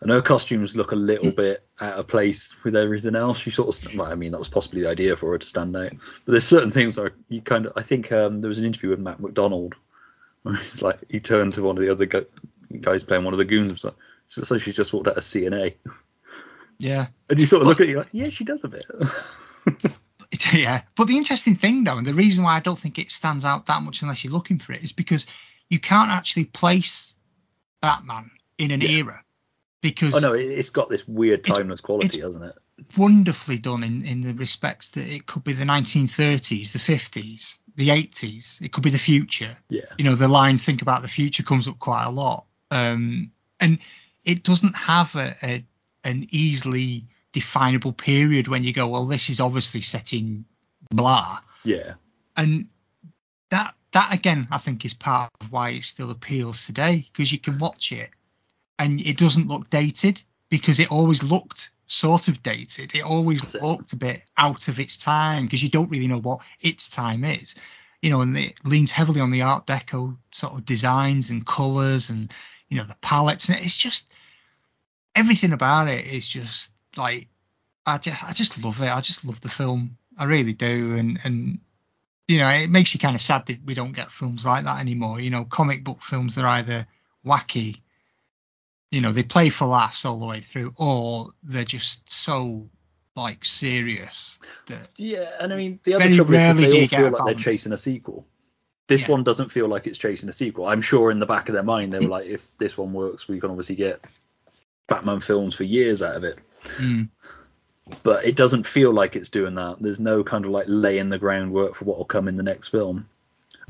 And 0.00 0.10
her 0.10 0.22
costumes 0.22 0.74
look 0.74 0.92
a 0.92 0.96
little 0.96 1.30
bit 1.30 1.60
out 1.78 1.94
of 1.94 2.06
place 2.06 2.54
with 2.64 2.74
everything 2.74 3.14
else. 3.14 3.38
She 3.38 3.50
sort 3.50 3.68
of, 3.68 3.94
well, 3.94 4.10
I 4.10 4.14
mean, 4.14 4.32
that 4.32 4.38
was 4.38 4.48
possibly 4.48 4.82
the 4.82 4.88
idea 4.88 5.14
for 5.14 5.32
her 5.32 5.38
to 5.38 5.46
stand 5.46 5.76
out. 5.76 5.90
But 6.24 6.32
there's 6.32 6.46
certain 6.46 6.70
things 6.70 6.96
like 6.96 7.12
you 7.28 7.42
kind 7.42 7.66
of, 7.66 7.74
I 7.76 7.82
think 7.82 8.10
um, 8.10 8.40
there 8.40 8.48
was 8.48 8.58
an 8.58 8.64
interview 8.64 8.90
with 8.90 8.98
Mac 8.98 9.20
McDonald 9.20 9.76
where 10.42 10.56
he's 10.56 10.80
like, 10.80 11.00
he 11.10 11.20
turned 11.20 11.52
to 11.54 11.62
one 11.62 11.76
of 11.76 11.82
the 11.84 11.90
other 11.90 12.06
gu- 12.06 12.26
guys 12.80 13.04
playing 13.04 13.24
one 13.24 13.34
of 13.34 13.38
the 13.38 13.44
goons 13.44 13.68
and 13.68 13.72
was 13.72 13.84
like, 13.84 13.94
"It's 14.26 14.36
just 14.36 14.50
like 14.50 14.62
she's 14.62 14.76
just 14.76 14.92
walked 14.92 15.08
out 15.08 15.18
of 15.18 15.24
C&A. 15.24 15.76
Yeah. 16.78 17.08
And 17.28 17.38
you 17.38 17.44
sort 17.44 17.60
of 17.60 17.68
look 17.68 17.82
at 17.82 17.88
it, 17.88 17.90
you're 17.90 17.98
like, 17.98 18.08
yeah, 18.12 18.30
she 18.30 18.42
does 18.44 18.64
a 18.64 18.68
bit. 18.68 18.86
yeah. 20.54 20.80
But 20.96 21.08
the 21.08 21.18
interesting 21.18 21.54
thing, 21.54 21.84
though, 21.84 21.98
and 21.98 22.06
the 22.06 22.14
reason 22.14 22.42
why 22.42 22.56
I 22.56 22.60
don't 22.60 22.78
think 22.78 22.98
it 22.98 23.10
stands 23.10 23.44
out 23.44 23.66
that 23.66 23.82
much 23.82 24.00
unless 24.00 24.24
you're 24.24 24.32
looking 24.32 24.58
for 24.58 24.72
it, 24.72 24.82
is 24.82 24.92
because 24.92 25.26
you 25.68 25.78
can't 25.78 26.10
actually 26.10 26.44
place 26.44 27.12
Batman 27.82 28.30
in 28.56 28.70
an 28.70 28.80
era 28.80 29.22
because 29.80 30.14
oh 30.16 30.28
no, 30.28 30.34
it, 30.34 30.44
it's 30.46 30.70
got 30.70 30.88
this 30.88 31.06
weird 31.06 31.44
timeless 31.44 31.80
quality, 31.80 32.20
hasn't 32.20 32.44
it? 32.44 32.54
wonderfully 32.96 33.58
done 33.58 33.84
in, 33.84 34.04
in 34.04 34.20
the 34.20 34.32
respects 34.34 34.90
that 34.90 35.06
it 35.06 35.26
could 35.26 35.44
be 35.44 35.52
the 35.52 35.64
1930s, 35.64 36.72
the 36.72 36.78
50s, 36.78 37.58
the 37.76 37.88
80s, 37.88 38.60
it 38.62 38.72
could 38.72 38.82
be 38.82 38.90
the 38.90 38.98
future. 38.98 39.56
Yeah. 39.68 39.82
You 39.98 40.04
know, 40.04 40.14
the 40.14 40.28
line 40.28 40.58
"Think 40.58 40.82
about 40.82 41.02
the 41.02 41.08
future" 41.08 41.42
comes 41.42 41.68
up 41.68 41.78
quite 41.78 42.04
a 42.04 42.10
lot, 42.10 42.46
um, 42.70 43.32
and 43.58 43.78
it 44.24 44.42
doesn't 44.42 44.76
have 44.76 45.14
a, 45.16 45.36
a 45.42 45.64
an 46.04 46.26
easily 46.30 47.06
definable 47.32 47.92
period 47.92 48.48
when 48.48 48.64
you 48.64 48.72
go, 48.72 48.88
well, 48.88 49.06
this 49.06 49.28
is 49.30 49.40
obviously 49.40 49.82
set 49.82 50.12
in 50.12 50.44
blah, 50.90 51.38
Yeah. 51.64 51.94
and 52.36 52.66
that 53.50 53.74
that 53.92 54.12
again, 54.14 54.48
I 54.50 54.58
think, 54.58 54.84
is 54.84 54.94
part 54.94 55.30
of 55.40 55.52
why 55.52 55.70
it 55.70 55.84
still 55.84 56.10
appeals 56.10 56.66
today 56.66 57.06
because 57.12 57.32
you 57.32 57.38
can 57.38 57.58
watch 57.58 57.92
it 57.92 58.10
and 58.80 58.98
it 59.02 59.18
doesn't 59.18 59.46
look 59.46 59.68
dated 59.68 60.22
because 60.48 60.80
it 60.80 60.90
always 60.90 61.22
looked 61.22 61.70
sort 61.86 62.28
of 62.28 62.42
dated. 62.42 62.94
It 62.94 63.02
always 63.02 63.54
looked 63.54 63.92
a 63.92 63.96
bit 63.96 64.22
out 64.38 64.68
of 64.68 64.80
its 64.80 64.96
time 64.96 65.44
because 65.44 65.62
you 65.62 65.68
don't 65.68 65.90
really 65.90 66.08
know 66.08 66.20
what 66.20 66.40
its 66.62 66.88
time 66.88 67.22
is. 67.22 67.54
You 68.00 68.08
know, 68.08 68.22
and 68.22 68.34
it 68.38 68.54
leans 68.64 68.90
heavily 68.90 69.20
on 69.20 69.30
the 69.30 69.42
Art 69.42 69.66
Deco 69.66 70.16
sort 70.32 70.54
of 70.54 70.64
designs 70.64 71.28
and 71.28 71.46
colours 71.46 72.08
and 72.08 72.32
you 72.70 72.78
know 72.78 72.84
the 72.84 72.96
palettes 73.02 73.50
and 73.50 73.58
it's 73.58 73.76
just 73.76 74.14
everything 75.14 75.52
about 75.52 75.88
it 75.88 76.06
is 76.06 76.26
just 76.26 76.72
like 76.96 77.28
I 77.84 77.98
just 77.98 78.24
I 78.24 78.32
just 78.32 78.64
love 78.64 78.80
it. 78.80 78.88
I 78.88 79.02
just 79.02 79.26
love 79.26 79.42
the 79.42 79.50
film. 79.50 79.98
I 80.16 80.24
really 80.24 80.54
do. 80.54 80.96
And 80.96 81.20
and 81.22 81.58
you 82.28 82.38
know, 82.38 82.48
it 82.48 82.70
makes 82.70 82.94
you 82.94 83.00
kind 83.00 83.14
of 83.14 83.20
sad 83.20 83.44
that 83.46 83.58
we 83.66 83.74
don't 83.74 83.92
get 83.92 84.10
films 84.10 84.46
like 84.46 84.64
that 84.64 84.80
anymore. 84.80 85.20
You 85.20 85.28
know, 85.28 85.44
comic 85.44 85.84
book 85.84 86.02
films 86.02 86.38
are 86.38 86.46
either 86.46 86.86
wacky, 87.26 87.80
you 88.90 89.00
know, 89.00 89.12
they 89.12 89.22
play 89.22 89.48
for 89.50 89.66
laughs 89.66 90.04
all 90.04 90.18
the 90.20 90.26
way 90.26 90.40
through, 90.40 90.72
or 90.76 91.28
they're 91.42 91.64
just 91.64 92.12
so 92.12 92.68
like 93.16 93.44
serious 93.44 94.38
that 94.66 94.88
Yeah, 94.96 95.30
and 95.40 95.52
I 95.52 95.56
mean 95.56 95.80
the 95.82 95.94
other 95.94 96.14
trouble 96.14 96.34
is 96.34 96.40
that 96.40 96.46
rarely 96.46 96.64
do 96.64 96.70
they 96.70 96.80
all 96.82 96.88
feel 96.88 97.10
like 97.10 97.24
they're 97.24 97.34
chasing 97.34 97.72
a 97.72 97.76
sequel. 97.76 98.24
This 98.86 99.02
Yeah. 99.02 99.12
one 99.12 99.24
doesn't 99.24 99.50
feel 99.50 99.66
like 99.68 99.86
it's 99.86 99.98
chasing 99.98 100.28
a 100.28 100.32
sequel. 100.32 100.66
I'm 100.66 100.82
sure 100.82 101.10
in 101.10 101.18
the 101.18 101.26
back 101.26 101.48
of 101.48 101.54
their 101.54 101.62
mind 101.64 101.92
they 101.92 101.98
were 101.98 102.06
like, 102.08 102.26
if 102.26 102.46
this 102.58 102.76
one 102.78 102.92
works, 102.92 103.28
we 103.28 103.38
can 103.40 103.50
obviously 103.50 103.76
get 103.76 104.00
Batman 104.88 105.20
films 105.20 105.54
for 105.54 105.64
years 105.64 106.02
out 106.02 106.16
of 106.16 106.24
it. 106.24 106.38
mm, 106.64 107.08
But 108.02 108.24
it 108.24 108.36
doesn't 108.36 108.64
feel 108.66 108.92
like 108.92 109.16
it's 109.16 109.28
doing 109.28 109.54
that. 109.56 109.76
There's 109.80 110.00
no 110.00 110.24
kind 110.24 110.44
of 110.44 110.50
like 110.50 110.66
laying 110.68 111.08
the 111.08 111.18
groundwork 111.18 111.74
for 111.76 111.84
what 111.84 111.98
will 111.98 112.04
come 112.04 112.26
in 112.28 112.34
the 112.36 112.42
next 112.42 112.68
film. 112.68 113.08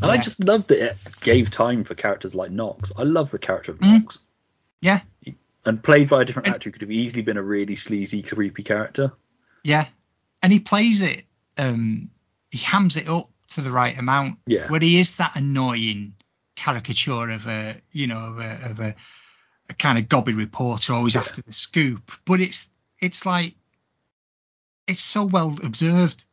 And 0.03 0.11
I 0.11 0.17
just 0.17 0.43
loved 0.43 0.69
that 0.69 0.83
it 0.93 0.97
gave 1.21 1.51
time 1.51 1.85
for 1.85 1.95
characters 1.95 2.35
like 2.35 2.51
Knox. 2.51 2.91
I 2.97 3.03
love 3.03 3.31
the 3.31 3.39
character 3.39 3.73
of 3.73 3.79
Mm. 3.81 4.01
Knox. 4.03 4.19
Yeah, 4.81 5.01
And 5.66 5.82
played 5.82 6.09
by 6.09 6.23
a 6.23 6.24
different 6.24 6.47
And- 6.47 6.55
actor 6.55 6.69
who 6.69 6.73
could 6.73 6.82
have 6.82 6.91
easily 6.91 7.23
been 7.23 7.37
a 7.37 7.43
really 7.43 7.77
sleazy, 7.77 8.23
creepy 8.23 8.62
character. 8.62 9.12
yeah, 9.62 9.87
and 10.43 10.53
he 10.53 10.61
plays 10.61 11.03
it. 11.03 11.24
Um, 11.59 12.11
he 12.51 12.59
hams 12.59 12.97
it 12.97 13.09
up 13.09 13.28
to 13.49 13.61
the 13.61 13.70
right 13.70 13.97
amount. 13.99 14.39
Yeah. 14.47 14.69
where 14.69 14.81
he 14.81 14.99
is 14.99 15.16
that 15.16 15.37
annoying 15.37 16.15
caricature 16.57 17.31
of 17.31 17.47
a, 17.47 17.81
you 17.93 18.07
know, 18.07 18.19
of 18.19 18.39
a, 18.39 18.70
of 18.70 18.81
a, 18.81 18.95
a 19.69 19.74
kind 19.74 19.99
of 19.99 20.09
gobby 20.09 20.32
reporter 20.32 20.93
always 20.95 21.15
after 21.16 21.43
the 21.43 21.53
scoop. 21.53 22.11
But 22.24 22.41
it's 22.41 22.69
it's 22.99 23.27
like 23.27 23.55
it's 24.87 25.03
so 25.03 25.24
well 25.24 25.57
observed. 25.62 26.24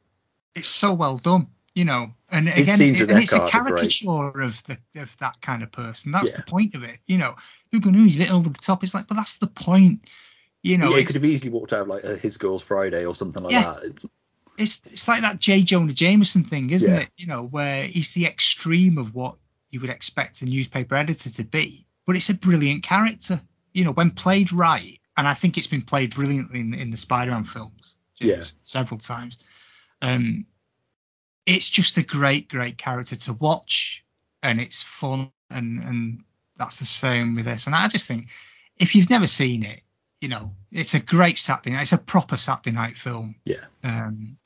It's 0.56 0.68
so 0.70 0.94
well 0.94 1.18
done. 1.18 1.48
You 1.76 1.86
know, 1.86 2.14
and 2.30 2.48
again, 2.48 2.82
it- 2.82 3.02
and 3.10 3.20
it's 3.22 3.34
a 3.34 3.44
Eckhart 3.44 3.54
are 3.54 3.70
great. 3.72 3.92
caricature 4.02 4.42
of 4.42 4.64
the 4.64 4.78
of 5.02 5.16
that 5.18 5.42
kind 5.42 5.62
of 5.64 5.72
person. 5.72 6.12
That's 6.12 6.32
Yeah. 6.32 6.38
the 6.38 6.44
point 6.44 6.74
of 6.76 6.84
it. 6.84 7.00
You 7.06 7.18
know, 7.20 7.36
people 7.72 7.92
know 7.92 8.04
he's 8.04 8.16
a 8.16 8.20
bit 8.20 8.32
over 8.32 8.50
the 8.50 8.60
top. 8.60 8.84
It's 8.84 8.94
like, 8.94 9.08
but 9.08 9.16
that's 9.16 9.38
the 9.38 9.48
point. 9.48 10.02
You 10.64 10.78
know, 10.78 10.90
yeah, 10.92 10.98
he 10.98 11.06
could 11.06 11.16
have 11.16 11.26
easily 11.26 11.52
walked 11.52 11.74
out 11.74 11.88
like 11.88 12.04
a 12.04 12.16
His 12.16 12.38
Girls 12.38 12.64
Friday 12.64 13.06
or 13.06 13.16
something 13.16 13.44
like 13.44 13.52
Yeah. 13.54 13.74
that. 13.74 13.84
It's, 13.84 14.06
it's 14.58 14.82
it's 14.86 15.08
like 15.08 15.22
that 15.22 15.40
J. 15.40 15.62
Jonah 15.62 15.94
Jameson 15.94 16.44
thing, 16.44 16.72
isn't 16.72 16.92
Yeah. 16.92 17.02
it? 17.02 17.10
You 17.18 17.28
know, 17.28 17.44
where 17.44 17.86
he's 17.86 18.12
the 18.14 18.26
extreme 18.26 18.98
of 18.98 19.14
what 19.14 19.38
you 19.70 19.80
would 19.82 19.90
expect 19.90 20.42
a 20.42 20.46
newspaper 20.46 20.96
editor 20.96 21.30
to 21.30 21.44
be, 21.44 21.86
but 22.06 22.16
it's 22.16 22.30
a 22.30 22.34
brilliant 22.34 22.84
character. 22.84 23.42
You 23.74 23.86
know, 23.86 23.92
when 23.92 24.12
played 24.12 24.52
right, 24.52 25.00
and 25.16 25.28
I 25.28 25.36
think 25.36 25.58
it's 25.58 25.68
been 25.68 25.84
played 25.84 26.16
brilliantly 26.16 26.60
in, 26.60 26.74
in 26.74 26.90
the 26.90 26.98
Spider-Man 26.98 27.44
films, 27.44 27.96
Yeah. 28.20 28.44
several 28.64 28.98
times. 28.98 29.38
Um, 30.02 30.48
it's 31.46 31.68
just 31.70 31.98
a 31.98 32.04
great, 32.04 32.50
great 32.50 32.78
character 32.78 33.16
to 33.16 33.34
watch, 33.34 34.04
and 34.42 34.60
it's 34.60 34.82
fun, 34.82 35.32
and 35.50 35.80
and 35.80 36.24
that's 36.58 36.80
the 36.80 36.86
same 36.86 37.36
with 37.36 37.46
this. 37.46 37.66
And 37.68 37.76
I 37.76 37.88
just 37.88 38.08
think 38.08 38.28
if 38.78 38.96
you've 38.96 39.10
never 39.10 39.28
seen 39.28 39.64
it, 39.64 39.82
you 40.22 40.30
know, 40.30 40.52
it's 40.72 40.94
a 40.96 41.00
great 41.00 41.38
Saturday 41.38 41.72
night. 41.76 41.84
It's 41.84 41.94
a 41.94 41.98
proper 41.98 42.38
Saturday 42.38 42.76
night 42.76 42.98
film. 42.98 43.36
yeah. 43.46 43.66
Um, 43.84 44.38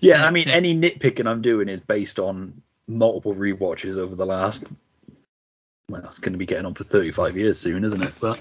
Yeah, 0.00 0.24
I 0.24 0.30
mean, 0.30 0.48
yeah. 0.48 0.54
any 0.54 0.74
nitpicking 0.74 1.28
I'm 1.28 1.42
doing 1.42 1.68
is 1.68 1.80
based 1.80 2.18
on 2.18 2.62
multiple 2.86 3.34
rewatches 3.34 3.96
over 3.96 4.14
the 4.14 4.26
last. 4.26 4.64
Well, 5.88 6.04
it's 6.04 6.20
going 6.20 6.32
to 6.32 6.38
be 6.38 6.46
getting 6.46 6.66
on 6.66 6.74
for 6.74 6.84
35 6.84 7.36
years 7.36 7.58
soon, 7.58 7.84
isn't 7.84 8.02
it? 8.02 8.14
But 8.20 8.40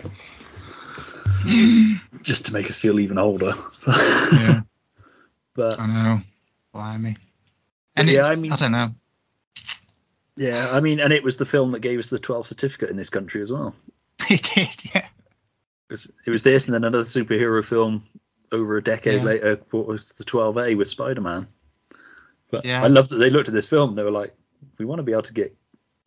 just 2.22 2.45
to 2.45 2.53
make 2.53 2.69
us 2.69 2.77
feel 2.77 2.99
even 2.99 3.18
older. 3.18 3.53
yeah, 3.88 4.61
but 5.56 5.80
I 5.80 5.88
know. 5.88 6.22
Blimey. 6.73 7.18
And 7.95 8.07
Yeah, 8.07 8.31
it's, 8.31 8.52
I 8.52 8.53
I 8.53 8.56
don't 8.57 8.72
know. 8.72 8.94
Yeah, 10.40 10.72
I 10.72 10.80
mean, 10.80 10.99
and 10.99 11.11
it 11.14 11.24
was 11.24 11.38
the 11.38 11.45
film 11.45 11.72
that 11.74 11.82
gave 11.82 11.99
us 11.99 12.10
the 12.10 12.18
12 12.18 12.48
certificate 12.48 12.90
in 12.90 12.98
this 12.98 13.10
country 13.10 13.41
as 13.41 13.52
well. 13.52 13.76
It 14.30 14.44
did, 14.56 14.86
yeah. 14.95 15.06
It 15.90 15.94
was, 15.94 16.11
it 16.26 16.30
was 16.30 16.44
this 16.44 16.66
and 16.66 16.74
then 16.74 16.84
another 16.84 17.03
superhero 17.03 17.64
film 17.64 18.03
over 18.52 18.78
a 18.78 18.84
decade 18.84 19.20
Yeah. 19.20 19.24
later 19.24 19.61
what 19.72 19.88
was 19.88 20.11
the 20.14 20.24
12A 20.24 20.78
with 20.78 20.88
Spider-Man. 20.88 21.48
But 22.52 22.66
Yeah. 22.66 22.84
I 22.84 22.88
love 22.88 23.10
that 23.10 23.18
they 23.18 23.30
looked 23.30 23.48
at 23.48 23.53
this 23.53 23.66
film. 23.68 23.95
They 23.95 24.03
were 24.03 24.11
like, 24.11 24.34
we 24.78 24.86
want 24.86 24.99
to 24.99 25.03
be 25.03 25.11
able 25.11 25.24
to 25.24 25.34
get 25.34 25.56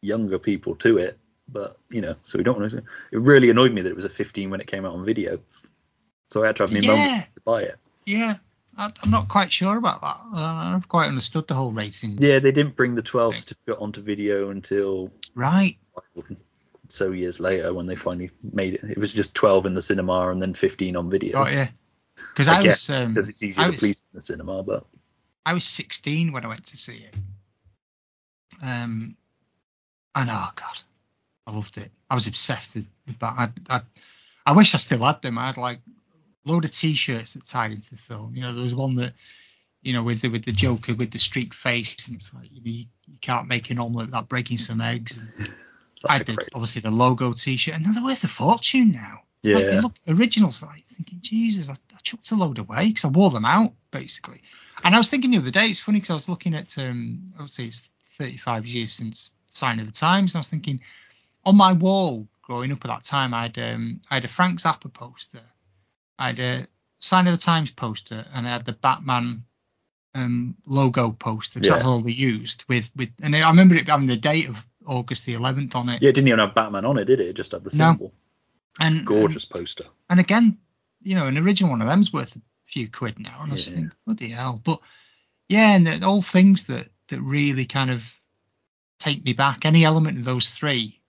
younger 0.03 0.39
people 0.39 0.75
to 0.77 0.99
it, 0.99 1.19
but 1.49 1.77
you 1.91 2.01
know, 2.01 2.15
so 2.23 2.39
we 2.39 2.45
don't 2.45 2.59
want 2.59 2.71
to. 2.71 2.79
It 2.79 3.21
really 3.21 3.51
annoyed 3.51 3.73
me 3.73 3.83
that 3.83 3.89
it 3.91 3.97
was 3.97 4.05
a 4.05 4.09
15 4.09 4.51
when 4.51 4.61
it 4.61 4.67
came 4.67 4.85
out 4.85 4.95
on 4.95 5.05
video. 5.05 5.39
So 6.31 6.43
I 6.43 6.47
had 6.47 6.57
to 6.57 6.63
have 6.65 6.73
my 6.73 6.81
mum 6.81 6.99
Yeah. 6.99 7.25
to 7.35 7.41
buy 7.45 7.63
it. 7.63 7.77
Yeah. 8.07 8.37
I, 8.77 8.91
I'm 9.03 9.11
not 9.11 9.29
quite 9.29 9.53
sure 9.53 9.77
about 9.77 10.01
that. 10.01 10.17
I 10.35 10.65
haven't 10.73 10.89
quite 10.89 11.09
understood 11.09 11.47
the 11.47 11.55
whole 11.55 11.73
rating. 11.73 12.17
Yeah, 12.21 12.39
they 12.39 12.53
didn't 12.53 12.77
bring 12.77 12.95
the 12.95 13.03
12 13.03 13.29
Okay. 13.29 13.39
certificate 13.41 13.79
onto 13.81 14.01
video 14.03 14.51
until 14.51 15.11
Right. 15.35 15.77
so 16.89 17.11
years 17.13 17.39
later 17.41 17.73
when 17.75 17.87
they 17.87 17.95
finally 17.95 18.31
made 18.43 18.75
it. 18.75 18.85
It 18.85 18.99
was 18.99 19.13
just 19.13 19.35
12 19.35 19.67
in 19.67 19.73
the 19.75 19.83
cinema 19.83 20.31
and 20.31 20.41
then 20.41 20.55
15 20.55 20.97
on 20.97 21.11
video. 21.11 21.39
Oh, 21.45 21.47
yeah. 21.49 21.69
Because 22.17 22.49
I, 22.49 22.59
I, 22.59 22.63
guess 22.63 22.89
was 22.89 22.99
um, 22.99 23.15
because 23.15 23.29
it's 23.29 23.43
easier 23.43 23.65
I 23.65 23.67
to 23.67 23.71
was- 23.73 23.81
police 23.81 24.11
in 24.13 24.17
the 24.17 24.23
cinema, 24.23 24.63
but 24.63 24.87
I 25.45 25.55
was 25.55 25.65
16 25.65 26.33
when 26.33 26.45
I 26.45 26.49
went 26.49 26.65
to 26.67 26.77
see 26.77 26.99
it. 27.05 27.15
Um, 28.63 29.17
and 30.15 30.31
oh 30.31 30.49
god, 30.55 30.79
I 31.47 31.53
loved 31.53 31.79
it. 31.79 31.91
I 32.09 32.15
was 32.15 32.27
obsessed 32.27 32.75
with, 32.75 32.87
that. 33.19 33.53
I, 33.69 33.77
I, 33.77 33.81
I 34.47 34.53
wish 34.53 34.75
I 34.75 34.79
still 34.79 35.03
had 35.03 35.21
them. 35.23 35.39
I 35.39 35.47
had 35.49 35.57
like 35.57 35.81
load 36.45 36.65
of 36.65 36.73
T-shirts 36.73 37.35
that 37.35 37.47
tied 37.47 37.73
into 37.73 37.91
the 37.91 37.97
film. 37.97 38.35
You 38.35 38.43
know, 38.43 38.53
there 38.53 38.63
was 38.63 38.75
one 38.75 38.95
that, 38.95 39.13
you 39.83 39.93
know, 39.93 40.03
with 40.03 40.21
the 40.21 40.29
with 40.29 40.45
the 40.45 40.53
Joker 40.53 40.95
with 40.95 41.11
the 41.11 41.19
streaked 41.19 41.55
face, 41.55 42.07
and 42.07 42.17
it's 42.17 42.33
like 42.35 42.49
you, 42.53 42.61
know, 42.61 42.71
you, 42.71 42.87
you 43.07 43.19
can't 43.21 43.49
make 43.49 43.71
an 43.71 43.79
omelette 43.79 44.07
without 44.07 44.29
breaking 44.29 44.59
some 44.59 44.81
eggs. 44.81 45.21
I 46.09 46.19
did 46.19 46.37
great. 46.37 46.49
obviously 46.55 46.81
the 46.81 46.91
logo 46.91 47.33
T-shirt, 47.33 47.75
and 47.75 47.85
they're 47.85 48.05
worth 48.05 48.25
a 48.25 48.29
fortune 48.29 48.93
now. 48.93 49.23
Yeah. 49.43 49.57
Like, 49.57 49.83
look 49.83 49.95
originals, 50.09 50.63
like 50.63 50.85
thinking, 50.87 51.19
Jesus, 51.21 51.69
I, 51.69 51.73
I 51.73 51.99
chucked 52.03 52.31
a 52.31 52.37
load 52.37 52.59
away 52.59 52.89
because 52.89 53.05
I 53.05 53.09
wore 53.09 53.31
them 53.31 53.45
out 53.45 53.73
basically. 53.91 54.43
And 54.85 54.95
I 54.95 54.99
was 54.99 55.11
thinking 55.11 55.31
the 55.31 55.39
other 55.39 55.51
day, 55.51 55.69
it's 55.69 55.81
funny 55.81 55.99
because 55.99 56.11
I 56.11 56.15
was 56.15 56.29
looking 56.29 56.55
at, 56.55 56.77
um, 56.79 57.33
I 57.39 57.43
would 57.43 57.51
say 57.51 57.67
it's 57.67 57.89
35 58.19 58.67
years 58.67 58.93
since 58.93 59.33
Sign 59.47 59.79
of 59.79 59.87
the 59.87 59.93
Times, 59.93 60.33
and 60.33 60.39
I 60.39 60.41
was 60.41 60.49
thinking, 60.49 60.81
on 61.45 61.57
my 61.57 61.73
wall 61.73 62.27
growing 62.43 62.73
up 62.73 62.85
at 62.85 62.89
that 62.89 63.05
time, 63.05 63.35
I 63.35 63.43
had 63.43 63.59
um, 63.59 64.01
I 64.11 64.15
had 64.15 64.25
a 64.25 64.29
Frank 64.29 64.61
Zappa 64.61 64.93
poster, 64.93 65.41
I 66.23 66.27
had 66.29 66.39
a 66.39 66.67
Sign 67.01 67.27
of 67.27 67.33
the 67.37 67.45
Times 67.45 67.71
poster, 67.73 68.25
and 68.33 68.47
I 68.47 68.51
had 68.51 68.65
the 68.65 68.73
Batman 68.75 69.45
um, 70.15 70.57
logo 70.67 71.11
poster. 71.11 71.59
'cause 71.59 71.69
That's 71.69 71.83
Yeah. 71.83 71.89
all 71.89 72.01
they 72.01 72.13
used 72.13 72.65
with 72.69 72.91
with, 72.95 73.11
and 73.23 73.35
I 73.35 73.49
remember 73.51 73.75
it 73.75 73.89
having 73.89 74.07
the 74.07 74.17
date 74.17 74.49
of 74.49 74.65
August 74.87 75.27
the 75.27 75.35
11th 75.35 75.75
on 75.75 75.89
it. 75.89 76.01
Yeah, 76.03 76.11
it 76.11 76.15
didn't 76.15 76.29
even 76.29 76.39
have 76.39 76.55
Batman 76.55 76.85
on 76.85 76.99
it, 76.99 77.07
did 77.07 77.19
it? 77.21 77.29
It 77.29 77.33
just 77.37 77.53
had 77.53 77.65
the 77.65 77.71
symbol. 77.71 78.13
No. 78.79 78.85
and 78.87 79.05
Gorgeous 79.07 79.45
poster. 79.45 79.85
and 80.11 80.21
again, 80.21 80.59
you 81.03 81.15
know, 81.15 81.27
an 81.27 81.37
original 81.39 81.71
one 81.71 81.83
of 81.83 81.89
them's 81.89 82.13
worth 82.13 82.37
a 82.37 82.41
few 82.67 82.89
quid 82.89 83.19
now, 83.19 83.39
and 83.43 83.53
I 83.53 83.57
just 83.57 83.71
Yeah. 83.71 83.77
think, 83.81 83.93
bloody 84.07 84.29
hell. 84.29 84.61
But 84.63 84.81
yeah, 85.49 85.75
and 85.75 85.87
the, 85.87 86.07
all 86.07 86.23
things 86.23 86.67
that 86.69 86.89
that 87.09 87.21
really 87.21 87.67
kind 87.67 87.91
of 87.91 88.21
take 88.99 89.25
me 89.25 89.33
back. 89.33 89.65
Any 89.65 89.85
element 89.85 90.19
of 90.19 90.25
those 90.25 90.49
three, 90.51 91.01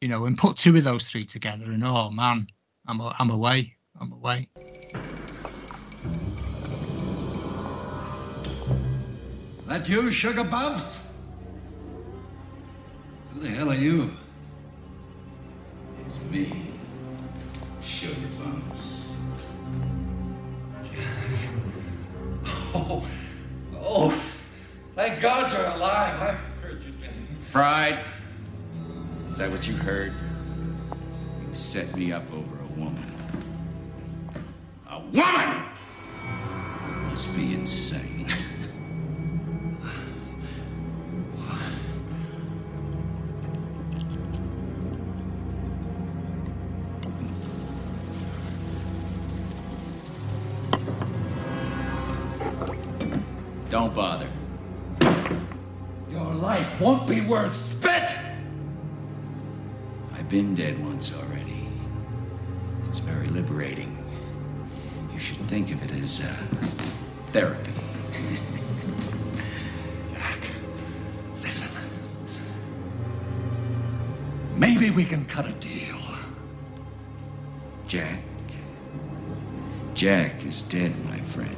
you 0.00 0.08
know, 0.08 0.24
and 0.26 0.38
put 0.38 0.56
two 0.56 0.76
of 0.76 0.84
those 0.84 1.08
three 1.08 1.26
together, 1.26 1.70
and 1.70 1.84
oh 1.84 2.10
man, 2.10 2.48
I'm 2.86 3.00
I'm 3.00 3.30
away, 3.30 3.73
I'm 4.00 4.12
away. 4.12 4.48
That 9.66 9.88
you, 9.88 10.10
Sugar 10.10 10.44
Bumps? 10.44 11.06
Who 13.32 13.40
the 13.40 13.48
hell 13.48 13.70
are 13.70 13.74
you? 13.74 14.10
It's 16.00 16.28
me, 16.30 16.52
Sugar 17.80 18.14
Bumps. 18.42 19.16
Oh, 22.76 23.08
oh, 23.76 24.10
thank 24.96 25.22
God 25.22 25.52
you're 25.52 25.76
alive. 25.76 26.20
I 26.20 26.32
heard 26.60 26.82
you'd 26.82 27.00
been. 27.00 27.10
Fried? 27.42 28.00
Is 29.30 29.38
that 29.38 29.48
what 29.48 29.68
you 29.68 29.76
heard? 29.76 30.12
You 31.46 31.54
set 31.54 31.96
me 31.96 32.12
up 32.12 32.24
over 32.32 32.56
a 32.58 32.66
woman. 32.80 33.13
Woman! 35.14 35.62
Must 37.10 37.36
be 37.36 37.54
insane. 37.54 38.26
Don't 53.70 53.94
bother. 53.94 54.28
Your 56.10 56.34
life 56.34 56.80
won't 56.80 57.08
be 57.08 57.20
worth 57.20 57.54
spit! 57.54 58.16
I've 60.12 60.28
been 60.28 60.54
dead 60.54 60.84
once 60.84 61.16
already. 61.16 61.68
It's 62.86 62.98
very 62.98 63.26
liberating. 63.26 63.83
You 65.44 65.50
should 65.50 65.66
think 65.66 65.72
of 65.72 65.84
it 65.84 65.92
as 66.00 66.22
uh, 66.22 66.24
therapy. 67.26 67.72
Jack, 70.14 70.38
listen. 71.42 71.68
Maybe 74.56 74.90
we 74.90 75.04
can 75.04 75.26
cut 75.26 75.46
a 75.46 75.52
deal. 75.52 75.98
Jack. 77.86 78.20
Jack 79.92 80.46
is 80.46 80.62
dead, 80.62 80.94
my 81.10 81.18
friend. 81.18 81.54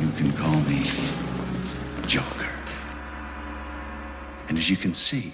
You 0.00 0.10
can 0.12 0.30
call 0.32 0.60
me 0.60 0.84
Joker. 2.06 2.52
And 4.48 4.56
as 4.56 4.70
you 4.70 4.76
can 4.76 4.94
see, 4.94 5.32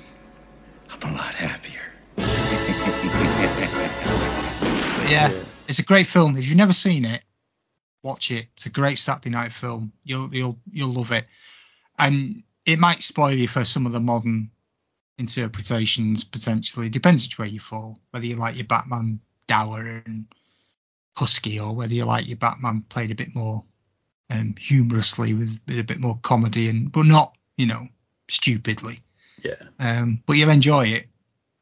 I'm 0.90 1.02
a 1.10 1.12
lot 1.14 1.34
happier. 1.34 1.92
But 4.96 5.10
yeah, 5.10 5.30
it's 5.68 5.78
a 5.78 5.84
great 5.84 6.06
film. 6.06 6.36
If 6.36 6.46
you've 6.46 6.56
never 6.56 6.72
seen 6.72 7.04
it, 7.04 7.22
watch 8.02 8.30
it. 8.30 8.46
It's 8.56 8.66
a 8.66 8.70
great 8.70 8.98
Saturday 8.98 9.30
night 9.30 9.52
film. 9.52 9.92
You'll 10.04 10.32
you'll 10.34 10.58
you'll 10.70 10.92
love 10.92 11.12
it. 11.12 11.26
And 11.98 12.42
it 12.66 12.78
might 12.78 13.02
spoil 13.02 13.32
you 13.32 13.48
for 13.48 13.64
some 13.64 13.86
of 13.86 13.92
the 13.92 14.00
modern 14.00 14.50
interpretations 15.18 16.24
potentially. 16.24 16.88
Depends 16.88 17.24
which 17.24 17.38
way 17.38 17.48
you 17.48 17.60
fall. 17.60 17.98
Whether 18.10 18.26
you 18.26 18.36
like 18.36 18.56
your 18.56 18.66
Batman 18.66 19.20
dour 19.46 20.02
and 20.06 20.26
husky, 21.16 21.60
or 21.60 21.74
whether 21.74 21.94
you 21.94 22.04
like 22.04 22.26
your 22.26 22.36
Batman 22.36 22.84
played 22.88 23.10
a 23.10 23.14
bit 23.14 23.34
more 23.34 23.64
um, 24.30 24.54
humorously 24.58 25.34
with, 25.34 25.60
with 25.66 25.78
a 25.78 25.84
bit 25.84 25.98
more 25.98 26.18
comedy 26.22 26.68
and 26.68 26.90
but 26.90 27.06
not 27.06 27.36
you 27.56 27.66
know 27.66 27.88
stupidly. 28.28 29.00
Yeah. 29.42 29.62
Um, 29.78 30.22
but 30.26 30.34
you'll 30.34 30.50
enjoy 30.50 30.86
it. 30.86 31.06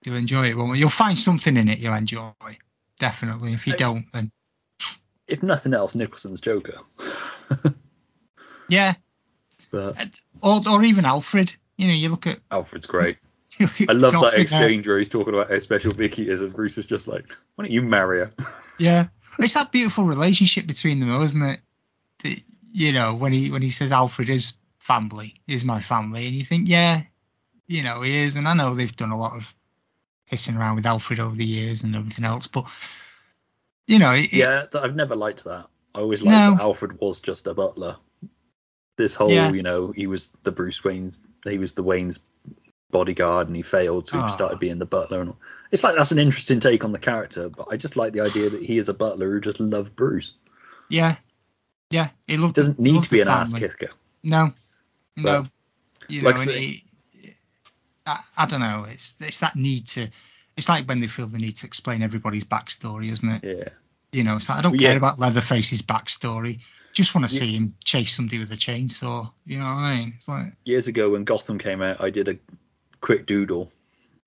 You'll 0.04 0.16
enjoy 0.16 0.50
it. 0.50 0.76
You'll 0.76 0.88
find 0.88 1.18
something 1.18 1.56
in 1.56 1.68
it 1.68 1.78
you'll 1.78 1.94
enjoy. 1.94 2.32
Definitely. 3.02 3.52
If 3.52 3.66
you 3.66 3.72
don't, 3.72 4.04
then 4.12 4.30
If 5.26 5.42
nothing 5.42 5.74
else, 5.74 5.96
Nicholson's 5.96 6.40
Joker. 6.40 6.78
yeah. 8.68 8.94
But 9.72 10.08
Or 10.40 10.62
or 10.68 10.84
even 10.84 11.04
Alfred. 11.04 11.52
You 11.76 11.88
know, 11.88 11.94
you 11.94 12.10
look 12.10 12.28
at. 12.28 12.38
Alfred's 12.48 12.86
great. 12.86 13.18
I 13.60 13.92
love 13.92 14.12
that 14.12 14.34
exchange 14.34 14.86
where 14.86 14.98
he's 14.98 15.08
talking 15.08 15.34
about 15.34 15.50
how 15.50 15.58
special 15.58 15.90
Vicki 15.90 16.28
is, 16.28 16.40
and 16.40 16.52
Bruce 16.52 16.78
is 16.78 16.86
just 16.86 17.08
like, 17.08 17.28
"Why 17.56 17.64
don't 17.64 17.72
you 17.72 17.82
marry 17.82 18.20
her?" 18.20 18.32
Yeah, 18.78 19.08
it's 19.38 19.54
that 19.54 19.72
beautiful 19.72 20.04
relationship 20.04 20.68
between 20.68 21.00
them, 21.00 21.08
though, 21.08 21.22
isn't 21.22 21.42
it? 21.42 21.60
That, 22.22 22.40
you 22.72 22.92
know, 22.92 23.14
when 23.14 23.32
he 23.32 23.50
when 23.50 23.62
he 23.62 23.70
says 23.70 23.90
Alfred 23.90 24.30
is 24.30 24.54
family, 24.78 25.40
is 25.48 25.64
my 25.64 25.80
family, 25.80 26.26
and 26.26 26.34
you 26.36 26.44
think, 26.44 26.68
yeah, 26.68 27.02
you 27.66 27.82
know, 27.82 28.02
he 28.02 28.16
is, 28.16 28.36
and 28.36 28.46
I 28.46 28.54
know 28.54 28.74
they've 28.74 28.96
done 28.96 29.10
a 29.10 29.18
lot 29.18 29.36
of 29.36 29.52
pissing 30.32 30.59
around 30.59 30.76
with 30.76 30.86
Alfred 30.86 31.20
over 31.20 31.36
the 31.36 31.44
years 31.44 31.84
and 31.84 31.94
everything 31.94 32.24
else, 32.24 32.46
but 32.46 32.64
you 33.86 33.98
know, 33.98 34.12
it, 34.12 34.32
yeah, 34.32 34.64
I've 34.74 34.96
never 34.96 35.14
liked 35.14 35.44
that. 35.44 35.66
I 35.94 36.00
always 36.00 36.22
liked 36.22 36.32
No. 36.32 36.56
that 36.56 36.62
Alfred 36.62 36.98
was 37.00 37.20
just 37.20 37.46
a 37.46 37.54
butler. 37.54 37.96
This 38.96 39.14
whole, 39.14 39.30
Yeah. 39.30 39.50
you 39.52 39.62
know, 39.62 39.92
he 39.92 40.06
was 40.06 40.30
the 40.42 40.52
Bruce 40.52 40.82
Wayne's, 40.84 41.18
he 41.44 41.59
was 41.59 41.72
the 41.72 41.82
Wayne's 41.82 42.18
bodyguard, 42.90 43.48
and 43.48 43.56
he 43.56 43.62
failed, 43.62 44.06
so 44.09 44.16
he 44.18 44.22
Ah. 44.22 44.28
started 44.28 44.59
being 44.59 44.78
the 44.78 44.86
butler. 44.86 45.20
And 45.20 45.30
all. 45.30 45.38
it's 45.70 45.82
like 45.84 45.96
that's 45.96 46.12
an 46.12 46.18
interesting 46.18 46.60
take 46.60 46.84
on 46.84 46.92
the 46.92 46.98
character, 46.98 47.48
but 47.50 47.66
I 47.70 47.76
just 47.76 47.96
like 47.96 48.12
the 48.12 48.20
idea 48.20 48.50
that 48.50 48.62
he 48.62 48.78
is 48.78 48.88
a 48.88 48.94
butler 48.94 49.30
who 49.30 49.40
just 49.40 49.60
loved 49.60 49.94
Bruce. 49.96 50.34
yeah, 50.88 51.16
yeah, 51.90 52.09
he 52.26 52.36
loved. 52.38 52.54
Doesn't 52.54 52.78
need 52.78 53.02
to 53.02 53.10
be 53.10 53.20
an 53.20 53.28
ass 53.28 53.52
kicker. 53.52 53.90
No, 54.22 54.52
no, 55.16 55.46
you 56.09 56.22
know, 56.22 56.28
like 56.28 56.38
say- 56.38 56.66
he, 56.66 56.84
I, 58.06 58.20
I 58.36 58.46
don't 58.46 58.60
know. 58.60 58.86
It's 58.88 59.16
it's 59.20 59.38
that 59.38 59.56
need 59.56 59.86
to. 59.88 60.08
It's 60.56 60.68
like 60.68 60.86
when 60.86 61.00
they 61.00 61.06
feel 61.06 61.26
the 61.26 61.38
need 61.38 61.56
to 61.56 61.66
explain 61.66 62.02
everybody's 62.02 62.44
backstory, 62.44 63.10
isn't 63.10 63.28
it? 63.28 63.44
Yeah. 63.44 63.68
You 64.12 64.24
know, 64.24 64.38
so 64.38 64.52
I 64.52 64.60
don't 64.60 64.72
Well, 64.72 64.80
care 64.80 64.90
yeah. 64.90 64.96
about 64.98 65.18
Leatherface's 65.18 65.80
backstory. 65.82 66.60
Just 66.92 67.14
want 67.14 67.26
to 67.26 67.34
see 67.34 67.56
him 67.56 67.74
chase 67.82 68.14
somebody 68.14 68.38
with 68.38 68.50
a 68.52 68.56
chainsaw. 68.56 69.32
You 69.46 69.58
know 69.58 69.64
what 69.64 69.70
I 69.70 69.96
mean? 69.96 70.12
It's 70.18 70.28
like, 70.28 70.52
years 70.66 70.88
ago 70.88 71.10
when 71.12 71.24
Gotham 71.24 71.58
came 71.58 71.80
out, 71.80 72.02
I 72.02 72.10
did 72.10 72.28
a 72.28 72.36
quick 73.00 73.24
doodle 73.24 73.72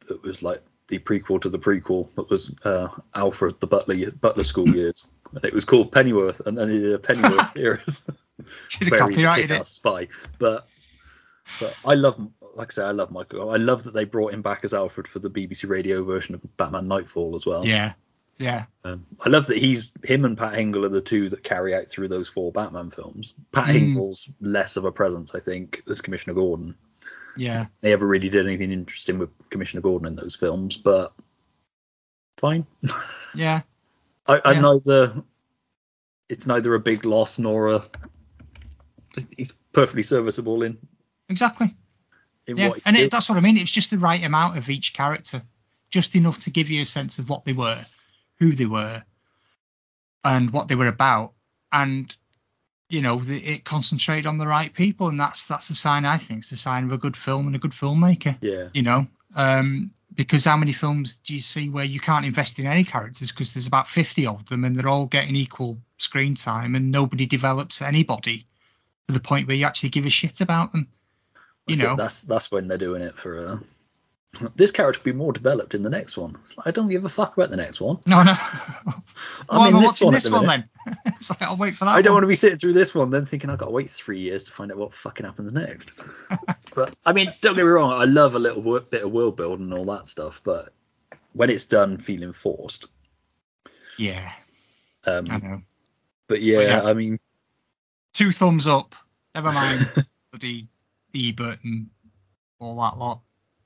that 0.07 0.23
was 0.23 0.41
like 0.41 0.63
the 0.87 0.97
prequel 0.97 1.39
to 1.41 1.49
the 1.49 1.59
prequel. 1.59 2.09
That 2.15 2.27
was 2.27 2.51
uh, 2.63 2.87
Alfred 3.13 3.59
the 3.59 3.67
Butler 3.67 4.09
Butler 4.19 4.43
School 4.43 4.67
years, 4.75 5.05
and 5.35 5.45
it 5.45 5.53
was 5.53 5.63
called 5.65 5.91
Pennyworth, 5.91 6.39
and 6.47 6.57
then 6.57 6.69
they 6.69 6.79
did 6.79 6.93
a 6.93 6.97
Pennyworth 6.99 7.49
series. 7.51 8.01
should 8.69 8.87
have 8.87 8.97
copyrighted 8.99 9.51
it. 9.51 9.65
spy, 9.67 10.07
but 10.39 10.67
but 11.59 11.77
I 11.85 11.93
love, 11.93 12.19
like 12.55 12.71
I 12.71 12.73
say, 12.73 12.83
I 12.83 12.91
love 12.91 13.11
Michael. 13.11 13.51
I 13.51 13.57
love 13.57 13.83
that 13.83 13.93
they 13.93 14.05
brought 14.05 14.33
him 14.33 14.41
back 14.41 14.63
as 14.63 14.73
Alfred 14.73 15.07
for 15.07 15.19
the 15.19 15.29
BBC 15.29 15.67
radio 15.69 16.03
version 16.03 16.35
of 16.35 16.57
Batman 16.57 16.87
Nightfall 16.87 17.35
as 17.35 17.45
well. 17.45 17.65
Yeah, 17.65 17.93
yeah, 18.39 18.65
Um, 18.83 19.05
I 19.21 19.29
love 19.29 19.45
that 19.47 19.57
he's 19.57 19.91
him 20.03 20.25
and 20.25 20.37
Pat 20.37 20.53
Hingle 20.55 20.85
are 20.85 20.89
the 20.89 21.01
two 21.01 21.29
that 21.29 21.43
carry 21.43 21.75
out 21.75 21.89
through 21.89 22.07
those 22.07 22.27
four 22.29 22.51
Batman 22.51 22.89
films. 22.91 23.33
Pat 23.51 23.67
Mm. 23.67 23.71
Hingle's 23.73 24.29
less 24.41 24.77
of 24.77 24.85
a 24.85 24.91
presence, 24.91 25.35
I 25.35 25.39
think, 25.39 25.83
as 25.89 26.01
Commissioner 26.01 26.33
Gordon 26.33 26.75
yeah. 27.37 27.65
they 27.81 27.91
ever 27.91 28.07
really 28.07 28.29
did 28.29 28.45
anything 28.45 28.71
interesting 28.71 29.19
with 29.19 29.29
Commissioner 29.49 29.81
Gordon 29.81 30.07
in 30.07 30.15
those 30.15 30.35
films, 30.35 30.77
but 30.77 31.13
fine. 32.37 32.65
Yeah, 33.35 33.61
I, 34.27 34.39
I'm 34.45 34.55
Yeah. 34.55 34.61
neither. 34.61 35.23
It's 36.29 36.47
neither 36.47 36.73
a 36.73 36.79
big 36.79 37.03
loss 37.05 37.37
nor 37.37 37.67
a. 37.67 37.83
He's 39.37 39.53
perfectly 39.73 40.03
serviceable 40.03 40.63
in 40.63 40.77
exactly. 41.29 41.75
Yeah, 42.47 42.71
and 42.85 42.95
it, 42.95 43.11
that's 43.11 43.27
what 43.27 43.37
I 43.37 43.41
mean. 43.41 43.57
It's 43.57 43.71
just 43.71 43.89
the 43.89 43.97
right 43.97 44.23
amount 44.23 44.57
of 44.57 44.69
each 44.69 44.93
character, 44.93 45.41
just 45.89 46.15
enough 46.15 46.39
to 46.39 46.49
give 46.49 46.69
you 46.69 46.81
a 46.81 46.85
sense 46.85 47.19
of 47.19 47.29
what 47.29 47.43
they 47.43 47.53
were, 47.53 47.85
who 48.39 48.53
they 48.53 48.65
were, 48.65 49.03
and 50.23 50.51
what 50.51 50.67
they 50.67 50.75
were 50.75 50.87
about, 50.87 51.33
and 51.71 52.15
you 52.87 53.01
know, 53.01 53.17
the, 53.17 53.37
it 53.37 53.63
concentrated 53.63 54.27
on 54.27 54.37
the 54.37 54.47
right 54.47 54.73
people, 54.73 55.07
and 55.07 55.19
that's 55.19 55.47
that's 55.47 55.69
a 55.69 55.75
sign. 55.75 56.05
I 56.05 56.17
think 56.17 56.39
it's 56.39 56.51
a 56.51 56.57
sign 56.57 56.83
of 56.83 56.91
a 56.91 56.97
good 56.97 57.17
film 57.17 57.47
and 57.47 57.55
a 57.55 57.59
good 57.59 57.71
filmmaker. 57.71 58.37
yeah, 58.41 58.69
You 58.73 58.83
know, 58.83 59.07
um, 59.35 59.91
because 60.13 60.45
how 60.45 60.57
many 60.57 60.71
films 60.71 61.17
do 61.17 61.33
you 61.33 61.41
see 61.41 61.69
where 61.69 61.83
you 61.83 61.99
can't 61.99 62.25
invest 62.25 62.59
in 62.59 62.65
any 62.65 62.83
characters 62.83 63.31
because 63.31 63.53
there's 63.53 63.67
about 63.67 63.89
50 63.89 64.27
of 64.27 64.47
them 64.47 64.63
and 64.63 64.75
they're 64.75 64.87
all 64.87 65.07
getting 65.07 65.35
equal 65.35 65.77
screen 65.97 66.35
time 66.35 66.75
and 66.75 66.91
nobody 66.91 67.25
develops 67.25 67.81
anybody 67.81 68.45
to 69.07 69.13
the 69.13 69.19
point 69.19 69.47
where 69.47 69.57
you 69.57 69.65
actually 69.65 69.89
give 69.89 70.05
a 70.05 70.09
shit 70.09 70.41
about 70.41 70.71
them. 70.71 70.87
You 71.67 71.75
So 71.75 71.87
know, 71.87 71.95
that's 71.95 72.21
that's 72.21 72.51
when 72.51 72.67
they're 72.67 72.77
doing 72.77 73.01
it 73.01 73.17
for. 73.17 73.47
Uh, 73.47 73.57
this 74.55 74.71
character 74.71 74.99
will 74.99 75.13
be 75.13 75.17
more 75.17 75.31
developed 75.31 75.75
in 75.75 75.81
the 75.81 75.89
next 75.89 76.17
one. 76.17 76.37
It's 76.43 76.57
like, 76.57 76.67
I 76.67 76.71
don't 76.71 76.89
give 76.89 77.05
a 77.05 77.09
fuck 77.09 77.37
about 77.37 77.49
the 77.51 77.55
next 77.55 77.79
one. 77.79 77.99
No, 78.05 78.21
no. 78.21 78.33
I'm 79.49 79.61
Well, 79.61 79.69
in 79.69 79.75
I'm 79.75 79.81
this 79.81 80.01
watching 80.01 80.05
one. 80.07 80.13
this 80.13 80.29
one 80.29 80.45
then. 80.45 80.69
it's 81.05 81.29
like 81.29 81.41
I'll 81.41 81.55
wait 81.55 81.75
for 81.77 81.85
that. 81.85 81.95
I 81.95 82.01
don't 82.01 82.11
one. 82.11 82.15
want 82.15 82.23
to 82.25 82.27
be 82.27 82.35
sitting 82.35 82.59
through 82.59 82.73
this 82.73 82.93
one 82.93 83.09
then 83.09 83.25
thinking 83.25 83.49
I've 83.49 83.57
got 83.59 83.67
to 83.67 83.71
wait 83.71 83.89
three 83.89 84.19
years 84.19 84.43
to 84.43 84.51
find 84.51 84.71
out 84.71 84.77
what 84.77 84.93
fucking 84.93 85.25
happens 85.25 85.53
next. 85.53 85.93
but 86.75 86.93
I 87.05 87.13
mean, 87.13 87.33
don't 87.41 87.55
get 87.55 87.63
me 87.63 87.69
wrong, 87.69 87.93
I 87.93 88.03
love 88.05 88.35
a 88.35 88.39
little 88.39 88.79
bit 88.81 89.03
of 89.03 89.11
world 89.11 89.37
building 89.37 89.67
and 89.71 89.73
all 89.73 89.85
that 89.95 90.09
stuff, 90.09 90.41
but 90.43 90.73
when 91.31 91.49
it's 91.49 91.65
done 91.65 91.97
feeling 91.97 92.33
forced. 92.33 92.87
Yeah, 93.97 94.29
Um, 95.05 95.25
I 95.29 95.37
know. 95.37 95.61
but 96.27 96.41
yeah, 96.41 96.57
But 96.57 96.67
yeah. 96.67 96.81
I 96.83 96.93
mean, 96.93 97.17
Two 98.13 98.31
thumbs 98.33 98.67
up. 98.67 98.95
Never 99.33 99.51
mind 99.51 99.89
bloody 100.31 100.67
Ebert 101.15 101.59
and 101.63 101.87
all 102.59 102.75
that 102.81 102.97
lot. 102.97 103.21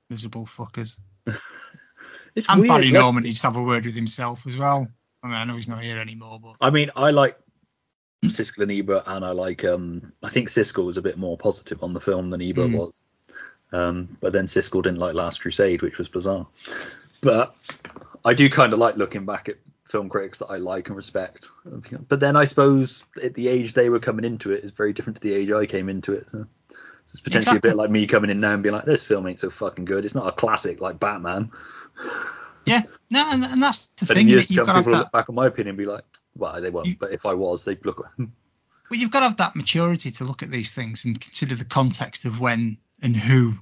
Miserable 0.10 0.46
fuckers. 0.46 1.00
it's 2.36 2.48
And 2.50 2.62
weird. 2.62 2.70
Barry 2.74 2.92
Norman 2.92 3.24
needs 3.24 3.42
to 3.42 3.48
have 3.48 3.58
a 3.58 3.64
word 3.64 3.86
with 3.86 3.96
himself 3.96 4.46
as 4.48 4.56
well. 4.56 4.88
I 5.24 5.28
mean, 5.28 5.36
I 5.36 5.44
know 5.44 5.56
he's 5.56 5.68
not 5.68 5.84
here 5.84 6.00
anymore, 6.00 6.40
but 6.42 6.56
I 6.62 6.70
mean, 6.70 6.92
I 6.96 7.12
like 7.12 7.38
Siskel 8.26 8.64
and 8.64 8.72
Ebert, 8.72 9.04
and 9.06 9.24
I 9.26 9.32
like. 9.32 9.64
Um, 9.66 10.14
I 10.24 10.30
think 10.30 10.50
Siskel 10.50 10.86
was 10.86 10.98
a 10.98 11.02
bit 11.02 11.18
more 11.18 11.38
positive 11.38 11.84
on 11.84 11.94
the 11.94 12.02
film 12.02 12.30
than 12.30 12.42
Ebert 12.42 12.70
Mm. 12.70 12.78
was. 12.78 13.02
Um, 13.72 14.18
but 14.20 14.34
then 14.34 14.46
Siskel 14.46 14.82
didn't 14.82 14.98
like 15.00 15.14
Last 15.14 15.42
Crusade, 15.42 15.82
which 15.82 15.98
was 15.98 16.10
bizarre. 16.10 16.48
But 17.22 17.56
I 18.26 18.34
do 18.34 18.50
kind 18.50 18.74
of 18.74 18.80
like 18.80 18.96
looking 18.96 19.26
back 19.26 19.50
at 19.50 19.58
film 19.86 20.10
critics 20.10 20.40
that 20.40 20.48
I 20.48 20.58
like 20.58 20.88
and 20.88 20.96
respect. 20.96 21.50
But 22.08 22.20
then 22.20 22.36
I 22.36 22.46
suppose 22.46 23.04
at 23.22 23.34
the 23.36 23.48
age 23.48 23.74
they 23.74 23.90
were 23.90 24.00
coming 24.00 24.26
into 24.26 24.52
it 24.54 24.64
is 24.64 24.72
very 24.72 24.94
different 24.94 25.18
to 25.18 25.22
the 25.22 25.34
age 25.34 25.52
I 25.52 25.66
came 25.66 25.90
into 25.90 26.14
it. 26.14 26.30
So, 26.30 26.46
so 27.10 27.14
it's 27.14 27.22
potentially 27.22 27.57
a 27.57 27.60
bit 27.60 27.76
like 27.76 27.90
me 27.90 28.06
coming 28.06 28.30
in 28.30 28.40
now 28.40 28.53
and 28.53 28.61
being 28.61 28.76
like, 28.76 28.86
"This 28.86 29.03
film 29.03 29.26
ain't 29.26 29.40
so 29.40 29.49
fucking 29.49 29.86
good. 29.86 30.06
It's 30.06 30.14
not 30.14 30.27
a 30.27 30.31
classic 30.31 30.80
like 30.80 30.99
Batman." 30.99 31.49
yeah, 32.68 32.84
no, 33.10 33.27
and, 33.31 33.44
and 33.44 33.64
that's 33.64 33.88
the 33.98 34.06
But 34.06 34.15
thing. 34.18 34.27
in 34.27 34.30
years 34.30 34.52
You've 34.52 34.60
come, 34.60 34.68
to 34.68 34.73
have 34.73 34.81
people 34.86 34.94
that, 34.94 34.99
look 35.06 35.11
back 35.11 35.27
on 35.27 35.34
my 35.34 35.48
opinion 35.48 35.69
and 35.69 35.77
be 35.80 35.86
like, 35.86 36.03
"Well, 36.38 36.61
they 36.61 36.69
won't." 36.69 36.86
You- 36.86 36.98
but 36.99 37.11
if 37.11 37.26
I 37.26 37.34
was, 37.34 37.65
they'd 37.65 37.84
look. 37.84 38.07
But 38.90 38.98
you've 38.98 39.11
got 39.11 39.19
to 39.19 39.27
have 39.27 39.38
that 39.38 39.56
maturity 39.56 40.10
to 40.14 40.23
look 40.23 40.41
at 40.41 40.49
these 40.49 40.72
things 40.72 41.06
and 41.06 41.19
consider 41.22 41.53
the 41.53 41.64
context 41.64 42.26
of 42.26 42.40
when 42.40 42.77
and 43.03 43.15
who 43.15 43.53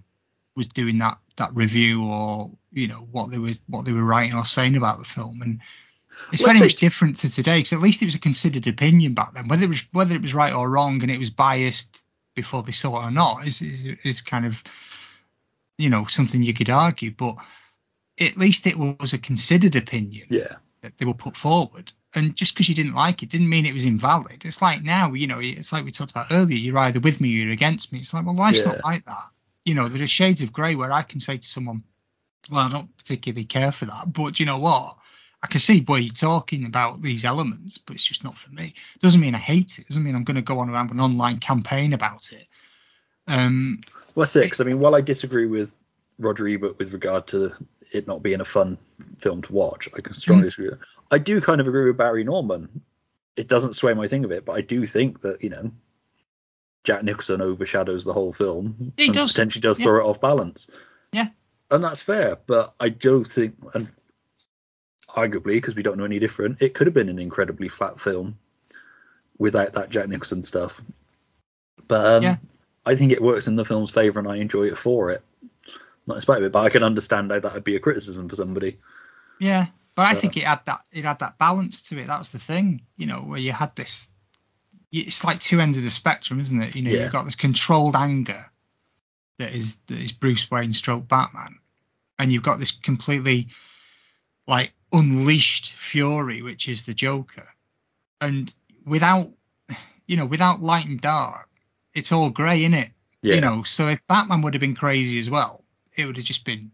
was 0.55 0.67
doing 0.69 0.97
that 0.99 1.17
that 1.35 1.53
review 1.53 2.05
or 2.05 2.51
you 2.71 2.87
know 2.87 3.07
what 3.11 3.29
they 3.29 3.37
were 3.37 3.51
what 3.67 3.83
they 3.83 3.91
were 3.91 4.03
writing 4.05 4.37
or 4.37 4.45
saying 4.45 4.77
about 4.77 4.99
the 4.99 5.05
film 5.05 5.41
and 5.41 5.59
it's 6.31 6.41
Let's 6.41 6.43
very 6.43 6.59
much 6.59 6.75
different 6.77 7.17
to 7.17 7.29
today 7.29 7.59
because 7.59 7.73
at 7.73 7.81
least 7.81 8.01
it 8.01 8.05
was 8.05 8.15
a 8.15 8.19
considered 8.19 8.67
opinion 8.67 9.15
back 9.15 9.33
then 9.33 9.49
whether 9.49 9.65
it 9.65 9.69
was 9.69 9.83
whether 9.91 10.15
it 10.15 10.21
was 10.21 10.33
right 10.33 10.53
or 10.53 10.69
wrong 10.69 11.01
and 11.01 11.11
it 11.11 11.19
was 11.19 11.29
biased 11.29 12.03
before 12.37 12.63
they 12.63 12.71
saw 12.71 13.01
it 13.01 13.07
or 13.07 13.11
not 13.11 13.45
is 13.45 13.61
is, 13.61 13.85
is 14.03 14.21
kind 14.21 14.45
of 14.45 14.63
you 15.77 15.89
know 15.89 16.05
something 16.05 16.41
you 16.41 16.53
could 16.53 16.69
argue 16.69 17.11
but 17.11 17.35
at 18.19 18.37
least 18.37 18.67
it 18.67 18.77
was 18.77 19.13
a 19.13 19.17
considered 19.17 19.75
opinion 19.75 20.27
yeah. 20.29 20.55
that 20.81 20.97
they 20.97 21.05
were 21.05 21.13
put 21.13 21.37
forward. 21.37 21.91
And 22.15 22.35
just 22.35 22.53
because 22.53 22.67
you 22.69 22.75
didn't 22.75 22.95
like 22.95 23.21
it 23.21 23.29
didn't 23.29 23.49
mean 23.49 23.65
it 23.65 23.73
was 23.73 23.85
invalid. 23.85 24.45
It's 24.45 24.61
like 24.61 24.83
now, 24.83 25.13
you 25.13 25.27
know, 25.27 25.39
it's 25.39 25.71
like 25.71 25.85
we 25.85 25.91
talked 25.91 26.11
about 26.11 26.31
earlier. 26.31 26.57
You're 26.57 26.77
either 26.79 26.99
with 26.99 27.21
me 27.21 27.29
or 27.29 27.43
you're 27.43 27.51
against 27.51 27.93
me. 27.93 27.99
It's 27.99 28.13
like, 28.13 28.25
well, 28.25 28.35
life's 28.35 28.59
Yeah. 28.59 28.73
not 28.73 28.83
like 28.83 29.05
that. 29.05 29.29
You 29.65 29.75
know, 29.75 29.87
there 29.87 30.01
are 30.01 30.07
shades 30.07 30.41
of 30.41 30.53
grey 30.53 30.75
where 30.75 30.91
I 30.91 31.03
can 31.03 31.19
say 31.19 31.37
to 31.37 31.47
someone, 31.47 31.83
well, 32.49 32.65
I 32.65 32.69
don't 32.71 32.97
particularly 32.97 33.45
care 33.45 33.71
for 33.71 33.85
that, 33.85 34.11
but 34.11 34.39
you 34.39 34.45
know 34.45 34.57
what? 34.57 34.97
I 35.43 35.47
can 35.47 35.59
see 35.59 35.81
why 35.81 35.99
you're 35.99 36.13
talking 36.13 36.65
about 36.65 37.01
these 37.01 37.23
elements, 37.23 37.77
but 37.77 37.93
it's 37.95 38.03
just 38.03 38.23
not 38.23 38.37
for 38.37 38.49
me. 38.51 38.73
Doesn't 39.01 39.21
mean 39.21 39.35
I 39.35 39.39
hate 39.39 39.77
it. 39.79 39.87
Doesn't 39.87 40.03
mean 40.03 40.15
I'm 40.15 40.23
going 40.23 40.35
to 40.35 40.41
go 40.41 40.59
on 40.59 40.69
around 40.69 40.89
an 40.91 40.99
online 40.99 41.37
campaign 41.37 41.93
about 41.93 42.31
it. 42.33 42.47
Um, 43.27 43.81
Well, 44.15 44.23
that's 44.23 44.35
it. 44.35 44.43
Because 44.45 44.61
I 44.61 44.63
mean, 44.63 44.79
while 44.79 44.95
I 44.95 45.01
disagree 45.01 45.45
with 45.45 45.73
Roger 46.17 46.47
Ebert 46.47 46.79
with 46.79 46.91
regard 46.91 47.27
to 47.27 47.53
it 47.91 48.07
not 48.07 48.23
being 48.23 48.41
a 48.41 48.45
fun 48.45 48.77
film 49.19 49.41
to 49.43 49.53
watch, 49.53 49.87
I 49.95 50.01
can 50.01 50.13
strongly 50.15 50.43
Mm. 50.43 50.47
disagree. 50.47 50.71
I 51.11 51.17
do 51.19 51.39
kind 51.39 51.61
of 51.61 51.67
agree 51.67 51.85
with 51.85 51.97
Barry 51.97 52.23
Norman. 52.23 52.81
It 53.35 53.47
doesn't 53.47 53.73
sway 53.73 53.93
my 53.93 54.07
thing 54.07 54.25
of 54.25 54.31
it, 54.31 54.43
but 54.43 54.53
I 54.53 54.61
do 54.61 54.85
think 54.87 55.21
that 55.21 55.43
you 55.43 55.49
know, 55.51 55.71
Jack 56.83 57.03
Nicholson 57.03 57.41
overshadows 57.41 58.03
the 58.03 58.13
whole 58.13 58.33
film 58.33 58.91
He 58.97 59.05
and 59.05 59.13
does, 59.13 59.31
potentially 59.33 59.61
does 59.61 59.79
yeah. 59.79 59.85
throw 59.85 59.99
it 59.99 60.09
off 60.09 60.19
balance. 60.19 60.67
Yeah. 61.11 61.27
And 61.69 61.83
that's 61.83 62.01
fair, 62.01 62.37
but 62.47 62.73
I 62.79 62.89
do 62.89 63.23
think, 63.23 63.55
and 63.73 63.87
arguably, 65.17 65.55
because 65.55 65.75
we 65.75 65.83
don't 65.83 65.97
know 65.97 66.05
any 66.05 66.19
different, 66.19 66.61
it 66.61 66.73
could 66.73 66.87
have 66.87 66.93
been 66.93 67.09
an 67.09 67.19
incredibly 67.19 67.67
flat 67.67 67.99
film 67.99 68.37
without 69.37 69.73
that 69.73 69.89
Jack 69.89 70.07
Nicholson 70.07 70.43
stuff. 70.43 70.81
But 71.87 72.05
um, 72.05 72.23
Yeah. 72.23 72.37
I 72.85 72.95
think 72.95 73.11
it 73.11 73.21
works 73.21 73.47
in 73.47 73.55
the 73.55 73.65
film's 73.65 73.91
favour 73.91 74.19
and 74.19 74.27
I 74.29 74.37
enjoy 74.37 74.65
it 74.67 74.77
for 74.77 75.09
it. 75.09 75.21
Not 76.05 76.15
in 76.15 76.21
spite 76.21 76.37
of 76.37 76.43
it, 76.45 76.51
but 76.53 76.63
I 76.63 76.69
can 76.69 76.83
understand 76.83 77.31
how 77.31 77.39
that 77.39 77.53
would 77.53 77.63
be 77.65 77.75
a 77.75 77.81
criticism 77.81 78.29
for 78.29 78.37
somebody. 78.37 78.77
Yeah, 79.39 79.67
but 79.93 80.05
I 80.05 80.13
Uh, 80.13 80.21
think 80.21 80.37
it 80.37 80.45
had 80.45 80.63
that 80.65 80.85
it 80.91 81.03
had 81.03 81.19
that 81.19 81.37
balance 81.37 81.89
to 81.89 81.99
it. 81.99 82.07
That 82.07 82.19
was 82.19 82.31
the 82.31 82.39
thing, 82.39 82.81
you 82.95 83.07
know, 83.07 83.19
where 83.21 83.39
you 83.39 83.51
had 83.51 83.75
this. 83.75 84.07
It's 84.91 85.25
like 85.25 85.41
two 85.41 85.59
ends 85.59 85.77
of 85.77 85.83
the 85.83 85.89
spectrum, 85.89 86.39
isn't 86.39 86.61
it? 86.61 86.75
You 86.75 86.83
know, 86.83 86.91
Yeah. 86.91 87.03
you've 87.03 87.11
got 87.11 87.25
this 87.25 87.35
controlled 87.35 87.95
anger 87.95 88.45
that 89.37 89.53
is 89.53 89.75
that 89.87 89.97
is 89.99 90.13
Bruce 90.13 90.49
Wayne 90.49 90.73
stroke 90.73 91.07
Batman, 91.09 91.59
and 92.17 92.31
you've 92.31 92.43
got 92.43 92.57
this 92.57 92.71
completely 92.71 93.49
like 94.47 94.73
unleashed 94.91 95.73
fury, 95.73 96.41
which 96.41 96.69
is 96.69 96.83
the 96.83 96.93
Joker, 96.93 97.47
and 98.21 98.53
without 98.85 99.29
you 100.05 100.17
know 100.17 100.25
without 100.25 100.61
light 100.61 100.87
and 100.87 100.99
dark, 101.01 101.49
it's 101.93 102.11
all 102.11 102.29
grey 102.29 102.63
in 102.63 102.73
it. 102.73 102.89
Yeah. 103.21 103.35
You 103.35 103.41
know, 103.41 103.63
so 103.63 103.87
if 103.87 104.05
Batman 104.07 104.41
would 104.43 104.53
have 104.53 104.61
been 104.61 104.75
crazy 104.75 105.19
as 105.19 105.29
well, 105.29 105.63
it 105.95 106.05
would 106.05 106.17
have 106.17 106.25
just 106.25 106.45
been 106.45 106.71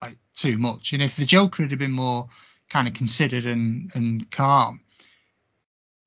like 0.00 0.16
too 0.34 0.56
much. 0.56 0.92
And 0.92 1.02
if 1.02 1.16
the 1.16 1.26
Joker 1.26 1.66
had 1.66 1.78
been 1.78 1.92
more 1.92 2.28
kind 2.70 2.88
of 2.88 2.94
considered 2.94 3.44
and 3.44 3.90
and 3.94 4.30
calm, 4.30 4.80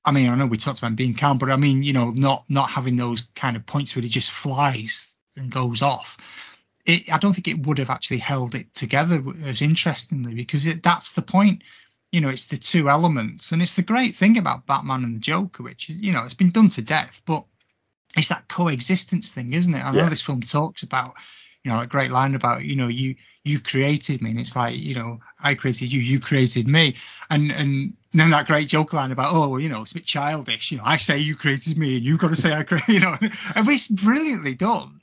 I 0.04 0.12
mean, 0.12 0.30
I 0.30 0.36
know 0.36 0.46
we 0.46 0.58
talked 0.58 0.80
about 0.80 0.90
him 0.90 0.96
being 0.96 1.16
calm, 1.16 1.38
but 1.38 1.50
I 1.50 1.56
mean, 1.56 1.84
you 1.84 1.94
know, 1.94 2.12
not 2.12 2.46
not 2.50 2.70
having 2.70 2.96
those 2.96 3.24
kind 3.36 3.56
of 3.56 3.66
points 3.66 3.96
where 3.96 4.04
he 4.04 4.10
just 4.10 4.32
flies 4.32 5.16
and 5.36 5.52
goes 5.52 5.82
off. 5.82 6.18
It, 6.86 7.12
I 7.12 7.18
don't 7.18 7.34
think 7.34 7.48
it 7.48 7.66
would 7.66 7.80
have 7.80 7.90
actually 7.90 8.20
held 8.20 8.54
it 8.56 8.74
together 8.74 9.24
as 9.44 9.62
interestingly 9.62 10.36
because 10.36 10.66
it, 10.68 10.84
that's 10.84 11.14
the 11.14 11.22
point. 11.22 11.64
You 12.12 12.22
know, 12.22 12.30
it's 12.30 12.46
the 12.46 12.58
two 12.58 12.90
elements, 12.90 13.52
and 13.52 13.62
it's 13.62 13.74
the 13.74 13.82
great 13.82 14.16
thing 14.16 14.38
about 14.38 14.68
Batman 14.68 15.04
and 15.04 15.16
the 15.16 15.20
Joker, 15.20 15.64
which 15.64 15.90
is, 15.90 15.98
you 15.98 16.14
know, 16.14 16.24
it's 16.24 16.34
been 16.34 16.52
done 16.52 16.70
to 16.70 16.82
death, 16.82 17.22
but 17.26 17.44
it's 18.16 18.30
that 18.30 18.48
coexistence 18.48 19.32
thing, 19.32 19.54
isn't 19.54 19.74
it? 19.74 19.84
I 19.84 19.92
know 19.92 20.10
this 20.10 20.22
film 20.22 20.42
talks 20.42 20.84
about, 20.84 21.16
you 21.64 21.72
know, 21.72 21.80
that 21.80 21.90
great 21.90 22.12
line 22.12 22.36
about, 22.36 22.64
you 22.64 22.76
know, 22.76 22.88
you 22.88 23.16
you 23.44 23.60
created 23.60 24.22
me, 24.22 24.32
and 24.32 24.40
it's 24.40 24.56
like, 24.56 24.76
you 24.76 24.96
know, 24.96 25.20
I 25.40 25.56
created 25.56 25.92
you, 25.92 26.02
you 26.02 26.20
created 26.20 26.68
me, 26.68 26.96
and 27.30 27.52
and 27.52 27.94
then 28.14 28.30
that 28.32 28.48
great 28.48 28.70
joke 28.70 28.94
line 28.94 29.12
about, 29.12 29.34
oh, 29.34 29.50
well, 29.50 29.60
you 29.60 29.70
know, 29.70 29.82
it's 29.82 29.92
a 29.92 29.96
bit 29.96 30.06
childish, 30.06 30.72
you 30.72 30.78
know, 30.78 30.84
I 30.86 30.98
say 30.98 31.20
you 31.20 31.36
created 31.36 31.78
me, 31.78 31.98
and 31.98 32.06
you've 32.06 32.20
got 32.20 32.30
to 32.30 32.36
say 32.36 32.54
I 32.54 32.64
created, 32.64 32.88
you 32.94 33.00
know, 33.02 33.18
and 33.56 33.70
it's 33.70 33.88
brilliantly 33.88 34.56
done. 34.56 35.02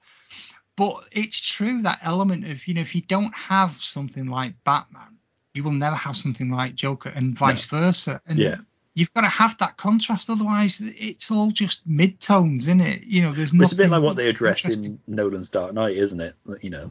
But 0.83 1.05
it's 1.13 1.41
true 1.41 1.83
that 1.83 2.01
element 2.03 2.45
of, 2.49 2.67
you 2.67 2.75
know, 2.75 2.81
if 2.81 2.97
you 2.97 3.03
don't 3.03 3.33
have 3.35 3.71
something 3.81 4.27
like 4.27 4.55
Batman, 4.65 5.17
you 5.55 5.63
will 5.63 5.71
never 5.71 5.95
have 5.95 6.17
something 6.17 6.51
like 6.51 6.75
Joker, 6.75 7.09
and 7.11 7.39
vice 7.39 7.67
versa. 7.67 8.21
And 8.27 8.37
Yeah. 8.37 8.57
you've 8.95 9.15
got 9.15 9.21
to 9.21 9.29
have 9.29 9.57
that 9.59 9.77
contrast, 9.77 10.29
otherwise 10.29 10.81
it's 10.81 11.31
all 11.31 11.53
just 11.53 11.87
mid 11.87 12.19
tones, 12.19 12.65
isn't 12.65 12.81
it? 12.81 13.05
You 13.05 13.23
know, 13.23 13.33
there's 13.33 13.53
Well, 13.53 13.63
It's 13.63 13.73
a 13.73 13.77
bit 13.77 13.91
like 13.91 14.03
what 14.03 14.17
they 14.17 14.29
address 14.29 14.65
in 14.77 14.99
Nolan's 15.07 15.51
Dark 15.51 15.73
Knight, 15.73 15.97
isn't 15.97 16.21
it? 16.21 16.35
You 16.63 16.71
know, 16.71 16.91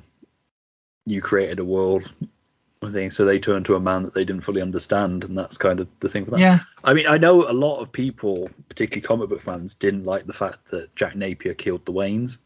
you 1.06 1.22
created 1.22 1.60
a 1.60 1.66
world, 1.66 2.10
I 2.82 2.92
think, 2.92 3.12
so 3.12 3.26
they 3.26 3.40
turned 3.40 3.66
to 3.66 3.76
a 3.76 3.80
man 3.82 4.04
that 4.04 4.14
they 4.14 4.24
didn't 4.24 4.46
fully 4.46 4.62
understand, 4.62 5.26
and 5.26 5.38
that's 5.38 5.58
kind 5.58 5.82
of 5.82 5.90
the 6.00 6.08
thing 6.08 6.24
for 6.24 6.32
that. 6.32 6.40
Yeah. 6.40 6.60
I 6.82 6.94
mean, 6.94 7.08
I 7.08 7.18
know 7.18 7.44
a 7.44 7.52
lot 7.52 7.82
of 7.82 7.92
people, 7.92 8.50
particularly 8.70 9.02
comic 9.02 9.28
book 9.28 9.42
fans, 9.42 9.76
didn't 9.76 10.06
like 10.06 10.28
the 10.28 10.34
fact 10.34 10.72
that 10.72 10.96
Jack 10.96 11.18
Napier 11.18 11.56
killed 11.56 11.86
the 11.86 11.92
Waynes. 11.92 12.38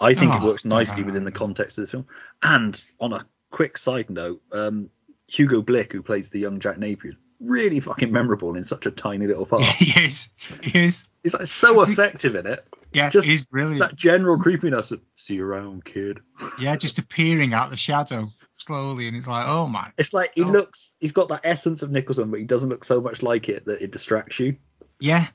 I 0.00 0.14
think 0.14 0.32
it 0.34 0.38
Oh, 0.42 0.46
works 0.46 0.64
nicely 0.64 1.02
within 1.02 1.24
the 1.24 1.32
context 1.32 1.78
of 1.78 1.82
this 1.82 1.90
film. 1.90 2.06
And 2.42 2.80
on 3.00 3.12
a 3.12 3.26
quick 3.50 3.76
side 3.78 4.10
note, 4.10 4.42
um, 4.52 4.90
Hugo 5.26 5.62
Blick, 5.62 5.92
who 5.92 6.02
plays 6.02 6.28
the 6.28 6.38
young 6.38 6.60
Jack 6.60 6.78
Napier, 6.78 7.14
really 7.40 7.80
fucking 7.80 8.10
memorable 8.12 8.56
in 8.56 8.64
such 8.64 8.86
a 8.86 8.90
tiny 8.90 9.26
little 9.26 9.46
part. 9.46 9.62
he 9.62 10.04
is. 10.04 10.30
He 10.62 10.78
is. 10.86 11.06
He's 11.22 11.34
like 11.34 11.46
so 11.46 11.82
effective 11.82 12.34
in 12.34 12.46
it. 12.46 12.64
Yeah, 12.92 13.10
Just 13.10 13.28
he's 13.28 13.44
brilliant. 13.44 13.80
That 13.80 13.96
general 13.96 14.38
creepiness 14.38 14.92
of 14.92 15.02
see 15.14 15.34
you 15.34 15.44
around, 15.44 15.84
kid. 15.84 16.20
Yeah, 16.60 16.74
just 16.76 16.98
appearing 16.98 17.52
out 17.52 17.70
the 17.70 17.76
shadow 17.76 18.28
slowly, 18.56 19.08
and 19.08 19.16
it's 19.16 19.26
like, 19.28 19.46
oh 19.46 19.66
my. 19.66 19.92
It's 19.98 20.14
like 20.14 20.32
he 20.34 20.42
Oh. 20.42 20.46
looks, 20.46 20.94
he's 20.98 21.12
got 21.12 21.28
that 21.28 21.42
essence 21.44 21.82
of 21.82 21.90
Nicholson, 21.90 22.30
but 22.30 22.40
he 22.40 22.46
doesn't 22.46 22.70
look 22.70 22.84
so 22.84 23.00
much 23.00 23.22
like 23.22 23.48
it 23.50 23.66
that 23.66 23.82
it 23.82 23.90
distracts 23.92 24.40
you. 24.40 24.56
Yeah, 25.00 25.26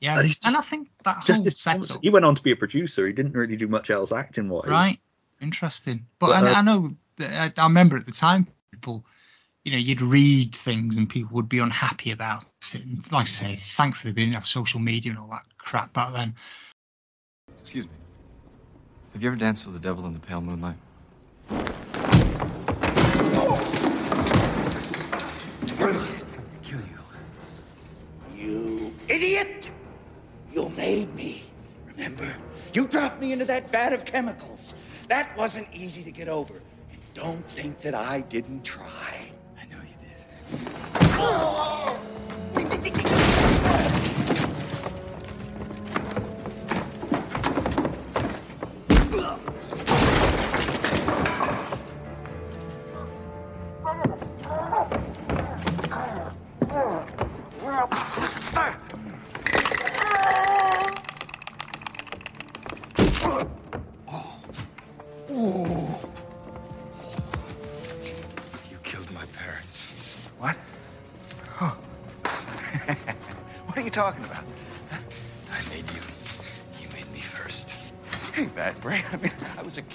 yeah. 0.00 0.12
And 0.14 0.20
And, 0.20 0.28
just- 0.28 0.46
I 0.56 0.60
think 0.62 0.88
that 1.04 1.24
Just 1.24 1.38
whole 1.38 1.44
his 1.44 1.58
setup, 1.58 2.00
He 2.02 2.10
went 2.10 2.24
on 2.24 2.34
to 2.34 2.42
be 2.42 2.52
a 2.52 2.56
producer. 2.56 3.06
He 3.06 3.12
didn't 3.12 3.32
really 3.32 3.56
do 3.56 3.68
much 3.68 3.90
else 3.90 4.12
acting 4.12 4.48
wise. 4.48 4.66
right? 4.68 4.98
Interesting. 5.40 6.06
But, 6.18 6.28
But, 6.28 6.44
I, 6.44 6.50
uh, 6.50 6.54
I 6.56 6.62
know 6.62 6.96
that 7.16 7.58
I, 7.58 7.62
I 7.62 7.66
remember 7.66 7.96
at 7.96 8.06
the 8.06 8.12
time 8.12 8.46
people, 8.72 9.04
you 9.64 9.72
know, 9.72 9.78
you'd 9.78 10.00
read 10.00 10.54
things 10.56 10.96
and 10.96 11.08
people 11.08 11.34
would 11.34 11.48
be 11.48 11.58
unhappy 11.58 12.10
about 12.10 12.44
it. 12.44 12.74
And 12.74 13.12
like 13.12 13.22
I 13.22 13.26
say, 13.26 13.56
thankfully 13.56 14.12
we 14.12 14.22
didn't 14.24 14.34
have 14.34 14.46
social 14.46 14.80
media 14.80 15.10
and 15.12 15.18
all 15.20 15.28
that 15.28 15.44
crap 15.58 15.92
back 15.92 16.12
then. 16.12 16.34
Excuse 17.60 17.86
me. 17.86 17.92
Have 19.12 19.22
you 19.22 19.28
ever 19.28 19.36
danced 19.38 19.66
with 19.66 19.74
the 19.74 19.80
devil 19.80 20.06
in 20.06 20.12
the 20.12 20.20
pale 20.20 20.40
moonlight? 20.40 20.76
You 30.58 30.70
made 30.70 31.14
me. 31.14 31.44
Remember? 31.86 32.26
You 32.74 32.88
dropped 32.88 33.20
me 33.20 33.30
into 33.32 33.44
that 33.44 33.70
vat 33.70 33.92
of 33.92 34.04
chemicals. 34.04 34.74
That 35.06 35.36
wasn't 35.36 35.68
easy 35.72 36.02
to 36.02 36.10
get 36.10 36.28
over. 36.28 36.54
And 36.90 37.00
don't 37.14 37.46
think 37.48 37.80
that 37.82 37.94
I 37.94 38.22
didn't 38.22 38.64
try. 38.64 39.30
I 39.56 39.66
know 39.66 39.78
you 39.78 39.94
did. 40.00 40.18
You 43.12 43.17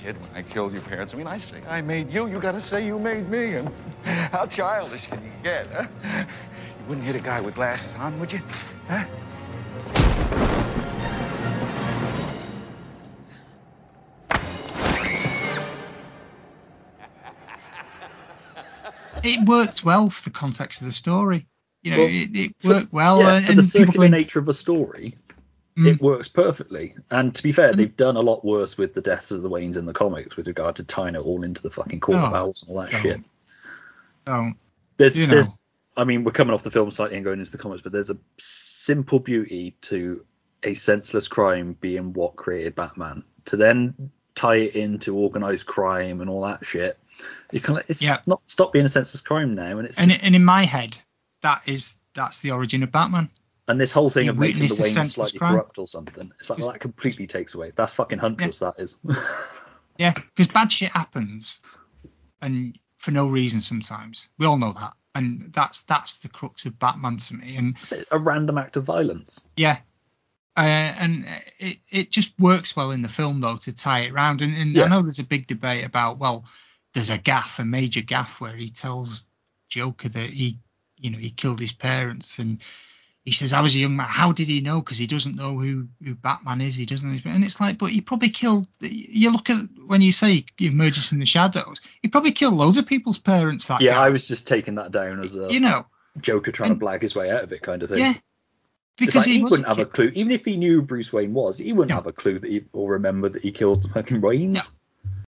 kid 0.04 0.20
when 0.22 0.30
I 0.36 0.42
killed 0.42 0.74
your 0.74 0.82
parents. 0.82 1.14
I 1.14 1.18
mean, 1.18 1.28
I 1.28 1.38
say 1.38 1.62
I 1.68 1.82
made 1.82 2.12
you, 2.12 2.28
you 2.28 2.40
gotta 2.40 2.60
say 2.60 2.86
you 2.86 3.00
made 3.00 3.30
me. 3.30 3.56
And 3.56 3.70
how 4.32 4.46
childish 4.46 5.08
can 5.08 5.24
you 5.24 5.32
get, 5.42 5.68
huh? 5.68 5.86
You 6.04 6.86
wouldn't 6.90 7.06
hit 7.06 7.16
a 7.16 7.20
guy 7.24 7.40
with 7.40 7.56
glasses 7.56 7.94
on, 7.96 8.20
would 8.20 8.34
you? 8.34 8.42
Huh? 8.90 9.06
It 19.24 19.48
worked 19.48 19.84
well 19.86 20.10
for 20.10 20.24
the 20.24 20.30
context 20.34 20.82
of 20.82 20.88
the 20.88 20.94
story. 20.94 21.48
You 21.82 21.92
know, 21.92 21.98
Well, 22.00 22.08
it, 22.08 22.36
it 22.36 22.56
for- 22.60 22.70
worked 22.70 22.94
well. 22.94 23.20
yeah, 23.20 23.28
uh, 23.28 23.42
for 23.42 23.50
and 23.52 23.60
the 23.60 23.64
circular 23.64 24.06
been- 24.06 24.12
nature 24.12 24.40
of 24.40 24.50
a 24.50 24.54
story, 24.54 25.16
Mm. 25.78 25.88
it 25.96 26.02
works 26.02 26.28
perfectly. 26.28 26.96
And 27.10 27.34
to 27.34 27.42
be 27.44 27.52
fair, 27.52 27.74
they've 27.74 27.96
done 27.96 28.16
a 28.16 28.22
lot 28.22 28.46
worse 28.46 28.78
with 28.78 28.94
the 28.94 29.02
deaths 29.02 29.32
of 29.32 29.42
the 29.42 29.50
Waynes 29.50 29.76
in 29.78 29.86
the 29.88 29.94
comics 29.94 30.38
with 30.38 30.48
regard 30.48 30.76
to 30.76 30.84
tying 30.84 31.16
it 31.16 31.20
all 31.20 31.44
into 31.44 31.62
the 31.64 31.72
fucking 31.72 32.00
court 32.00 32.20
Oh, 32.20 32.26
of 32.26 32.34
owls 32.34 32.62
and 32.62 32.72
all 32.76 32.82
that 32.84 32.92
don't. 32.92 33.02
shit. 33.02 33.22
There's, 34.98 35.18
You 35.18 35.28
know. 35.28 35.34
there's, 35.34 35.64
I 35.98 36.04
mean, 36.04 36.24
we're 36.24 36.32
coming 36.32 36.54
off 36.54 36.64
the 36.64 36.72
film 36.72 36.92
slightly 36.92 37.16
and 37.18 37.26
going 37.26 37.40
into 37.40 37.52
the 37.52 37.58
comics, 37.58 37.82
but 37.82 37.92
there's 37.92 38.10
a 38.10 38.18
simple 38.38 39.20
beauty 39.20 39.76
to 39.82 40.24
a 40.64 40.74
senseless 40.74 41.28
crime 41.28 41.76
being 41.82 42.14
what 42.14 42.36
created 42.36 42.76
Batman. 42.76 43.24
To 43.46 43.58
then 43.58 44.12
tie 44.36 44.56
it 44.56 44.76
into 44.76 45.16
organized 45.18 45.66
crime 45.66 46.22
and 46.22 46.30
all 46.30 46.42
that 46.42 46.66
shit, 46.66 46.98
you 47.52 47.60
can 47.60 47.78
it's 47.90 48.02
Yeah. 48.02 48.20
not 48.26 48.42
stop 48.48 48.74
being 48.74 48.86
a 48.86 48.90
senseless 48.90 49.22
crime 49.22 49.56
now, 49.56 49.78
and 49.78 49.88
it's 49.88 50.00
And, 50.00 50.12
and 50.12 50.36
in 50.36 50.46
my 50.46 50.64
head, 50.66 50.98
that 51.42 51.62
is 51.66 51.96
that's 52.14 52.40
the 52.40 52.52
origin 52.52 52.84
of 52.84 52.92
Batman. 52.92 53.30
And 53.68 53.80
this 53.80 53.92
whole 53.94 54.10
thing 54.10 54.26
You 54.26 54.32
of 54.32 54.38
making 54.38 54.62
the 54.62 54.68
Waynes 54.68 55.12
slightly 55.14 55.40
crime. 55.40 55.54
corrupt 55.54 55.78
or 55.78 55.88
something, 55.88 56.32
it's 56.40 56.50
like 56.50 56.60
well, 56.60 56.72
that 56.72 56.80
completely 56.80 57.28
takes 57.28 57.54
away. 57.56 57.72
That's 57.76 57.94
fucking 57.94 58.20
huntress. 58.20 58.60
That 58.60 58.76
is. 58.80 58.96
Yeah, 60.00 60.14
because 60.14 60.48
bad 60.48 60.72
shit 60.72 60.90
happens, 60.92 61.60
and 62.42 62.78
for 62.98 63.12
no 63.12 63.28
reason 63.28 63.62
sometimes. 63.62 64.28
We 64.40 64.48
all 64.48 64.58
know 64.58 64.74
that, 64.74 64.94
and 65.14 65.54
that's 65.54 65.84
that's 65.84 66.18
the 66.18 66.30
crux 66.30 66.66
of 66.66 66.80
Batman 66.80 67.18
to 67.18 67.36
me. 67.36 67.58
And 67.58 67.76
It's 67.80 67.94
a 68.10 68.18
random 68.18 68.58
act 68.58 68.76
of 68.76 68.86
violence. 68.86 69.42
yeah, 69.56 69.78
Uh, 70.58 70.62
and 70.62 71.28
it, 71.60 71.78
it 71.92 72.10
just 72.12 72.34
works 72.40 72.76
well 72.76 72.90
in 72.90 73.04
the 73.04 73.08
film 73.08 73.40
though 73.40 73.58
to 73.58 73.72
tie 73.72 74.00
it 74.02 74.14
round. 74.14 74.42
And, 74.42 74.58
and 74.58 74.72
Yeah. 74.74 74.86
I 74.86 74.88
know 74.88 75.04
there's 75.04 75.20
a 75.20 75.24
big 75.24 75.46
debate 75.46 75.86
about 75.86 76.18
well, 76.18 76.44
there's 76.96 77.12
a 77.12 77.20
gaff, 77.20 77.60
a 77.60 77.64
major 77.64 78.02
gaff 78.02 78.42
where 78.42 78.56
he 78.56 78.70
tells 78.70 79.26
Joker 79.70 80.10
that 80.10 80.30
he, 80.32 80.58
you 80.98 81.12
know, 81.12 81.20
he 81.20 81.30
killed 81.30 81.60
his 81.60 81.72
parents, 81.72 82.40
and 82.40 82.62
he 83.26 83.32
says, 83.32 83.54
"I 83.54 83.62
was 83.62 83.74
a 83.76 83.78
young 83.80 83.96
man. 83.96 84.08
How 84.10 84.32
did 84.34 84.48
he 84.48 84.60
know? 84.62 84.82
Because 84.82 84.98
he 84.98 85.08
doesn't 85.08 85.36
know 85.36 85.58
who 85.58 85.88
who 86.04 86.16
Batman 86.16 86.62
is. 86.62 86.76
He 86.76 86.86
doesn't 86.86 87.08
know." 87.08 87.16
His, 87.16 87.26
and 87.26 87.44
it's 87.44 87.60
like, 87.62 87.78
but 87.78 87.90
he 87.92 88.02
probably 88.02 88.30
killed. 88.30 88.68
You 88.82 89.32
look 89.32 89.50
at 89.50 89.62
when 89.86 90.02
you 90.02 90.12
say 90.12 90.46
he 90.58 90.68
emerges 90.68 91.06
from 91.06 91.20
the 91.20 91.26
shadows, 91.26 91.82
he 92.02 92.08
probably 92.10 92.32
killed 92.34 92.54
loads 92.56 92.78
of 92.78 92.86
people's 92.86 93.18
parents. 93.20 93.68
That 93.68 93.82
Yeah, 93.82 93.94
guy. 93.94 94.06
I 94.08 94.10
was 94.10 94.28
just 94.28 94.48
taking 94.48 94.76
that 94.76 94.92
down 94.92 95.20
as 95.22 95.36
a 95.36 95.52
you 95.52 95.60
know, 95.60 95.86
Joker 96.20 96.52
trying 96.52 96.78
to 96.78 96.86
blag 96.86 97.02
his 97.02 97.16
way 97.16 97.32
out 97.32 97.44
of 97.44 97.52
it 97.54 97.62
kind 97.62 97.82
of 97.82 97.90
thing. 97.90 98.00
yeah. 98.00 98.14
Because 98.98 99.16
like, 99.16 99.26
he, 99.26 99.38
he, 99.38 99.44
wouldn't 99.44 99.68
have 99.68 99.80
a 99.80 99.86
clue, 99.86 100.12
even 100.14 100.32
if 100.32 100.46
he 100.46 100.56
knew 100.56 100.76
who 100.76 100.82
Bruce 100.84 101.12
Wayne 101.12 101.34
was, 101.34 101.58
he 101.58 101.74
wouldn't 101.74 101.90
No. 101.90 101.96
have 101.96 102.06
a 102.06 102.12
clue 102.14 102.38
that 102.38 102.48
he 102.52 102.64
or 102.74 102.92
remember 102.92 103.28
that 103.28 103.42
he 103.42 103.52
killed 103.52 103.90
fucking 103.92 104.22
Waynes. 104.22 104.54
No. 104.54 104.62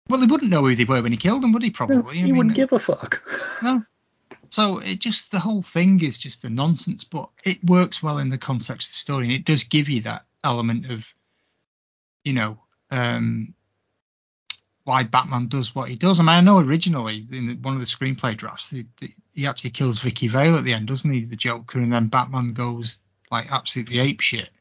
Well, 0.09 0.19
he 0.19 0.25
wouldn't 0.27 0.51
know 0.51 0.63
who 0.65 0.75
they 0.75 0.83
were 0.83 1.01
when 1.01 1.13
he 1.13 1.17
killed 1.17 1.41
them, 1.43 1.53
would 1.53 1.63
he? 1.63 1.69
No, 1.69 1.73
Probably. 1.73 2.15
he 2.17 2.23
I 2.23 2.25
mean, 2.25 2.35
wouldn't 2.35 2.55
give 2.55 2.73
a 2.73 2.79
fuck. 2.79 3.23
No. 3.63 3.81
So 4.53 4.77
it 4.77 4.99
just 4.99 5.31
the 5.31 5.39
whole 5.39 5.63
thing 5.63 6.03
is 6.03 6.19
just 6.19 6.43
a 6.43 6.49
nonsense, 6.49 7.03
but 7.03 7.27
it 7.43 7.63
works 7.63 8.03
well 8.03 8.19
in 8.19 8.29
the 8.29 8.37
context 8.37 8.89
of 8.89 8.93
the 8.93 8.99
story, 8.99 9.25
and 9.25 9.33
it 9.33 9.45
does 9.45 9.63
give 9.63 9.89
you 9.89 10.01
that 10.01 10.25
element 10.43 10.91
of, 10.91 11.07
you 12.23 12.33
know, 12.33 12.59
um, 12.91 13.55
why 14.83 15.01
Batman 15.01 15.47
does 15.47 15.73
what 15.73 15.89
he 15.89 15.95
does. 15.95 16.19
I 16.19 16.21
mean, 16.21 16.29
I 16.29 16.41
know 16.41 16.59
originally 16.59 17.25
in 17.31 17.63
one 17.63 17.73
of 17.73 17.79
the 17.79 17.87
screenplay 17.87 18.37
drafts, 18.37 18.69
the, 18.69 18.85
the, 18.99 19.11
he 19.33 19.47
actually 19.47 19.71
kills 19.71 19.97
Vicki 19.97 20.27
Vale 20.27 20.57
at 20.57 20.63
the 20.63 20.73
end, 20.73 20.87
doesn't 20.87 21.11
he? 21.11 21.25
The 21.25 21.35
Joker, 21.35 21.79
and 21.79 21.91
then 21.91 22.09
Batman 22.09 22.53
goes 22.53 22.97
like 23.31 23.51
absolutely 23.51 23.97
ape 23.97 24.21
shit. 24.21 24.51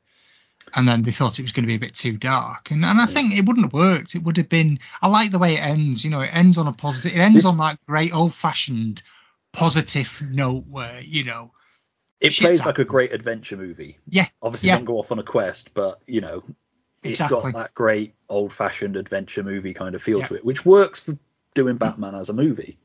And 0.75 0.89
then 0.89 1.03
they 1.03 1.11
thought 1.11 1.39
it 1.39 1.43
was 1.43 1.53
going 1.53 1.65
to 1.65 1.67
be 1.67 1.75
a 1.75 1.79
bit 1.79 1.93
too 1.93 2.17
dark, 2.17 2.71
and 2.71 2.83
and 2.83 2.99
I 2.99 3.05
think 3.05 3.35
it 3.35 3.45
wouldn't 3.45 3.67
have 3.67 3.75
worked. 3.75 4.15
It 4.15 4.23
would 4.23 4.39
have 4.39 4.49
been. 4.49 4.79
I 5.03 5.09
like 5.09 5.33
the 5.33 5.39
way 5.39 5.57
it 5.57 5.61
ends. 5.61 6.03
You 6.03 6.11
know, 6.11 6.23
it 6.23 6.31
ends 6.33 6.57
on 6.57 6.67
a 6.67 6.73
positive. 6.73 7.15
It 7.15 7.21
ends 7.21 7.35
This- 7.35 7.45
on 7.45 7.59
that 7.59 7.79
great 7.87 8.15
old-fashioned 8.15 9.03
positive 9.53 10.21
note 10.31 10.65
where 10.69 11.01
you 11.01 11.25
know 11.25 11.53
It 12.21 12.33
plays 12.35 12.65
like 12.65 12.79
a 12.79 12.85
great 12.85 13.13
adventure 13.13 13.57
movie. 13.57 13.99
Yeah, 14.09 14.27
Obviously, 14.41 14.69
yeah. 14.69 14.77
don't 14.77 14.85
go 14.85 14.99
off 14.99 15.13
on 15.13 15.19
a 15.19 15.23
quest, 15.25 15.75
but 15.75 16.01
you 16.07 16.21
know, 16.21 16.43
it's 17.03 17.21
Exactly. 17.21 17.53
got 17.53 17.59
that 17.59 17.75
great 17.75 18.15
old-fashioned 18.29 18.97
adventure 18.97 19.43
movie 19.43 19.75
kind 19.75 19.95
of 19.95 20.03
feel 20.03 20.21
Yeah. 20.21 20.27
to 20.29 20.35
it, 20.37 20.45
which 20.45 20.65
works 20.65 21.01
for 21.01 21.19
doing 21.55 21.77
Batman 21.77 22.15
as 22.15 22.29
a 22.29 22.33
movie. 22.33 22.79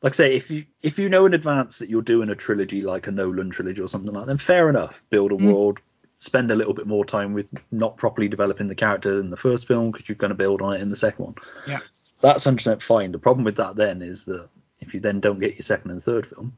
Like 0.00 0.14
I 0.14 0.16
say, 0.16 0.34
if 0.36 0.50
you 0.50 0.64
if 0.82 0.98
you 0.98 1.08
know 1.08 1.26
in 1.26 1.34
advance 1.34 1.78
that 1.78 1.88
you're 1.88 2.02
doing 2.02 2.28
a 2.30 2.34
trilogy 2.34 2.80
like 2.82 3.06
a 3.06 3.12
Nolan 3.12 3.50
trilogy 3.50 3.80
or 3.82 3.86
something 3.88 4.12
like 4.14 4.24
that, 4.24 4.28
then 4.28 4.38
fair 4.38 4.68
enough. 4.68 5.02
Build 5.10 5.30
a 5.32 5.36
Mm. 5.36 5.52
world, 5.52 5.80
spend 6.18 6.50
a 6.50 6.56
little 6.56 6.74
bit 6.74 6.86
more 6.86 7.04
time 7.04 7.34
with 7.34 7.52
not 7.70 7.96
properly 7.96 8.28
developing 8.28 8.66
the 8.68 8.74
character 8.74 9.20
in 9.20 9.30
the 9.30 9.36
first 9.36 9.66
film 9.66 9.90
because 9.90 10.08
you're 10.08 10.16
going 10.16 10.30
to 10.30 10.34
build 10.36 10.62
on 10.62 10.74
it 10.74 10.80
in 10.80 10.88
the 10.90 10.96
second 10.96 11.24
one. 11.26 11.34
Yeah. 11.68 11.80
That's 12.20 12.44
100% 12.46 12.80
fine. 12.82 13.10
The 13.12 13.18
problem 13.18 13.44
with 13.44 13.56
that 13.56 13.74
then 13.76 14.02
is 14.02 14.24
that 14.26 14.48
if 14.82 14.94
you 14.94 15.00
then 15.00 15.20
don't 15.20 15.40
get 15.40 15.54
your 15.54 15.62
second 15.62 15.90
and 15.90 16.02
third 16.02 16.26
film, 16.26 16.56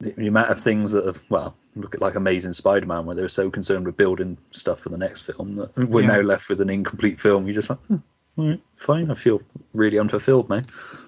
the, 0.00 0.10
the 0.12 0.26
amount 0.26 0.50
of 0.50 0.60
things 0.60 0.92
that 0.92 1.04
have, 1.06 1.22
well, 1.28 1.56
look 1.74 1.94
at 1.94 2.00
like 2.00 2.14
Amazing 2.16 2.52
Spider-Man, 2.52 3.06
where 3.06 3.16
they 3.16 3.22
were 3.22 3.28
so 3.28 3.50
concerned 3.50 3.86
with 3.86 3.96
building 3.96 4.36
stuff 4.50 4.80
for 4.80 4.88
the 4.90 4.98
next 4.98 5.22
film 5.22 5.56
that 5.56 5.76
we're 5.76 6.02
Yeah. 6.02 6.08
now 6.16 6.20
left 6.20 6.48
with 6.48 6.60
an 6.60 6.70
incomplete 6.70 7.20
film. 7.20 7.46
You're 7.46 7.54
just 7.54 7.70
like, 7.70 7.78
hmm, 7.86 7.96
all 8.36 8.48
right, 8.48 8.60
fine. 8.76 9.10
I 9.10 9.14
feel 9.14 9.40
really 9.72 9.98
unfulfilled 9.98 10.48
now. 10.50 10.62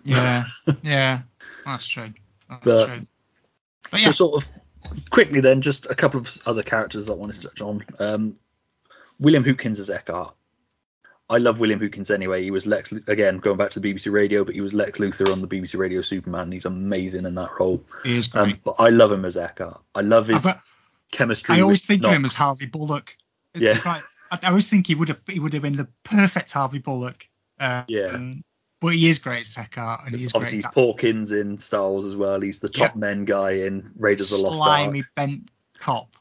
yeah, 0.04 0.44
yeah, 0.82 1.22
that's 1.66 1.86
true. 1.86 2.12
That's 2.48 2.64
But- 2.64 2.86
true. 2.86 3.02
But 3.90 4.00
So 4.00 4.10
sort 4.12 4.42
of 4.44 4.50
quickly 5.10 5.40
then, 5.40 5.62
just 5.62 5.86
a 5.86 5.94
couple 5.94 6.20
of 6.20 6.38
other 6.44 6.62
characters 6.62 7.08
I 7.08 7.14
wanted 7.14 7.36
to 7.40 7.48
touch 7.48 7.62
on. 7.62 7.84
Um, 7.98 8.34
William 9.18 9.42
Hootkins 9.42 9.80
as 9.80 9.88
Eckhardt. 9.88 10.34
I 11.30 11.38
love 11.38 11.60
William 11.60 11.78
Hootkins 11.78 12.12
anyway. 12.12 12.42
He 12.42 12.50
was 12.50 12.66
Lex 12.66 12.92
again 13.06 13.38
going 13.38 13.58
back 13.58 13.70
to 13.70 13.80
the 13.80 13.92
BBC 13.92 14.10
Radio, 14.10 14.44
but 14.44 14.54
he 14.54 14.60
was 14.62 14.72
Lex 14.72 14.98
Luthor 14.98 15.30
on 15.30 15.42
the 15.42 15.48
BBC 15.48 15.78
Radio 15.78 16.00
Superman. 16.00 16.50
He's 16.50 16.64
amazing 16.64 17.26
in 17.26 17.34
that 17.34 17.50
role. 17.60 17.84
he 18.02 18.16
is 18.16 18.28
great. 18.28 18.54
Um, 18.54 18.60
but 18.64 18.76
I 18.78 18.88
love 18.88 19.12
him 19.12 19.24
as 19.24 19.36
Eckhardt. 19.36 19.82
I 19.94 20.00
love 20.00 20.28
his 20.28 20.46
I, 20.46 20.58
chemistry. 21.12 21.56
I 21.56 21.60
always 21.60 21.84
think 21.84 22.02
of 22.04 22.12
him 22.12 22.24
as 22.24 22.34
Harvey 22.34 22.66
Bullock. 22.66 23.16
It's 23.54 23.84
Yeah. 23.84 24.00
I, 24.30 24.38
I 24.42 24.48
always 24.48 24.68
think 24.68 24.86
he 24.86 24.94
would 24.94 25.08
have 25.08 25.20
he 25.26 25.38
would 25.38 25.52
have 25.52 25.62
been 25.62 25.76
the 25.76 25.88
perfect 26.02 26.50
Harvey 26.52 26.78
Bullock. 26.78 27.28
Um, 27.60 27.84
Yeah. 27.88 28.34
But 28.80 28.94
he 28.94 29.08
is 29.08 29.18
great 29.18 29.40
as 29.40 29.56
Eckhardt, 29.56 30.06
and 30.06 30.18
he's 30.18 30.32
Obviously, 30.34 30.62
great. 30.62 30.72
he's 30.74 31.30
Porkins 31.30 31.32
in 31.32 31.58
Star 31.58 31.90
Wars 31.90 32.04
as 32.04 32.16
well. 32.16 32.40
He's 32.40 32.60
the 32.60 32.68
top 32.68 32.92
Yeah. 32.94 33.00
men 33.00 33.24
guy 33.24 33.50
in 33.66 33.90
Raiders 33.96 34.30
of 34.32 34.38
the 34.38 34.46
Lost 34.46 34.58
slimy 34.58 35.00
Ark. 35.00 35.08
bent 35.16 35.50
cop, 35.80 36.14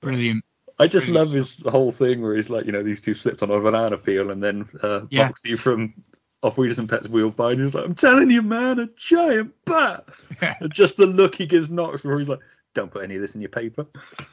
brilliant. 0.00 0.44
I 0.82 0.86
just 0.86 1.06
Brilliant 1.06 1.30
love 1.30 1.36
his 1.36 1.62
whole 1.62 1.92
thing 1.92 2.20
where 2.22 2.34
he's 2.34 2.50
like, 2.50 2.66
you 2.66 2.72
know, 2.72 2.82
these 2.82 3.00
two 3.00 3.14
slipped 3.14 3.42
on 3.42 3.50
a 3.50 3.60
banana 3.60 3.96
peel 3.98 4.30
and 4.30 4.42
then 4.42 4.68
uh, 4.82 5.02
Yeah. 5.10 5.26
Moxey 5.26 5.56
from 5.56 5.94
Auf 6.42 6.58
Wiedersehen, 6.58 6.88
Pets 6.88 7.08
wheel 7.08 7.30
by 7.30 7.52
and 7.52 7.60
he's 7.60 7.74
like, 7.74 7.84
I'm 7.84 7.94
telling 7.94 8.30
you, 8.30 8.42
man, 8.42 8.78
a 8.80 8.86
giant 8.88 9.54
bat. 9.64 10.08
Yeah. 10.42 10.54
Just 10.70 10.96
the 10.96 11.06
look 11.06 11.36
he 11.36 11.46
gives 11.46 11.70
Knox 11.70 12.02
where 12.04 12.18
he's 12.18 12.28
like, 12.28 12.40
don't 12.74 12.90
put 12.90 13.04
any 13.04 13.14
of 13.14 13.20
this 13.20 13.34
in 13.36 13.40
your 13.40 13.50
paper. 13.50 13.86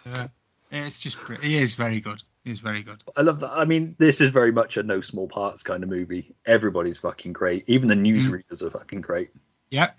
Yeah. 0.06 0.28
It's 0.72 1.00
just 1.00 1.20
great. 1.20 1.42
He 1.44 1.58
is 1.58 1.76
very 1.76 2.00
good. 2.00 2.22
He 2.44 2.52
is 2.52 2.60
very 2.60 2.84
good. 2.84 3.04
I 3.18 3.22
love 3.22 3.40
that. 3.42 3.52
I 3.52 3.66
mean, 3.66 3.96
this 4.00 4.22
is 4.22 4.30
very 4.30 4.52
much 4.52 4.78
a 4.78 4.84
no 4.84 5.02
small 5.02 5.28
parts 5.28 5.62
kind 5.64 5.84
of 5.84 5.90
movie. 5.90 6.36
Everybody's 6.46 6.98
fucking 7.00 7.34
great. 7.34 7.64
Even 7.68 7.88
the 7.88 7.96
newsreaders 7.96 8.62
are 8.62 8.70
fucking 8.72 9.02
great. 9.02 9.30
Yep. 9.72 9.96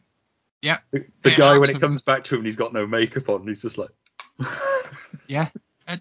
Yeah. 0.62 0.78
The, 0.90 1.05
the 1.22 1.31
Yeah, 1.31 1.36
guy, 1.36 1.59
when 1.59 1.70
it 1.70 1.81
comes 1.81 2.02
back 2.02 2.24
to 2.24 2.35
him 2.35 2.40
and 2.40 2.47
he's 2.47 2.56
got 2.56 2.72
no 2.72 2.86
makeup 2.86 3.28
on, 3.28 3.47
he's 3.47 3.62
just 3.62 3.78
like, 3.78 3.90
Yeah. 5.27 5.48
Uh, 5.86 5.97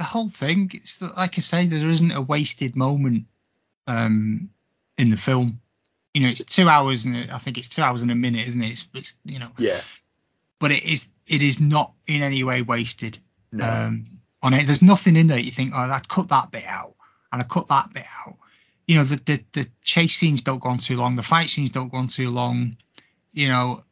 the, 0.00 0.04
whole 0.04 0.28
thing, 0.28 0.70
it's 0.74 0.98
the- 0.98 1.12
like 1.16 1.36
I 1.38 1.40
say, 1.42 1.66
there 1.66 1.88
isn't 1.88 2.10
a 2.10 2.20
wasted 2.22 2.74
moment 2.74 3.26
um, 3.86 4.50
in 4.96 5.10
the 5.10 5.16
film. 5.16 5.60
You 6.14 6.22
know, 6.22 6.28
it's 6.28 6.44
two 6.44 6.68
hours 6.68 7.04
and 7.04 7.30
I 7.30 7.38
think 7.38 7.58
it's 7.58 7.68
two 7.68 7.82
hours 7.82 8.02
and 8.02 8.10
a 8.10 8.14
minute, 8.14 8.48
isn't 8.48 8.62
it? 8.62 8.70
It's, 8.70 8.88
it's 8.94 9.16
you 9.24 9.38
know, 9.38 9.50
yeah. 9.58 9.80
but 10.58 10.72
it 10.72 10.84
is 10.84 11.08
it 11.26 11.42
is 11.42 11.60
not 11.60 11.92
in 12.06 12.22
any 12.22 12.42
way 12.42 12.62
wasted. 12.62 13.18
No. 13.52 13.64
Um, 13.64 14.06
on 14.42 14.54
it, 14.54 14.66
there's 14.66 14.82
nothing 14.82 15.16
in 15.16 15.26
there 15.26 15.38
you 15.38 15.50
think, 15.50 15.72
oh, 15.74 15.78
I'd 15.78 16.08
cut 16.08 16.28
that 16.28 16.50
bit 16.50 16.64
out 16.66 16.94
and 17.30 17.42
I 17.42 17.44
cut 17.44 17.68
that 17.68 17.92
bit 17.92 18.06
out. 18.26 18.36
You 18.88 18.96
know, 18.96 19.04
the, 19.04 19.16
the 19.24 19.44
the 19.52 19.68
chase 19.82 20.16
scenes 20.16 20.42
don't 20.42 20.60
go 20.60 20.70
on 20.70 20.78
too 20.78 20.96
long, 20.96 21.14
the 21.14 21.22
fight 21.22 21.50
scenes 21.50 21.70
don't 21.70 21.90
go 21.92 21.98
on 21.98 22.08
too 22.08 22.30
long. 22.30 22.76
You 23.32 23.48
know, 23.48 23.84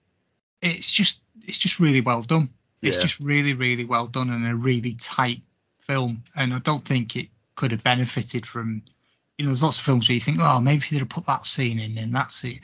it's 0.60 0.90
just 0.90 1.20
it's 1.46 1.58
just 1.58 1.78
really 1.78 2.00
well 2.00 2.22
done. 2.22 2.48
It's 2.82 2.96
Yeah. 2.96 3.02
just 3.02 3.20
really 3.20 3.52
really 3.54 3.84
well 3.84 4.06
done 4.06 4.30
and 4.30 4.46
a 4.46 4.56
really 4.56 4.94
tight 4.94 5.42
film. 5.88 6.22
And 6.36 6.54
I 6.54 6.58
don't 6.60 6.84
think 6.84 7.16
it 7.16 7.28
could 7.56 7.72
have 7.72 7.82
benefited 7.82 8.46
from. 8.46 8.82
You 9.36 9.44
know, 9.44 9.50
there's 9.50 9.62
lots 9.62 9.78
of 9.78 9.84
films 9.84 10.08
where 10.08 10.14
you 10.14 10.20
think, 10.20 10.38
oh, 10.40 10.60
maybe 10.60 10.84
they'd 10.90 10.98
have 10.98 11.08
put 11.08 11.26
that 11.26 11.46
scene 11.46 11.78
in 11.78 11.96
and 11.98 12.14
that 12.14 12.32
scene. 12.32 12.60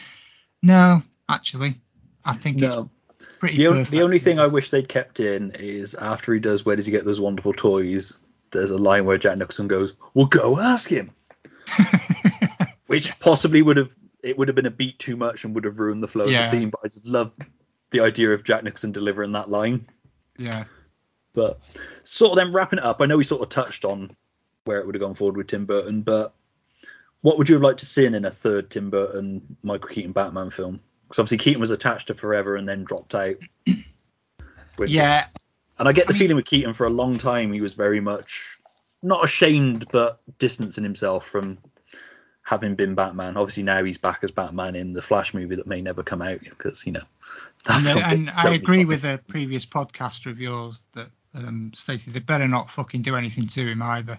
No, 0.62 1.02
actually, 1.28 1.76
I 2.24 2.32
think 2.34 2.56
No. 2.58 2.90
it's 3.20 3.36
pretty 3.38 3.56
The, 3.58 3.70
perfect. 3.70 3.90
the 3.92 4.02
only 4.02 4.18
thing 4.18 4.38
I 4.40 4.48
wish 4.48 4.70
they'd 4.70 4.88
kept 4.88 5.20
in 5.20 5.52
is 5.52 5.94
after 5.94 6.34
he 6.34 6.40
does 6.40 6.64
Where 6.66 6.74
Does 6.74 6.86
He 6.86 6.90
Get 6.92 7.04
Those 7.04 7.20
Wonderful 7.20 7.52
Toys? 7.52 8.18
There's 8.50 8.72
a 8.72 8.78
line 8.78 9.04
where 9.04 9.18
Jack 9.18 9.38
Nicholson 9.38 9.68
goes, 9.68 9.94
Well, 10.14 10.26
go 10.26 10.58
ask 10.58 10.90
him. 10.90 11.12
Which 12.86 13.18
possibly 13.18 13.62
would 13.62 13.76
have 13.76 13.94
it 14.22 14.38
would 14.38 14.48
have 14.48 14.54
been 14.54 14.66
a 14.66 14.70
beat 14.70 14.98
too 14.98 15.16
much 15.16 15.44
and 15.44 15.54
would 15.54 15.64
have 15.64 15.78
ruined 15.78 16.02
the 16.02 16.08
flow 16.08 16.24
Yeah. 16.26 16.38
of 16.40 16.44
the 16.46 16.50
scene. 16.50 16.70
But 16.70 16.80
I 16.84 16.86
just 16.88 17.04
love 17.06 17.32
the 17.90 18.00
idea 18.00 18.30
of 18.32 18.42
Jack 18.42 18.64
Nicholson 18.64 18.90
delivering 18.92 19.32
that 19.32 19.48
line. 19.50 19.86
yeah. 20.38 20.64
But 21.34 21.60
sort 22.04 22.30
of 22.32 22.36
then 22.36 22.52
wrapping 22.52 22.78
it 22.78 22.84
up, 22.84 23.00
I 23.00 23.06
know 23.06 23.16
we 23.16 23.24
sort 23.24 23.42
of 23.42 23.48
touched 23.50 23.84
on 23.84 24.16
where 24.64 24.78
it 24.78 24.86
would 24.86 24.94
have 24.94 25.02
gone 25.02 25.14
forward 25.14 25.36
with 25.36 25.48
Tim 25.48 25.66
Burton, 25.66 26.00
but 26.02 26.32
what 27.20 27.36
would 27.38 27.48
you 27.48 27.54
have 27.54 27.62
liked 27.62 27.80
to 27.80 27.86
see 27.86 28.06
in 28.06 28.24
a 28.24 28.30
third 28.30 28.70
Tim 28.70 28.90
Burton 28.90 29.56
Michael 29.62 29.88
Keaton 29.88 30.12
Batman 30.12 30.50
film? 30.50 30.80
Because 31.08 31.18
obviously 31.18 31.38
Keaton 31.38 31.60
was 31.60 31.70
attached 31.70 32.06
to 32.06 32.14
Forever 32.14 32.56
and 32.56 32.66
then 32.66 32.84
dropped 32.84 33.14
out. 33.14 33.36
Yeah, 34.86 35.26
and 35.78 35.88
I 35.88 35.92
get 35.92 36.06
the 36.06 36.10
I 36.10 36.14
mean- 36.14 36.18
feeling 36.18 36.36
with 36.36 36.46
Keaton 36.46 36.74
for 36.74 36.86
a 36.86 36.90
long 36.90 37.16
time 37.18 37.52
he 37.52 37.60
was 37.60 37.74
very 37.74 38.00
much 38.00 38.58
not 39.02 39.22
ashamed 39.22 39.86
but 39.92 40.20
distancing 40.38 40.82
himself 40.84 41.26
from 41.28 41.58
having 42.42 42.74
been 42.74 42.94
Batman. 42.94 43.36
Obviously 43.36 43.62
now 43.62 43.84
he's 43.84 43.98
back 43.98 44.20
as 44.22 44.30
Batman 44.30 44.74
in 44.74 44.92
the 44.92 45.02
Flash 45.02 45.32
movie 45.32 45.56
that 45.56 45.66
may 45.66 45.80
never 45.80 46.02
come 46.02 46.22
out 46.22 46.40
because 46.40 46.84
you 46.84 46.92
know. 46.92 47.04
and, 47.68 47.86
and 47.86 48.30
I 48.42 48.54
agree 48.54 48.78
fucking- 48.78 48.86
with 48.88 49.04
a 49.04 49.20
previous 49.28 49.64
podcaster 49.64 50.30
of 50.30 50.40
yours 50.40 50.86
that 50.94 51.08
um, 51.34 51.72
stated 51.74 52.12
they 52.14 52.20
better 52.20 52.48
not 52.48 52.70
fucking 52.70 53.02
do 53.02 53.16
anything 53.16 53.46
to 53.48 53.66
him 53.66 53.82
either. 53.82 54.18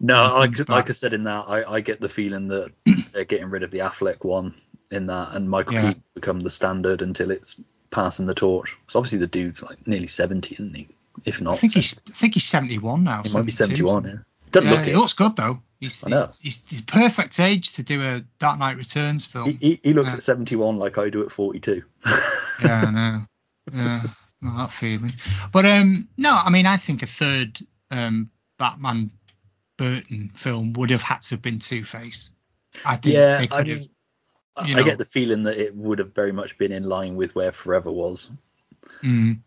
No, 0.00 0.38
like, 0.38 0.68
like. 0.68 0.88
I 0.88 0.92
said 0.92 1.12
in 1.12 1.24
that, 1.24 1.44
I, 1.46 1.74
I 1.74 1.80
get 1.80 2.00
the 2.00 2.08
feeling 2.08 2.48
that 2.48 2.72
they're 3.12 3.24
getting 3.24 3.50
rid 3.50 3.62
of 3.62 3.70
the 3.70 3.78
Affleck 3.80 4.24
one 4.24 4.54
in 4.90 5.06
that, 5.06 5.32
and 5.34 5.48
Michael 5.50 5.74
Yeah. 5.74 5.82
Keaton 5.88 6.02
become 6.14 6.40
the 6.40 6.50
standard 6.50 7.02
until 7.02 7.30
it's 7.30 7.60
passing 7.90 8.26
the 8.26 8.34
torch. 8.34 8.76
So 8.86 8.98
obviously 8.98 9.18
the 9.18 9.26
dude's 9.26 9.62
like 9.62 9.86
nearly 9.86 10.06
seventy, 10.06 10.54
isn't 10.54 10.74
he? 10.74 10.88
If 11.24 11.40
not, 11.42 11.54
I 11.54 11.56
think 11.58 11.74
he's 11.74 12.00
I 12.08 12.12
think 12.12 12.34
he's 12.34 12.44
71 12.44 13.04
now. 13.04 13.22
he 13.24 13.32
might 13.32 13.44
be 13.44 13.50
seventy-one. 13.50 14.04
Yeah, 14.04 14.14
doesn't 14.52 14.68
Yeah, 14.70 14.76
look 14.76 14.84
he 14.86 14.92
it. 14.92 14.96
looks 14.96 15.12
good 15.14 15.36
though. 15.36 15.60
He's, 15.80 16.02
I 16.04 16.08
know. 16.10 16.26
he's, 16.26 16.40
he's, 16.40 16.68
he's 16.68 16.80
perfect 16.80 17.38
age 17.38 17.74
to 17.74 17.82
do 17.82 18.00
a 18.02 18.24
Dark 18.38 18.58
Knight 18.58 18.76
Returns 18.78 19.24
film. 19.26 19.50
He, 19.50 19.58
he, 19.60 19.80
he 19.82 19.92
looks 19.92 20.14
at 20.14 20.22
seventy-one 20.22 20.76
like 20.78 20.96
I 20.96 21.10
do 21.10 21.22
at 21.24 21.30
forty-two. 21.30 21.82
yeah, 22.64 22.84
I 22.86 22.90
know. 22.90 23.22
Yeah, 23.74 24.02
know 24.40 24.56
that 24.58 24.72
feeling. 24.72 25.12
But 25.52 25.66
um, 25.66 26.08
no, 26.16 26.32
I 26.32 26.50
mean, 26.50 26.66
I 26.66 26.76
think 26.76 27.02
a 27.02 27.06
third 27.06 27.60
um, 27.90 28.30
Batman 28.58 29.10
Burton 29.76 30.30
film 30.34 30.72
would 30.74 30.90
have 30.90 31.02
had 31.02 31.22
to 31.22 31.30
have 31.34 31.42
been 31.42 31.58
Two 31.58 31.84
Face. 31.84 32.30
I 32.84 32.96
think 32.96 33.14
Yeah, 33.14 33.38
they 33.38 33.44
I 33.44 33.46
could 33.46 33.68
mean, 33.68 33.78
have. 33.78 33.88
I 34.56 34.66
you 34.66 34.76
I 34.76 34.82
get 34.82 34.98
the 34.98 35.04
feeling 35.04 35.44
that 35.44 35.56
it 35.56 35.74
would 35.74 36.00
have 36.00 36.14
very 36.14 36.32
much 36.32 36.58
been 36.58 36.72
in 36.72 36.84
line 36.84 37.16
with 37.16 37.34
where 37.34 37.52
Forever 37.52 37.92
was. 37.92 38.28
Mm. 39.02 39.40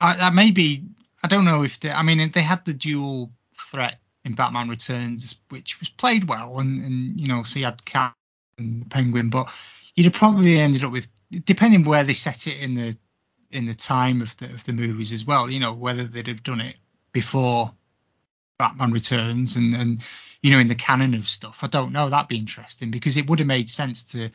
I, 0.00 0.26
I 0.26 0.30
maybe 0.30 0.84
I 1.22 1.28
don't 1.28 1.44
know 1.44 1.62
if 1.62 1.80
they. 1.80 1.90
I 1.90 2.02
mean, 2.02 2.30
they 2.30 2.42
had 2.42 2.64
the 2.64 2.74
dual 2.74 3.32
threat 3.58 3.98
in 4.24 4.34
Batman 4.34 4.68
Returns, 4.68 5.36
which 5.48 5.78
was 5.80 5.88
played 5.88 6.28
well, 6.28 6.58
and 6.58 6.84
and 6.84 7.20
you 7.20 7.28
know, 7.28 7.42
so 7.44 7.58
you 7.58 7.64
had 7.64 7.84
Cat 7.84 8.14
and 8.58 8.82
the 8.82 8.86
Penguin, 8.86 9.30
but 9.30 9.48
you'd 9.94 10.06
have 10.06 10.12
probably 10.12 10.58
ended 10.58 10.84
up 10.84 10.92
with 10.92 11.06
depending 11.44 11.84
where 11.84 12.04
they 12.04 12.12
set 12.12 12.46
it 12.46 12.58
in 12.60 12.74
the 12.74 12.96
in 13.50 13.66
the 13.66 13.74
time 13.74 14.22
of 14.22 14.36
the 14.36 14.46
of 14.52 14.64
the 14.64 14.72
movies 14.72 15.12
as 15.12 15.24
well. 15.24 15.50
You 15.50 15.60
know, 15.60 15.72
whether 15.72 16.04
they'd 16.04 16.26
have 16.28 16.42
done 16.42 16.60
it 16.60 16.76
before 17.12 17.72
Batman 18.58 18.92
Returns 18.92 19.56
and 19.56 19.74
and 19.74 20.02
you 20.42 20.50
know 20.52 20.58
in 20.58 20.68
the 20.68 20.74
canon 20.74 21.14
of 21.14 21.28
stuff. 21.28 21.60
I 21.62 21.66
don't 21.66 21.92
know. 21.92 22.08
That'd 22.08 22.28
be 22.28 22.38
interesting 22.38 22.90
because 22.90 23.16
it 23.16 23.28
would 23.28 23.38
have 23.38 23.48
made 23.48 23.70
sense 23.70 24.02
to. 24.12 24.30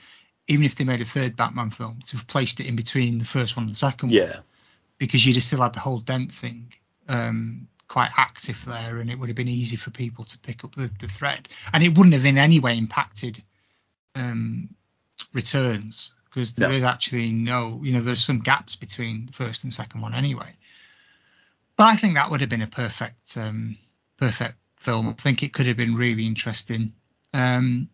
Even 0.47 0.65
if 0.65 0.75
they 0.75 0.83
made 0.83 1.01
a 1.01 1.05
third 1.05 1.35
Batman 1.35 1.69
film, 1.69 1.99
to 2.07 2.17
have 2.17 2.27
placed 2.27 2.59
it 2.59 2.65
in 2.65 2.75
between 2.75 3.19
the 3.19 3.25
first 3.25 3.55
one 3.55 3.63
and 3.65 3.69
the 3.71 3.77
second 3.77 4.09
one 4.09 4.17
Yeah. 4.17 4.39
because 4.97 5.23
you'd 5.25 5.35
have 5.35 5.43
still 5.43 5.61
had 5.61 5.73
the 5.73 5.79
whole 5.79 5.99
dent 5.99 6.31
thing 6.33 6.73
um, 7.07 7.67
quite 7.87 8.09
active 8.17 8.61
there, 8.65 8.99
and 8.99 9.09
it 9.11 9.19
would 9.19 9.29
have 9.29 9.35
been 9.35 9.47
easy 9.47 9.75
for 9.77 9.91
people 9.91 10.25
to 10.25 10.39
pick 10.39 10.63
up 10.65 10.73
the, 10.75 10.89
the 10.99 11.07
thread, 11.07 11.47
and 11.71 11.83
it 11.83 11.95
wouldn't 11.95 12.13
have 12.15 12.25
in 12.25 12.39
any 12.39 12.59
way 12.59 12.75
impacted 12.75 13.41
um, 14.15 14.69
returns 15.31 16.11
because 16.33 16.53
there 16.53 16.69
No. 16.69 16.75
is 16.75 16.83
actually 16.83 17.31
no, 17.31 17.81
you 17.83 17.91
know, 17.93 18.01
there's 18.01 18.23
some 18.23 18.39
gaps 18.39 18.75
between 18.75 19.25
the 19.27 19.33
first 19.33 19.63
and 19.63 19.73
second 19.73 20.01
one 20.01 20.15
anyway. 20.15 20.55
But 21.75 21.85
I 21.85 21.95
think 21.95 22.15
that 22.15 22.31
would 22.31 22.41
have 22.41 22.49
been 22.49 22.61
a 22.61 22.67
perfect, 22.67 23.37
um, 23.37 23.77
perfect 24.17 24.55
film. 24.77 25.09
I 25.09 25.13
think 25.13 25.43
it 25.43 25.53
could 25.53 25.67
have 25.67 25.77
been 25.77 25.95
really 25.95 26.25
interesting. 26.25 26.93
Um, 27.33 27.89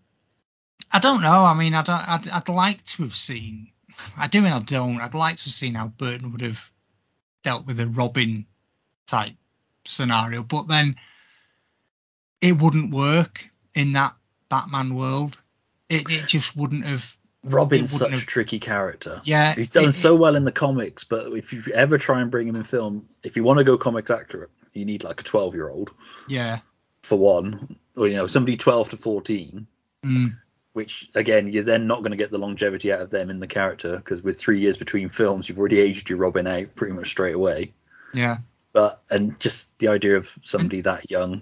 I 0.91 0.99
don't 0.99 1.21
know. 1.21 1.43
I 1.45 1.53
mean, 1.53 1.73
I 1.73 1.81
don't. 1.81 2.07
I'd, 2.09 2.27
I'd 2.29 2.49
like 2.49 2.83
to 2.85 3.03
have 3.03 3.15
seen. 3.15 3.71
I 4.15 4.27
do 4.27 4.45
and 4.45 4.53
I 4.53 4.59
don't. 4.59 5.01
I'd 5.01 5.13
like 5.13 5.37
to 5.37 5.43
have 5.45 5.53
seen 5.53 5.73
how 5.73 5.87
Burton 5.87 6.31
would 6.31 6.41
have 6.41 6.71
dealt 7.43 7.65
with 7.65 7.79
a 7.79 7.87
Robin 7.87 8.45
type 9.05 9.33
scenario, 9.85 10.43
but 10.43 10.67
then 10.67 10.95
it 12.41 12.57
wouldn't 12.57 12.93
work 12.93 13.49
in 13.73 13.93
that 13.93 14.15
Batman 14.49 14.95
world. 14.95 15.41
It 15.89 16.09
it 16.11 16.27
just 16.27 16.55
wouldn't 16.55 16.85
have. 16.85 17.15
Robin's 17.53 17.91
such 17.91 18.01
wouldn't 18.01 18.21
a 18.23 18.25
tricky 18.25 18.59
character. 18.59 19.21
Yeah, 19.23 19.53
He's 19.55 19.71
done 19.71 19.85
it- 19.85 19.91
so 19.93 20.15
well 20.15 20.35
in 20.35 20.43
the 20.43 20.51
comics, 20.51 21.03
but 21.03 21.31
if 21.33 21.53
you 21.53 21.63
ever 21.73 21.97
try 21.97 22.21
and 22.21 22.29
bring 22.31 22.47
him 22.47 22.55
in 22.55 22.63
film, 22.63 23.07
if 23.23 23.35
you 23.37 23.43
want 23.43 23.57
to 23.59 23.63
go 23.63 23.77
comics 23.77 24.09
accurate, 24.11 24.49
you 24.73 24.85
need 24.85 25.03
like 25.03 25.19
a 25.21 25.23
12 25.23 25.53
year 25.55 25.69
old 25.69 25.91
Yeah. 26.27 26.59
for 27.03 27.17
one, 27.17 27.77
or 27.95 28.07
you 28.07 28.15
know 28.15 28.27
somebody 28.27 28.57
12 28.57 28.89
to 28.91 28.97
14. 28.97 29.67
Mm, 30.05 30.37
Which 30.73 31.09
again, 31.15 31.51
you're 31.51 31.63
then 31.63 31.87
not 31.87 31.99
going 32.01 32.11
to 32.11 32.17
get 32.17 32.29
the 32.29 32.37
longevity 32.37 32.93
out 32.93 33.01
of 33.01 33.09
them 33.09 33.29
in 33.31 33.39
the 33.39 33.47
character 33.47 33.97
because 33.97 34.21
with 34.21 34.37
three 34.37 34.59
years 34.59 34.77
between 34.77 35.09
films, 35.09 35.49
you've 35.49 35.57
already 35.57 35.79
aged 35.79 36.09
your 36.09 36.19
Robin 36.19 36.45
out 36.45 36.75
pretty 36.75 36.93
much 36.93 37.07
straight 37.09 37.33
away. 37.35 37.73
yeah. 38.13 38.37
But 38.73 39.01
and 39.09 39.39
just 39.39 39.75
the 39.79 39.87
idea 39.87 40.17
of 40.17 40.31
somebody 40.43 40.81
that 40.81 41.09
young. 41.09 41.41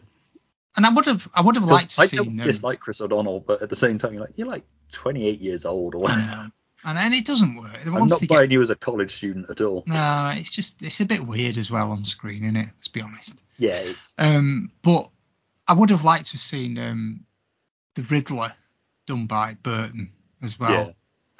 And 0.77 0.85
I 0.85 0.89
would 0.89 1.05
have. 1.05 1.27
I 1.33 1.41
would 1.41 1.55
have 1.55 1.65
liked 1.65 1.89
to 1.95 2.01
I 2.01 2.05
see 2.05 2.17
I 2.17 2.23
don't 2.23 2.37
them. 2.37 2.45
dislike 2.45 2.79
Chris 2.79 3.01
O'Donnell, 3.01 3.41
but 3.41 3.61
at 3.61 3.69
the 3.69 3.75
same 3.75 3.97
time, 3.97 4.13
you're 4.13 4.21
like 4.21 4.33
you're 4.37 4.47
like 4.47 4.63
28 4.95 5.39
years 5.39 5.65
old, 5.65 5.93
or 5.93 6.07
know. 6.07 6.47
And, 6.85 6.97
and 6.97 7.13
it 7.13 7.25
doesn't 7.25 7.55
work. 7.55 7.85
I'm 7.85 8.07
not 8.07 8.27
buying 8.27 8.49
get, 8.49 8.51
you 8.51 8.61
as 8.61 8.69
a 8.69 8.75
college 8.75 9.13
student 9.13 9.49
at 9.49 9.59
all. 9.61 9.83
no, 9.87 10.33
it's 10.35 10.51
just 10.51 10.81
it's 10.81 11.01
a 11.01 11.05
bit 11.05 11.25
weird 11.25 11.57
as 11.57 11.69
well 11.69 11.91
on 11.91 12.05
screen, 12.05 12.43
isn't 12.43 12.55
it? 12.55 12.69
Let's 12.75 12.87
be 12.87 13.01
honest. 13.01 13.35
Yeah, 13.57 13.77
it's 13.77 14.15
Um, 14.17 14.71
but 14.81 15.09
I 15.67 15.73
would 15.73 15.89
have 15.89 16.05
liked 16.05 16.27
to 16.27 16.33
have 16.33 16.41
seen 16.41 16.77
um, 16.77 17.25
the 17.95 18.03
Riddler 18.03 18.53
done 19.07 19.25
by 19.25 19.57
Burton 19.61 20.11
as 20.41 20.59
well. 20.59 20.71
Yeah. 20.71 20.91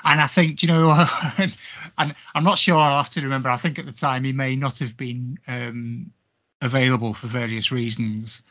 And 0.03 0.22
I 0.22 0.27
think, 0.27 0.61
you 0.61 0.68
know, 0.68 0.91
and 1.38 2.15
I'm 2.34 2.44
not 2.44 2.57
sure. 2.57 2.77
I'll 2.77 3.02
have 3.02 3.11
to 3.11 3.22
remember. 3.22 3.49
I 3.49 3.57
think 3.57 3.80
at 3.80 3.86
the 3.86 3.91
time 3.91 4.23
he 4.23 4.34
may 4.34 4.56
not 4.56 4.80
have 4.80 4.95
been 4.98 5.40
um, 5.48 6.11
available 6.61 7.14
for 7.14 7.27
various 7.27 7.72
reasons. 7.72 8.44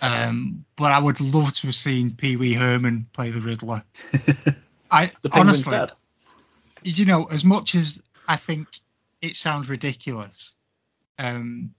Um, 0.00 0.64
but 0.76 0.92
I 0.92 0.98
would 0.98 1.20
love 1.20 1.54
to 1.54 1.68
have 1.68 1.74
seen 1.74 2.14
Pee 2.14 2.36
Wee 2.36 2.52
Herman 2.52 3.06
play 3.12 3.30
the 3.30 3.40
Riddler. 3.40 3.82
I 4.90 5.10
the 5.22 5.30
honestly, 5.32 5.72
dad. 5.72 5.92
you 6.82 7.06
know, 7.06 7.24
as 7.24 7.44
much 7.44 7.74
as 7.74 8.02
I 8.28 8.36
think 8.36 8.68
it 9.22 9.36
sounds 9.36 9.68
ridiculous, 9.68 10.54
um, 11.18 11.74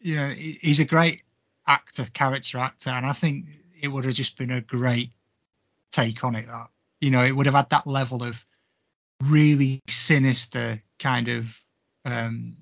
you 0.00 0.16
know, 0.16 0.28
he's 0.28 0.80
a 0.80 0.84
great 0.84 1.22
actor, 1.66 2.06
character 2.12 2.58
actor, 2.58 2.90
and 2.90 3.04
I 3.04 3.12
think 3.12 3.46
it 3.80 3.88
would 3.88 4.04
have 4.04 4.14
just 4.14 4.38
been 4.38 4.50
a 4.50 4.60
great 4.60 5.10
take 5.90 6.24
on 6.24 6.36
it. 6.36 6.46
That 6.46 6.68
you 7.00 7.10
know, 7.10 7.24
it 7.24 7.32
would 7.32 7.46
have 7.46 7.54
had 7.54 7.70
that 7.70 7.86
level 7.86 8.22
of 8.22 8.44
really 9.22 9.82
sinister 9.86 10.82
kind 10.98 11.28
of 11.28 11.62
um, 12.04 12.56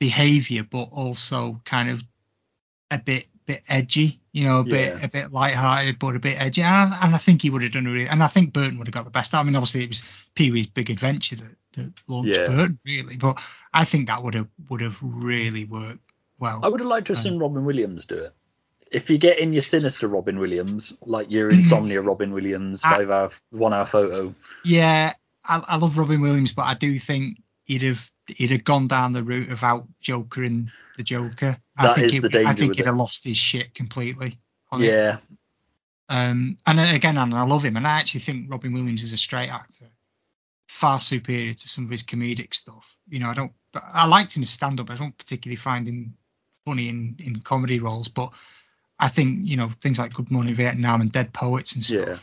behavior, 0.00 0.66
but 0.68 0.88
also 0.90 1.60
kind 1.64 1.90
of 1.90 2.02
a 3.00 3.02
bit 3.02 3.26
bit 3.46 3.62
edgy, 3.68 4.18
you 4.32 4.44
know, 4.44 4.60
a 4.60 4.64
bit 4.64 4.96
Yeah. 4.96 5.04
a 5.04 5.08
bit 5.08 5.32
light-hearted, 5.32 5.98
but 5.98 6.16
a 6.16 6.18
bit 6.18 6.40
edgy. 6.40 6.62
And 6.62 6.94
I, 6.94 6.98
and 7.04 7.14
I 7.14 7.18
think 7.18 7.42
he 7.42 7.50
would 7.50 7.62
have 7.62 7.72
done 7.72 7.86
a 7.86 7.90
really, 7.90 8.08
and 8.08 8.22
I 8.22 8.26
think 8.28 8.54
Burton 8.54 8.78
would 8.78 8.86
have 8.86 8.94
got 8.94 9.04
the 9.04 9.10
best. 9.10 9.34
I 9.34 9.42
mean, 9.42 9.54
obviously 9.54 9.82
it 9.84 9.88
was 9.90 10.02
Pee 10.34 10.50
Wee's 10.50 10.66
Big 10.66 10.88
Adventure 10.88 11.36
that, 11.36 11.56
that 11.74 11.92
launched 12.08 12.30
Yeah. 12.30 12.46
Burton, 12.46 12.78
really, 12.86 13.16
but 13.18 13.38
I 13.74 13.84
think 13.84 14.06
that 14.08 14.22
would 14.22 14.32
have 14.34 14.48
would 14.70 14.80
have 14.80 14.98
really 15.02 15.64
worked 15.64 15.98
well. 16.38 16.60
I 16.62 16.68
would 16.68 16.80
have 16.80 16.88
liked 16.88 17.08
to 17.08 17.12
have 17.14 17.18
Um, 17.26 17.32
seen 17.32 17.38
Robin 17.38 17.66
Williams 17.66 18.06
do 18.06 18.14
it. 18.16 18.34
If 18.90 19.10
you 19.10 19.18
get 19.18 19.38
in 19.40 19.52
your 19.52 19.60
sinister 19.62 20.08
Robin 20.08 20.38
Williams, 20.38 20.96
like 21.04 21.30
your 21.30 21.48
insomnia 21.50 22.00
Robin 22.00 22.32
Williams, 22.32 22.82
I- 22.82 22.98
five 22.98 23.10
hour, 23.10 23.30
one 23.50 23.74
hour 23.74 23.84
photo. 23.86 24.34
Yeah, 24.64 25.12
I, 25.44 25.62
I 25.68 25.76
love 25.76 25.98
Robin 25.98 26.22
Williams, 26.22 26.52
but 26.52 26.62
I 26.62 26.74
do 26.74 26.98
think 26.98 27.42
he'd 27.64 27.82
have 27.82 28.10
he'd 28.28 28.52
have 28.52 28.64
gone 28.64 28.88
down 28.88 29.12
the 29.12 29.22
route 29.22 29.50
of 29.50 29.62
out 29.62 29.86
Joker 30.00 30.44
and 30.44 30.70
the 30.96 31.02
Joker. 31.02 31.56
I 31.76 31.82
That 31.86 31.94
think 31.96 32.06
is 32.06 32.12
he- 32.14 32.18
the 32.20 32.28
danger 32.28 32.48
I 32.48 32.54
think 32.54 32.74
he'd 32.76 32.80
it. 32.82 32.86
have 32.86 32.96
lost 32.96 33.24
his 33.24 33.36
shit 33.36 33.74
completely. 33.74 34.38
it. 34.72 34.80
Yeah, 34.80 35.18
Um, 36.08 36.56
and 36.66 36.80
uh, 36.80 36.86
again, 36.92 37.16
and 37.18 37.34
I 37.34 37.42
love 37.44 37.64
him, 37.64 37.76
and 37.76 37.86
I 37.86 37.98
actually 37.98 38.20
think 38.20 38.50
Robin 38.50 38.72
Williams 38.72 39.02
is 39.02 39.12
a 39.12 39.16
straight 39.16 39.48
actor, 39.48 39.86
far 40.68 41.00
superior 41.00 41.54
to 41.54 41.68
some 41.68 41.84
of 41.84 41.90
his 41.90 42.02
comedic 42.02 42.54
stuff. 42.54 42.84
You 43.08 43.20
know, 43.20 43.28
I 43.28 43.34
don't, 43.34 43.52
but 43.72 43.82
I 43.92 44.06
liked 44.06 44.36
him 44.36 44.42
as 44.42 44.50
stand 44.50 44.80
up. 44.80 44.90
I 44.90 44.96
don't 44.96 45.16
particularly 45.16 45.56
find 45.56 45.86
him 45.86 46.16
funny 46.64 46.88
in 46.88 47.16
in 47.18 47.40
comedy 47.40 47.78
roles, 47.78 48.08
but 48.08 48.32
I 48.98 49.08
think 49.08 49.40
you 49.46 49.56
know 49.56 49.68
things 49.80 49.98
like 49.98 50.12
Good 50.14 50.30
Morning 50.30 50.54
Vietnam 50.54 51.00
and 51.00 51.12
Dead 51.12 51.32
Poets 51.32 51.74
and 51.74 51.84
stuff. 51.84 52.08
yeah. 52.08 52.18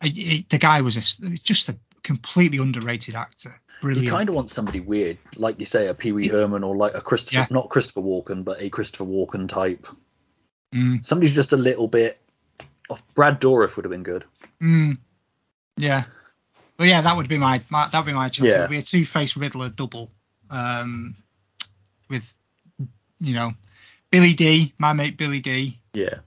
I, 0.00 0.06
I- 0.06 0.46
the 0.50 0.58
guy 0.58 0.80
was 0.82 0.96
a, 0.96 1.28
just 1.38 1.68
a 1.70 1.76
completely 2.04 2.58
underrated 2.58 3.16
actor. 3.16 3.60
Brilliant. 3.80 4.04
You 4.04 4.10
kind 4.12 4.28
of 4.28 4.34
want 4.36 4.50
somebody 4.50 4.78
weird, 4.80 5.18
like 5.36 5.58
you 5.58 5.66
say, 5.66 5.88
a 5.88 5.94
Pee 5.94 6.12
Wee 6.12 6.28
Herman 6.28 6.62
or 6.62 6.76
like 6.76 6.94
a 6.94 7.00
Christopher, 7.00 7.38
Yeah. 7.38 7.46
not 7.50 7.68
Christopher 7.70 8.00
Walken, 8.02 8.44
but 8.44 8.62
a 8.62 8.70
Christopher 8.70 9.04
Walken 9.04 9.48
type. 9.48 9.86
Mm, 10.72 11.04
Somebody's 11.04 11.34
just 11.34 11.52
a 11.52 11.56
little 11.56 11.88
bit. 11.88 12.20
Off. 12.88 13.02
Brad 13.14 13.40
Dourif 13.40 13.76
would 13.76 13.84
have 13.84 13.90
been 13.90 14.02
good. 14.04 14.24
mm, 14.62 14.96
yeah. 15.76 16.04
But 16.76 16.86
yeah, 16.88 17.00
that 17.02 17.16
would 17.16 17.28
be 17.28 17.36
my, 17.38 17.62
my 17.68 17.88
that 17.88 17.98
would 17.98 18.06
be 18.06 18.12
my 18.12 18.28
choice. 18.28 18.48
Yeah. 18.50 18.58
It 18.58 18.60
would 18.62 18.70
be 18.70 18.78
a 18.78 18.82
Two 18.82 19.04
Face 19.04 19.36
Riddler 19.36 19.68
double, 19.68 20.10
um, 20.50 21.14
with 22.10 22.24
you 23.20 23.34
know 23.34 23.52
Billy 24.10 24.34
Dee, 24.34 24.72
my 24.78 24.92
mate 24.92 25.16
Billy 25.16 25.40
Dee, 25.40 25.78
Yeah, 25.94 26.18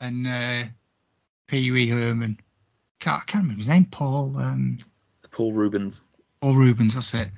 and 0.00 0.26
uh, 0.26 0.62
Pee 1.48 1.70
Wee 1.70 1.88
Herman. 1.88 2.38
Can't, 3.00 3.22
I 3.22 3.24
can't 3.26 3.42
remember 3.44 3.58
his 3.60 3.68
name. 3.68 3.84
Paul. 3.86 4.36
Um, 4.36 4.78
Paul 5.36 5.52
Reubens. 5.52 6.00
Paul 6.40 6.54
Reubens. 6.54 6.94
That's 6.94 7.12
it. 7.12 7.28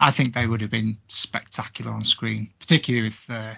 I 0.00 0.10
think 0.10 0.32
they 0.32 0.46
would 0.46 0.62
have 0.62 0.70
been 0.70 0.96
spectacular 1.08 1.92
on 1.92 2.02
screen, 2.02 2.48
particularly 2.58 3.08
with 3.08 3.26
uh, 3.28 3.54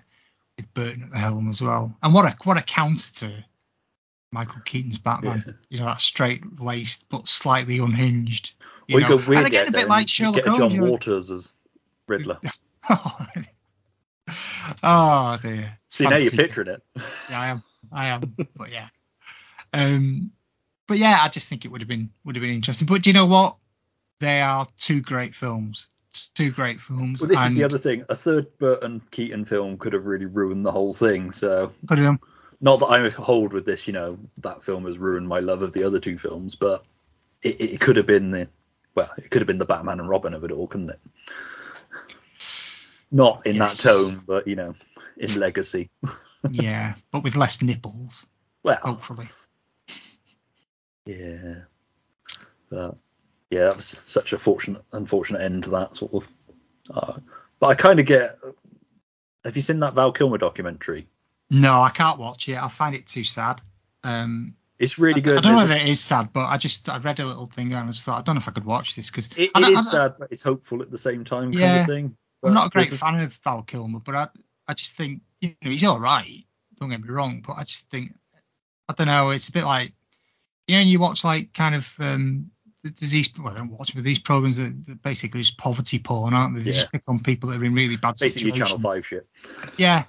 with 0.57 0.75
Burton 0.75 1.05
at 1.05 1.13
the 1.13 1.19
helm 1.19 1.49
as 1.49 1.63
well. 1.63 1.97
And 2.03 2.13
what 2.13 2.25
a 2.25 2.37
what 2.43 2.57
a 2.57 2.63
counter 2.63 3.15
to 3.21 3.45
Michael 4.33 4.63
Keaton's 4.65 4.99
Batman. 4.99 5.45
Yeah. 5.47 5.53
You 5.69 5.79
know 5.79 5.85
that 5.85 6.01
straight 6.01 6.43
laced 6.61 7.09
but 7.09 7.29
slightly 7.29 7.79
unhinged. 7.79 8.55
You 8.89 8.99
know, 8.99 9.11
you 9.11 9.17
weird 9.19 9.39
and 9.39 9.47
again 9.47 9.69
a 9.69 9.71
bit 9.71 9.89
like 9.89 10.09
Sherlock 10.09 10.45
Holmes. 10.45 10.59
John 10.59 10.71
you 10.73 10.81
know. 10.81 10.91
Waters 10.91 11.31
as 11.31 11.53
Riddler. 12.09 12.41
oh 14.83 15.39
dear. 15.41 15.79
It's 15.87 15.97
See 15.97 16.05
now 16.05 16.17
you're 16.17 16.33
picturing 16.33 16.67
it. 16.67 16.83
Yeah, 17.31 17.41
I 17.41 17.47
am. 17.47 17.63
I 17.93 18.09
am. 18.09 18.23
but 18.57 18.73
yeah. 18.73 18.89
Um, 19.73 20.33
but 20.89 20.99
yeah, 20.99 21.21
I 21.23 21.29
just 21.29 21.49
think 21.49 21.65
it 21.65 21.69
would 21.69 21.81
have 21.81 21.89
been 21.89 22.11
would 22.25 22.35
have 22.35 22.43
been 22.43 22.51
interesting. 22.51 22.87
But 22.87 23.03
do 23.03 23.11
you 23.11 23.15
know 23.15 23.27
what? 23.27 23.57
They 24.25 24.41
are 24.41 24.67
two 24.79 25.03
great 25.03 25.35
films. 25.35 25.89
Two 26.35 26.51
great 26.51 26.81
films. 26.81 27.21
Well, 27.21 27.29
this 27.29 27.45
is 27.45 27.55
the 27.55 27.65
other 27.65 27.77
thing. 27.77 28.05
A 28.09 28.15
third 28.15 28.57
Burton 28.59 29.03
Keaton 29.11 29.45
film 29.45 29.77
could 29.77 29.93
have 29.93 30.07
really 30.07 30.25
ruined 30.27 30.65
the 30.65 30.73
whole 30.73 30.93
thing. 30.95 31.31
So 31.31 31.73
of 31.91 31.99
them. 31.99 32.19
not 32.61 32.79
that 32.81 32.87
I 32.87 33.09
hold 33.11 33.53
with 33.53 33.67
this, 33.67 33.87
you 33.87 33.93
know, 33.93 34.19
that 34.39 34.65
film 34.65 34.87
has 34.87 34.97
ruined 34.97 35.29
my 35.29 35.41
love 35.41 35.61
of 35.61 35.73
the 35.75 35.83
other 35.85 35.99
two 36.01 36.17
films, 36.17 36.55
but 36.55 36.85
it, 37.43 37.61
it 37.61 37.81
could 37.81 37.97
have 37.97 38.07
been 38.07 38.31
the, 38.31 38.49
well, 38.95 39.11
it 39.19 39.31
could 39.31 39.43
have 39.43 39.47
been 39.47 39.59
the 39.59 39.67
Batman 39.67 40.01
and 40.01 40.09
Robin 40.09 40.33
of 40.33 40.43
it 40.45 40.53
all, 40.53 40.69
couldn't 40.69 40.91
it? 40.91 41.01
Not 43.11 43.47
in 43.47 43.57
Yes. 43.57 43.77
that 43.83 43.89
tone, 43.91 44.23
but 44.27 44.47
you 44.47 44.57
know, 44.57 44.75
in 45.19 45.39
Legacy. 45.39 45.91
yeah, 46.51 46.95
but 47.13 47.23
with 47.25 47.37
less 47.37 47.61
nipples, 47.61 48.25
Well, 48.63 48.79
hopefully. 48.83 49.29
yeah, 51.07 51.55
but 52.71 52.97
yeah, 53.55 53.65
that 53.65 53.77
was 53.77 53.87
such 53.87 54.33
a 54.33 54.39
fortunate, 54.39 54.83
unfortunate 54.93 55.41
end 55.43 55.65
to 55.65 55.71
that 55.71 55.97
sort 55.97 56.13
of. 56.15 56.29
Uh, 56.93 57.19
but 57.61 57.69
I 57.69 57.75
kind 57.75 58.01
of 58.01 58.07
get. 58.07 58.39
Have 59.45 59.57
you 59.57 59.63
seen 59.63 59.81
that 59.81 59.95
Val 59.95 60.13
Kilmer 60.13 60.39
documentary? 60.39 61.07
No, 61.51 61.81
I 61.81 61.91
can't 61.91 62.19
watch 62.19 62.49
it. 62.49 62.57
I 62.57 62.69
find 62.69 62.95
it 62.95 63.07
too 63.07 63.25
sad. 63.25 63.61
Um, 64.03 64.57
It's 64.79 64.99
really 64.99 65.21
good. 65.21 65.39
I 65.39 65.41
don't 65.41 65.53
know 65.53 65.59
whether 65.59 65.75
a- 65.77 65.81
it 65.81 65.89
is 65.89 66.01
sad, 66.01 66.33
but 66.33 66.47
I 66.47 66.57
just 66.57 66.89
I 66.89 66.99
read 66.99 67.21
a 67.21 67.27
little 67.27 67.47
thing 67.47 67.73
and 67.73 67.89
I 67.89 67.91
just 67.91 68.05
thought 68.05 68.19
I 68.19 68.23
don't 68.23 68.35
know 68.37 68.41
if 68.41 68.49
I 68.49 68.53
could 68.53 68.65
watch 68.65 68.97
this 68.97 69.11
because 69.11 69.29
it, 69.37 69.51
I 69.55 69.61
it 69.61 69.73
is 69.79 69.89
I 69.89 69.91
sad, 69.91 70.15
but 70.19 70.33
it's 70.33 70.43
hopeful 70.43 70.83
at 70.83 70.91
the 70.91 70.99
same 70.99 71.25
time, 71.25 71.53
kind 71.53 71.55
Yeah. 71.55 71.81
of 71.81 71.87
thing. 71.87 72.17
But 72.43 72.49
I'm 72.49 72.55
not 72.55 72.67
a 72.67 72.71
great 72.71 72.89
fan 72.89 73.21
of 73.21 73.33
Val 73.45 73.63
Kilmer, 73.63 74.01
but 74.01 74.15
I 74.15 74.29
I 74.67 74.75
just 74.75 74.93
think 74.97 75.21
you 75.41 75.55
know 75.63 75.71
he's 75.71 75.85
all 75.85 76.01
right. 76.01 76.45
Don't 76.81 76.91
get 76.91 77.03
me 77.03 77.09
wrong, 77.09 77.43
but 77.47 77.55
I 77.55 77.65
just 77.65 77.89
think 77.91 78.15
I 78.89 78.95
don't 78.95 79.07
know. 79.07 79.31
It's 79.31 79.49
a 79.49 79.53
bit 79.53 79.65
like 79.65 79.93
you 80.67 80.77
know 80.77 80.83
you 80.83 80.99
watch 80.99 81.23
like 81.25 81.53
kind 81.53 81.75
of 81.75 81.89
um 81.99 82.51
there's 82.85 83.11
these 83.11 83.31
well 83.39 83.53
I 83.55 83.59
don't 83.59 83.71
watch 83.71 83.95
but 83.95 84.05
these 84.05 84.19
programs 84.19 84.57
that, 84.59 84.87
that 84.87 85.03
basically 85.03 85.41
just 85.41 85.59
poverty 85.59 85.99
porn, 85.99 86.35
aren't 86.35 86.55
they? 86.57 86.63
They 86.63 86.71
Yeah. 86.71 86.81
just 86.81 86.93
pick 86.93 87.03
on 87.09 87.21
people 87.21 87.51
that 87.51 87.61
are 87.61 87.65
in 87.65 87.75
really 87.75 87.97
bad 87.97 88.15
basically 88.21 88.51
situations. 88.51 88.69
Channel 88.69 88.79
Five 88.83 89.07
shit. 89.07 89.27
Yeah, 89.77 90.05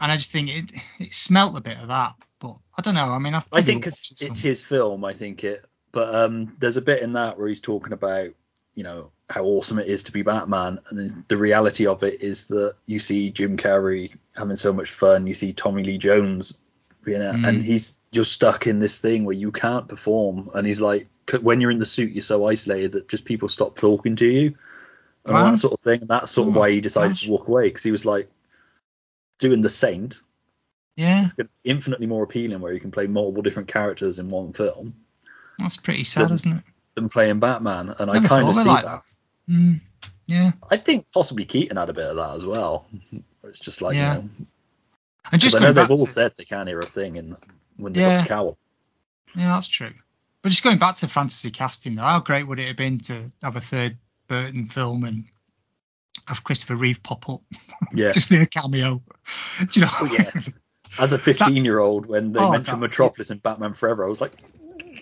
and 0.00 0.12
I 0.12 0.16
just 0.16 0.30
think 0.30 0.48
it 0.50 0.72
it 0.98 1.12
smelt 1.14 1.56
a 1.56 1.60
bit 1.60 1.78
of 1.78 1.88
that, 1.88 2.12
but 2.38 2.56
I 2.76 2.82
don't 2.82 2.94
know. 2.94 3.10
I 3.10 3.18
mean 3.18 3.34
I, 3.34 3.40
think 3.40 3.84
will 3.84 3.90
'cause 3.90 4.08
watch 4.12 4.22
it 4.22 4.28
it's 4.30 4.40
his 4.40 4.60
film. 4.60 5.04
I 5.04 5.12
think 5.14 5.42
it, 5.44 5.64
but 5.90 6.14
um, 6.14 6.54
there's 6.58 6.76
a 6.76 6.82
bit 6.82 7.02
in 7.02 7.12
that 7.14 7.38
where 7.38 7.48
he's 7.48 7.60
talking 7.60 7.92
about, 7.92 8.30
you 8.74 8.82
know, 8.84 9.10
how 9.30 9.44
awesome 9.44 9.78
it 9.78 9.86
is 9.88 10.02
to 10.04 10.12
be 10.12 10.22
Batman, 10.22 10.78
and 10.90 11.24
the 11.28 11.36
reality 11.36 11.86
of 11.86 12.02
it 12.02 12.22
is 12.22 12.48
that 12.48 12.74
you 12.86 12.98
see 12.98 13.30
Jim 13.30 13.56
Carrey 13.56 14.14
having 14.36 14.56
so 14.56 14.72
much 14.72 14.90
fun, 14.90 15.26
you 15.26 15.34
see 15.34 15.52
Tommy 15.54 15.82
Lee 15.84 15.98
Jones, 15.98 16.54
you 17.06 17.18
know, 17.18 17.32
Mm. 17.32 17.48
and 17.48 17.62
he's 17.64 17.96
you're 18.10 18.24
stuck 18.26 18.66
in 18.66 18.78
this 18.78 18.98
thing 18.98 19.24
where 19.24 19.34
you 19.34 19.50
can't 19.52 19.88
perform, 19.88 20.50
and 20.54 20.66
he's 20.66 20.80
like, 20.82 21.08
when 21.40 21.60
you're 21.60 21.70
in 21.70 21.78
the 21.78 21.86
suit, 21.86 22.12
you're 22.12 22.22
so 22.22 22.46
isolated 22.46 22.92
that 22.92 23.08
just 23.08 23.24
people 23.24 23.48
stop 23.48 23.76
talking 23.76 24.16
to 24.16 24.26
you, 24.26 24.54
and 25.24 25.34
Wow. 25.34 25.50
that 25.50 25.58
sort 25.58 25.72
of 25.72 25.80
thing, 25.80 26.00
and 26.00 26.08
that's 26.10 26.32
sort 26.32 26.48
of 26.48 26.56
Oh, 26.56 26.60
why 26.60 26.70
he 26.72 26.80
decided 26.80 27.10
gosh. 27.12 27.22
to 27.24 27.30
walk 27.30 27.48
away 27.48 27.68
because 27.68 27.82
he 27.84 27.90
was 27.90 28.04
like 28.04 28.28
doing 29.38 29.60
the 29.60 29.68
Saint. 29.70 30.16
yeah, 30.96 31.24
It's 31.24 31.50
infinitely 31.64 32.06
more 32.06 32.22
appealing 32.22 32.60
where 32.60 32.72
you 32.72 32.80
can 32.80 32.90
play 32.90 33.06
multiple 33.06 33.42
different 33.42 33.68
characters 33.68 34.18
in 34.18 34.28
one 34.28 34.52
film 34.52 34.94
that's 35.58 35.76
pretty 35.76 36.04
sad, 36.04 36.26
Then- 36.28 36.32
isn't 36.34 36.56
it? 36.58 36.64
than 36.94 37.08
playing 37.08 37.38
Batman, 37.40 37.94
and 37.98 38.10
I 38.10 38.20
kind 38.26 38.48
of 38.48 38.54
see 38.56 38.68
like 38.68 38.84
that. 38.84 39.02
Mm, 39.48 39.80
yeah. 40.26 40.52
I 40.70 40.76
think 40.76 41.06
possibly 41.12 41.44
Keaton 41.46 41.76
had 41.78 41.88
a 41.88 41.94
bit 41.94 42.04
of 42.04 42.16
that 42.16 42.36
as 42.36 42.44
well. 42.44 42.86
It's 43.44 43.58
just 43.58 43.80
like, 43.80 43.94
Yeah. 43.96 44.16
you 44.16 44.22
know, 44.22 44.30
And 45.30 45.40
just 45.40 45.56
I 45.56 45.60
know 45.60 45.72
they've 45.72 45.90
all 45.90 46.04
to, 46.04 46.10
said 46.10 46.32
they 46.36 46.44
can't 46.44 46.68
hear 46.68 46.80
a 46.80 46.84
thing 46.86 47.16
in 47.16 47.36
when 47.76 47.92
they 47.94 48.00
Yeah. 48.00 48.18
got 48.18 48.22
the 48.24 48.28
cowl. 48.28 48.58
Yeah, 49.34 49.54
that's 49.54 49.68
true. 49.68 49.92
But 50.42 50.48
just 50.50 50.62
going 50.64 50.78
back 50.78 50.96
to 50.96 51.08
fantasy 51.08 51.50
casting, 51.50 51.94
though, 51.94 52.02
how 52.02 52.20
great 52.20 52.46
would 52.46 52.58
it 52.58 52.66
have 52.68 52.76
been 52.76 52.98
to 52.98 53.30
have 53.42 53.56
a 53.56 53.60
third 53.60 53.96
Burton 54.28 54.66
film 54.66 55.04
and 55.04 55.24
have 56.26 56.42
Christopher 56.44 56.74
Reeve 56.76 57.02
pop 57.02 57.28
up 57.28 57.42
Yeah. 57.94 58.12
just 58.12 58.30
in 58.32 58.42
a 58.42 58.46
cameo? 58.46 59.02
Do 59.60 59.66
you 59.80 59.86
know? 59.86 59.92
Oh, 60.00 60.04
yeah. 60.12 60.30
As 60.98 61.12
a 61.12 61.18
15 61.18 61.64
year 61.64 61.78
old, 61.78 62.06
when 62.06 62.32
they 62.32 62.40
Oh, 62.40 62.50
mentioned 62.52 62.76
that- 62.82 62.86
Metropolis 62.88 63.30
and 63.30 63.42
Batman 63.42 63.72
Forever, 63.72 64.04
I 64.04 64.08
was 64.08 64.20
like, 64.20 64.32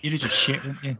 You'd 0.01 0.13
have 0.13 0.21
just 0.21 0.37
shit, 0.37 0.63
wouldn't 0.63 0.83
you? 0.83 0.93
Do 0.93 0.97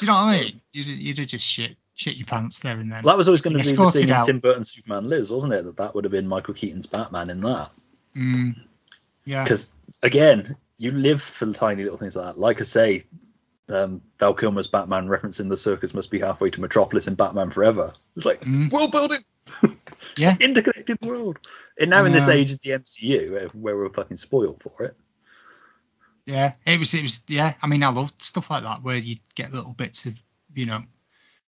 you 0.00 0.06
know 0.08 0.12
what 0.14 0.18
I 0.20 0.40
mean? 0.40 0.60
You'd, 0.72 0.86
you'd 0.86 1.18
have 1.18 1.26
just 1.28 1.44
shit 1.44 1.76
shit 1.94 2.14
your 2.16 2.26
pants 2.26 2.60
there 2.60 2.78
and 2.78 2.92
then. 2.92 3.02
well, 3.02 3.12
that 3.14 3.18
was 3.18 3.26
always 3.28 3.42
going 3.42 3.56
to 3.58 3.64
be 3.64 3.74
the 3.74 3.90
thing 3.90 4.08
in. 4.08 4.22
Tim 4.24 4.38
Burton's 4.38 4.70
Superman 4.72 5.08
Lives, 5.10 5.32
wasn't 5.32 5.52
it? 5.54 5.64
That 5.64 5.76
that 5.78 5.94
would 5.96 6.04
have 6.04 6.12
been 6.12 6.28
Michael 6.28 6.54
Keaton's 6.54 6.86
Batman 6.86 7.30
in 7.30 7.40
that. 7.40 7.70
Mm, 8.16 8.54
yeah. 9.24 9.42
Because 9.42 9.72
again, 10.02 10.56
you 10.76 10.92
live 10.92 11.20
for 11.20 11.46
the 11.46 11.54
tiny 11.54 11.82
little 11.82 11.98
things 11.98 12.14
like 12.14 12.26
that. 12.34 12.38
Like 12.40 12.60
I 12.60 12.64
say, 12.64 13.04
um, 13.70 14.00
Val 14.18 14.34
Kilmer's 14.34 14.66
Batman 14.66 15.08
referencing 15.08 15.48
the 15.48 15.56
circus 15.56 15.94
must 15.94 16.10
be 16.10 16.18
halfway 16.20 16.50
to 16.50 16.60
Metropolis 16.60 17.06
in 17.06 17.14
Batman 17.14 17.50
Forever. 17.50 17.92
It's 18.16 18.24
like 18.26 18.40
Mm. 18.42 18.70
world 18.72 18.92
building, 18.92 19.24
Yeah. 20.16 20.36
interconnected 20.40 20.98
world. 21.02 21.38
And 21.78 21.90
now 21.90 22.04
in 22.04 22.12
this 22.12 22.28
age 22.28 22.52
of 22.52 22.60
the 22.60 22.70
MCU, 22.70 23.30
where, 23.32 23.48
where 23.48 23.76
we're 23.76 23.90
fucking 23.90 24.16
spoiled 24.16 24.62
for 24.62 24.84
it. 24.84 24.96
Yeah, 26.26 26.52
it 26.66 26.78
was. 26.78 26.92
It 26.92 27.02
was. 27.02 27.22
Yeah, 27.26 27.54
I 27.62 27.66
mean, 27.68 27.82
I 27.82 27.88
love 27.88 28.12
stuff 28.18 28.50
like 28.50 28.62
that 28.62 28.82
where 28.82 28.96
you 28.96 29.16
get 29.34 29.52
little 29.52 29.72
bits 29.72 30.04
of, 30.04 30.14
you 30.54 30.66
know, 30.66 30.82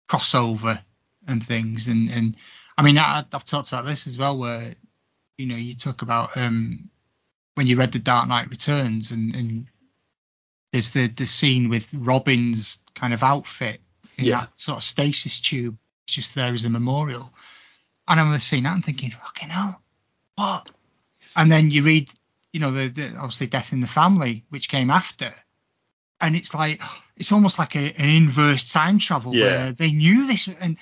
crossover 0.08 0.80
and 1.26 1.44
things. 1.44 1.88
And 1.88 2.08
and 2.10 2.36
I 2.78 2.82
mean, 2.82 2.96
I, 2.96 3.24
I've 3.32 3.44
talked 3.44 3.68
about 3.68 3.84
this 3.84 4.06
as 4.06 4.16
well, 4.16 4.38
where 4.38 4.74
you 5.38 5.46
know 5.46 5.56
you 5.56 5.74
talk 5.74 6.02
about 6.02 6.36
um 6.36 6.88
when 7.56 7.66
you 7.66 7.76
read 7.76 7.90
the 7.90 7.98
Dark 7.98 8.28
Knight 8.28 8.48
Returns 8.48 9.10
and 9.10 9.34
and 9.34 9.66
there's 10.72 10.90
the 10.90 11.06
the 11.08 11.26
scene 11.26 11.68
with 11.68 11.88
Robin's 11.92 12.78
kind 12.94 13.12
of 13.12 13.22
outfit 13.22 13.80
in 14.16 14.26
Yeah. 14.26 14.40
that 14.42 14.58
sort 14.58 14.78
of 14.78 14.84
stasis 14.84 15.40
tube 15.40 15.76
just 16.06 16.34
there 16.34 16.52
as 16.52 16.64
a 16.64 16.70
memorial. 16.70 17.32
And 18.08 18.18
I 18.18 18.22
remember 18.22 18.40
seeing 18.40 18.64
that 18.64 18.74
and 18.74 18.84
thinking, 18.84 19.10
fucking 19.10 19.48
hell, 19.50 19.80
what? 20.34 20.70
And 21.36 21.50
then 21.50 21.70
you 21.70 21.84
read, 21.84 22.10
you 22.52 22.58
know, 22.60 22.72
the, 22.72 22.88
the 22.88 23.14
obviously 23.16 23.46
Death 23.46 23.72
in 23.72 23.80
the 23.80 23.86
Family, 23.86 24.44
which 24.48 24.68
came 24.68 24.90
after, 24.90 25.32
and 26.20 26.34
it's 26.34 26.52
like 26.54 26.80
it's 27.16 27.30
almost 27.32 27.58
like 27.58 27.76
a, 27.76 27.92
an 27.96 28.08
inverse 28.08 28.72
time 28.72 28.98
travel 28.98 29.34
Yeah. 29.34 29.44
where 29.44 29.72
they 29.72 29.92
knew 29.92 30.26
this, 30.26 30.48
and 30.60 30.76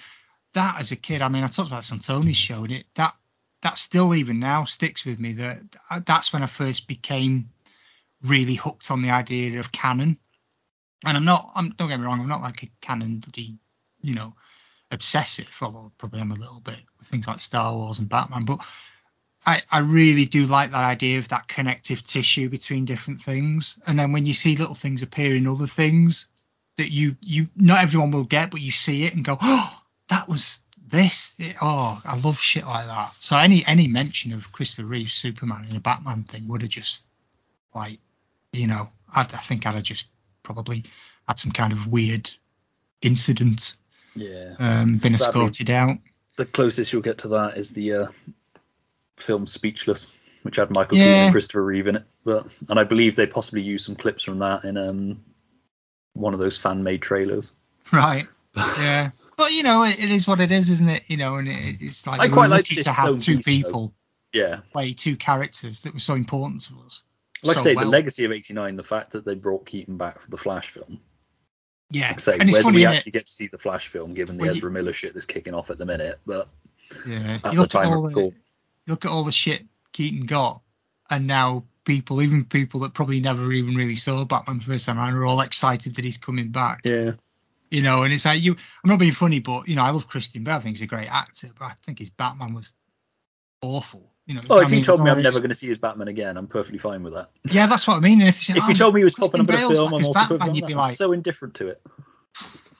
that 0.55 0.81
as 0.81 0.91
a 0.93 0.97
kid, 0.97 1.21
I 1.23 1.29
mean, 1.29 1.45
I 1.45 1.49
talked 1.49 1.69
about 1.69 1.79
this 1.83 1.93
on 1.93 1.99
Tony's 1.99 2.37
show, 2.37 2.65
and 2.65 2.73
it 2.73 2.87
that 2.95 3.15
that 3.61 3.77
still 3.77 4.15
even 4.15 4.39
now 4.41 4.65
sticks 4.65 5.05
with 5.05 5.19
me. 5.19 5.33
That 5.35 5.61
that's 6.07 6.33
when 6.33 6.43
I 6.43 6.47
first 6.47 6.87
became 6.89 7.51
really 8.23 8.55
hooked 8.55 8.91
on 8.91 9.03
the 9.03 9.11
idea 9.11 9.61
of 9.61 9.73
canon. 9.73 10.19
And 11.07 11.17
I'm 11.17 11.25
not, 11.25 11.53
I'm 11.55 11.71
don't 11.71 11.89
get 11.89 12.01
me 12.01 12.07
wrong, 12.07 12.21
I'm 12.21 12.29
not 12.29 12.43
like 12.43 12.63
a 12.65 12.71
canon 12.81 13.19
bloody, 13.19 13.59
you 14.01 14.15
know, 14.15 14.35
obsessive, 14.91 15.51
although 15.61 15.93
probably 15.99 16.21
I'm 16.21 16.33
a 16.33 16.37
little 16.37 16.61
bit 16.61 16.81
with 16.99 17.09
things 17.09 17.27
like 17.27 17.41
Star 17.41 17.73
Wars 17.75 17.99
and 17.99 18.09
Batman, 18.09 18.45
but 18.45 18.61
I, 19.47 19.63
I 19.71 19.79
really 19.79 20.27
do 20.27 20.47
like 20.47 20.73
that 20.73 20.85
idea 20.85 21.19
of 21.19 21.29
that 21.29 21.49
connective 21.49 22.03
tissue 22.05 22.49
between 22.49 22.85
different 22.85 23.23
things. 23.23 23.79
And 23.87 23.99
then 23.99 24.13
when 24.13 24.27
you 24.27 24.35
see 24.35 24.57
little 24.57 24.75
things 24.75 25.03
appear 25.03 25.37
in 25.37 25.47
other 25.47 25.67
things 25.67 26.29
that 26.77 26.93
you 26.93 27.17
you 27.21 27.47
not 27.57 27.83
everyone 27.83 28.11
will 28.11 28.25
get, 28.25 28.51
but 28.51 28.61
you 28.61 28.73
see 28.73 29.05
it 29.05 29.15
and 29.15 29.25
go, 29.25 29.39
oh, 29.41 29.71
that 30.09 30.29
was 30.29 30.61
this. 30.87 31.35
It- 31.39 31.57
oh, 31.63 32.01
I 32.05 32.19
love 32.19 32.39
shit 32.39 32.67
like 32.67 32.87
that. 32.87 33.15
So 33.21 33.37
any 33.37 33.65
any 33.67 33.89
mention 33.89 34.33
of 34.33 34.53
Christopher 34.53 34.87
Reeve's 34.87 35.15
Superman 35.15 35.67
in 35.71 35.77
a 35.77 35.81
Batman 35.81 36.25
thing 36.25 36.49
would 36.49 36.63
have 36.63 36.71
just 36.71 37.05
like, 37.75 38.01
you 38.53 38.67
know, 38.67 38.89
I, 39.15 39.23
I 39.23 39.25
think 39.25 39.67
I'd 39.67 39.75
have 39.75 39.83
just 39.83 40.11
probably 40.43 40.85
had 41.27 41.39
some 41.39 41.53
kind 41.53 41.73
of 41.73 41.87
weird 41.87 42.31
incident, 43.03 43.77
Yeah. 44.15 44.55
um, 44.59 44.93
been 44.93 44.97
Sadly, 44.99 45.27
escorted 45.45 45.71
out. 45.71 45.99
The 46.37 46.47
closest 46.47 46.93
you'll 46.93 47.03
get 47.03 47.19
to 47.19 47.29
that 47.29 47.57
is 47.59 47.71
the 47.71 47.93
uh, 47.93 48.07
film 49.17 49.47
Speechless, 49.47 50.13
which 50.43 50.57
had 50.57 50.71
Michael 50.71 50.97
Yeah. 50.99 51.05
Keaton 51.05 51.23
and 51.25 51.33
Christopher 51.33 51.65
Reeve 51.65 51.89
in 51.89 51.97
it. 51.97 52.05
But 52.25 52.47
and 52.69 52.79
I 52.79 52.85
believe 52.85 53.17
they 53.17 53.27
possibly 53.27 53.63
used 53.63 53.85
some 53.85 53.97
clips 53.97 54.23
from 54.23 54.39
that 54.39 54.65
in 54.65 54.77
um, 54.77 55.25
one 56.15 56.35
of 56.35 56.41
those 56.41 56.57
fan 56.57 56.83
made 56.83 57.03
trailers. 57.03 57.53
Right. 57.93 58.27
Yeah. 58.57 59.11
But 59.37 59.53
you 59.53 59.63
know, 59.63 59.85
it, 59.85 60.01
it 60.01 60.11
is 60.11 60.27
what 60.27 60.41
it 60.41 60.51
is, 60.51 60.69
isn't 60.71 60.89
it? 60.89 61.05
You 61.07 61.17
know, 61.17 61.37
and 61.37 61.47
it, 61.47 61.77
it's 61.81 62.07
like 62.09 62.19
I 62.19 62.27
we 62.27 62.33
quite 62.33 62.45
were 62.47 62.57
like 62.57 62.71
lucky 62.71 62.83
to 62.83 62.91
have 62.91 63.19
two 63.21 63.37
though. 63.37 63.43
people 63.45 63.95
Yeah. 64.33 64.61
play 64.73 64.93
two 64.95 65.17
characters 65.17 65.83
that 65.83 65.95
were 65.95 66.01
so 66.01 66.15
important 66.15 66.63
to 66.65 66.75
us. 66.85 67.05
Like 67.45 67.55
so 67.55 67.61
I 67.61 67.65
say, 67.65 67.75
well. 67.75 67.85
the 67.85 67.91
legacy 67.91 68.25
of 68.25 68.33
'89, 68.33 68.77
the 68.77 68.83
fact 68.85 69.13
that 69.13 69.25
they 69.25 69.35
brought 69.35 69.67
Keaton 69.67 69.97
back 69.97 70.21
for 70.21 70.31
the 70.31 70.37
Flash 70.37 70.69
film. 70.71 71.01
Yeah. 71.91 72.09
Like 72.09 72.17
I 72.17 72.19
say, 72.21 72.33
and 72.35 72.43
it's 72.43 72.53
whether 72.53 72.63
funny, 72.65 72.77
we 72.79 72.87
actually 72.87 73.13
get 73.13 73.27
to 73.27 73.33
see 73.33 73.47
the 73.47 73.59
Flash 73.59 73.89
film, 73.89 74.13
given 74.15 74.37
the 74.37 74.43
Well, 74.43 74.53
you- 74.53 74.59
Ezra 74.59 74.71
Miller 74.71 74.93
shit 74.93 75.15
that's 75.15 75.27
kicking 75.27 75.55
off 75.55 75.71
at 75.71 75.79
the 75.79 75.87
minute, 75.87 76.19
but 76.27 76.49
Yeah. 77.07 77.39
at 77.45 77.53
You 77.53 77.57
the 77.57 77.63
look 77.63 77.65
at 77.65 77.71
time 77.71 77.89
all 77.89 78.11
you 78.11 78.33
look 78.87 79.05
at 79.05 79.11
all 79.11 79.25
the 79.25 79.33
shit 79.33 79.65
Keaton 79.93 80.27
got, 80.27 80.61
and 81.11 81.27
now 81.27 81.65
people, 81.85 82.21
even 82.21 82.45
people 82.45 82.81
that 82.81 82.93
probably 82.95 83.21
never 83.21 83.51
even 83.53 83.75
really 83.75 83.95
saw 83.97 84.25
Batman 84.25 84.59
the 84.59 84.65
first 84.65 84.85
time 84.87 84.99
around, 84.99 85.15
are 85.15 85.25
all 85.25 85.41
excited 85.41 85.95
that 85.97 86.05
he's 86.05 86.19
coming 86.19 86.51
back. 86.51 86.81
yeah, 86.85 87.13
You 87.71 87.81
know, 87.83 88.03
and 88.03 88.13
it's 88.13 88.25
like 88.27 88.43
you. 88.43 88.53
I'm 88.85 88.91
not 88.91 88.99
being 88.99 89.13
funny, 89.13 89.39
but 89.39 89.67
you 89.69 89.77
know, 89.77 89.83
I 89.83 89.91
love 89.91 90.09
Christian 90.09 90.45
Bale. 90.45 90.57
I 90.57 90.61
think 90.61 90.77
he's 90.77 90.83
a 90.83 90.87
great 90.87 91.09
actor, 91.09 91.49
but 91.59 91.65
I 91.67 91.73
think 91.85 91.99
his 92.01 92.11
Batman 92.11 92.53
was 92.55 92.75
awful. 93.63 94.13
You 94.29 94.35
know. 94.35 94.43
Oh, 94.51 94.59
if 94.61 94.71
you 94.71 94.85
told 94.85 95.03
me 95.03 95.11
I'm 95.11 95.23
never 95.23 95.39
going 95.39 95.49
to 95.49 95.55
see 95.55 95.69
his 95.69 95.79
Batman 95.79 96.07
again, 96.07 96.37
I'm 96.37 96.47
perfectly 96.47 96.79
fine 96.79 97.03
with 97.03 97.15
that. 97.15 97.31
Yeah, 97.45 97.67
that's 97.67 97.89
what 97.89 97.97
I 97.97 98.01
mean. 98.01 98.21
And 98.21 98.29
if 98.29 98.37
you, 98.37 98.55
said, 98.55 98.57
If 98.59 98.65
you 98.65 98.71
"Oh, 98.73 98.75
told 98.75 98.95
me 98.95 99.01
he 99.01 99.05
was 99.05 99.15
popping 99.15 99.41
up 99.41 99.49
in 99.49 99.55
a 99.55 99.75
film, 99.75 99.95
I'm 99.95 100.05
also 100.05 100.13
Batman, 100.13 100.55
you'd 100.55 100.67
be 100.67 100.67
with 100.67 100.69
that. 100.69 100.73
I'm 100.75 100.89
like, 100.89 100.97
so 100.97 101.13
indifferent 101.13 101.55
to 101.55 101.69
it. 101.69 101.81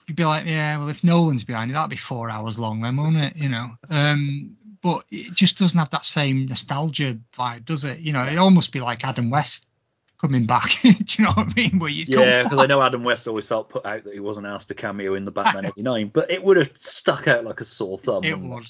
you'd 0.07 0.15
be 0.15 0.25
like, 0.25 0.45
yeah, 0.45 0.77
well, 0.77 0.89
if 0.89 1.03
Nolan's 1.03 1.43
behind 1.43 1.71
it, 1.71 1.73
that'd 1.73 1.89
be 1.89 1.95
four 1.97 2.29
hours 2.29 2.59
long, 2.59 2.81
then, 2.81 2.95
won't 2.97 3.17
it? 3.17 3.35
You 3.35 3.49
know. 3.49 3.71
Um, 3.89 4.57
but 4.83 5.05
it 5.09 5.33
just 5.33 5.57
doesn't 5.57 5.77
have 5.77 5.89
that 5.89 6.05
same 6.05 6.45
nostalgia 6.45 7.17
vibe, 7.33 7.65
does 7.65 7.83
it? 7.83 7.97
You 7.99 8.13
know, 8.13 8.23
it 8.25 8.37
almost 8.37 8.71
be 8.71 8.79
like 8.79 9.03
Adam 9.03 9.31
West 9.31 9.67
coming 10.21 10.45
back. 10.45 10.69
Do 10.83 10.89
you 10.89 11.25
know 11.25 11.31
what 11.31 11.47
I 11.47 11.53
mean? 11.55 11.79
Where 11.79 11.89
you 11.89 12.05
Yeah, 12.07 12.43
because 12.43 12.59
I 12.59 12.67
know 12.67 12.81
Adam 12.81 13.03
West 13.03 13.27
always 13.27 13.47
felt 13.47 13.69
put 13.69 13.87
out 13.87 14.03
that 14.03 14.13
he 14.13 14.19
wasn't 14.19 14.45
asked 14.45 14.67
to 14.67 14.75
cameo 14.75 15.15
in 15.15 15.23
the 15.23 15.31
Batman 15.31 15.65
'89, 15.77 16.11
but 16.13 16.29
it 16.29 16.43
would 16.43 16.57
have 16.57 16.77
stuck 16.77 17.27
out 17.27 17.43
like 17.43 17.59
a 17.59 17.65
sore 17.65 17.97
thumb. 17.97 18.23
it 18.23 18.39
would. 18.39 18.69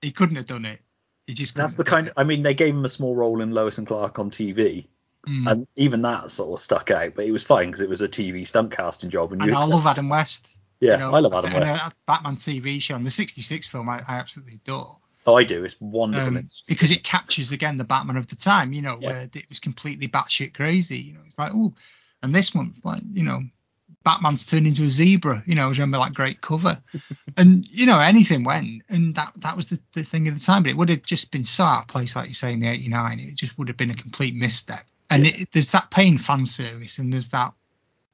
He 0.00 0.10
couldn't 0.10 0.36
have 0.36 0.46
done 0.46 0.64
it. 0.64 0.80
He 1.26 1.34
just 1.34 1.54
That's 1.54 1.74
the 1.74 1.84
kind. 1.84 2.12
I 2.16 2.24
mean, 2.24 2.42
they 2.42 2.54
gave 2.54 2.74
him 2.74 2.84
a 2.84 2.88
small 2.88 3.14
role 3.14 3.40
in 3.40 3.50
Lois 3.52 3.78
and 3.78 3.86
Clark 3.86 4.18
on 4.18 4.30
TV, 4.30 4.86
Mm. 5.26 5.50
and 5.50 5.66
even 5.76 6.02
that 6.02 6.30
sort 6.30 6.58
of 6.58 6.62
stuck 6.62 6.90
out. 6.90 7.14
But 7.14 7.24
it 7.24 7.30
was 7.30 7.42
fine 7.44 7.68
because 7.68 7.80
it 7.80 7.88
was 7.88 8.02
a 8.02 8.08
TV 8.08 8.46
stunt 8.46 8.70
casting 8.72 9.08
job, 9.08 9.32
and, 9.32 9.40
And 9.40 9.54
I 9.54 9.64
love 9.64 9.86
Adam 9.86 10.10
West. 10.10 10.48
Yeah, 10.80 10.92
you 10.92 10.98
know, 10.98 11.14
I 11.14 11.20
love 11.20 11.32
Adam 11.32 11.50
and, 11.52 11.60
West. 11.64 11.86
uh, 11.86 11.90
Batman 12.06 12.36
TV 12.36 12.78
show 12.82 12.94
and 12.94 13.04
the 13.04 13.10
'66 13.10 13.66
film 13.66 13.88
I, 13.88 14.00
I 14.06 14.16
absolutely 14.16 14.54
adore. 14.64 14.98
Oh, 15.26 15.34
I 15.36 15.44
do. 15.44 15.64
It's 15.64 15.80
wonderful. 15.80 16.36
um, 16.36 16.46
because 16.68 16.90
it 16.90 17.02
captures 17.02 17.52
again 17.52 17.78
the 17.78 17.84
Batman 17.84 18.18
of 18.18 18.26
the 18.26 18.36
time, 18.36 18.74
you 18.74 18.82
know, 18.82 18.98
Yeah. 19.00 19.08
where 19.08 19.30
it 19.32 19.48
was 19.48 19.60
completely 19.60 20.06
batshit 20.08 20.52
crazy. 20.52 20.98
You 20.98 21.14
know, 21.14 21.20
it's 21.24 21.38
like, 21.38 21.52
oh, 21.54 21.72
and 22.22 22.34
this 22.34 22.54
month, 22.54 22.84
like, 22.84 23.02
you 23.14 23.22
know, 23.22 23.42
Batman's 24.02 24.46
turned 24.46 24.66
into 24.66 24.84
a 24.84 24.88
zebra. 24.88 25.42
You 25.46 25.54
know, 25.54 25.66
I 25.66 25.70
remember 25.70 25.98
that 25.98 26.14
great 26.14 26.40
cover, 26.40 26.82
and 27.36 27.66
you 27.68 27.86
know, 27.86 28.00
anything 28.00 28.44
went, 28.44 28.82
and 28.88 29.14
that 29.14 29.32
that 29.36 29.56
was 29.56 29.66
the, 29.66 29.80
the 29.92 30.02
thing 30.02 30.28
of 30.28 30.34
the 30.34 30.40
time. 30.40 30.62
But 30.62 30.70
it 30.70 30.76
would 30.76 30.88
have 30.88 31.02
just 31.02 31.30
been 31.30 31.44
so 31.44 31.64
out 31.64 31.82
of 31.82 31.88
place, 31.88 32.16
like 32.16 32.28
you 32.28 32.34
say 32.34 32.52
in 32.52 32.60
the 32.60 32.68
'89. 32.68 33.20
It 33.20 33.34
just 33.34 33.56
would 33.58 33.68
have 33.68 33.76
been 33.76 33.90
a 33.90 33.94
complete 33.94 34.34
misstep. 34.34 34.80
And 35.10 35.26
it, 35.26 35.52
there's 35.52 35.70
that 35.72 35.90
paying 35.90 36.18
fan 36.18 36.46
service, 36.46 36.98
and 36.98 37.12
there's 37.12 37.28
that 37.28 37.52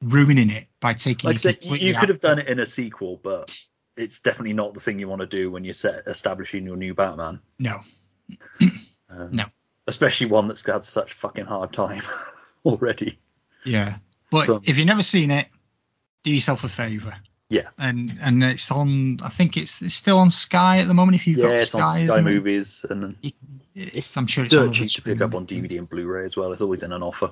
ruining 0.01 0.49
it 0.49 0.67
by 0.79 0.93
taking. 0.93 1.29
like 1.29 1.39
said, 1.39 1.55
you, 1.55 1.61
completely 1.61 1.87
you 1.89 1.95
out 1.95 1.99
could 2.01 2.09
have 2.09 2.21
done 2.21 2.39
it 2.39 2.47
in 2.47 2.59
a 2.59 2.65
sequel, 2.65 3.19
but 3.23 3.55
it's 3.97 4.19
definitely 4.19 4.53
not 4.53 4.73
the 4.73 4.79
thing 4.79 4.99
you 4.99 5.07
want 5.07 5.21
to 5.21 5.27
do 5.27 5.51
when 5.51 5.63
you're 5.63 5.73
set 5.73 6.03
establishing 6.07 6.65
your 6.65 6.75
new 6.75 6.93
Batman. 6.93 7.39
No, 7.59 7.81
Um, 9.09 9.31
No. 9.31 9.45
especially 9.87 10.27
one 10.27 10.47
that's 10.47 10.65
had 10.65 10.83
such 10.83 11.13
fucking 11.13 11.45
hard 11.45 11.73
time 11.73 12.01
already. 12.65 13.19
Yeah, 13.65 13.97
but 14.29 14.45
So- 14.47 14.61
if 14.65 14.77
you've 14.77 14.87
never 14.87 15.03
seen 15.03 15.31
it, 15.31 15.47
do 16.23 16.31
yourself 16.31 16.63
a 16.63 16.69
favour. 16.69 17.15
Yeah. 17.49 17.67
And 17.77 18.17
and 18.21 18.43
it's 18.43 18.71
on. 18.71 19.19
I 19.21 19.29
think 19.29 19.57
it's 19.57 19.81
it's 19.81 19.93
still 19.95 20.19
on 20.19 20.29
Sky 20.29 20.79
at 20.79 20.87
the 20.87 20.93
moment. 20.93 21.15
If 21.15 21.27
you've 21.27 21.39
Yeah, 21.39 21.47
got 21.47 21.53
it's 21.55 21.71
Sky, 21.71 21.79
on 21.79 21.95
Sky 21.95 22.03
isn't 22.03 22.19
it? 22.19 22.21
Movies, 22.21 22.85
and 22.89 23.15
It's, 23.75 24.15
I'm 24.15 24.27
sure 24.27 24.45
it's 24.45 24.53
on 24.55 24.67
dirt 24.67 24.73
cheap 24.73 24.89
to 24.91 25.01
pick 25.01 25.21
up 25.21 25.35
on. 25.35 25.45
DVD 25.45 25.77
and 25.79 25.89
Blu-ray 25.89 26.23
as 26.25 26.37
well. 26.37 26.51
It's 26.53 26.61
always 26.61 26.83
in 26.83 26.93
an 26.93 27.03
offer. 27.03 27.31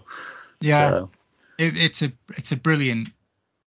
Yeah, 0.60 0.90
So, 0.90 1.12
it, 1.58 1.78
it's 1.78 2.02
a 2.02 2.12
it's 2.36 2.52
a 2.52 2.58
brilliant 2.58 3.10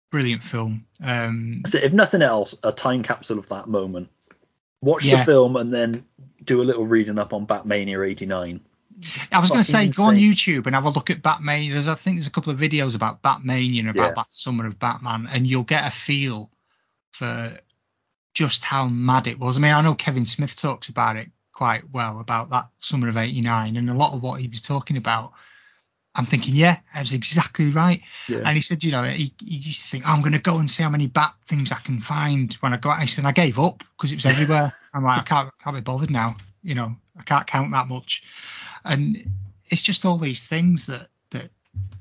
brilliant 0.09 0.41
film. 0.41 0.85
Um, 1.03 1.63
so 1.65 1.79
if 1.79 1.91
nothing 1.91 2.21
else, 2.21 2.55
a 2.63 2.71
time 2.71 3.03
capsule 3.03 3.39
of 3.39 3.49
that 3.49 3.67
moment. 3.67 4.09
Watch 4.81 5.03
the 5.03 5.17
film 5.17 5.55
and 5.57 5.73
then 5.73 6.05
do 6.43 6.61
a 6.61 6.63
little 6.63 6.85
reading 6.85 7.19
up 7.19 7.33
on 7.33 7.45
Batmania 7.47 8.07
'89. 8.07 8.61
I 9.31 9.39
was 9.39 9.49
going 9.49 9.63
to 9.63 9.69
say, 9.69 9.91
fucking 9.91 9.91
go 9.91 10.03
on. 10.09 10.15
YouTube 10.15 10.65
and 10.65 10.75
have 10.75 10.85
a 10.85 10.89
look 10.89 11.09
at 11.09 11.21
Batman. 11.21 11.69
There's, 11.69 11.87
I 11.87 11.95
think, 11.95 12.17
there's 12.17 12.27
a 12.27 12.31
couple 12.31 12.51
of 12.51 12.59
videos 12.59 12.95
about 12.95 13.21
Batmania 13.21 13.79
and 13.81 13.89
about 13.89 14.07
Yeah. 14.07 14.13
that 14.15 14.31
summer 14.31 14.65
of 14.65 14.79
Batman, 14.79 15.27
and 15.31 15.45
you'll 15.45 15.63
get 15.63 15.87
a 15.87 15.91
feel 15.91 16.51
for 17.11 17.57
just 18.33 18.63
how 18.63 18.87
mad 18.87 19.27
it 19.27 19.39
was. 19.39 19.57
I 19.57 19.61
mean, 19.61 19.73
I 19.73 19.81
know 19.81 19.95
Kevin 19.95 20.25
Smith 20.25 20.55
talks 20.55 20.89
about 20.89 21.15
it 21.15 21.29
quite 21.53 21.89
well 21.91 22.19
about 22.19 22.49
that 22.51 22.69
summer 22.77 23.09
of 23.09 23.17
'89, 23.17 23.77
and 23.77 23.89
a 23.89 23.93
lot 23.93 24.13
of 24.13 24.21
what 24.21 24.39
he 24.39 24.47
was 24.47 24.61
talking 24.61 24.97
about. 24.97 25.33
I'm 26.15 26.25
thinking, 26.25 26.55
yeah, 26.55 26.77
that 26.95 27.01
was 27.01 27.13
exactly 27.13 27.69
right. 27.71 28.01
Yeah. 28.27 28.39
And 28.43 28.55
he 28.55 28.61
said, 28.61 28.83
you 28.83 28.91
know, 28.91 29.03
he, 29.03 29.31
he 29.39 29.57
used 29.57 29.83
to 29.83 29.87
think, 29.87 30.03
oh, 30.07 30.13
I'm 30.13 30.21
going 30.21 30.31
to 30.33 30.39
go 30.39 30.57
and 30.57 30.67
see 30.67 30.81
how 30.81 30.89
many 30.89 31.05
bat 31.05 31.35
things 31.45 31.71
I 31.71 31.75
can 31.75 31.99
find 32.01 32.51
when 32.55 32.73
I 32.73 32.77
go 32.77 32.89
out. 32.89 33.01
He 33.01 33.07
said, 33.07 33.25
I 33.27 33.31
gave 33.33 33.59
up 33.59 33.83
because 33.95 34.11
it 34.11 34.15
was 34.15 34.25
everywhere. 34.25 34.71
I'm 34.95 35.03
like, 35.03 35.19
I 35.19 35.23
can't, 35.23 35.51
can't 35.63 35.75
be 35.75 35.81
bothered 35.81 36.09
now. 36.09 36.35
You 36.63 36.73
know, 36.73 36.95
I 37.19 37.21
can't 37.21 37.45
count 37.45 37.69
that 37.71 37.87
much. 37.87 38.23
And 38.87 39.31
it's 39.69 39.81
just 39.81 40.05
all 40.05 40.17
these 40.17 40.43
things 40.43 40.85
that 40.87 41.07
that 41.31 41.49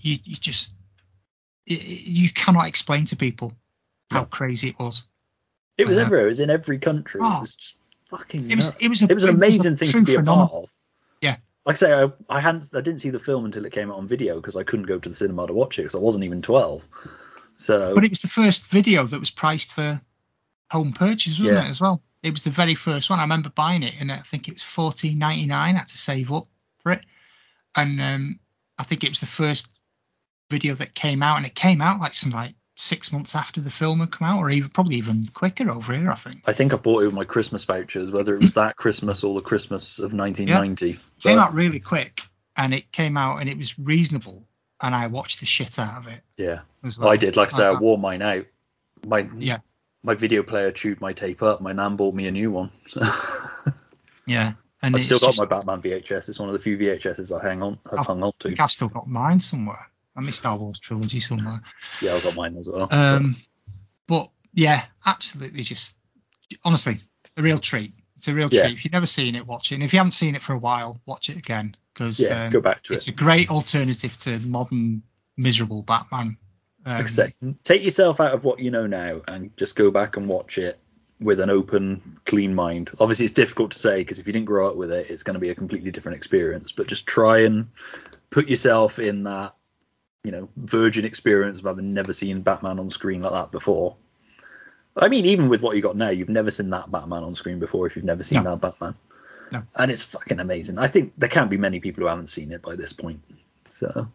you, 0.01 0.19
you 0.25 0.37
just 0.37 0.73
you 1.67 2.31
cannot 2.31 2.67
explain 2.69 3.05
to 3.07 3.17
people 3.17 3.53
how 4.11 4.25
crazy 4.25 4.69
it 4.69 4.79
was. 4.79 5.05
It 5.77 5.87
was 5.87 5.97
Yeah. 5.97 6.05
everywhere. 6.05 6.27
It 6.27 6.31
was 6.31 6.41
in 6.41 6.51
every 6.51 6.79
country. 6.79 7.21
Oh. 7.23 7.39
It 7.39 7.41
was 7.41 7.55
just 7.57 7.77
fucking. 8.09 8.51
It 8.51 8.57
was- 8.57 8.67
nuts. 8.71 8.77
it 8.81 8.89
was 8.89 9.03
a- 9.03 9.07
it 9.11 9.15
was 9.15 9.25
an 9.25 9.31
it 9.31 9.33
was 9.33 9.37
amazing 9.37 9.77
thing 9.77 9.91
to 9.91 10.03
be 10.03 10.15
a 10.15 10.23
part 10.23 10.53
of. 10.53 10.69
Yeah. 11.21 11.37
Like 11.65 11.75
I 11.75 11.77
say, 11.77 11.93
I, 11.93 12.13
I 12.29 12.41
hadn't, 12.41 12.71
I 12.75 12.81
didn't 12.81 13.01
see 13.01 13.11
the 13.11 13.19
film 13.19 13.45
until 13.45 13.65
it 13.65 13.73
came 13.73 13.91
out 13.91 13.99
on 13.99 14.07
video 14.07 14.37
because 14.37 14.55
I 14.57 14.63
couldn't 14.63 14.87
go 14.87 14.99
to 14.99 15.09
the 15.09 15.15
cinema 15.15 15.49
to 15.49 15.53
watch 15.53 15.79
it 15.79 15.83
because 15.83 15.97
I 15.97 15.99
wasn't 15.99 16.25
even 16.25 16.41
twelve. 16.41 16.87
So 17.57 17.95
But 17.95 18.05
it 18.05 18.11
was 18.11 18.21
the 18.21 18.29
first 18.29 18.67
video 18.67 19.05
that 19.05 19.19
was 19.19 19.31
priced 19.31 19.73
for 19.73 20.01
home 20.71 20.93
purchase, 20.93 21.39
wasn't 21.39 21.57
Yeah. 21.57 21.67
it, 21.67 21.71
as 21.71 21.81
well? 21.81 22.01
It 22.23 22.31
was 22.31 22.43
the 22.43 22.51
very 22.51 22.75
first 22.75 23.11
one. 23.11 23.19
I 23.19 23.23
remember 23.23 23.51
buying 23.51 23.83
it, 23.83 23.95
and 24.01 24.13
I 24.13 24.19
think 24.19 24.47
it 24.49 24.55
was 24.55 24.63
fourteen 24.63 25.19
ninety 25.19 25.47
nine. 25.47 25.75
I 25.75 25.79
had 25.81 25.89
to 25.89 25.99
save 25.99 26.31
up 26.33 26.47
for 26.87 26.93
it, 26.93 27.05
and 27.77 28.01
um, 28.01 28.41
I 28.79 28.85
think 28.85 29.03
it 29.03 29.11
was 29.11 29.21
the 29.21 29.27
first 29.27 29.69
video 30.51 30.75
that 30.77 30.95
came 30.95 31.23
out, 31.23 31.37
and 31.37 31.47
it 31.47 31.55
came 31.55 31.81
out 31.81 32.01
like 32.01 32.15
some 32.15 32.31
like 32.31 32.55
six 32.77 33.11
months 33.11 33.35
after 33.35 33.61
the 33.61 33.71
film 33.71 33.99
had 34.01 34.13
come 34.13 34.29
out, 34.29 34.39
or 34.39 34.51
even 34.51 34.69
probably 34.69 34.97
even 34.97 35.27
quicker 35.35 35.69
over 35.69 35.95
here. 35.95 36.11
I 36.11 36.15
think 36.15 36.43
I 36.47 36.53
think 36.53 36.73
I 36.73 36.77
bought 36.77 37.03
it 37.03 37.07
with 37.07 37.15
my 37.15 37.25
Christmas 37.25 37.65
vouchers, 37.65 38.11
whether 38.13 38.37
it 38.37 38.43
was 38.43 38.55
that 38.55 38.77
Christmas 38.77 39.25
or 39.25 39.35
the 39.35 39.41
Christmas 39.41 39.99
of 39.99 40.13
1990. 40.15 40.91
it 40.91 40.99
came 41.21 41.37
But, 41.37 41.43
out 41.49 41.55
really 41.55 41.81
quick, 41.81 42.23
and 42.57 42.73
it 42.73 42.93
came 42.93 43.17
out 43.17 43.39
and 43.39 43.49
it 43.49 43.59
was 43.59 43.77
reasonable, 43.79 44.47
and 44.81 44.95
I 44.95 45.09
watched 45.09 45.41
the 45.41 45.47
shit 45.47 45.79
out 45.81 45.99
of 45.99 46.07
it 46.07 46.21
Yeah, 46.37 46.61
well. 46.99 47.09
I 47.09 47.17
did. 47.17 47.37
Like 47.37 47.53
I 47.53 47.57
say, 47.57 47.65
I 47.65 47.73
wore 47.73 47.99
mine 47.99 48.23
out. 48.23 48.47
My 49.05 49.29
Yeah. 49.37 49.59
my 50.05 50.15
video 50.15 50.45
player 50.45 50.71
chewed 50.71 51.01
my 51.01 51.13
tape 51.13 51.43
up. 51.43 51.61
My 51.61 51.73
nan 51.73 51.97
bought 51.97 52.15
me 52.15 52.29
a 52.29 52.31
new 52.31 52.53
one. 52.53 52.71
So 52.87 53.01
yeah, 54.27 54.53
and 54.83 54.95
I've 54.97 55.03
still 55.05 55.19
got 55.19 55.29
just- 55.35 55.39
my 55.39 55.47
Batman 55.47 55.81
VHS. 55.83 56.29
It's 56.29 56.39
one 56.39 56.49
of 56.49 56.53
the 56.53 56.59
few 56.59 56.77
VHSs 56.79 57.33
I 57.39 57.47
hang 57.47 57.63
on. 57.63 57.79
I've 57.87 58.01
I've- 58.01 58.07
hung 58.07 58.23
on 58.23 58.29
I 58.29 58.33
to. 58.41 58.49
think 58.49 58.61
I've 58.61 58.73
still 58.73 58.89
got 58.89 59.09
mine 59.09 59.41
somewhere. 59.41 59.91
I 60.17 60.21
my 60.21 60.31
Star 60.31 60.57
Wars 60.57 60.79
trilogy 60.79 61.21
somewhere. 61.21 61.61
Yeah, 62.01 62.15
I've 62.15 62.23
got 62.23 62.35
mine 62.35 62.57
as 62.57 62.69
well. 62.69 62.89
Um, 62.91 63.37
but 64.07 64.31
yeah, 64.55 64.85
absolutely, 65.05 65.63
just 65.63 65.95
honestly, 66.65 67.01
a 67.37 67.43
real 67.43 67.59
treat. 67.59 67.93
It's 68.17 68.29
a 68.29 68.35
real 68.35 68.49
Yeah. 68.51 68.63
treat. 68.63 68.73
If 68.79 68.85
you've 68.85 68.93
never 68.93 69.05
seen 69.07 69.35
it, 69.35 69.47
watch 69.47 69.73
it. 69.73 69.75
And 69.77 69.85
if 69.85 69.93
you 69.93 69.99
haven't 69.99 70.13
seen 70.13 70.35
it 70.35 70.43
for 70.43 70.55
a 70.55 70.59
while, 70.59 70.99
watch 71.05 71.29
it 71.29 71.37
again 71.37 71.77
because 71.93 72.19
Yeah, 72.19 72.45
um, 72.45 72.51
go 72.51 72.61
back 72.63 72.83
to 72.85 72.95
it's 72.95 73.09
it. 73.09 73.13
a 73.13 73.15
great 73.15 73.51
alternative 73.51 74.17
to 74.21 74.39
modern 74.39 75.03
miserable 75.37 75.83
Batman. 75.83 76.39
Um, 76.87 76.93
Like 76.97 77.05
I 77.05 77.07
say, 77.09 77.35
take 77.63 77.83
yourself 77.83 78.21
out 78.21 78.33
of 78.33 78.45
what 78.45 78.59
you 78.61 78.71
know 78.71 78.87
now 78.87 79.21
and 79.29 79.55
just 79.59 79.77
go 79.77 79.91
back 79.91 80.17
and 80.17 80.29
watch 80.29 80.57
it 80.57 80.79
with 81.21 81.41
an 81.41 81.51
open, 81.51 82.19
clean 82.27 82.55
mind. 82.55 82.91
Obviously, 83.01 83.25
it's 83.25 83.35
difficult 83.35 83.71
to 83.73 83.79
say 83.79 83.99
because 83.99 84.19
if 84.19 84.27
you 84.27 84.33
didn't 84.33 84.47
grow 84.47 84.69
up 84.69 84.77
with 84.77 84.93
it, 84.93 85.11
it's 85.11 85.23
going 85.23 85.35
to 85.35 85.41
be 85.41 85.51
a 85.51 85.55
completely 85.55 85.91
different 85.91 86.17
experience. 86.17 86.73
But 86.73 86.89
just 86.89 87.07
try 87.07 87.41
and 87.41 87.69
put 88.31 88.49
yourself 88.49 88.99
in 88.99 89.23
that, 89.25 89.55
you 90.25 90.31
know, 90.33 90.49
virgin 90.57 91.05
experience 91.05 91.59
of 91.61 91.65
having 91.67 91.95
never 91.95 92.13
seen 92.13 92.43
Batman 92.43 92.79
on 92.79 92.91
screen 92.91 93.23
like 93.23 93.33
that 93.33 93.51
before. 93.51 93.97
I 94.97 95.09
mean, 95.09 95.27
even 95.27 95.49
with 95.49 95.63
what 95.63 95.77
you 95.77 95.83
got 95.83 95.97
now, 95.97 96.09
you've 96.11 96.29
never 96.29 96.51
seen 96.51 96.71
that 96.71 96.91
Batman 96.91 97.23
on 97.23 97.35
screen 97.35 97.59
before. 97.59 97.87
If 97.87 97.97
you've 97.97 98.05
never 98.05 98.23
seen 98.23 98.43
No. 98.43 98.51
that 98.51 98.61
Batman, 98.61 98.95
No. 99.53 99.63
and 99.77 99.91
it's 99.91 100.03
fucking 100.03 100.41
amazing. 100.41 100.79
I 100.79 100.87
think 100.87 101.13
there 101.19 101.29
can't 101.29 101.51
be 101.51 101.59
many 101.59 101.81
people 101.81 102.03
who 102.03 102.09
haven't 102.09 102.31
seen 102.31 102.51
it 102.53 102.63
by 102.63 102.77
this 102.77 102.93
point. 102.93 103.21
So 103.69 104.09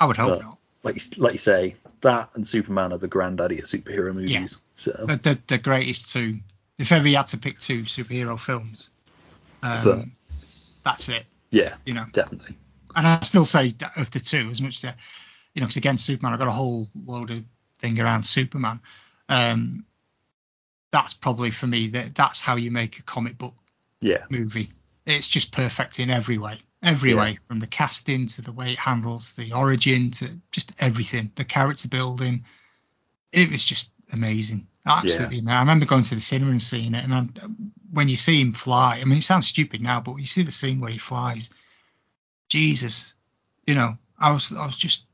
I 0.00 0.06
would 0.06 0.16
hope 0.16 0.40
but- 0.40 0.42
not. 0.42 0.58
Like 0.86 0.94
you, 1.16 1.22
like 1.22 1.32
you 1.32 1.38
say, 1.38 1.74
that 2.00 2.30
and 2.34 2.46
Superman 2.46 2.92
are 2.92 2.98
the 2.98 3.08
granddaddy 3.08 3.58
of 3.58 3.64
superhero 3.64 4.14
movies. 4.14 4.58
So 4.74 4.92
The, 5.06 5.16
the, 5.16 5.38
the 5.48 5.58
greatest 5.58 6.12
two. 6.12 6.38
If 6.78 6.92
ever 6.92 7.08
you 7.08 7.16
had 7.16 7.26
to 7.28 7.38
pick 7.38 7.58
two 7.58 7.82
superhero 7.82 8.38
films, 8.38 8.90
um, 9.62 9.82
But- 9.84 10.04
that's 10.84 11.08
it. 11.08 11.24
yeah, 11.50 11.74
You 11.84 11.94
know, 11.94 12.06
definitely. 12.12 12.56
and 12.94 13.06
I 13.06 13.18
still 13.20 13.44
say 13.44 13.70
that 13.78 13.96
of 13.96 14.10
the 14.12 14.20
two, 14.20 14.48
as 14.50 14.60
much 14.60 14.84
as 14.84 14.94
you 15.54 15.60
know, 15.60 15.66
because 15.66 15.76
again, 15.76 15.98
Superman, 15.98 16.32
I've 16.34 16.38
got 16.38 16.48
a 16.48 16.52
whole 16.52 16.88
load 16.94 17.30
of 17.32 17.42
thing 17.80 17.98
around 17.98 18.22
Superman. 18.24 18.80
Um, 19.28 19.84
that's 20.92 21.14
probably 21.14 21.50
for 21.50 21.66
me 21.66 21.88
that 21.88 22.14
that's 22.14 22.40
how 22.40 22.56
you 22.56 22.70
make 22.70 22.98
a 22.98 23.02
comic 23.02 23.36
book 23.36 23.54
Yeah, 24.00 24.24
movie. 24.28 24.70
It's 25.06 25.26
just 25.28 25.50
perfect 25.50 25.98
in 25.98 26.10
every 26.10 26.38
way, 26.38 26.58
every 26.82 27.10
Yeah. 27.12 27.16
way, 27.16 27.38
from 27.46 27.58
the 27.60 27.66
casting 27.66 28.26
to 28.28 28.42
the 28.42 28.52
way 28.52 28.72
it 28.72 28.78
handles 28.78 29.32
the 29.32 29.52
origin 29.52 30.10
to 30.12 30.40
just 30.52 30.72
everything, 30.78 31.32
the 31.34 31.44
character 31.44 31.88
building. 31.88 32.44
It 33.32 33.50
was 33.50 33.64
just 33.64 33.90
amazing, 34.12 34.66
absolutely. 34.86 35.40
Man, 35.40 35.56
I 35.56 35.60
remember 35.60 35.86
going 35.86 36.04
to 36.04 36.14
the 36.14 36.20
cinema 36.20 36.52
and 36.52 36.62
seeing 36.62 36.94
it, 36.94 37.04
and 37.04 37.14
i 37.14 37.26
when 37.90 38.08
you 38.08 38.16
see 38.16 38.40
him 38.40 38.52
fly, 38.52 38.98
I 39.00 39.04
mean, 39.04 39.18
it 39.18 39.22
sounds 39.22 39.46
stupid 39.46 39.80
now, 39.80 40.00
but 40.00 40.16
you 40.16 40.26
see 40.26 40.42
the 40.42 40.52
scene 40.52 40.80
where 40.80 40.90
he 40.90 40.98
flies. 40.98 41.50
Jesus, 42.48 43.12
you 43.66 43.74
know, 43.74 43.96
I 44.18 44.32
was, 44.32 44.52
I 44.52 44.66
was 44.66 44.76
just 44.76 45.04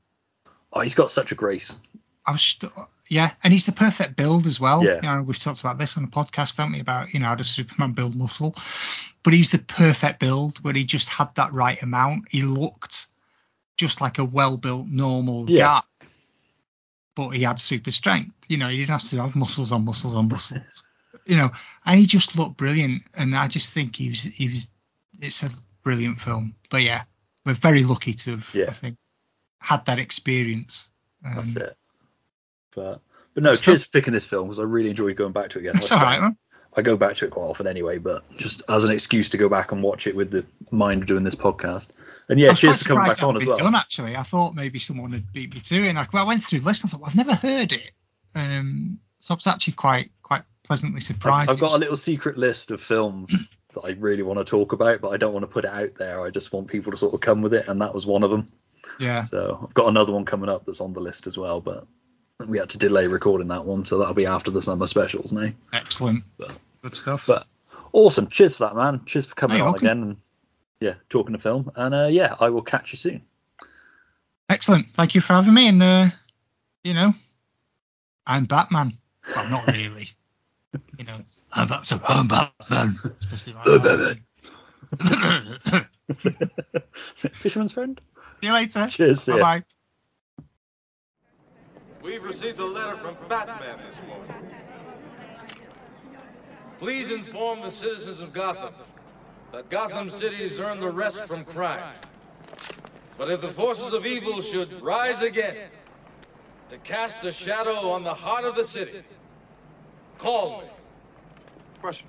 oh, 0.72 0.80
he's 0.80 0.94
got 0.94 1.10
such 1.10 1.32
a 1.32 1.34
grace. 1.34 1.78
I 2.26 2.32
was, 2.32 2.43
st- 2.43 2.72
yeah, 3.09 3.32
and 3.43 3.52
he's 3.52 3.66
the 3.66 3.72
perfect 3.72 4.16
build 4.16 4.47
as 4.47 4.60
well. 4.60 4.84
Yeah. 4.84 4.97
You 4.97 5.02
know, 5.02 5.22
we've 5.22 5.39
talked 5.39 5.60
about 5.60 5.78
this 5.78 5.97
on 5.97 6.05
the 6.05 6.10
podcast, 6.10 6.56
haven't 6.56 6.72
we? 6.74 6.80
About 6.80 7.12
you 7.12 7.20
know 7.20 7.26
how 7.26 7.34
does 7.34 7.51
Superman 7.51 7.93
build 7.93 8.14
muscle, 8.14 8.55
but 9.23 9.32
he's 9.32 9.51
the 9.51 9.59
perfect 9.59 10.19
build 10.19 10.59
where 10.62 10.74
he 10.74 10.85
just 10.85 11.09
had 11.09 11.35
that 11.36 11.53
right 11.53 11.81
amount. 11.82 12.28
He 12.31 12.43
looked 12.43 13.07
just 13.77 14.01
like 14.01 14.19
a 14.19 14.24
well-built 14.24 14.86
normal 14.89 15.49
Yeah. 15.51 15.81
guy, 15.81 16.07
but 17.15 17.31
he 17.31 17.43
had 17.43 17.61
super 17.61 17.90
strength. 17.90 18.35
You 18.49 18.57
know, 18.59 18.69
he 18.69 18.78
didn't 18.78 18.90
have 18.90 19.05
to 19.05 19.16
have 19.23 19.36
muscles 19.36 19.73
on 19.73 19.85
muscles 19.85 20.15
on 20.15 20.28
muscles. 20.28 20.85
you 21.27 21.36
know, 21.36 21.51
and 21.85 21.99
he 21.99 22.07
just 22.07 22.36
looked 22.36 22.57
brilliant. 22.57 23.03
And 23.16 23.36
I 23.36 23.49
just 23.49 23.70
think 23.70 23.97
he 23.97 24.09
was, 24.11 24.23
he 24.23 24.49
was. 24.49 24.69
It's 25.20 25.43
a 25.43 25.51
brilliant 25.82 26.19
film. 26.19 26.55
But 26.70 26.82
yeah, 26.82 27.03
we're 27.44 27.55
very 27.55 27.85
lucky 27.85 28.15
to 28.15 28.32
have, 28.32 28.51
Yeah. 28.55 28.66
I 28.69 28.73
think, 28.73 28.97
had 29.61 29.85
that 29.86 29.99
experience. 29.99 30.89
Um, 31.24 31.36
That's 31.36 31.57
it. 31.57 31.77
But 32.74 33.01
but 33.35 33.43
no, 33.44 33.55
cheers 33.55 33.85
for 33.85 33.90
picking 33.90 34.12
this 34.12 34.27
film 34.27 34.49
because 34.49 34.59
I 34.59 34.65
really 34.65 34.90
enjoyed 34.90 35.16
going 35.16 35.32
back 35.32 35.51
to 35.51 35.59
it 35.59 35.62
again. 35.62 35.74
That's 35.74 35.93
all 35.93 36.01
right, 36.01 36.20
man. 36.20 36.36
I 36.74 36.82
go 36.82 36.97
back 36.97 37.16
to 37.16 37.27
it 37.27 37.31
quite 37.31 37.44
often 37.44 37.66
anyway, 37.66 37.99
but 37.99 38.24
just 38.36 38.62
as 38.69 38.85
an 38.85 38.93
excuse 38.93 39.28
to 39.31 39.36
go 39.36 39.49
back 39.49 39.73
and 39.73 39.82
watch 39.82 40.07
it 40.07 40.16
with 40.16 40.31
the 40.31 40.47
mind 40.70 41.03
of 41.03 41.07
doing 41.07 41.23
this 41.24 41.35
podcast. 41.35 41.89
And 42.28 42.40
yeah, 42.40 42.51
was 42.51 42.61
cheers 42.61 42.82
for 42.82 42.89
coming 42.89 43.09
back 43.09 43.23
on 43.23 43.36
as 43.36 43.44
well. 43.44 43.59
Done, 43.59 43.74
actually, 43.74 44.16
I 44.16 44.23
thought 44.23 44.55
maybe 44.55 44.78
someone 44.78 45.12
had 45.12 45.32
beat 45.32 45.53
me 45.55 45.61
to 45.61 45.85
it. 45.85 45.89
And 45.89 45.99
I, 45.99 46.07
well, 46.12 46.24
I 46.24 46.27
went 46.27 46.43
through 46.44 46.61
the 46.61 46.66
list. 46.66 46.82
And 46.82 46.89
I 46.89 46.93
thought 46.93 47.01
well, 47.03 47.11
I've 47.11 47.16
never 47.16 47.35
heard 47.35 47.73
it. 47.73 47.93
Um, 48.35 48.99
so 49.20 49.35
I 49.35 49.36
was 49.36 49.47
actually 49.47 49.74
quite 49.74 50.11
quite 50.23 50.43
pleasantly 50.62 51.01
surprised. 51.03 51.51
I've 51.51 51.61
got 51.61 51.66
a 51.66 51.69
It 51.69 51.73
was- 51.73 51.81
little 51.81 51.97
secret 51.99 52.39
list 52.39 52.70
of 52.70 52.81
films 52.81 53.31
that 53.74 53.82
I 53.85 53.90
really 53.90 54.23
want 54.23 54.39
to 54.39 54.44
talk 54.44 54.73
about, 54.73 55.01
but 55.03 55.11
I 55.11 55.19
don't 55.19 55.35
want 55.35 55.43
to 55.43 55.49
put 55.49 55.65
it 55.66 55.70
out 55.70 55.94
there. 55.97 56.23
I 56.23 56.31
just 56.31 56.53
want 56.53 56.69
people 56.69 56.93
to 56.93 56.97
sort 56.99 57.12
of 57.12 57.20
come 57.20 57.43
with 57.43 57.53
it, 57.55 57.69
and 57.69 57.81
that 57.82 57.94
was 57.94 58.07
one 58.07 58.23
of 58.23 58.31
them. 58.31 58.49
yeah. 58.99 59.20
So 59.20 59.61
I've 59.62 59.74
got 59.74 59.89
another 59.89 60.12
one 60.12 60.24
coming 60.24 60.49
up 60.49 60.65
that's 60.65 60.81
on 60.81 60.94
the 60.94 61.01
list 61.01 61.27
as 61.27 61.36
well, 61.36 61.61
but 61.61 61.86
we 62.48 62.59
had 62.59 62.70
to 62.70 62.78
delay 62.78 63.06
recording 63.06 63.48
that 63.48 63.64
one, 63.64 63.85
so 63.85 63.98
that'll 63.98 64.14
be 64.14 64.27
after 64.27 64.51
the 64.51 64.62
summer 64.62 64.86
specials 64.86 65.32
now. 65.32 65.51
Excellent. 65.73 66.24
But- 66.39 66.52
Good 66.82 66.94
stuff. 66.97 67.27
But 67.28 67.47
awesome, 67.93 68.27
cheers 68.27 68.56
for 68.56 68.64
that, 68.64 68.74
man. 68.74 69.02
Cheers 69.06 69.27
for 69.27 69.35
coming 69.36 69.59
Hey, 69.59 69.60
on 69.60 69.66
welcome. 69.66 69.86
again, 69.86 70.02
and 70.02 70.16
yeah, 70.81 70.94
talking 71.09 71.32
to 71.35 71.39
film. 71.39 71.70
And 71.77 71.94
uh, 71.94 72.09
yeah, 72.10 72.35
I 72.40 72.48
will 72.51 72.62
catch 72.62 72.93
you 72.93 72.97
soon. 72.98 73.23
Excellent. 74.48 74.93
Thank 74.94 75.14
you 75.14 75.20
for 75.20 75.35
having 75.35 75.55
me. 75.55 75.69
And, 75.69 75.81
uh, 75.82 76.09
you 76.82 76.93
know, 76.94 77.14
I'm 78.27 78.47
Batman. 78.47 78.98
Well, 79.36 79.48
not 79.48 79.66
really. 79.69 80.10
you 80.98 81.05
know, 81.05 81.19
I'm, 81.52 81.69
Bat- 81.69 81.86
so 81.86 82.01
I'm 82.09 82.27
Batman. 82.27 82.98
Especially 83.20 83.52
like 83.52 83.64
that. 84.98 85.86
Fisherman's 87.32 87.73
friend. 87.73 88.01
See 88.40 88.47
you 88.48 88.52
later. 88.52 88.89
Cheers. 88.89 89.24
Bye 89.27 89.39
bye. 89.40 89.62
We've 92.03 92.24
received 92.24 92.59
a 92.59 92.65
letter 92.65 92.97
from 92.97 93.16
Batman 93.29 93.79
this 93.87 93.97
morning. 94.09 94.51
Please 96.81 97.11
inform 97.12 97.61
the 97.61 97.70
citizens 97.70 98.20
of 98.20 98.33
Gotham 98.33 98.74
that 99.53 99.70
Gotham 99.70 100.11
City 100.11 100.49
has 100.49 100.59
earned 100.59 100.83
the 100.83 100.91
rest 100.91 101.20
from 101.29 101.45
crime. 101.45 101.95
But 103.16 103.31
if 103.31 103.41
the 103.41 103.49
forces 103.49 103.93
of 103.93 104.05
evil 104.05 104.41
should 104.41 104.83
rise 104.83 105.23
again 105.23 105.69
to 106.70 106.79
cast 106.79 107.23
a 107.23 107.31
shadow 107.31 107.91
on 107.91 108.03
the 108.03 108.15
heart 108.15 108.45
of 108.45 108.57
the 108.57 108.65
city, 108.65 109.03
call 110.19 110.62
me. 110.62 110.66
Question. 111.81 112.09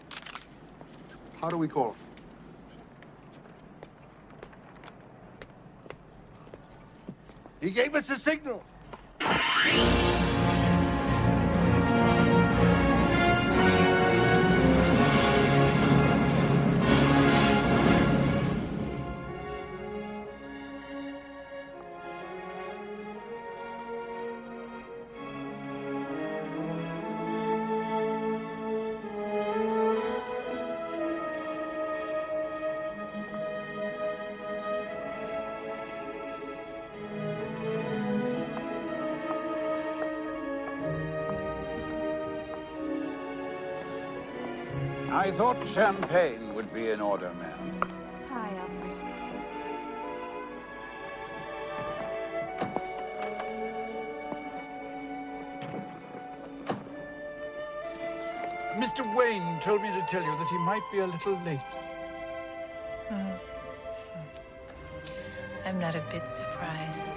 How 1.39 1.51
do 1.51 1.57
we 1.57 1.67
call 1.67 1.89
him? 1.89 1.95
He 7.61 7.69
gave 7.69 7.93
us 7.93 8.09
a 8.09 8.15
signal. 8.15 8.63
I 9.65 10.02
thought 45.53 45.67
champagne 45.67 46.53
would 46.53 46.71
be 46.73 46.89
in 46.89 47.01
order, 47.01 47.33
ma'am. 47.35 47.81
Hi, 48.29 48.49
Alfred. 48.57 48.99
Mr. 58.75 59.15
Wayne 59.15 59.59
told 59.59 59.81
me 59.81 59.89
to 59.89 60.05
tell 60.07 60.23
you 60.23 60.35
that 60.35 60.47
he 60.49 60.57
might 60.59 60.81
be 60.91 60.99
a 60.99 61.07
little 61.07 61.39
late. 61.43 61.59
Oh. 63.11 63.39
I'm 65.65 65.79
not 65.79 65.95
a 65.95 66.01
bit 66.11 66.27
surprised. 66.27 67.13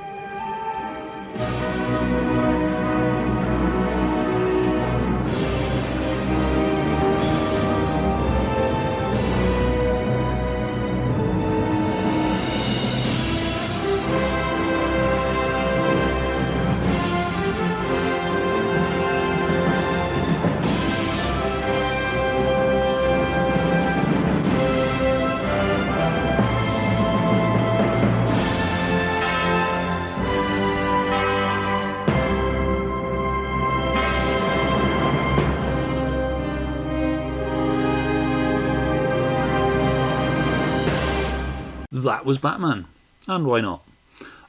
That 42.07 42.25
was 42.25 42.39
Batman. 42.39 42.87
And 43.27 43.49
why 43.49 43.61
not? 43.61 43.83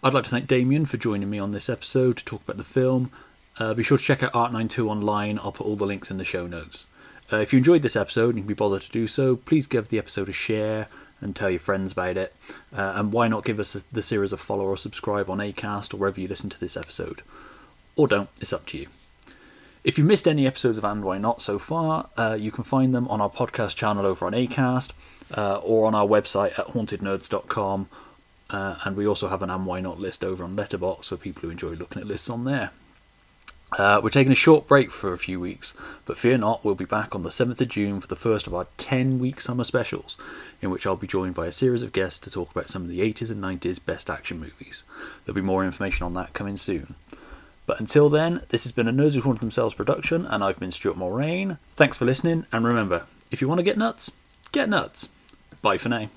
I'd 0.04 0.14
like 0.14 0.26
to 0.26 0.30
thank 0.30 0.46
Damian 0.46 0.86
for 0.86 0.98
joining 0.98 1.28
me 1.28 1.40
on 1.40 1.54
this 1.54 1.70
episode 1.70 2.18
to 2.18 2.24
talk 2.24 2.44
about 2.44 2.58
the 2.58 2.64
film. 2.64 3.10
Uh, 3.58 3.74
be 3.74 3.82
sure 3.82 3.98
to 3.98 4.04
check 4.04 4.22
out 4.22 4.34
ArtNineTwo 4.34 4.88
online. 4.88 5.40
I'll 5.40 5.52
put 5.52 5.66
all 5.66 5.76
the 5.76 5.88
links 5.88 6.12
in 6.12 6.18
the 6.18 6.24
show 6.24 6.46
notes. 6.46 6.86
Uh, 7.34 7.38
if 7.38 7.52
you 7.52 7.58
enjoyed 7.58 7.82
this 7.82 7.96
episode 7.96 8.30
and 8.30 8.38
you 8.38 8.44
can 8.44 8.48
be 8.50 8.54
bothered 8.54 8.84
to 8.84 8.92
do 8.92 9.08
so, 9.08 9.38
please 9.38 9.66
give 9.66 9.88
the 9.88 9.98
episode 9.98 10.30
a 10.30 10.34
share 10.34 10.88
and 11.20 11.36
tell 11.36 11.50
your 11.50 11.60
friends 11.60 11.94
about 11.94 12.16
it. 12.16 12.36
Uh, 12.72 12.94
and 12.96 13.12
why 13.12 13.28
not 13.28 13.44
give 13.44 13.60
us 13.60 13.74
a, 13.74 13.82
the 13.92 14.04
series 14.04 14.32
a 14.32 14.38
follow 14.38 14.66
or 14.66 14.78
subscribe 14.78 15.28
on 15.28 15.40
Acast 15.40 15.96
or 15.96 15.98
wherever 15.98 16.22
you 16.22 16.28
listen 16.28 16.52
to 16.52 16.60
this 16.60 16.78
episode? 16.78 17.24
Or 17.96 18.08
don't, 18.08 18.30
it's 18.40 18.54
up 18.54 18.68
to 18.68 18.78
you. 18.78 18.88
If 19.84 19.98
you've 19.98 20.06
missed 20.06 20.28
any 20.28 20.46
episodes 20.46 20.78
of 20.78 20.86
And 20.86 21.04
Why 21.04 21.18
Not 21.18 21.42
so 21.42 21.58
far, 21.58 22.10
uh, 22.18 22.38
you 22.40 22.52
can 22.52 22.64
find 22.64 22.94
them 22.94 23.08
on 23.08 23.20
our 23.20 23.32
podcast 23.32 23.76
channel 23.76 24.06
over 24.06 24.28
on 24.28 24.34
Acast 24.34 24.92
uh, 25.36 25.60
or 25.64 25.88
on 25.88 25.96
our 25.96 26.06
website 26.06 26.58
at 26.58 26.68
hauntednerds.com. 26.68 27.90
Uh, 28.50 28.76
and 28.86 28.96
we 28.96 29.06
also 29.06 29.28
have 29.28 29.42
an 29.42 29.50
And 29.50 29.66
Why 29.66 29.80
Not 29.82 30.00
list 30.00 30.24
over 30.24 30.44
on 30.44 30.56
Letterboxd 30.56 31.06
for 31.06 31.18
people 31.18 31.42
who 31.42 31.50
enjoy 31.50 31.72
looking 31.72 32.02
at 32.02 32.08
lists 32.08 32.30
on 32.30 32.46
there. 32.46 32.72
Uh, 33.78 34.00
we're 34.02 34.10
taking 34.10 34.32
a 34.32 34.36
short 34.36 34.66
break 34.66 34.90
for 34.92 35.12
a 35.12 35.18
few 35.18 35.42
weeks, 35.42 35.74
but 36.06 36.18
fear 36.18 36.38
not, 36.38 36.64
we'll 36.64 36.74
be 36.74 36.86
back 36.86 37.14
on 37.14 37.24
the 37.24 37.30
7th 37.30 37.60
of 37.60 37.68
June 37.68 38.00
for 38.00 38.08
the 38.08 38.16
first 38.16 38.48
of 38.48 38.56
our 38.56 38.68
10 38.78 39.20
week 39.20 39.42
summer 39.42 39.66
specials, 39.66 40.16
in 40.62 40.70
which 40.70 40.88
I'll 40.88 40.96
be 40.96 41.06
joined 41.06 41.36
by 41.36 41.48
a 41.48 41.52
series 41.52 41.82
of 41.82 41.92
guests 41.92 42.20
to 42.20 42.32
talk 42.32 42.50
about 42.52 42.70
some 42.70 42.84
of 42.84 42.88
the 42.88 43.02
80s 43.02 43.30
and 43.30 43.44
90s 43.44 43.84
best 43.84 44.10
action 44.10 44.40
movies. 44.40 44.84
There'll 45.26 45.36
be 45.36 45.42
more 45.42 45.66
information 45.66 46.06
on 46.06 46.14
that 46.14 46.32
coming 46.32 46.56
soon. 46.56 46.96
But 47.66 47.82
until 47.82 48.10
then, 48.10 48.44
this 48.48 48.64
has 48.64 48.72
been 48.72 48.88
a 48.88 48.94
Nerds 48.94 49.16
Who 49.16 49.22
Haunted 49.22 49.42
Themselves 49.42 49.76
production, 49.76 50.26
and 50.26 50.42
I've 50.42 50.60
been 50.60 50.72
Stuart 50.72 50.98
Mulrain. 50.98 51.58
Thanks 51.68 51.98
for 51.98 52.06
listening, 52.06 52.46
and 52.54 52.66
remember, 52.66 53.04
if 53.32 53.42
you 53.42 53.50
want 53.50 53.60
to 53.60 53.64
get 53.64 53.78
nuts, 53.78 54.10
get 54.54 54.70
nuts. 54.70 55.10
Bye 55.62 55.78
for 55.78 55.90
now. 55.90 56.10